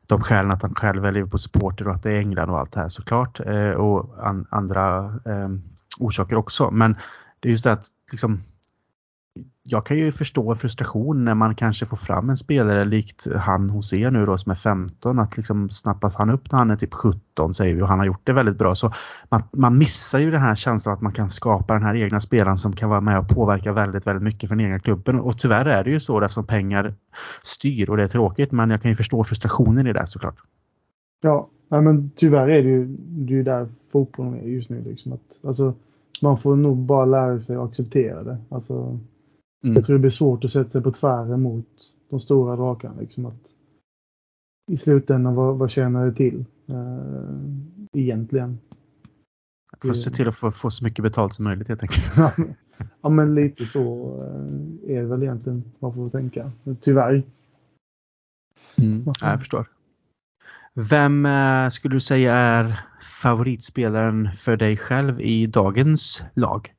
de 0.10 0.22
skälen 0.22 0.52
att 0.52 0.62
han 0.62 0.76
själv 0.76 1.06
är 1.06 1.12
Liverpool-supporter 1.12 1.88
och 1.88 1.96
att 1.96 2.04
det 2.04 2.12
är 2.12 2.20
England 2.20 2.50
och 2.50 2.60
allt 2.60 2.72
det 2.72 2.80
här 2.80 2.90
såklart. 2.90 3.40
Eh, 3.40 3.72
och 3.72 4.28
an, 4.28 4.46
andra 4.50 5.06
eh, 5.06 5.50
orsaker 6.00 6.38
också. 6.38 6.72
Men 6.72 6.96
det 7.40 7.50
är 7.50 7.52
just 7.52 7.64
det 7.64 7.72
att 7.72 7.86
liksom, 8.12 8.42
jag 9.72 9.86
kan 9.86 9.98
ju 9.98 10.12
förstå 10.12 10.56
frustration 10.56 11.26
när 11.26 11.36
man 11.36 11.56
kanske 11.56 11.86
får 11.86 11.98
fram 11.98 12.30
en 12.30 12.38
spelare 12.38 12.86
likt 12.86 13.28
han 13.36 13.70
hos 13.70 13.94
er 13.94 14.12
nu 14.12 14.26
då 14.26 14.38
som 14.38 14.52
är 14.52 14.56
15 14.56 15.20
att 15.20 15.38
liksom 15.38 15.70
snappas 15.70 16.16
han 16.16 16.30
upp 16.30 16.52
när 16.52 16.60
han 16.60 16.72
är 16.72 16.76
typ 16.76 16.94
17 16.94 17.54
säger 17.54 17.76
vi 17.76 17.82
och 17.82 17.88
han 17.88 18.00
har 18.00 18.06
gjort 18.06 18.22
det 18.24 18.34
väldigt 18.34 18.58
bra. 18.58 18.76
Så 18.76 18.92
man, 19.30 19.44
man 19.52 19.78
missar 19.78 20.20
ju 20.20 20.32
den 20.32 20.42
här 20.42 20.56
känslan 20.56 20.94
att 20.96 21.02
man 21.02 21.14
kan 21.14 21.30
skapa 21.30 21.74
den 21.74 21.84
här 21.84 21.96
egna 21.96 22.20
spelaren 22.20 22.58
som 22.58 22.76
kan 22.76 22.90
vara 22.90 23.02
med 23.02 23.20
och 23.20 23.30
påverka 23.30 23.72
väldigt, 23.72 24.08
väldigt 24.08 24.24
mycket 24.24 24.50
för 24.50 24.56
den 24.56 24.66
egna 24.66 24.80
klubben. 24.80 25.20
Och 25.20 25.38
tyvärr 25.38 25.66
är 25.66 25.84
det 25.84 25.90
ju 25.90 26.00
så 26.00 26.22
eftersom 26.22 26.46
pengar 26.46 26.94
styr 27.44 27.90
och 27.90 27.98
det 27.98 28.04
är 28.04 28.08
tråkigt 28.08 28.52
men 28.52 28.70
jag 28.70 28.82
kan 28.82 28.92
ju 28.92 28.96
förstå 28.96 29.24
frustrationen 29.24 29.88
i 29.88 29.94
det 29.94 30.08
såklart. 30.08 30.38
Ja, 31.22 31.50
men 31.70 32.12
tyvärr 32.16 32.50
är 32.50 32.64
det 32.64 32.70
ju, 32.70 32.86
det 32.98 33.34
är 33.34 33.38
ju 33.38 33.44
där 33.44 33.68
fotbollen 33.92 34.34
är 34.34 34.48
just 34.48 34.70
nu. 34.70 34.84
Liksom 34.84 35.14
att, 35.14 35.46
alltså, 35.48 35.74
man 36.22 36.38
får 36.38 36.56
nog 36.56 36.78
bara 36.78 37.06
lära 37.06 37.40
sig 37.40 37.56
att 37.56 37.70
acceptera 37.70 38.24
det. 38.24 38.38
Alltså, 38.50 39.00
Mm. 39.64 39.76
Jag 39.76 39.86
tror 39.86 39.94
det 39.94 40.00
blir 40.00 40.12
svårt 40.12 40.46
att 40.46 40.52
sätta 40.52 40.70
sig 40.70 40.82
på 40.82 40.92
tvären 40.92 41.42
mot 41.42 41.68
de 42.10 42.20
stora 42.20 42.56
drakarna. 42.56 43.02
Liksom 43.02 43.26
att 43.26 43.54
I 44.72 44.78
slutändan, 44.78 45.36
vad, 45.36 45.58
vad 45.58 45.72
tjänar 45.72 46.06
det 46.06 46.14
till 46.14 46.46
uh, 46.70 47.58
egentligen? 47.94 48.60
Att 49.72 49.86
få 49.88 49.94
se 49.94 50.10
till 50.10 50.28
att 50.28 50.36
få, 50.36 50.52
få 50.52 50.70
så 50.70 50.84
mycket 50.84 51.04
betalt 51.04 51.34
som 51.34 51.46
möjligt 51.46 51.68
helt 51.68 51.82
enkelt. 51.84 52.38
ja, 53.02 53.10
men 53.10 53.36
lite 53.36 53.66
så 53.66 54.16
uh, 54.24 54.92
är 54.92 55.02
det 55.02 55.08
väl 55.08 55.24
egentligen 55.24 55.72
man 55.80 55.94
får 55.94 56.10
tänka. 56.10 56.52
Tyvärr. 56.82 57.24
Mm. 58.78 59.04
Ja, 59.06 59.14
jag 59.32 59.40
förstår. 59.40 59.70
Vem 60.74 61.26
uh, 61.26 61.70
skulle 61.70 61.96
du 61.96 62.00
säga 62.00 62.34
är 62.34 62.80
favoritspelaren 63.22 64.30
för 64.38 64.58
dig 64.58 64.78
själv 64.78 65.22
i 65.22 65.48
dagens 65.48 66.24
lag? 66.34 66.74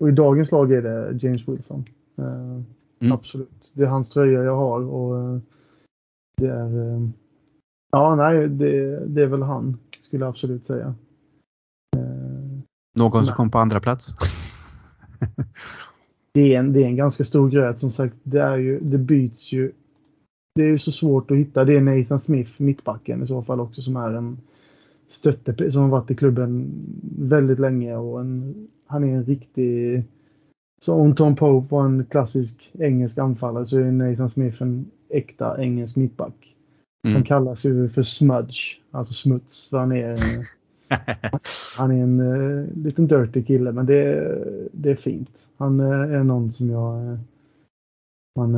Och 0.00 0.08
i 0.08 0.12
dagens 0.12 0.52
lag 0.52 0.72
är 0.72 0.82
det 0.82 1.18
James 1.22 1.48
Wilson. 1.48 1.84
Uh, 2.18 2.62
mm. 3.00 3.12
Absolut. 3.12 3.70
Det 3.72 3.82
är 3.82 3.86
hans 3.86 4.10
tröja 4.10 4.42
jag 4.42 4.56
har 4.56 4.80
och 4.80 5.34
uh, 5.34 5.40
det 6.36 6.48
är... 6.48 6.76
Uh, 6.76 7.08
ja, 7.92 8.14
nej, 8.14 8.48
det, 8.48 9.00
det, 9.06 9.22
är 9.22 9.26
väl 9.26 9.42
han 9.42 9.78
skulle 10.00 10.24
jag 10.24 10.30
absolut 10.30 10.64
säga. 10.64 10.94
Någon 12.94 13.12
som, 13.12 13.26
som 13.26 13.36
kom 13.36 13.50
på 13.50 13.58
andra 13.58 13.80
plats? 13.80 14.14
det, 16.34 16.54
är 16.54 16.58
en, 16.58 16.72
det 16.72 16.82
är 16.82 16.86
en 16.86 16.96
ganska 16.96 17.24
stor 17.24 17.50
gröt 17.50 17.78
som 17.78 17.90
sagt. 17.90 18.16
Det, 18.22 18.40
är 18.40 18.56
ju, 18.56 18.80
det 18.80 18.98
byts 18.98 19.52
ju. 19.52 19.72
Det 20.54 20.62
är 20.62 20.68
ju 20.68 20.78
så 20.78 20.92
svårt 20.92 21.30
att 21.30 21.36
hitta. 21.36 21.64
Det 21.64 21.76
är 21.76 21.80
Nathan 21.80 22.20
Smith, 22.20 22.62
mittbacken 22.62 23.22
i 23.22 23.26
så 23.26 23.42
fall 23.42 23.60
också, 23.60 23.82
som 23.82 23.96
är 23.96 24.12
en 24.12 24.38
stötte 25.08 25.70
som 25.70 25.82
har 25.82 25.88
varit 25.88 26.10
i 26.10 26.14
klubben 26.14 26.70
väldigt 27.18 27.58
länge 27.58 27.96
och 27.96 28.20
en 28.20 28.54
han 28.90 29.04
är 29.04 29.16
en 29.16 29.24
riktig... 29.24 30.04
Så 30.82 30.94
om 30.94 31.14
Tom 31.14 31.36
Pope 31.36 31.74
var 31.74 31.84
en 31.84 32.04
klassisk 32.04 32.70
engelsk 32.78 33.18
anfallare 33.18 33.66
så 33.66 33.78
är 33.78 33.92
Nathan 33.92 34.30
Smith 34.30 34.62
en 34.62 34.90
äkta 35.08 35.62
engelsk 35.62 35.96
mittback. 35.96 36.56
Mm. 37.04 37.14
Han 37.14 37.24
kallas 37.24 37.64
ju 37.64 37.88
för 37.88 38.02
smudge, 38.02 38.80
alltså 38.90 39.14
smuts. 39.14 39.68
För 39.68 39.78
han 39.78 39.92
är, 39.92 40.18
han 41.78 41.90
är 41.90 42.02
en 42.02 42.20
uh, 42.20 42.66
liten 42.74 43.06
dirty 43.06 43.44
kille 43.44 43.72
men 43.72 43.86
det, 43.86 44.38
det 44.72 44.90
är 44.90 44.96
fint. 44.96 45.50
Han 45.56 45.80
uh, 45.80 46.14
är 46.14 46.24
någon 46.24 46.50
som 46.50 46.70
jag 46.70 47.04
uh, 47.04 47.18
man, 48.36 48.54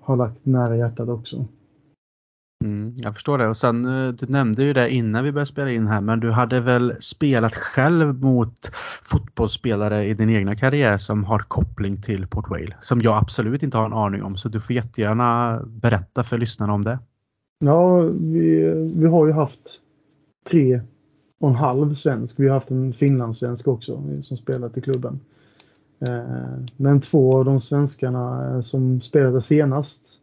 har 0.00 0.16
lagt 0.16 0.46
nära 0.46 0.76
hjärtat 0.76 1.08
också. 1.08 1.46
Mm, 2.64 2.94
jag 2.96 3.14
förstår 3.14 3.38
det 3.38 3.48
och 3.48 3.56
sen 3.56 3.84
eh, 3.84 4.12
du 4.12 4.26
nämnde 4.26 4.62
ju 4.62 4.72
det 4.72 4.90
innan 4.90 5.24
vi 5.24 5.32
började 5.32 5.46
spela 5.46 5.70
in 5.70 5.86
här 5.86 6.00
men 6.00 6.20
du 6.20 6.30
hade 6.30 6.60
väl 6.60 6.94
spelat 7.00 7.54
själv 7.54 8.14
mot 8.14 8.70
fotbollsspelare 9.04 10.04
i 10.04 10.14
din 10.14 10.30
egna 10.30 10.56
karriär 10.56 10.98
som 10.98 11.24
har 11.24 11.38
koppling 11.38 12.02
till 12.02 12.26
Port 12.26 12.50
Vale 12.50 12.76
som 12.80 13.00
jag 13.00 13.16
absolut 13.16 13.62
inte 13.62 13.78
har 13.78 13.86
en 13.86 13.92
aning 13.92 14.22
om 14.22 14.36
så 14.36 14.48
du 14.48 14.60
får 14.60 14.76
jättegärna 14.76 15.60
berätta 15.66 16.24
för 16.24 16.38
lyssnarna 16.38 16.72
om 16.72 16.84
det. 16.84 16.98
Ja, 17.58 18.00
vi, 18.00 18.72
vi 18.94 19.06
har 19.06 19.26
ju 19.26 19.32
haft 19.32 19.80
tre 20.50 20.80
och 21.40 21.48
en 21.48 21.56
halv 21.56 21.94
svensk. 21.94 22.40
Vi 22.40 22.48
har 22.48 22.54
haft 22.54 22.70
en 22.70 22.92
finlandssvensk 22.92 23.68
också 23.68 24.02
som 24.22 24.36
spelat 24.36 24.76
i 24.76 24.80
klubben. 24.80 25.20
Eh, 26.00 26.64
men 26.76 27.00
två 27.00 27.38
av 27.38 27.44
de 27.44 27.60
svenskarna 27.60 28.54
eh, 28.54 28.60
som 28.60 29.00
spelade 29.00 29.40
senast 29.40 30.20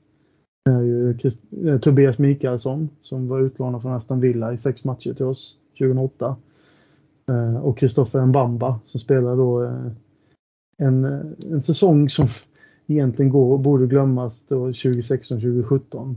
är 0.67 0.81
ju 0.81 1.17
Christ 1.17 1.39
eh, 1.65 1.79
Tobias 1.79 2.17
Mikaelsson 2.17 2.89
som 3.01 3.27
var 3.27 3.39
utlånad 3.39 3.81
från 3.81 3.93
Aston 3.93 4.19
Villa 4.19 4.53
i 4.53 4.57
sex 4.57 4.83
matcher 4.83 5.13
till 5.13 5.25
oss 5.25 5.57
2008. 5.79 6.35
Eh, 7.29 7.57
och 7.57 7.77
Kristoffer 7.77 8.25
Mbamba 8.25 8.79
som 8.85 8.99
spelar 8.99 9.35
då 9.35 9.63
eh, 9.63 9.91
en, 10.77 11.05
en 11.51 11.61
säsong 11.61 12.09
som 12.09 12.27
egentligen 12.87 13.31
går, 13.31 13.57
borde 13.57 13.87
glömmas 13.87 14.43
då 14.47 14.67
2016-2017. 14.67 16.15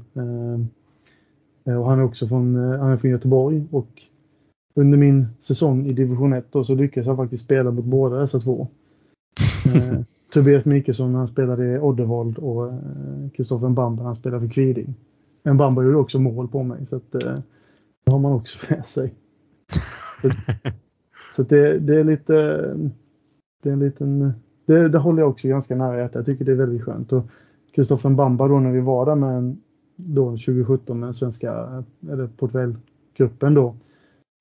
Och 1.65 1.87
han 1.87 1.99
är 1.99 2.03
också 2.03 2.29
från, 2.29 2.55
han 2.55 2.91
är 2.91 2.97
från 2.97 3.11
Göteborg 3.11 3.65
och 3.71 4.03
under 4.75 4.99
min 4.99 5.27
säsong 5.41 5.87
i 5.87 5.93
division 5.93 6.33
1 6.33 6.47
då 6.53 6.65
så 6.65 6.75
lyckades 6.75 7.07
jag 7.07 7.17
faktiskt 7.17 7.45
spela 7.45 7.71
mot 7.71 7.85
båda 7.85 8.21
dessa 8.21 8.41
två. 8.41 8.69
Tobias 10.33 10.65
Mikaelsson 10.65 11.15
han 11.15 11.29
spelade 11.29 11.75
i 11.75 11.79
Oddevold 11.79 12.39
och 12.39 12.73
Kristoffer 13.35 13.67
eh, 13.67 13.71
Mbamba 13.71 14.03
han 14.03 14.17
spelade 14.17 14.47
för 14.47 14.55
Kviding. 14.55 14.95
Mbamba 15.43 15.83
gjorde 15.83 15.97
också 15.97 16.19
mål 16.19 16.49
på 16.49 16.63
mig 16.63 16.87
så 16.87 16.97
att 16.97 17.15
eh, 17.15 17.35
det 18.05 18.13
har 18.13 18.19
man 18.19 18.33
också 18.33 18.59
med 18.71 18.87
sig. 18.87 19.15
Så, 20.23 20.31
så 21.37 21.43
det, 21.43 21.79
det, 21.79 22.01
är 22.01 22.05
lite, 22.05 22.33
det 23.63 23.69
är 23.69 23.73
en 23.73 23.79
liten, 23.79 24.33
det, 24.67 24.89
det 24.89 24.99
håller 24.99 25.23
jag 25.23 25.31
också 25.31 25.49
ganska 25.49 25.77
nära 25.77 25.99
hjärtat. 25.99 26.15
Jag 26.15 26.27
tycker 26.27 26.45
det 26.45 26.53
är 26.53 26.57
väldigt 26.57 26.83
skönt. 26.83 27.13
Och 27.13 27.25
Kristoffer 27.75 28.09
Mbamba 28.09 28.49
då 28.49 28.61
när 28.61 28.73
vi 28.73 28.81
var 28.81 29.07
där 29.07 29.15
med 29.15 29.57
då 29.97 30.31
2017 30.31 31.01
med 31.01 31.17
svenska, 31.17 31.85
eller 32.11 32.27
Portvel-gruppen 32.27 33.55
då. 33.55 33.77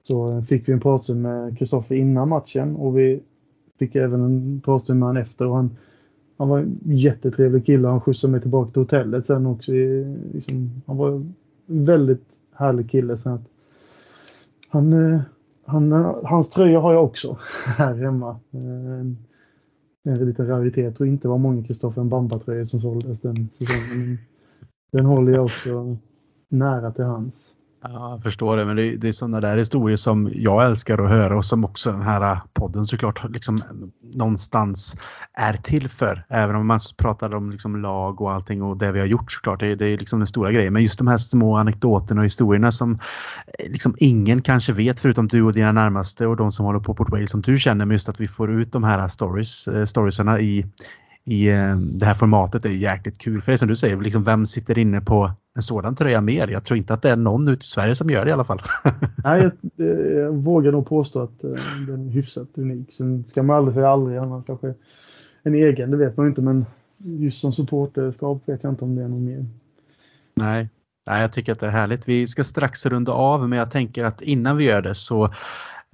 Så 0.04 0.42
fick 0.42 0.68
vi 0.70 0.74
en 0.74 0.80
pratstund 0.80 1.22
med 1.22 1.58
Kristoffer 1.58 1.96
innan 1.96 2.30
matchen 2.30 2.76
och 2.76 2.98
vi 2.98 3.24
fick 3.80 3.96
även 3.96 4.22
en 4.22 4.62
pratstund 4.66 5.00
med 5.00 5.08
honom 5.08 5.22
efter. 5.22 5.48
Och 5.48 5.56
han, 5.56 5.78
han 6.38 6.50
var 6.50 6.60
en 6.60 6.80
jättetrevlig 6.84 7.66
kille. 7.66 7.88
Han 7.88 8.02
skjutsade 8.02 8.32
mig 8.32 8.42
tillbaka 8.42 8.72
till 8.72 8.82
hotellet 8.82 9.26
sen 9.26 9.46
också. 9.46 9.72
Liksom, 10.34 10.82
han 10.88 10.98
var 10.98 11.10
en 11.10 11.36
väldigt 11.68 12.28
härlig 12.52 12.92
kille. 12.92 13.18
Så 13.18 13.30
att 13.30 13.42
han, 14.70 15.14
eh, 15.14 15.22
han, 15.66 15.92
eh, 15.92 16.16
hans 16.24 16.50
tröja 16.50 16.80
har 16.80 16.94
jag 16.94 17.04
också 17.04 17.38
här 17.66 17.96
hemma. 17.96 18.30
Eh, 18.52 19.00
en, 19.00 19.18
en 20.04 20.26
liten 20.26 20.48
raritet. 20.48 20.84
Jag 20.84 20.96
tror 20.96 21.10
inte 21.10 21.24
det 21.24 21.30
var 21.30 21.38
många 21.38 21.64
Kristoffer 21.64 22.04
Bamba-tröjor 22.04 22.66
som 22.66 22.80
såldes 22.80 23.22
den 23.22 23.50
säsongen. 23.54 24.18
Den 24.92 25.06
håller 25.06 25.32
jag 25.32 25.44
också 25.44 25.96
nära 26.50 26.92
till 26.92 27.04
hans. 27.04 27.56
Ja, 27.82 28.12
jag 28.12 28.24
förstår 28.24 28.58
det, 28.58 28.66
men 28.66 28.76
det 28.76 28.84
är, 28.84 28.98
det 28.98 29.08
är 29.08 29.12
sådana 29.12 29.42
där 29.42 29.58
historier 29.58 29.98
som 29.98 30.32
jag 30.36 30.66
älskar 30.66 31.04
att 31.04 31.10
höra 31.10 31.38
och 31.38 31.46
som 31.46 31.66
också 31.66 31.92
den 31.92 32.02
här 32.02 32.40
podden 32.54 32.86
såklart 32.86 33.30
liksom 33.30 33.64
någonstans 34.16 34.98
är 35.34 35.54
till 35.54 35.90
för. 35.90 36.26
Även 36.30 36.56
om 36.56 36.68
man 36.68 36.80
pratar 36.98 37.36
om 37.36 37.52
liksom 37.52 37.82
lag 37.82 38.22
och 38.22 38.32
allting 38.32 38.64
och 38.64 38.78
det 38.78 38.92
vi 38.92 39.00
har 39.00 39.08
gjort 39.08 39.32
såklart. 39.32 39.60
Det, 39.60 39.76
det 39.76 39.86
är 39.86 39.98
liksom 39.98 40.20
den 40.20 40.28
stora 40.28 40.52
grejen. 40.52 40.74
Men 40.74 40.84
just 40.84 40.98
de 40.98 41.08
här 41.08 41.18
små 41.18 41.58
anekdoterna 41.58 42.22
och 42.22 42.26
historierna 42.26 42.72
som 42.72 43.00
eh, 43.60 43.72
liksom 43.72 43.96
ingen 43.98 44.42
kanske 44.42 44.74
vet 44.74 45.00
förutom 45.00 45.28
du 45.28 45.44
och 45.44 45.54
dina 45.54 45.72
närmaste 45.72 46.28
och 46.28 46.36
de 46.36 46.52
som 46.52 46.66
håller 46.66 46.80
på 46.80 46.94
Port 46.94 47.10
Wales 47.10 47.32
som 47.32 47.42
du 47.42 47.58
känner. 47.58 47.86
Men 47.86 47.96
just 47.96 48.10
att 48.10 48.22
vi 48.22 48.28
får 48.28 48.52
ut 48.52 48.72
de 48.72 48.84
här 48.84 49.08
stories, 49.08 49.68
eh, 49.68 49.86
storiesarna 49.86 50.40
i 50.40 50.66
i 51.26 51.50
eh, 51.50 51.76
det 51.76 52.06
här 52.06 52.14
formatet 52.14 52.66
är 52.66 52.70
jäkligt 52.70 53.18
kul. 53.18 53.42
För 53.42 53.52
det 53.52 53.58
som 53.58 53.68
du 53.68 53.76
säger, 53.76 53.98
liksom, 53.98 54.24
vem 54.24 54.46
sitter 54.46 54.78
inne 54.78 55.02
på 55.02 55.32
en 55.56 55.62
sådan 55.62 55.96
tröja 55.96 56.22
mer? 56.22 56.48
Jag 56.48 56.64
tror 56.64 56.78
inte 56.78 56.94
att 56.94 57.02
det 57.02 57.10
är 57.10 57.16
någon 57.16 57.48
ute 57.48 57.64
i 57.64 57.68
Sverige 57.68 57.96
som 57.96 58.10
gör 58.10 58.26
det 58.26 58.30
i 58.30 58.34
alla 58.34 58.46
fall. 58.46 58.62
Nej, 59.24 59.52
jag, 59.76 59.88
jag 60.14 60.34
vågar 60.34 60.72
nog 60.72 60.88
påstå 60.88 61.22
att 61.22 61.44
uh, 61.44 61.56
den 61.88 62.08
är 62.08 62.12
hyfsat 62.12 62.48
unik. 62.54 62.94
Sen 62.94 63.24
ska 63.28 63.44
man 63.44 63.56
aldrig 63.56 63.76
säga 63.76 63.90
aldrig, 63.90 64.18
annars 64.18 64.46
kanske 64.46 64.74
en 65.44 65.56
egen, 65.56 65.92
det 65.92 65.98
vet 65.98 66.18
man 66.18 66.28
inte. 66.28 66.42
Men 66.42 66.66
just 66.98 67.42
som 67.42 67.54
supporterskap 67.54 68.42
vet 68.46 68.64
jag 68.64 68.72
inte 68.72 68.86
om 68.86 68.96
det 68.96 69.04
är 69.04 69.08
någon 69.08 69.26
mer. 69.26 69.46
Nej, 70.36 70.70
Nej, 71.10 71.22
jag 71.22 71.32
tycker 71.32 71.52
att 71.52 71.60
det 71.60 71.68
är 71.68 71.72
härligt. 71.72 72.08
Vi 72.08 72.28
ska 72.28 72.44
strax 72.44 72.86
runda 72.86 73.12
av, 73.12 73.50
men 73.50 73.60
jag 73.60 73.72
tänker 73.72 74.04
att 74.04 74.22
innan 74.22 74.58
vi 74.58 74.64
gör 74.64 74.82
det 74.82 74.96
så 74.96 75.24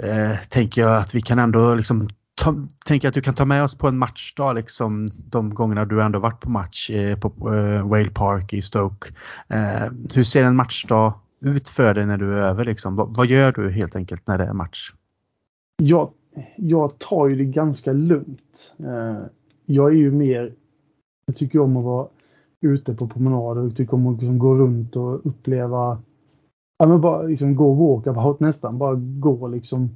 eh, 0.03 0.37
tänker 0.49 0.81
jag 0.81 0.97
att 0.97 1.15
vi 1.15 1.21
kan 1.21 1.39
ändå 1.39 1.75
liksom 1.75 2.09
ta, 2.35 2.55
tänker 2.85 3.07
att 3.07 3.13
du 3.13 3.21
kan 3.21 3.33
ta 3.33 3.45
med 3.45 3.63
oss 3.63 3.77
på 3.77 3.87
en 3.87 3.97
matchdag 3.97 4.55
liksom 4.55 5.07
de 5.29 5.53
gångerna 5.53 5.85
du 5.85 6.03
ändå 6.03 6.19
varit 6.19 6.41
på 6.41 6.49
match 6.49 6.89
eh, 6.89 7.19
på 7.19 7.27
eh, 7.53 7.87
Whale 7.87 8.09
Park 8.09 8.53
i 8.53 8.61
Stoke. 8.61 9.13
Eh, 9.47 9.91
hur 10.15 10.23
ser 10.23 10.43
en 10.43 10.55
matchdag 10.55 11.13
ut 11.39 11.69
för 11.69 11.93
dig 11.93 12.05
när 12.05 12.17
du 12.17 12.33
är 12.33 12.41
över 12.41 12.63
liksom? 12.63 12.95
vad, 12.95 13.17
vad 13.17 13.27
gör 13.27 13.51
du 13.51 13.71
helt 13.71 13.95
enkelt 13.95 14.27
när 14.27 14.37
det 14.37 14.45
är 14.45 14.53
match? 14.53 14.93
Jag, 15.77 16.11
jag 16.57 16.99
tar 16.99 17.27
ju 17.27 17.35
det 17.35 17.45
ganska 17.45 17.93
lugnt. 17.93 18.73
Eh, 18.79 19.25
jag 19.65 19.89
är 19.89 19.95
ju 19.95 20.11
mer, 20.11 20.53
jag 21.25 21.35
tycker 21.35 21.59
om 21.59 21.77
att 21.77 21.83
vara 21.83 22.07
ute 22.61 22.93
på 22.93 23.07
promenader 23.07 23.61
och 23.61 23.75
tycker 23.75 23.93
om 23.93 24.07
att 24.07 24.13
liksom 24.13 24.39
gå 24.39 24.55
runt 24.55 24.95
och 24.95 25.25
uppleva, 25.25 26.01
ja 26.77 26.87
men 26.87 27.01
bara 27.01 27.21
liksom 27.21 27.55
gå 27.55 27.73
walkabout 27.73 28.39
nästan, 28.39 28.77
bara 28.77 28.95
gå 28.95 29.47
liksom 29.47 29.89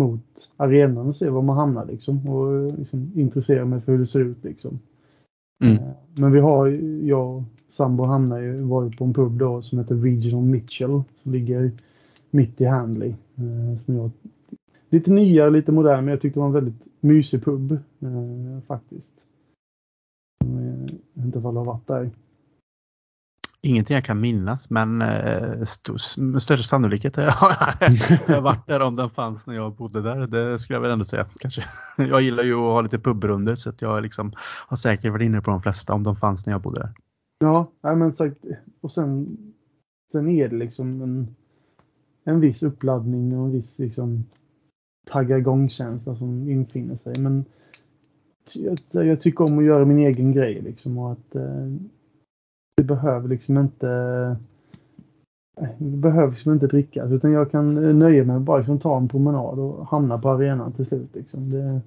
mot 0.00 0.50
arenan 0.56 1.06
och 1.06 1.16
se 1.16 1.28
var 1.28 1.42
man 1.42 1.56
hamnar 1.56 1.86
liksom. 1.86 2.28
Och 2.28 2.78
liksom 2.78 3.12
intressera 3.14 3.64
mig 3.64 3.80
för 3.80 3.92
hur 3.92 3.98
det 3.98 4.06
ser 4.06 4.20
ut 4.20 4.44
liksom. 4.44 4.78
Mm. 5.64 5.76
Eh, 5.76 5.90
men 6.14 6.32
vi 6.32 6.40
har, 6.40 6.66
jag 7.06 7.36
och 7.36 7.42
sambo 7.68 8.04
hamnar 8.04 8.38
ju, 8.38 8.60
var 8.60 8.84
ju 8.84 8.90
på 8.90 9.04
en 9.04 9.14
pub 9.14 9.32
då 9.32 9.62
som 9.62 9.78
heter 9.78 9.94
Regional 9.94 10.44
Mitchell. 10.44 11.02
Som 11.22 11.32
ligger 11.32 11.70
mitt 12.30 12.60
i 12.60 12.64
Handley. 12.64 13.10
Eh, 13.10 13.84
som 13.84 13.96
jag, 13.96 14.10
lite 14.88 15.12
nyare, 15.12 15.50
lite 15.50 15.72
modern, 15.72 16.04
men 16.04 16.12
jag 16.12 16.20
tyckte 16.20 16.36
det 16.36 16.40
var 16.40 16.46
en 16.46 16.64
väldigt 16.64 16.86
mysig 17.00 17.44
pub 17.44 17.72
eh, 17.72 18.60
faktiskt. 18.66 19.26
Jag 20.44 20.50
vet 21.14 21.26
inte 21.26 21.38
ifall 21.38 21.54
du 21.54 21.58
har 21.60 21.64
varit 21.64 21.86
där. 21.86 22.10
Ingenting 23.64 23.94
jag 23.94 24.04
kan 24.04 24.20
minnas 24.20 24.70
men 24.70 25.02
eh, 25.02 25.58
med 26.16 26.42
största 26.42 26.62
sannolikhet 26.62 27.16
har 27.16 27.24
jag 28.28 28.40
varit 28.40 28.66
där 28.66 28.80
om 28.80 28.94
den 28.94 29.10
fanns 29.10 29.46
när 29.46 29.54
jag 29.54 29.74
bodde 29.74 30.02
där. 30.02 30.26
Det 30.26 30.58
skulle 30.58 30.76
jag 30.76 30.80
väl 30.80 30.90
ändå 30.90 31.04
säga. 31.04 31.26
Kanske. 31.40 31.62
Jag 31.96 32.22
gillar 32.22 32.42
ju 32.42 32.54
att 32.54 32.60
ha 32.60 32.80
lite 32.80 32.98
pubrunder 32.98 33.54
så 33.54 33.70
att 33.70 33.82
jag 33.82 34.02
liksom 34.02 34.32
har 34.66 34.76
säkert 34.76 35.12
varit 35.12 35.26
inne 35.26 35.40
på 35.40 35.50
de 35.50 35.60
flesta 35.60 35.94
om 35.94 36.02
de 36.02 36.16
fanns 36.16 36.46
när 36.46 36.52
jag 36.52 36.62
bodde 36.62 36.80
där. 36.80 36.92
Ja, 37.38 37.72
men 37.82 38.14
sagt, 38.14 38.36
och 38.80 38.92
sen, 38.92 39.36
sen 40.12 40.28
är 40.28 40.48
det 40.48 40.56
liksom 40.56 41.02
en, 41.02 41.36
en 42.24 42.40
viss 42.40 42.62
uppladdning 42.62 43.38
och 43.38 43.46
en 43.46 43.52
viss 43.52 43.78
liksom, 43.78 44.24
tagga 45.10 45.38
igång-känsla 45.38 46.14
som 46.14 46.48
infinner 46.48 46.96
sig. 46.96 47.18
Men 47.18 47.44
jag, 48.54 49.06
jag, 49.06 49.20
tycker 49.20 49.44
om 49.44 49.58
att 49.58 49.64
göra 49.64 49.84
min 49.84 49.98
egen 49.98 50.32
grej 50.32 50.62
liksom 50.62 50.98
och 50.98 51.12
att 51.12 51.34
eh, 51.34 51.66
det 52.76 52.82
behöver 52.82 53.28
liksom 53.28 53.58
inte 53.58 53.88
eh, 55.60 55.68
det 55.78 55.96
behövs 55.96 56.30
liksom 56.30 56.52
inte 56.52 56.66
drickas 56.66 57.12
utan 57.12 57.32
jag 57.32 57.50
kan 57.50 57.84
eh, 57.84 57.94
nöja 57.94 58.24
mig 58.24 58.34
med 58.34 58.42
bara 58.42 58.58
liksom 58.58 58.78
ta 58.78 58.96
en 58.96 59.08
promenad 59.08 59.58
och 59.58 59.86
hamna 59.86 60.18
på 60.18 60.30
arenan 60.30 60.72
till 60.72 60.86
slut. 60.86 61.10
Liksom. 61.14 61.50
Det, 61.50 61.80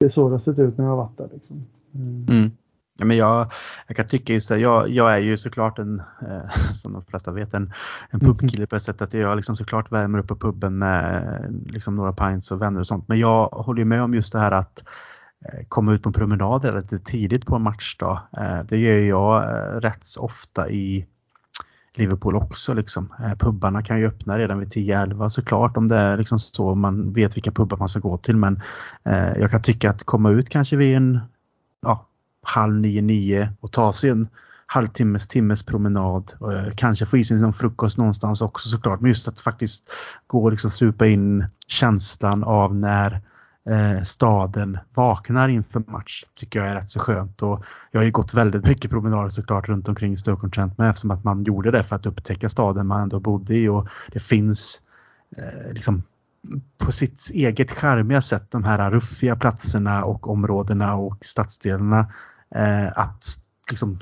det 0.00 0.06
är 0.06 0.10
så 0.10 0.28
det 0.28 0.34
har 0.34 0.38
sett 0.38 0.58
ut 0.58 0.78
när 0.78 0.84
jag 0.84 0.90
har 0.90 0.96
varit 0.96 1.18
där. 1.18 1.28
Liksom. 1.32 1.66
Mm. 1.94 2.26
Mm. 2.30 2.50
Ja, 2.98 3.04
men 3.04 3.16
jag, 3.16 3.52
jag 3.86 3.96
kan 3.96 4.06
tycka 4.06 4.32
just 4.32 4.48
det, 4.48 4.58
jag, 4.58 4.88
jag 4.88 5.14
är 5.14 5.18
ju 5.18 5.36
såklart 5.36 5.78
en, 5.78 6.02
eh, 6.22 6.50
som 6.72 6.92
de 6.92 7.04
flesta 7.04 7.32
vet, 7.32 7.54
en, 7.54 7.72
en 8.10 8.20
pubkille 8.20 8.66
på 8.66 8.76
ett 8.76 8.82
sätt 8.82 9.02
att 9.02 9.14
jag 9.14 9.36
liksom 9.36 9.56
såklart 9.56 9.92
värmer 9.92 10.18
upp 10.18 10.28
på 10.28 10.36
puben 10.36 10.78
med 10.78 11.64
liksom 11.66 11.96
några 11.96 12.12
pints 12.12 12.50
och 12.50 12.62
vänner 12.62 12.80
och 12.80 12.86
sånt. 12.86 13.08
Men 13.08 13.18
jag 13.18 13.48
håller 13.48 13.84
med 13.84 14.02
om 14.02 14.14
just 14.14 14.32
det 14.32 14.38
här 14.38 14.52
att 14.52 14.82
Eh, 14.82 14.84
Eh, 15.44 15.64
komma 15.68 15.92
ut 15.92 16.02
på 16.02 16.08
en 16.08 16.12
promenad 16.12 16.64
relativt 16.64 17.04
tidigt 17.04 17.46
på 17.46 17.56
en 17.56 17.62
matchdag. 17.62 18.20
Eh, 18.38 18.58
det 18.68 18.78
gör 18.78 18.98
jag 18.98 19.42
eh, 19.42 19.80
rätt 19.80 19.96
rätt 19.96 20.06
ofta 20.18 20.70
i 20.70 21.06
Liverpool 21.94 22.36
också. 22.36 22.74
Liksom. 22.74 23.12
Pubbarna 23.38 23.82
kan 23.82 23.98
ju 23.98 24.06
öppna 24.06 24.38
redan 24.38 24.58
vid 24.58 24.68
10-11 24.68 25.28
såklart 25.28 25.76
om 25.76 25.88
det 25.88 25.96
är 25.96 26.16
liksom 26.16 26.38
så 26.38 26.74
man 26.74 27.12
vet 27.12 27.36
vilka 27.36 27.50
pubbar 27.50 27.76
man 27.76 27.88
ska 27.88 28.00
gå 28.00 28.16
till. 28.16 28.36
Men 28.36 28.62
jag 29.36 29.50
kan 29.50 29.62
tycka 29.62 29.90
att 29.90 30.04
komma 30.04 30.30
ut 30.30 30.48
kanske 30.48 30.76
vid 30.76 30.96
en 30.96 31.20
ja, 31.82 32.06
halv 32.42 32.74
nio, 32.74 33.02
nio 33.02 33.52
och 33.60 33.72
ta 33.72 33.92
sig 33.92 34.10
en 34.10 34.28
halvtimmes, 34.66 35.28
timmes 35.28 35.62
promenad. 35.62 36.32
Kanske 36.74 37.06
få 37.06 37.16
i 37.16 37.24
sig 37.24 37.40
någon 37.40 37.52
frukost 37.52 37.98
någonstans 37.98 38.42
också 38.42 38.68
såklart. 38.68 39.00
Men 39.00 39.08
just 39.08 39.28
att 39.28 39.40
faktiskt 39.40 39.90
gå 40.26 40.44
och 40.44 40.50
liksom 40.50 40.70
supa 40.70 41.06
in 41.06 41.44
känslan 41.66 42.44
av 42.44 42.74
när 42.74 43.20
eh, 43.70 44.02
staden 44.02 44.78
vaknar 44.94 45.48
inför 45.48 45.82
match 45.86 46.24
tycker 46.34 46.58
jag 46.58 46.68
är 46.68 46.74
rätt 46.74 46.90
så 46.90 47.00
skönt. 47.00 47.42
Och 47.42 47.64
jag 47.90 48.00
har 48.00 48.04
ju 48.04 48.10
gått 48.10 48.34
väldigt 48.34 48.64
mycket 48.64 48.90
promenader 48.90 49.28
såklart 49.28 49.68
runt 49.68 49.88
omkring 49.88 50.16
Stoke 50.16 50.48
Trent 50.48 50.78
med 50.78 50.88
eftersom 50.88 51.10
att 51.10 51.24
man 51.24 51.44
gjorde 51.44 51.70
det 51.70 51.84
för 51.84 51.96
att 51.96 52.06
upptäcka 52.06 52.48
staden 52.48 52.86
man 52.86 53.02
ändå 53.02 53.20
bodde 53.20 53.54
i 53.54 53.68
och 53.68 53.88
det 54.12 54.20
finns 54.20 54.80
eh, 55.36 55.72
liksom 55.72 56.02
på 56.78 56.92
sitt 56.92 57.30
eget 57.34 57.70
charmiga 57.70 58.20
sätt 58.20 58.50
de 58.50 58.64
här 58.64 58.90
ruffiga 58.90 59.36
platserna 59.36 60.04
och 60.04 60.30
områdena 60.30 60.94
och 60.94 61.24
stadsdelarna 61.24 62.12
eh, 62.54 62.98
att 62.98 63.24
liksom 63.70 63.98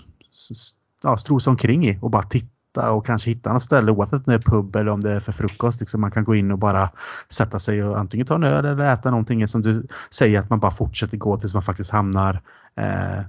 ja, 1.02 1.16
strosa 1.16 1.50
omkring 1.50 1.88
i 1.88 1.98
och 2.02 2.10
bara 2.10 2.22
titta 2.22 2.53
hitta 2.74 2.92
och 2.92 3.06
kanske 3.06 3.30
hitta 3.30 3.52
något 3.52 3.62
ställe 3.62 3.92
oavsett 3.92 4.12
om 4.12 4.24
det 4.26 4.34
är 4.34 4.38
pub 4.38 4.76
eller 4.76 4.92
om 4.92 5.00
det 5.00 5.12
är 5.12 5.20
för 5.20 5.32
frukost. 5.32 5.80
Liksom 5.80 6.00
man 6.00 6.10
kan 6.10 6.24
gå 6.24 6.34
in 6.34 6.50
och 6.50 6.58
bara 6.58 6.90
sätta 7.28 7.58
sig 7.58 7.84
och 7.84 7.98
antingen 7.98 8.26
ta 8.26 8.34
en 8.34 8.44
öl 8.44 8.64
eller 8.64 8.84
äta 8.84 9.10
någonting 9.10 9.48
som 9.48 9.62
du 9.62 9.86
säger 10.10 10.38
att 10.38 10.50
man 10.50 10.60
bara 10.60 10.70
fortsätter 10.70 11.16
gå 11.16 11.36
tills 11.36 11.54
man 11.54 11.62
faktiskt 11.62 11.90
hamnar 11.90 12.40
eh, 12.76 13.22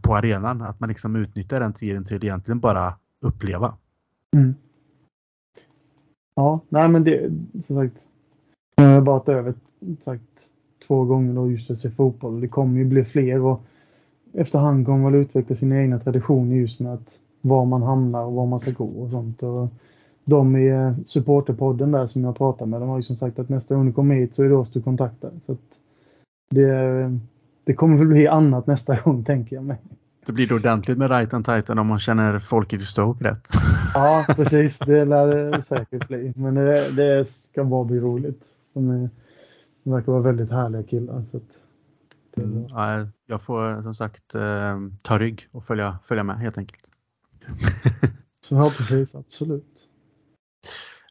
på 0.00 0.16
arenan. 0.16 0.62
Att 0.62 0.80
man 0.80 0.88
liksom 0.88 1.16
utnyttjar 1.16 1.60
den 1.60 1.72
tiden 1.72 2.04
till 2.04 2.24
egentligen 2.24 2.60
bara 2.60 2.94
uppleva. 3.20 3.74
Mm. 4.36 4.54
Ja, 6.34 6.60
nej 6.68 6.88
men 6.88 7.04
det 7.04 7.30
som 7.64 7.76
sagt. 7.76 8.08
Jag 8.76 8.84
har 8.84 9.00
varit 9.00 9.28
över 9.28 9.54
sagt, 10.04 10.48
två 10.86 11.04
gånger 11.04 11.34
då 11.34 11.50
just 11.50 11.70
att 11.70 11.78
se 11.78 11.90
fotboll. 11.90 12.40
Det 12.40 12.48
kommer 12.48 12.78
ju 12.78 12.84
bli 12.84 13.04
fler 13.04 13.40
och 13.40 13.62
efterhand 14.34 14.86
kommer 14.86 15.02
man 15.02 15.14
utveckla 15.14 15.56
sina 15.56 15.76
egna 15.76 15.98
traditioner 15.98 16.56
just 16.56 16.80
med 16.80 16.94
att 16.94 17.18
var 17.42 17.64
man 17.64 17.82
hamnar 17.82 18.24
och 18.24 18.32
var 18.32 18.46
man 18.46 18.60
ska 18.60 18.70
gå 18.70 18.84
och 18.84 19.10
sånt. 19.10 19.42
Och 19.42 19.68
de 20.24 20.56
i 20.56 20.68
eh, 20.68 20.92
supporterpodden 21.06 21.92
där 21.92 22.06
som 22.06 22.24
jag 22.24 22.36
pratar 22.36 22.66
med, 22.66 22.80
de 22.80 22.88
har 22.88 22.96
ju 22.96 23.02
som 23.02 23.16
sagt 23.16 23.38
att 23.38 23.48
nästa 23.48 23.74
gång 23.74 23.86
du 23.86 23.92
kommer 23.92 24.14
hit 24.14 24.34
så 24.34 24.44
är 24.44 24.48
det 24.48 24.56
oss 24.56 24.72
du 24.72 24.82
kontaktar. 24.82 25.30
Så 25.42 25.56
det, 26.50 27.18
det 27.64 27.74
kommer 27.74 27.98
väl 27.98 28.06
bli 28.06 28.28
annat 28.28 28.66
nästa 28.66 28.96
gång 29.00 29.24
tänker 29.26 29.56
jag 29.56 29.64
mig. 29.64 29.78
Det 30.26 30.32
blir 30.32 30.52
ordentligt 30.52 30.98
med 30.98 31.10
right 31.10 31.34
and 31.34 31.44
tighten 31.44 31.78
om 31.78 31.86
man 31.86 31.98
känner 31.98 32.38
folket 32.38 32.80
i 32.80 32.84
Stoke 32.84 33.24
rätt. 33.24 33.48
Ja, 33.94 34.24
precis. 34.36 34.78
Det 34.78 35.04
lär 35.04 35.26
det 35.26 35.62
säkert 35.62 36.08
bli. 36.08 36.32
Men 36.36 36.54
det, 36.54 36.90
det 36.90 37.28
ska 37.28 37.64
bara 37.64 37.84
bli 37.84 38.00
roligt. 38.00 38.44
De, 38.72 38.90
är, 38.90 39.10
de 39.82 39.92
verkar 39.92 40.12
vara 40.12 40.22
väldigt 40.22 40.50
härliga 40.50 40.82
killar. 40.82 41.24
Så 41.30 41.40
det, 42.34 42.42
mm, 42.42 42.66
ja, 42.68 43.06
jag 43.26 43.42
får 43.42 43.82
som 43.82 43.94
sagt 43.94 44.34
eh, 44.34 44.78
ta 45.02 45.18
rygg 45.18 45.48
och 45.52 45.64
följa, 45.64 45.98
följa 46.04 46.24
med 46.24 46.36
helt 46.36 46.58
enkelt. 46.58 46.90
Så 48.48 48.54
ja, 48.54 48.70
precis. 48.78 49.14
Absolut. 49.14 49.88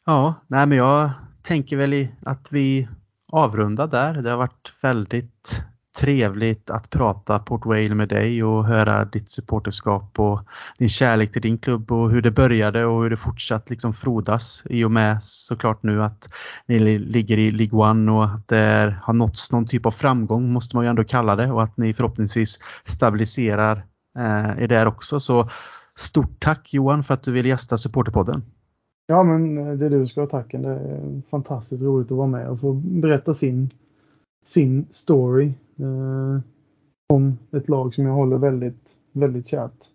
Ja, 0.04 0.34
nej 0.46 0.66
men 0.66 0.78
jag 0.78 1.10
tänker 1.42 1.76
väl 1.76 2.08
att 2.22 2.52
vi 2.52 2.88
avrundar 3.32 3.86
där. 3.86 4.14
Det 4.14 4.30
har 4.30 4.38
varit 4.38 4.74
väldigt 4.82 5.64
trevligt 6.00 6.70
att 6.70 6.90
prata 6.90 7.38
Port 7.38 7.66
Vale 7.66 7.94
med 7.94 8.08
dig 8.08 8.44
och 8.44 8.66
höra 8.66 9.04
ditt 9.04 9.30
supporterskap 9.30 10.18
och 10.18 10.40
din 10.78 10.88
kärlek 10.88 11.32
till 11.32 11.42
din 11.42 11.58
klubb 11.58 11.92
och 11.92 12.10
hur 12.10 12.22
det 12.22 12.30
började 12.30 12.84
och 12.84 13.02
hur 13.02 13.10
det 13.10 13.16
fortsatt 13.16 13.70
liksom 13.70 13.92
frodas 13.92 14.62
i 14.66 14.84
och 14.84 14.90
med 14.90 15.18
såklart 15.22 15.82
nu 15.82 16.02
att 16.02 16.28
ni 16.66 16.98
ligger 16.98 17.38
i 17.38 17.50
League 17.50 17.80
One 17.80 18.12
och 18.12 18.24
att 18.24 18.48
det 18.48 18.96
har 19.02 19.14
nåtts 19.14 19.52
någon 19.52 19.66
typ 19.66 19.86
av 19.86 19.90
framgång 19.90 20.52
måste 20.52 20.76
man 20.76 20.84
ju 20.84 20.88
ändå 20.88 21.04
kalla 21.04 21.36
det 21.36 21.50
och 21.50 21.62
att 21.62 21.76
ni 21.76 21.94
förhoppningsvis 21.94 22.58
stabiliserar 22.84 23.84
eh, 24.18 24.62
er 24.62 24.68
där 24.68 24.86
också. 24.86 25.20
Så 25.20 25.48
stort 25.98 26.40
tack 26.40 26.74
Johan 26.74 27.04
för 27.04 27.14
att 27.14 27.22
du 27.22 27.32
ville 27.32 27.48
gästa 27.48 27.78
Supporterpodden. 27.78 28.42
Ja 29.06 29.22
men 29.22 29.58
eh, 29.58 29.74
det 29.74 29.86
är 29.86 29.90
du 29.90 30.06
ska 30.06 30.20
ha 30.20 30.28
tacken. 30.28 30.62
Det 30.62 30.68
är 30.68 31.22
fantastiskt 31.30 31.82
roligt 31.82 32.10
att 32.10 32.16
vara 32.16 32.26
med 32.26 32.48
och 32.48 32.60
få 32.60 32.72
berätta 32.72 33.34
sin 33.34 33.70
sin 34.44 34.86
story 34.90 35.46
eh, 35.78 36.40
om 37.12 37.38
ett 37.52 37.68
lag 37.68 37.94
som 37.94 38.06
jag 38.06 38.14
håller 38.14 38.38
väldigt, 38.38 38.96
väldigt 39.12 39.48
kärt. 39.48 39.88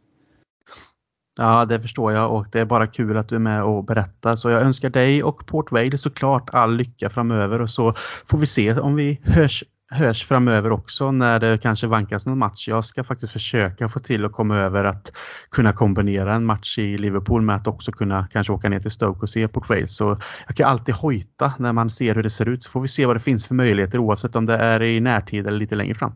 Ja, 1.40 1.66
det 1.66 1.82
förstår 1.82 2.12
jag 2.12 2.34
och 2.34 2.48
det 2.52 2.60
är 2.60 2.66
bara 2.66 2.88
kul 2.88 3.18
att 3.18 3.30
du 3.30 3.36
är 3.36 3.40
med 3.40 3.64
och 3.64 3.84
berättar. 3.84 4.36
Så 4.36 4.50
jag 4.50 4.62
önskar 4.62 4.90
dig 4.90 5.24
och 5.24 5.46
Port 5.46 5.72
Vale 5.72 5.98
såklart 5.98 6.50
all 6.54 6.76
lycka 6.76 7.10
framöver 7.10 7.62
och 7.62 7.70
så 7.70 7.94
får 8.26 8.38
vi 8.38 8.46
se 8.46 8.80
om 8.80 8.96
vi 8.96 9.20
hörs 9.24 9.64
hörs 9.90 10.26
framöver 10.26 10.72
också 10.72 11.12
när 11.12 11.40
det 11.40 11.58
kanske 11.58 11.88
vankas 11.88 12.26
någon 12.26 12.38
match. 12.38 12.68
Jag 12.68 12.86
ska 12.86 13.04
faktiskt 13.04 13.32
försöka 13.32 13.88
få 13.90 14.00
till 14.00 14.26
att 14.26 14.32
komma 14.32 14.58
över 14.58 14.86
att 14.86 15.12
kunna 15.52 15.74
kombinera 15.74 16.36
en 16.36 16.46
match 16.46 16.80
i 16.80 16.98
Liverpool 16.98 17.42
med 17.42 17.56
att 17.56 17.68
också 17.68 17.92
kunna 17.92 18.28
kanske 18.28 18.54
åka 18.54 18.70
ner 18.70 18.80
till 18.80 18.92
Stoke 18.92 19.20
och 19.22 19.30
se 19.30 19.48
Port 19.48 19.70
Wales. 19.70 19.96
Så 19.96 20.18
jag 20.48 20.56
kan 20.56 20.70
alltid 20.70 20.96
hojta 20.96 21.54
när 21.60 21.74
man 21.74 21.90
ser 21.90 22.16
hur 22.16 22.24
det 22.24 22.30
ser 22.30 22.50
ut 22.50 22.64
så 22.64 22.72
får 22.72 22.82
vi 22.82 22.88
se 22.88 23.06
vad 23.06 23.16
det 23.16 23.20
finns 23.20 23.48
för 23.48 23.56
möjligheter 23.56 24.00
oavsett 24.00 24.36
om 24.36 24.46
det 24.46 24.58
är 24.58 24.84
i 24.84 25.00
närtid 25.00 25.48
eller 25.48 25.58
lite 25.58 25.76
längre 25.76 25.96
fram. 25.96 26.12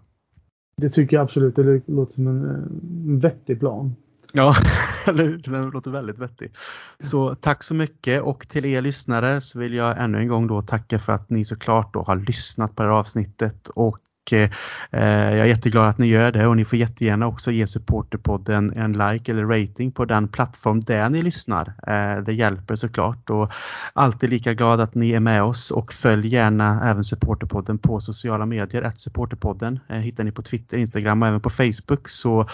Det 0.77 0.89
tycker 0.89 1.15
jag 1.15 1.23
absolut. 1.23 1.55
Det 1.55 1.81
låter 1.87 2.13
som 2.13 2.27
en, 2.27 2.45
eh, 2.45 2.55
en 3.07 3.19
vettig 3.19 3.59
plan. 3.59 3.95
Ja, 4.33 4.55
den 5.05 5.69
låter 5.69 5.91
väldigt 5.91 6.19
vettig. 6.19 6.51
Så 6.99 7.35
tack 7.35 7.63
så 7.63 7.73
mycket. 7.73 8.21
Och 8.21 8.47
till 8.47 8.65
er 8.65 8.81
lyssnare 8.81 9.41
så 9.41 9.59
vill 9.59 9.73
jag 9.73 10.01
ännu 10.01 10.17
en 10.17 10.27
gång 10.27 10.47
då 10.47 10.61
tacka 10.61 10.99
för 10.99 11.13
att 11.13 11.29
ni 11.29 11.45
såklart 11.45 11.93
då 11.93 12.03
har 12.03 12.15
lyssnat 12.15 12.75
på 12.75 12.83
det 12.83 12.89
här 12.89 12.95
avsnittet. 12.95 13.67
Och 13.67 13.97
Eh, 14.31 14.49
jag 14.91 15.39
är 15.39 15.45
jätteglad 15.45 15.87
att 15.87 15.97
ni 15.97 16.07
gör 16.07 16.31
det 16.31 16.47
och 16.47 16.57
ni 16.57 16.65
får 16.65 16.79
jättegärna 16.79 17.27
också 17.27 17.51
ge 17.51 17.67
Supporterpodden 17.67 18.73
en 18.75 18.93
like 18.93 19.31
eller 19.31 19.45
rating 19.45 19.91
på 19.91 20.05
den 20.05 20.27
plattform 20.27 20.79
där 20.79 21.09
ni 21.09 21.21
lyssnar. 21.21 21.73
Eh, 21.87 22.23
det 22.23 22.33
hjälper 22.33 22.75
såklart 22.75 23.29
och 23.29 23.51
alltid 23.93 24.29
lika 24.29 24.53
glad 24.53 24.81
att 24.81 24.95
ni 24.95 25.11
är 25.11 25.19
med 25.19 25.43
oss 25.43 25.71
och 25.71 25.93
följ 25.93 26.27
gärna 26.27 26.89
även 26.89 27.03
Supporterpodden 27.03 27.77
på 27.77 28.01
sociala 28.01 28.45
medier. 28.45 28.81
Att 28.81 28.99
Supporterpodden 28.99 29.79
eh, 29.89 29.97
hittar 29.97 30.23
ni 30.23 30.31
på 30.31 30.41
Twitter, 30.41 30.77
Instagram 30.77 31.21
och 31.21 31.27
även 31.27 31.41
på 31.41 31.49
Facebook. 31.49 32.09
Så 32.09 32.49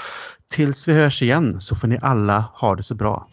tills 0.48 0.88
vi 0.88 0.94
hörs 0.94 1.22
igen 1.22 1.62
så 1.62 1.76
får 1.76 1.88
ni 1.88 2.00
alla 2.02 2.46
ha 2.54 2.76
det 2.76 2.84
så 2.84 2.96
bra. 2.96 3.28